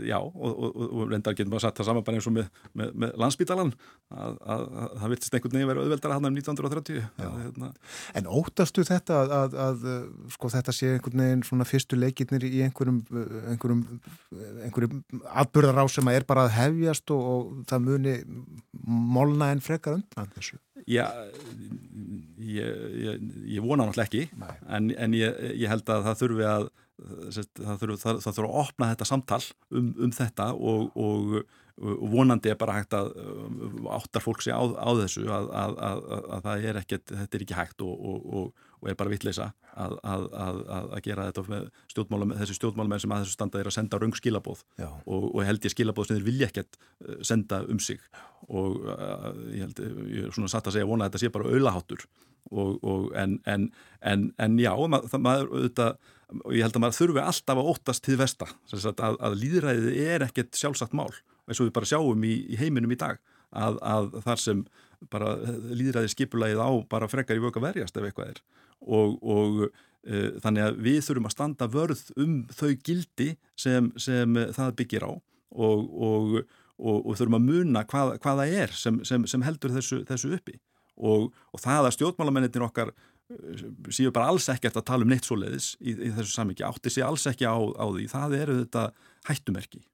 já 0.06 0.18
og, 0.18 0.50
og, 0.52 0.76
og 0.82 1.10
reyndar 1.10 1.36
getur 1.36 1.50
maður 1.52 1.66
satt 1.66 1.80
það 1.80 1.88
saman 1.90 2.06
bara 2.06 2.18
eins 2.18 2.28
og 2.30 2.36
með, 2.36 2.48
með, 2.78 2.92
með 3.02 3.14
landsbítalan 3.22 3.72
að, 4.12 4.38
að, 4.54 4.64
að 4.82 4.96
það 5.02 5.14
viltist 5.14 5.36
einhvern 5.36 5.56
veginn 5.56 5.70
verið 5.70 5.86
auðveldar 5.86 6.12
að 6.12 6.18
hann 6.18 6.30
um 6.30 6.38
1930 6.40 7.06
hérna. 7.18 7.70
En 8.18 8.30
óttastu 8.40 8.86
þetta 8.88 9.20
að, 9.40 9.56
að 9.66 9.86
sko 10.36 10.52
þetta 10.56 10.76
sé 10.76 10.92
einhvern 10.96 11.24
veginn 11.24 11.46
svona 11.48 11.68
fyrstu 11.68 11.98
leikirnir 11.98 12.48
í 12.48 12.64
einhverjum 12.66 13.00
einhverjum, 13.52 13.84
einhverjum 14.66 15.24
atbyrðar 15.42 15.82
á 15.82 15.86
sem 15.92 16.10
að 16.10 16.18
er 16.20 16.28
bara 16.28 16.46
að 16.48 16.56
hefjast 16.58 17.14
og, 17.14 17.24
og 17.32 17.64
það 17.70 17.88
muni 17.88 18.18
molna 18.82 19.52
en 19.54 19.64
frekar 19.64 19.98
undan 19.98 20.30
þessu? 20.36 20.58
Já, 20.90 21.06
ég, 22.42 22.78
ég, 22.98 23.26
ég 23.54 23.62
vona 23.62 23.86
náttúrulega 23.86 24.08
ekki 24.08 24.24
en, 24.66 24.90
en 24.96 25.14
ég, 25.14 25.42
ég 25.60 25.70
held 25.70 25.86
að 25.92 26.08
það 26.08 26.22
þurfi 26.24 26.48
að 26.48 26.70
það 27.00 27.80
þurfi 27.80 28.46
að 28.46 28.60
opna 28.62 28.92
þetta 28.92 29.08
samtal 29.08 29.42
um, 29.72 29.92
um 30.06 30.12
þetta 30.14 30.50
og, 30.54 30.90
og, 30.98 31.38
og 31.82 32.04
vonandi 32.12 32.52
er 32.52 32.58
bara 32.60 32.76
hægt 32.76 32.94
að 32.96 33.14
áttar 33.96 34.24
fólk 34.24 34.44
sig 34.44 34.54
á, 34.54 34.60
á 34.60 34.90
þessu 35.00 35.24
að, 35.26 35.48
að, 35.62 35.78
að, 35.88 36.04
að 36.36 36.44
það 36.46 36.68
er 36.68 36.80
ekkert, 36.82 37.14
þetta 37.14 37.38
er 37.38 37.46
ekki 37.46 37.58
hægt 37.58 37.84
og, 37.86 38.06
og 38.82 38.90
er 38.90 38.98
bara 38.98 39.12
vittleisa 39.12 39.52
að 39.72 40.96
gera 41.04 41.28
þetta 41.28 41.44
með 41.48 41.68
stjórnmálum, 41.92 42.34
þessi 42.40 42.56
stjórnmálum 42.58 42.98
sem 43.00 43.14
að 43.14 43.22
þessu 43.24 43.36
standa 43.36 43.60
er 43.60 43.70
að 43.70 43.76
senda 43.76 44.00
raung 44.00 44.16
skilabóð 44.18 44.64
og 45.06 45.38
held 45.46 45.64
ég 45.64 45.74
skilabóð 45.74 46.08
sem 46.08 46.18
þeir 46.18 46.26
vilja 46.26 46.48
ekkert 46.50 46.80
senda 47.24 47.62
um 47.70 47.78
sig. 47.82 48.02
Og 48.50 48.82
ég 49.54 49.62
held, 49.62 49.80
ég 50.10 50.26
er 50.26 50.34
svona 50.34 50.50
satt 50.50 50.68
að 50.68 50.76
segja 50.76 50.90
vona 50.90 51.06
að 51.06 51.12
þetta 51.12 51.22
sé 51.22 51.32
bara 51.32 51.52
auðlaháttur 51.52 52.04
en, 53.14 53.38
en, 53.46 53.68
en, 54.00 54.26
en 54.42 54.58
já, 54.60 54.72
það 54.74 55.22
maður 55.22 55.52
auðvitað 55.52 56.10
og 56.40 56.54
ég 56.56 56.64
held 56.64 56.78
að 56.78 56.84
maður 56.84 56.98
þurfi 56.98 57.22
alltaf 57.22 57.60
að 57.60 57.68
óttast 57.72 58.04
til 58.06 58.16
vesta, 58.20 58.48
að, 58.72 59.18
að 59.18 59.36
líðræðið 59.42 60.00
er 60.06 60.24
ekkert 60.26 60.58
sjálfsagt 60.58 60.96
mál, 60.96 61.10
eins 61.46 61.60
og 61.60 61.68
við 61.68 61.76
bara 61.76 61.90
sjáum 61.90 62.26
í, 62.26 62.32
í 62.52 62.58
heiminum 62.60 62.94
í 62.94 62.98
dag, 63.00 63.20
að, 63.52 63.78
að 63.84 64.10
þar 64.24 64.42
sem 64.42 64.64
bara 65.12 65.34
líðræðið 65.72 66.12
skipulægið 66.14 66.62
á 66.62 66.70
bara 66.90 67.08
frekar 67.10 67.38
í 67.38 67.42
vöka 67.42 67.62
verjast 67.62 67.96
ef 67.98 68.06
eitthvað 68.06 68.34
er. 68.34 68.42
Og, 68.82 69.16
og 69.22 69.62
e, 69.66 70.38
þannig 70.42 70.66
að 70.66 70.80
við 70.86 70.98
þurfum 71.06 71.28
að 71.28 71.34
standa 71.36 71.68
vörð 71.70 72.02
um 72.22 72.36
þau 72.54 72.72
gildi 72.86 73.28
sem, 73.58 73.90
sem 74.00 74.42
það 74.54 74.76
byggir 74.80 75.06
á 75.06 75.12
og, 75.12 75.88
og, 76.08 76.36
og 76.78 77.16
þurfum 77.18 77.38
að 77.38 77.48
muna 77.48 77.84
hvað, 77.88 78.14
hvaða 78.22 78.46
er 78.62 78.76
sem, 78.76 79.02
sem, 79.06 79.26
sem 79.30 79.44
heldur 79.46 79.74
þessu, 79.74 80.02
þessu 80.08 80.32
uppi. 80.38 80.58
Og 81.02 81.58
það 81.58 81.88
að 81.88 81.94
stjórnmálamennir 81.96 82.64
okkar 82.66 82.92
séu 83.92 84.12
bara 84.14 84.30
alls 84.32 84.48
ekkert 84.52 84.78
að 84.80 84.88
tala 84.90 85.06
um 85.06 85.12
neitt 85.12 85.28
svo 85.28 85.38
leiðis 85.40 85.72
í, 85.80 85.94
í 85.94 86.10
þessu 86.14 86.34
samvikið, 86.36 86.66
átti 86.68 86.92
sér 86.92 87.08
alls 87.08 87.26
ekki 87.30 87.48
á, 87.48 87.56
á 87.56 87.86
því, 87.88 88.08
það 88.12 88.36
eru 88.40 88.58
þetta 88.62 88.86
hættumerki. 89.28 89.84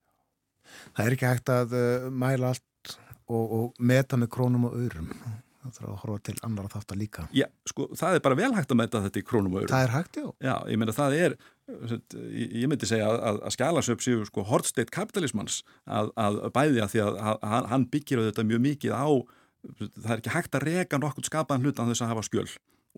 Það 0.97 1.05
er 1.05 1.17
ekki 1.17 1.29
hægt 1.29 1.53
að 1.53 1.77
uh, 1.79 2.09
mæla 2.13 2.55
allt 2.55 2.97
og, 3.29 3.45
og 3.45 3.79
meta 3.81 4.19
með 4.21 4.33
krónum 4.37 4.69
og 4.69 4.79
öðrum 4.79 5.13
það 5.59 5.79
þarf 5.79 5.89
að 5.91 6.01
horfa 6.03 6.19
til 6.29 6.35
annar 6.47 6.69
að 6.69 6.75
þátt 6.77 6.93
að 6.95 7.01
líka 7.03 7.25
Já, 7.35 7.47
sko, 7.69 7.89
það 7.99 8.17
er 8.17 8.23
bara 8.25 8.39
vel 8.39 8.51
hægt 8.57 8.73
að 8.73 8.79
meta 8.81 9.01
þetta 9.05 9.21
í 9.21 9.25
krónum 9.27 9.57
og 9.57 9.63
öðrum. 9.63 9.73
Það 9.75 9.87
er 9.87 9.95
hægt, 9.95 10.19
já. 10.19 10.29
Já, 10.49 10.55
ég 10.71 10.81
meina 10.81 10.95
það 10.97 11.17
er 11.19 11.37
ég 11.69 12.71
myndi 12.71 12.89
segja 12.89 13.09
að, 13.11 13.43
að 13.45 13.55
skjálasöp 13.57 14.05
séu 14.05 14.23
sko 14.29 14.45
hortsteitt 14.49 14.93
kapitalismans 14.95 15.61
að, 15.85 16.13
að 16.17 16.39
bæði 16.55 16.85
að 16.85 16.95
því 16.95 17.03
að 17.05 17.67
hann 17.75 17.85
byggir 17.93 18.23
á 18.23 18.27
þetta 18.31 18.47
mjög 18.49 18.65
mikið 18.69 18.97
á 18.97 19.09
það 19.67 20.11
er 20.15 20.21
ekki 20.23 20.35
hægt 20.35 20.57
að 20.57 20.67
reka 20.69 21.01
nokkur 21.03 21.27
skapaðan 21.27 21.67
hlutan 21.67 21.91
þess 21.91 22.07
að 22.07 22.13
hafa 22.15 22.27
skjöl 22.29 22.49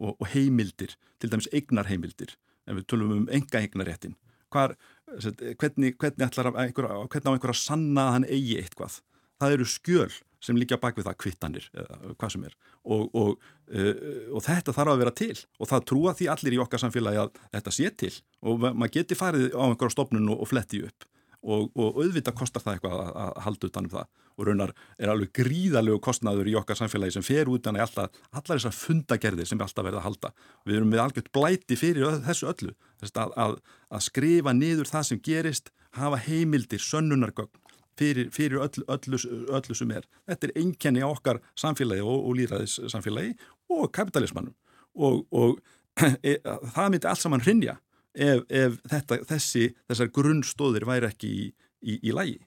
og, 0.00 0.16
og 0.16 0.26
heimildir, 0.32 0.96
til 1.20 1.30
dæmis 1.30 1.50
eignarheimildir 1.52 2.34
en 2.66 2.80
við 2.80 2.88
tölum 2.90 3.14
um 3.18 3.30
enga 3.32 3.62
eignaréttin 3.62 4.16
Hvar, 4.50 4.74
hvernig, 5.06 5.94
hvernig, 5.94 6.24
einhver, 6.26 6.50
hvernig 6.50 7.28
á 7.30 7.30
einhver 7.30 7.52
að 7.52 7.60
sanna 7.60 8.08
að 8.08 8.16
hann 8.16 8.26
eigi 8.26 8.56
eitthvað? 8.58 8.96
Það 9.38 9.54
eru 9.54 9.66
skjöl 9.70 10.16
sem 10.42 10.58
líka 10.58 10.78
bak 10.80 10.96
við 10.98 11.06
það 11.06 11.18
kvittanir 11.22 11.68
eða 11.76 11.98
hvað 12.18 12.32
sem 12.34 12.46
er. 12.48 12.56
Og, 12.82 13.04
og, 13.14 13.46
uh, 13.70 13.92
og 14.34 14.42
þetta 14.44 14.74
þarf 14.74 14.94
að 14.94 15.02
vera 15.04 15.14
til. 15.20 15.36
Og 15.60 15.70
það 15.70 15.86
trúa 15.92 16.14
því 16.18 16.28
allir 16.34 16.56
í 16.56 16.60
okkar 16.64 16.82
samfélagi 16.82 17.22
að 17.22 17.40
þetta 17.54 17.74
sé 17.76 17.92
til. 18.02 18.12
Og 18.42 18.58
maður 18.66 18.94
geti 18.96 19.18
farið 19.20 19.46
á 19.54 19.62
einhverja 19.68 19.94
stofnun 19.94 20.32
og 20.34 20.48
fletti 20.50 20.82
upp 20.88 21.06
og, 21.42 21.70
og 21.74 22.00
auðvitað 22.00 22.36
kostar 22.36 22.64
það 22.64 22.76
eitthvað 22.76 22.96
að, 23.00 23.12
að 23.22 23.40
halda 23.46 23.70
utanum 23.70 23.94
það 23.94 24.08
og 24.40 24.46
raunar 24.48 24.72
er 24.96 25.12
alveg 25.12 25.32
gríðalegu 25.36 26.00
kostnaður 26.04 26.48
í 26.48 26.56
okkar 26.58 26.78
samfélagi 26.78 27.16
sem 27.16 27.24
fer 27.24 27.50
utan 27.52 27.76
í 27.76 27.82
alltaf, 27.84 28.14
allar 28.32 28.60
þessar 28.60 28.76
fundagerðir 28.76 29.48
sem 29.48 29.60
er 29.60 29.66
alltaf 29.66 29.84
verið 29.86 30.00
að 30.00 30.06
halda. 30.06 30.30
Við 30.68 30.78
erum 30.78 30.94
við 30.94 31.02
algjört 31.04 31.32
blæti 31.36 31.76
fyrir 31.80 32.20
þessu 32.24 32.48
öllu. 32.52 32.76
Að, 33.10 33.34
að, 33.36 33.56
að 33.90 34.04
skrifa 34.06 34.54
niður 34.56 34.88
það 34.88 35.08
sem 35.10 35.20
gerist, 35.24 35.72
hafa 35.96 36.20
heimildir, 36.24 36.80
sönnunargögn, 36.84 37.52
fyrir, 38.00 38.30
fyrir 38.32 38.62
öll, 38.64 38.86
öllu, 38.88 39.20
öllu 39.58 39.76
sem 39.76 39.92
er. 39.92 40.08
Þetta 40.30 40.48
er 40.48 40.56
einkenni 40.62 41.04
á 41.04 41.08
okkar 41.10 41.42
samfélagi 41.58 42.04
og, 42.04 42.24
og 42.30 42.38
líðræðis 42.38 42.78
samfélagi 42.92 43.36
og 43.76 43.90
kapitalismannum 43.96 44.56
og, 44.96 45.26
og 45.30 45.60
e, 46.26 46.38
það 46.74 46.92
myndi 46.94 47.10
allt 47.10 47.22
saman 47.22 47.44
hrinja 47.44 47.76
ef, 48.14 48.44
ef 48.48 48.78
þetta, 48.90 49.20
þessi, 49.28 49.66
þessar 49.90 50.12
grunnstóðir 50.14 50.86
væri 50.88 51.10
ekki 51.10 51.30
í, 51.30 51.50
í, 51.82 51.98
í 52.10 52.14
lagi. 52.14 52.38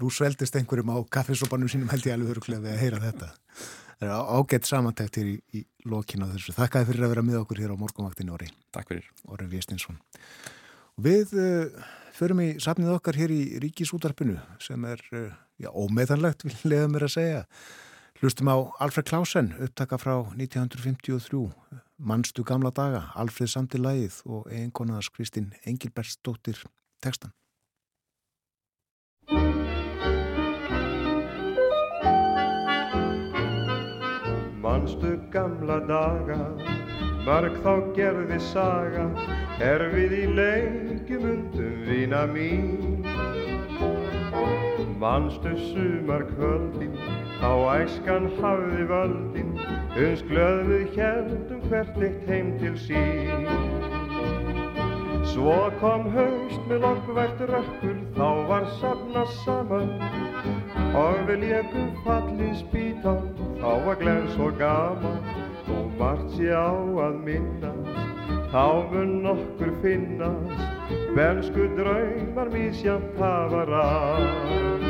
Nú 0.00 0.10
sveldist 0.12 0.56
einhverjum 0.58 0.92
á 0.92 0.98
kaffesopanum 1.08 1.70
sínum 1.72 1.88
held 1.88 2.04
ég 2.04 2.16
alveg 2.16 2.34
öruglega 2.34 2.66
við 2.66 2.74
að 2.74 2.82
heyra 2.82 3.02
þetta. 3.06 3.30
Það 3.96 4.10
er 4.10 4.34
ágætt 4.36 4.68
samantækt 4.68 5.16
hér 5.16 5.30
í, 5.30 5.36
í 5.56 5.62
lokinu 5.88 6.28
á 6.28 6.32
þessu. 6.34 6.52
Þakkaði 6.56 6.88
fyrir 6.90 7.06
að 7.06 7.12
vera 7.14 7.24
með 7.24 7.38
okkur 7.40 7.62
hér 7.62 7.72
á 7.72 7.80
morgunvaktin 7.80 8.32
Óri. 8.34 8.50
Takk 8.76 8.92
fyrir. 8.92 9.06
Óri 9.32 9.48
Viestinsson. 9.48 9.96
Við 11.00 11.32
uh, 11.40 11.86
förum 12.16 12.42
í 12.44 12.50
safnið 12.60 12.92
okkar 12.98 13.16
hér 13.16 13.32
í 13.32 13.40
Ríkisútarpinu 13.64 14.36
sem 14.60 14.84
er 14.88 15.00
uh, 15.16 15.32
já, 15.56 15.70
ómeðanlegt, 15.72 16.44
vil 16.44 16.74
leiða 16.74 16.92
mér 16.92 17.08
að 17.08 17.14
segja. 17.16 17.42
Hlustum 18.20 18.52
á 18.52 18.56
Alfred 18.84 19.08
Klausen, 19.08 19.50
upptaka 19.64 19.96
frá 20.00 20.14
1953, 20.36 21.42
mannstu 21.98 22.44
gamla 22.44 22.70
daga, 22.70 23.10
Alfred 23.14 23.78
lagið 23.80 24.20
og 24.26 24.46
einkonaðars 24.52 25.08
Kristinn 25.10 25.52
Engilbertsdóttir 25.64 26.62
tekstan. 27.00 27.32
Manstu 34.60 35.16
gamla 35.32 35.78
daga, 35.88 36.38
mörg 37.24 37.56
þá 37.64 37.72
gerði 37.96 38.40
saga, 38.52 39.06
er 39.60 39.88
við 39.94 40.12
í 40.20 40.26
leikjum 40.36 41.24
undum 41.32 41.82
vina 41.88 42.26
mín. 42.28 43.02
Manstu 45.00 45.52
sumar 45.70 46.24
kvöldin, 46.34 46.96
á 47.40 47.52
æskan 47.76 48.30
hafði 48.40 48.86
völdin, 48.90 49.52
uns 49.96 50.22
glöð 50.28 50.66
við 50.68 50.96
heldum 51.00 51.60
hvert 51.70 52.00
eitt 52.04 52.24
heim 52.28 52.52
til 52.60 52.74
sín. 52.80 53.46
Svo 55.30 55.54
kom 55.80 56.06
haust 56.12 56.68
með 56.68 56.82
lokkvært 56.84 57.40
rökkur, 57.50 57.96
þá 58.16 58.28
var 58.50 58.68
safna 58.80 59.24
saman, 59.40 59.94
og 60.96 61.22
við 61.28 61.46
lékum 61.46 61.90
fallið 62.04 62.54
spítan, 62.60 63.22
þá 63.60 63.70
var 63.86 64.00
glens 64.00 64.36
og 64.40 64.56
gaman, 64.60 65.20
og 65.76 65.92
margt 66.00 66.36
sé 66.36 66.52
á 66.52 66.72
að 67.06 67.20
minnast, 67.26 68.02
þá 68.52 68.64
mun 68.92 69.14
nokkur 69.26 69.72
finnast, 69.84 70.66
bensku 71.16 71.70
draumar 71.78 72.52
mísjamt 72.52 73.16
hafa 73.20 73.64
ráð. 73.72 74.85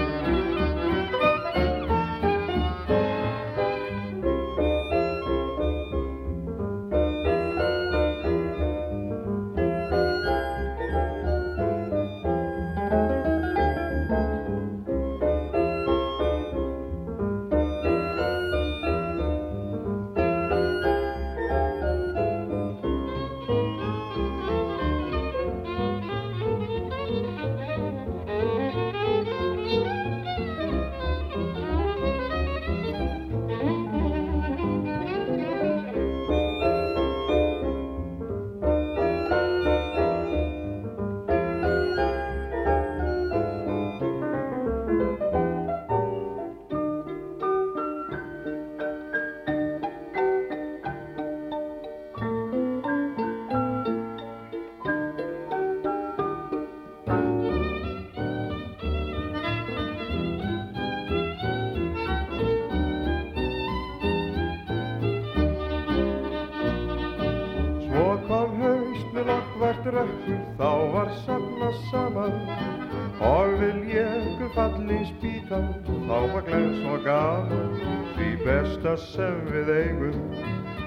Og 76.85 77.05
gaman, 77.05 77.77
því 78.16 78.31
besta 78.44 78.97
sem 79.01 79.39
við 79.51 79.70
eigum, 79.74 80.19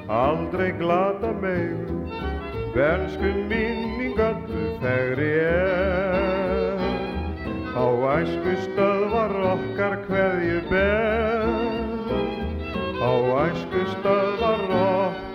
aldrei 0.10 0.72
glata 0.80 1.32
megum, 1.42 2.04
bensku 2.76 3.32
minning 3.52 4.20
öllu 4.20 4.66
fegri 4.84 5.32
er. 5.46 6.84
Á 7.80 7.86
æsku 8.20 8.58
stöðvar 8.66 9.34
okkar 9.54 9.98
hverju 10.10 10.62
ber, 10.70 11.50
á 13.00 13.12
æsku 13.48 13.88
stöðvar 13.96 14.70
okkar 14.82 15.29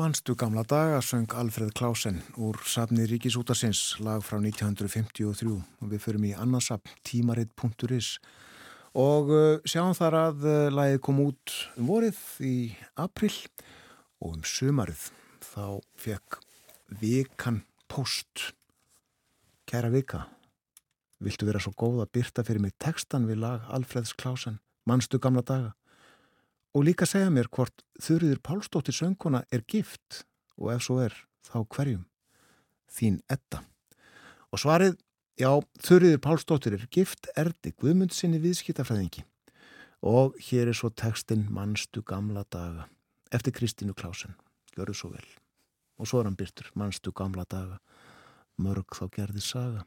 Manstu 0.00 0.32
gamla 0.34 0.62
daga 0.64 1.02
söng 1.04 1.28
Alfred 1.36 1.74
Klausen 1.76 2.22
úr 2.40 2.56
safni 2.64 3.04
Ríkisútarsins 3.04 3.98
lag 4.00 4.22
frá 4.24 4.38
1953 4.40 5.26
og 5.28 5.90
við 5.90 6.00
förum 6.00 6.22
í 6.24 6.30
annarsafn 6.32 6.94
tímarit.is 7.04 8.08
og 8.96 9.28
uh, 9.28 9.58
sjáum 9.68 9.92
þar 9.98 10.16
að 10.22 10.46
uh, 10.48 10.54
lagið 10.72 11.02
kom 11.04 11.20
út 11.26 11.56
um 11.76 11.90
vorið 11.90 12.22
í 12.48 12.54
april 12.96 13.34
og 14.24 14.38
um 14.38 14.46
sumarið 14.54 15.02
þá 15.44 15.66
fekk 16.00 16.38
vikan 17.02 17.60
post 17.84 18.54
Kæra 19.68 19.92
vika 19.92 20.22
Viltu 21.20 21.44
vera 21.44 21.60
svo 21.60 21.74
góð 21.76 22.06
að 22.06 22.14
byrta 22.16 22.46
fyrir 22.48 22.64
mig 22.64 22.72
textan 22.80 23.28
við 23.28 23.44
lag 23.44 23.68
Alfreds 23.68 24.16
Klausen 24.16 24.62
Manstu 24.88 25.20
gamla 25.20 25.44
daga 25.44 25.74
og 26.74 26.86
líka 26.86 27.06
segja 27.08 27.30
mér 27.32 27.48
hvort 27.50 27.84
Þurriður 28.00 28.40
Pálsdóttir 28.46 28.96
sönguna 28.96 29.42
er 29.50 29.64
gift 29.68 30.24
og 30.56 30.72
ef 30.74 30.84
svo 30.86 31.00
er, 31.04 31.14
þá 31.46 31.64
hverjum? 31.64 32.04
Þín 32.90 33.20
Edda. 33.30 33.62
Og 34.50 34.62
svarið, 34.62 34.96
já, 35.38 35.50
Þurriður 35.82 36.22
Pálsdóttir 36.26 36.78
er 36.78 36.86
gift 36.92 37.30
erdi 37.38 37.74
Guðmund 37.78 38.14
sinni 38.14 38.40
viðskiptafræðingi 38.42 39.26
og 40.00 40.38
hér 40.40 40.70
er 40.70 40.76
svo 40.76 40.88
textin 40.96 41.44
Manstu 41.52 42.00
gamla 42.06 42.46
daga 42.48 42.86
eftir 43.30 43.54
Kristínu 43.54 43.94
Klásen, 43.94 44.32
görðu 44.74 44.96
svo 44.96 45.10
vel. 45.12 45.26
Og 46.00 46.08
svo 46.08 46.20
er 46.20 46.30
hann 46.30 46.38
byrtur, 46.38 46.70
Manstu 46.74 47.12
gamla 47.12 47.44
daga, 47.44 47.78
mörg 48.58 48.96
þá 48.96 49.06
gerði 49.12 49.42
saga. 49.44 49.84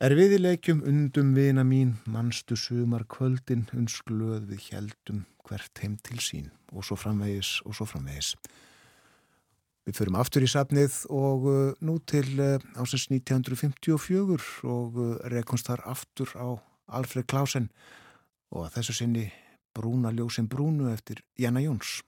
Er 0.00 0.14
við 0.16 0.36
í 0.36 0.40
leikjum 0.40 0.80
undum 0.88 1.34
vina 1.36 1.64
mín, 1.66 1.96
manstu 2.08 2.56
sumar 2.56 3.04
kvöldin, 3.10 3.66
uns 3.76 4.00
glöð 4.08 4.48
við 4.48 4.68
heldum 4.72 5.24
hvert 5.44 5.82
heim 5.82 5.98
til 6.06 6.20
sín 6.22 6.50
og 6.72 6.86
svo 6.86 6.96
framvegis 6.96 7.58
og 7.66 7.76
svo 7.76 7.86
framvegis. 7.90 8.32
Við 9.82 9.98
förum 9.98 10.16
aftur 10.22 10.46
í 10.46 10.48
safnið 10.48 11.00
og 11.10 11.46
uh, 11.50 11.60
nú 11.82 11.98
til 12.06 12.28
uh, 12.38 12.62
ásins 12.78 13.08
1954 13.10 14.62
og 14.70 14.98
uh, 14.98 15.16
rekumst 15.32 15.68
þar 15.68 15.82
aftur 15.90 16.30
á 16.38 16.48
Alfred 16.94 17.26
Klausen 17.26 17.68
og 18.54 18.68
að 18.68 18.78
þessu 18.78 19.00
sinni 19.02 19.26
Brúna 19.72 20.12
ljósin 20.12 20.48
brúnu 20.52 20.90
eftir 20.92 21.22
Janna 21.40 21.62
Jóns. 21.64 22.02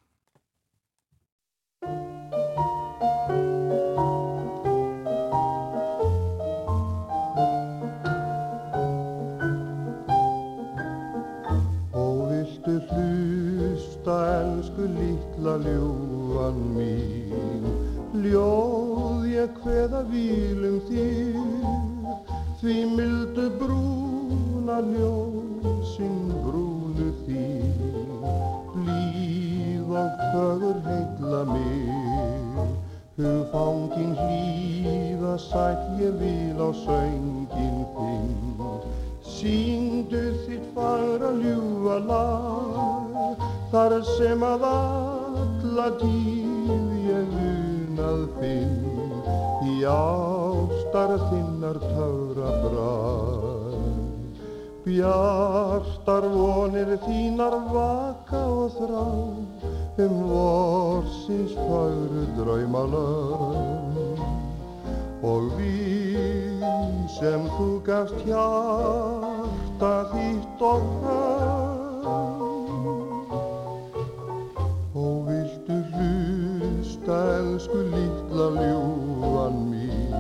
Ljúan 15.63 16.59
mín. 16.75 17.65
Ljóð 18.25 19.27
ég 19.31 19.61
hveða 19.65 20.05
vílum 20.11 20.79
þér 20.89 21.41
Því 22.61 22.77
mildu 22.97 23.49
brúna 23.61 24.79
ljósin 24.91 26.19
brúnu 26.45 27.11
þín. 27.27 27.75
Blíð 28.75 29.91
og 30.05 30.23
fögur 30.33 30.79
heitla 30.87 31.43
mig 31.53 31.95
Hugfangin 33.17 34.17
hlýða 34.19 35.35
sætt 35.39 35.83
ég 36.03 36.17
vil 36.19 36.59
á 36.59 36.71
söngin 36.83 37.77
þinn 37.95 38.33
Syngdu 39.23 40.25
þitt 40.47 40.67
fagra 40.75 41.31
ljúa 41.39 42.01
lag 42.09 43.45
Þar 43.71 44.01
sem 44.17 44.43
að 44.43 44.67
alla 45.75 45.91
tíð 45.99 46.91
ég 47.03 47.31
unað 47.35 48.21
finn 48.39 48.85
Í 49.67 49.73
ástar 49.91 51.15
þinnar 51.27 51.81
töfra 51.83 52.51
brað 52.63 53.73
Bjartar 54.85 56.29
vonir 56.31 56.93
þínar 57.07 57.57
vaka 57.73 58.45
og 58.53 58.77
þrá 58.77 59.03
um 60.05 60.17
vorsins 60.29 61.55
fagru 61.57 62.25
draumalög. 62.37 64.23
Og 65.25 65.51
við 65.57 66.69
sem 67.17 67.49
þú 67.57 67.71
gafst 67.89 68.27
hjarta 68.29 69.95
þitt 70.13 70.67
og 70.69 70.89
fram 71.01 72.44
elsku 77.15 77.79
litla 77.93 78.49
ljúan 78.59 79.57
mín. 79.71 80.15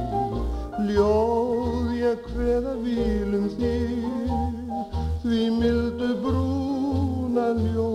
Ljóð 0.88 1.90
ég 1.98 2.30
hveða 2.34 2.74
vilum 2.84 3.48
þig 3.56 4.04
því 5.24 5.42
mildu 5.58 6.10
brúna 6.24 7.46
ljósin 7.62 7.93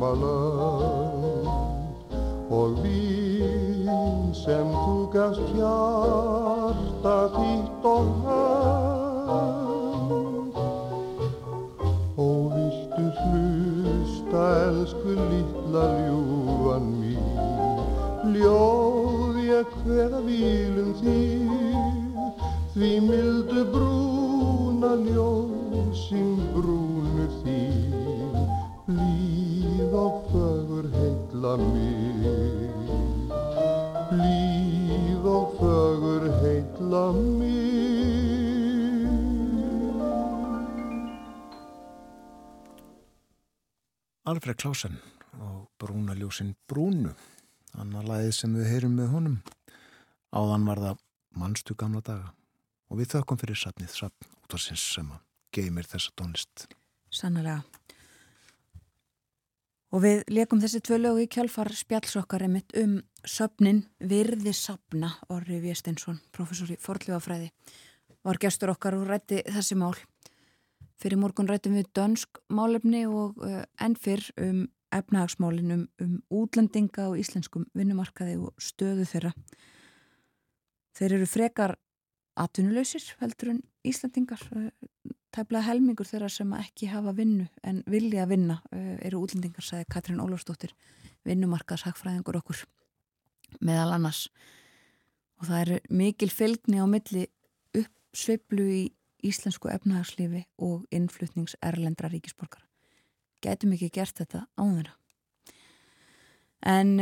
fagru 0.00 0.36
draumalönd 0.46 1.48
og 2.50 2.70
vín 2.82 4.34
sem 4.34 4.68
þú 4.70 5.10
gafst 5.12 5.48
hjarta 5.56 7.16
þitt 7.36 7.84
og 7.84 8.06
hönd 8.24 9.46
og 12.16 12.52
viltu 12.54 13.06
hlusta 13.20 14.44
elsku 14.68 15.12
litla 15.30 15.86
ljúan 16.06 16.86
mín. 17.00 17.26
Ljóð 18.36 19.34
ég 19.48 19.68
hveða 19.84 20.20
vilum 20.26 20.92
þig 21.00 21.48
því 22.74 22.92
mildu 23.08 23.62
brúna 23.72 24.92
ljósin 25.08 26.36
brúnu 26.52 26.86
þín 26.86 26.95
heitla 31.46 31.56
mig 31.56 32.70
blíð 34.10 35.26
og 35.26 35.46
fögur 35.58 36.24
heitla 36.42 37.12
mig 37.12 37.46
Alfred 44.26 44.56
Klausen 44.56 44.98
og 45.38 45.68
Brúna 45.78 46.14
ljósin 46.14 46.54
Brúnu 46.66 47.14
annar 47.78 48.02
lagið 48.02 48.32
sem 48.34 48.54
við 48.56 48.66
heyrum 48.66 48.96
með 48.96 49.12
honum. 49.12 49.36
Áðan 50.34 50.66
var 50.66 50.80
það 50.82 51.02
mannstu 51.36 51.76
gamla 51.78 52.00
daga 52.02 52.32
og 52.90 52.98
við 52.98 53.12
þökkum 53.14 53.38
fyrir 53.38 53.60
safnið 53.60 53.94
safn 53.94 54.32
útvarsins 54.42 54.82
sem 54.96 55.12
að 55.12 55.22
geymir 55.54 55.86
þessa 55.86 56.10
tónlist. 56.18 56.66
Sannlega. 57.10 57.62
Og 59.96 60.02
við 60.04 60.26
leikum 60.28 60.60
þessi 60.60 60.82
tvö 60.84 60.98
lög 61.00 61.18
í 61.22 61.28
kjálfar 61.32 61.70
spjallsokkar 61.72 62.42
einmitt 62.44 62.74
um 62.76 62.98
söfnin 63.24 63.78
Virði 64.04 64.52
Safna, 64.52 65.14
Orri 65.32 65.56
Viestinsson, 65.62 66.18
professor 66.36 66.68
í 66.68 66.76
forðljóðafræði, 66.84 67.46
var 68.20 68.36
gestur 68.42 68.74
okkar 68.74 68.98
og 68.98 69.06
rætti 69.08 69.38
þessi 69.46 69.78
mál. 69.80 69.94
Fyrir 71.00 71.16
morgun 71.22 71.48
rættum 71.48 71.78
við 71.78 71.88
dönsk 71.96 72.42
málefni 72.52 73.06
og 73.08 73.40
uh, 73.40 73.62
enn 73.80 73.96
fyrr 73.96 74.26
um 74.36 74.66
efnahagsmálin 74.92 75.72
um, 75.72 75.88
um 76.04 76.20
útlendinga 76.42 77.08
og 77.08 77.16
íslenskum 77.22 77.64
vinnumarkaði 77.72 78.36
og 78.36 78.52
stöðu 78.60 79.08
þeirra. 79.08 79.32
Þeir 80.92 81.16
eru 81.22 81.30
frekar 81.30 81.78
atvinnulausir 82.36 83.14
heldur 83.22 83.54
en 83.54 83.64
Íslandingar 83.88 84.44
tæplega 85.36 85.68
helmingur 85.68 86.08
þeirra 86.08 86.30
sem 86.32 86.52
ekki 86.56 86.90
hafa 86.90 87.12
vinnu 87.16 87.46
en 87.66 87.82
vilja 87.86 88.24
að 88.24 88.32
vinna 88.34 88.58
eru 88.72 89.22
útlendingar, 89.22 89.64
sagði 89.64 89.88
Katrín 89.92 90.22
Ólafsdóttir 90.24 90.72
vinnumarkaðshagfræðingur 91.28 92.40
okkur 92.40 92.64
meðal 93.60 93.96
annars. 93.96 94.26
Og 95.40 95.50
það 95.50 95.64
eru 95.64 95.80
mikil 96.02 96.30
fylgni 96.32 96.80
á 96.80 96.86
milli 96.88 97.26
uppsveiflu 97.76 98.68
í 98.72 98.84
íslensku 99.26 99.68
efnahagslífi 99.72 100.46
og 100.62 100.86
innflutnings 100.94 101.56
erlendra 101.64 102.08
ríkisborgar 102.12 102.66
gætum 103.46 103.74
ekki 103.76 103.90
gert 103.94 104.22
þetta 104.22 104.44
á 104.46 104.62
þeirra. 104.64 104.94
En 106.66 106.92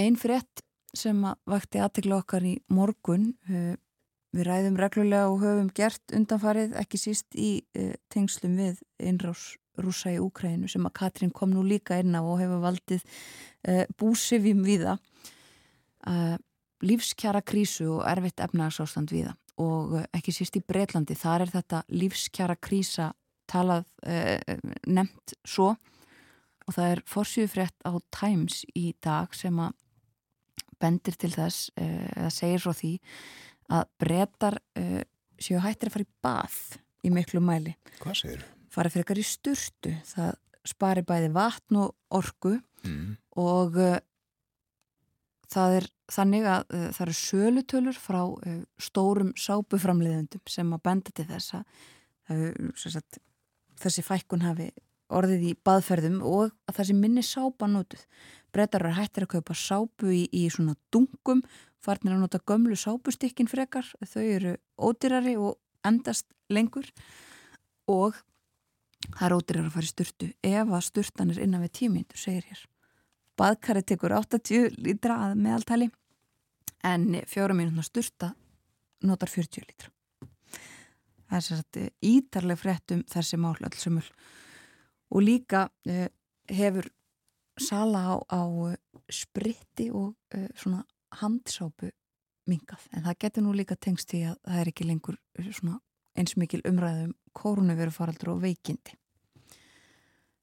einn 0.00 0.18
frétt 0.20 0.64
sem 0.96 1.20
vakti 1.48 1.80
aðtegla 1.80 2.20
okkar 2.20 2.46
í 2.46 2.56
morgun 2.72 3.30
við 4.36 4.46
ræðum 4.46 4.76
reglulega 4.78 5.30
og 5.30 5.40
höfum 5.42 5.70
gert 5.74 6.14
undanfarið 6.14 6.76
ekki 6.80 7.00
síst 7.00 7.34
í 7.34 7.64
tengslum 8.12 8.56
við 8.60 8.82
innrás 8.98 9.56
rúsa 9.80 10.12
í 10.12 10.20
Úkrænu 10.20 10.68
sem 10.68 10.84
að 10.86 10.96
Katrín 10.98 11.32
kom 11.34 11.54
nú 11.54 11.64
líka 11.66 11.98
inn 12.02 12.14
á 12.14 12.20
og 12.20 12.38
hefur 12.42 12.62
valdið 12.62 13.04
búsifjum 13.98 14.62
viða 14.66 14.98
lífskjara 16.84 17.42
krísu 17.44 17.88
og 17.96 18.04
erfitt 18.08 18.42
efnagsástand 18.44 19.12
viða 19.12 19.34
og 19.60 19.98
ekki 20.16 20.32
síst 20.34 20.56
í 20.56 20.64
Breitlandi 20.64 21.16
þar 21.18 21.44
er 21.46 21.54
þetta 21.54 21.82
lífskjara 21.92 22.56
krísa 22.60 23.10
talað 23.50 23.88
nefnt 24.88 25.36
svo. 25.44 25.74
Og 26.68 26.76
það 26.76 26.92
er 26.94 27.04
forsjöfrétt 27.08 27.86
á 27.88 27.92
Times 28.14 28.62
í 28.78 28.92
dag 29.02 29.32
sem 29.34 29.56
að 29.58 29.74
bendir 30.80 31.16
til 31.18 31.32
þess 31.34 31.70
eða 31.76 32.30
segir 32.32 32.62
frá 32.62 32.76
því 32.76 32.92
að 33.70 33.88
brettar 34.02 34.58
uh, 34.80 35.00
séu 35.40 35.60
hættir 35.62 35.90
að 35.90 35.96
fara 35.96 36.06
í 36.06 36.12
bath 36.24 36.60
í 37.06 37.12
miklu 37.14 37.42
mæli. 37.44 37.76
Hvað 38.02 38.18
segir? 38.22 38.44
Farið 38.70 38.94
fyrir 38.94 39.06
ykkar 39.06 39.22
í 39.22 39.26
sturtu. 39.26 39.94
Það 40.12 40.34
spari 40.70 41.04
bæði 41.06 41.30
vatn 41.34 41.80
og 41.80 42.18
orgu 42.20 42.58
mm. 42.84 43.14
og 43.40 43.80
uh, 43.80 43.96
það 45.50 45.78
er 45.78 45.88
þannig 46.12 46.50
að 46.50 46.76
uh, 46.76 46.84
það 46.90 47.06
eru 47.06 47.16
sölutölur 47.20 47.98
frá 47.98 48.20
stórum 48.82 49.32
sápuframleðendum 49.38 50.44
sem 50.50 50.76
að 50.76 50.84
benda 50.90 51.14
til 51.14 51.26
þess 51.30 51.58
að 51.58 51.64
sagt, 52.78 53.18
þessi 53.82 54.04
fækkun 54.06 54.44
hafi 54.44 54.68
orðið 55.10 55.48
í 55.48 55.54
baðferðum 55.66 56.20
og 56.26 56.52
að 56.68 56.76
það 56.76 56.88
sem 56.90 57.00
minni 57.02 57.24
sápa 57.26 57.68
nótuð. 57.70 58.04
Brettar 58.54 58.84
eru 58.86 58.96
hættir 58.98 59.26
að 59.26 59.32
kaupa 59.36 59.56
sápu 59.58 60.12
í, 60.14 60.22
í 60.30 60.46
svona 60.50 60.76
dungum, 60.94 61.42
farnir 61.84 62.14
að 62.14 62.24
nota 62.24 62.40
gömlu 62.46 62.76
sápustykkin 62.78 63.48
frekar, 63.50 63.86
þau 64.04 64.22
eru 64.22 64.56
ódýrari 64.80 65.36
og 65.40 65.58
endast 65.86 66.26
lengur 66.52 66.88
og 67.90 68.18
það 69.16 69.24
er 69.26 69.36
ódýrar 69.36 69.68
að 69.68 69.76
fara 69.76 69.88
í 69.88 69.92
sturtu 69.92 70.28
ef 70.44 70.74
að 70.76 70.84
sturtan 70.86 71.32
er 71.32 71.40
innan 71.44 71.64
við 71.64 71.72
tímindur, 71.80 72.20
segir 72.20 72.44
hér. 72.50 72.66
Baðkari 73.40 73.82
tekur 73.86 74.12
80 74.18 74.76
lítra 74.84 75.16
að 75.28 75.38
meðaltali 75.40 75.88
en 76.84 77.08
fjóra 77.28 77.56
mínúna 77.56 77.84
sturta 77.84 78.34
notar 79.06 79.32
40 79.32 79.64
lítra. 79.64 79.90
Það 81.30 81.36
er 81.38 81.44
sérstaklega 81.46 82.10
ítarleg 82.10 82.58
frétt 82.58 82.94
um 82.94 83.02
þessi 83.08 83.38
mál 83.40 83.54
allsumul 83.54 84.06
og 85.10 85.22
líka 85.24 85.68
uh, 85.88 86.08
hefur 86.50 86.88
sala 87.60 88.02
á, 88.02 88.14
á 88.18 88.42
spritti 89.10 89.90
og 89.94 90.16
uh, 90.34 90.48
svona 90.58 90.82
handsápu 91.20 91.90
mingað, 92.50 92.86
en 92.94 93.04
það 93.04 93.18
getur 93.24 93.44
nú 93.44 93.54
líka 93.54 93.76
tengst 93.76 94.14
í 94.16 94.22
að 94.26 94.38
það 94.46 94.60
er 94.62 94.70
ekki 94.72 94.86
lengur 94.88 95.18
svona 95.50 95.80
eins 96.18 96.36
mikil 96.40 96.62
umræðum 96.66 97.12
kórnuverufaraldur 97.36 98.34
og 98.34 98.40
veikindi. 98.44 98.96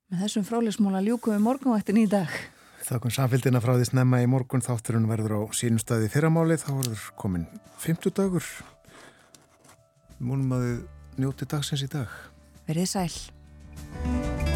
Með 0.08 0.24
þessum 0.24 0.46
frálegsmóla 0.48 1.02
ljúkum 1.04 1.36
við 1.36 1.44
morgunvættin 1.44 2.00
í 2.00 2.06
dag. 2.12 2.32
Þakkum 2.88 3.12
samfélgina 3.12 3.60
frá 3.60 3.74
því 3.76 3.90
snemma 3.90 4.22
í 4.24 4.30
morgun 4.32 4.64
þátturinn 4.64 5.10
verður 5.10 5.36
á 5.36 5.42
sínum 5.58 5.82
staði 5.82 6.08
fyrramáli 6.14 6.56
þá 6.62 6.70
verður 6.78 7.08
komin 7.20 7.48
50 7.84 8.16
dagur 8.16 8.48
Múnum 10.24 10.56
að 10.56 10.64
þið 10.64 10.78
njóti 11.20 11.50
dagsins 11.52 11.84
í 11.84 11.90
dag 11.92 12.14
Verðið 12.70 12.94
sæl. 12.94 14.56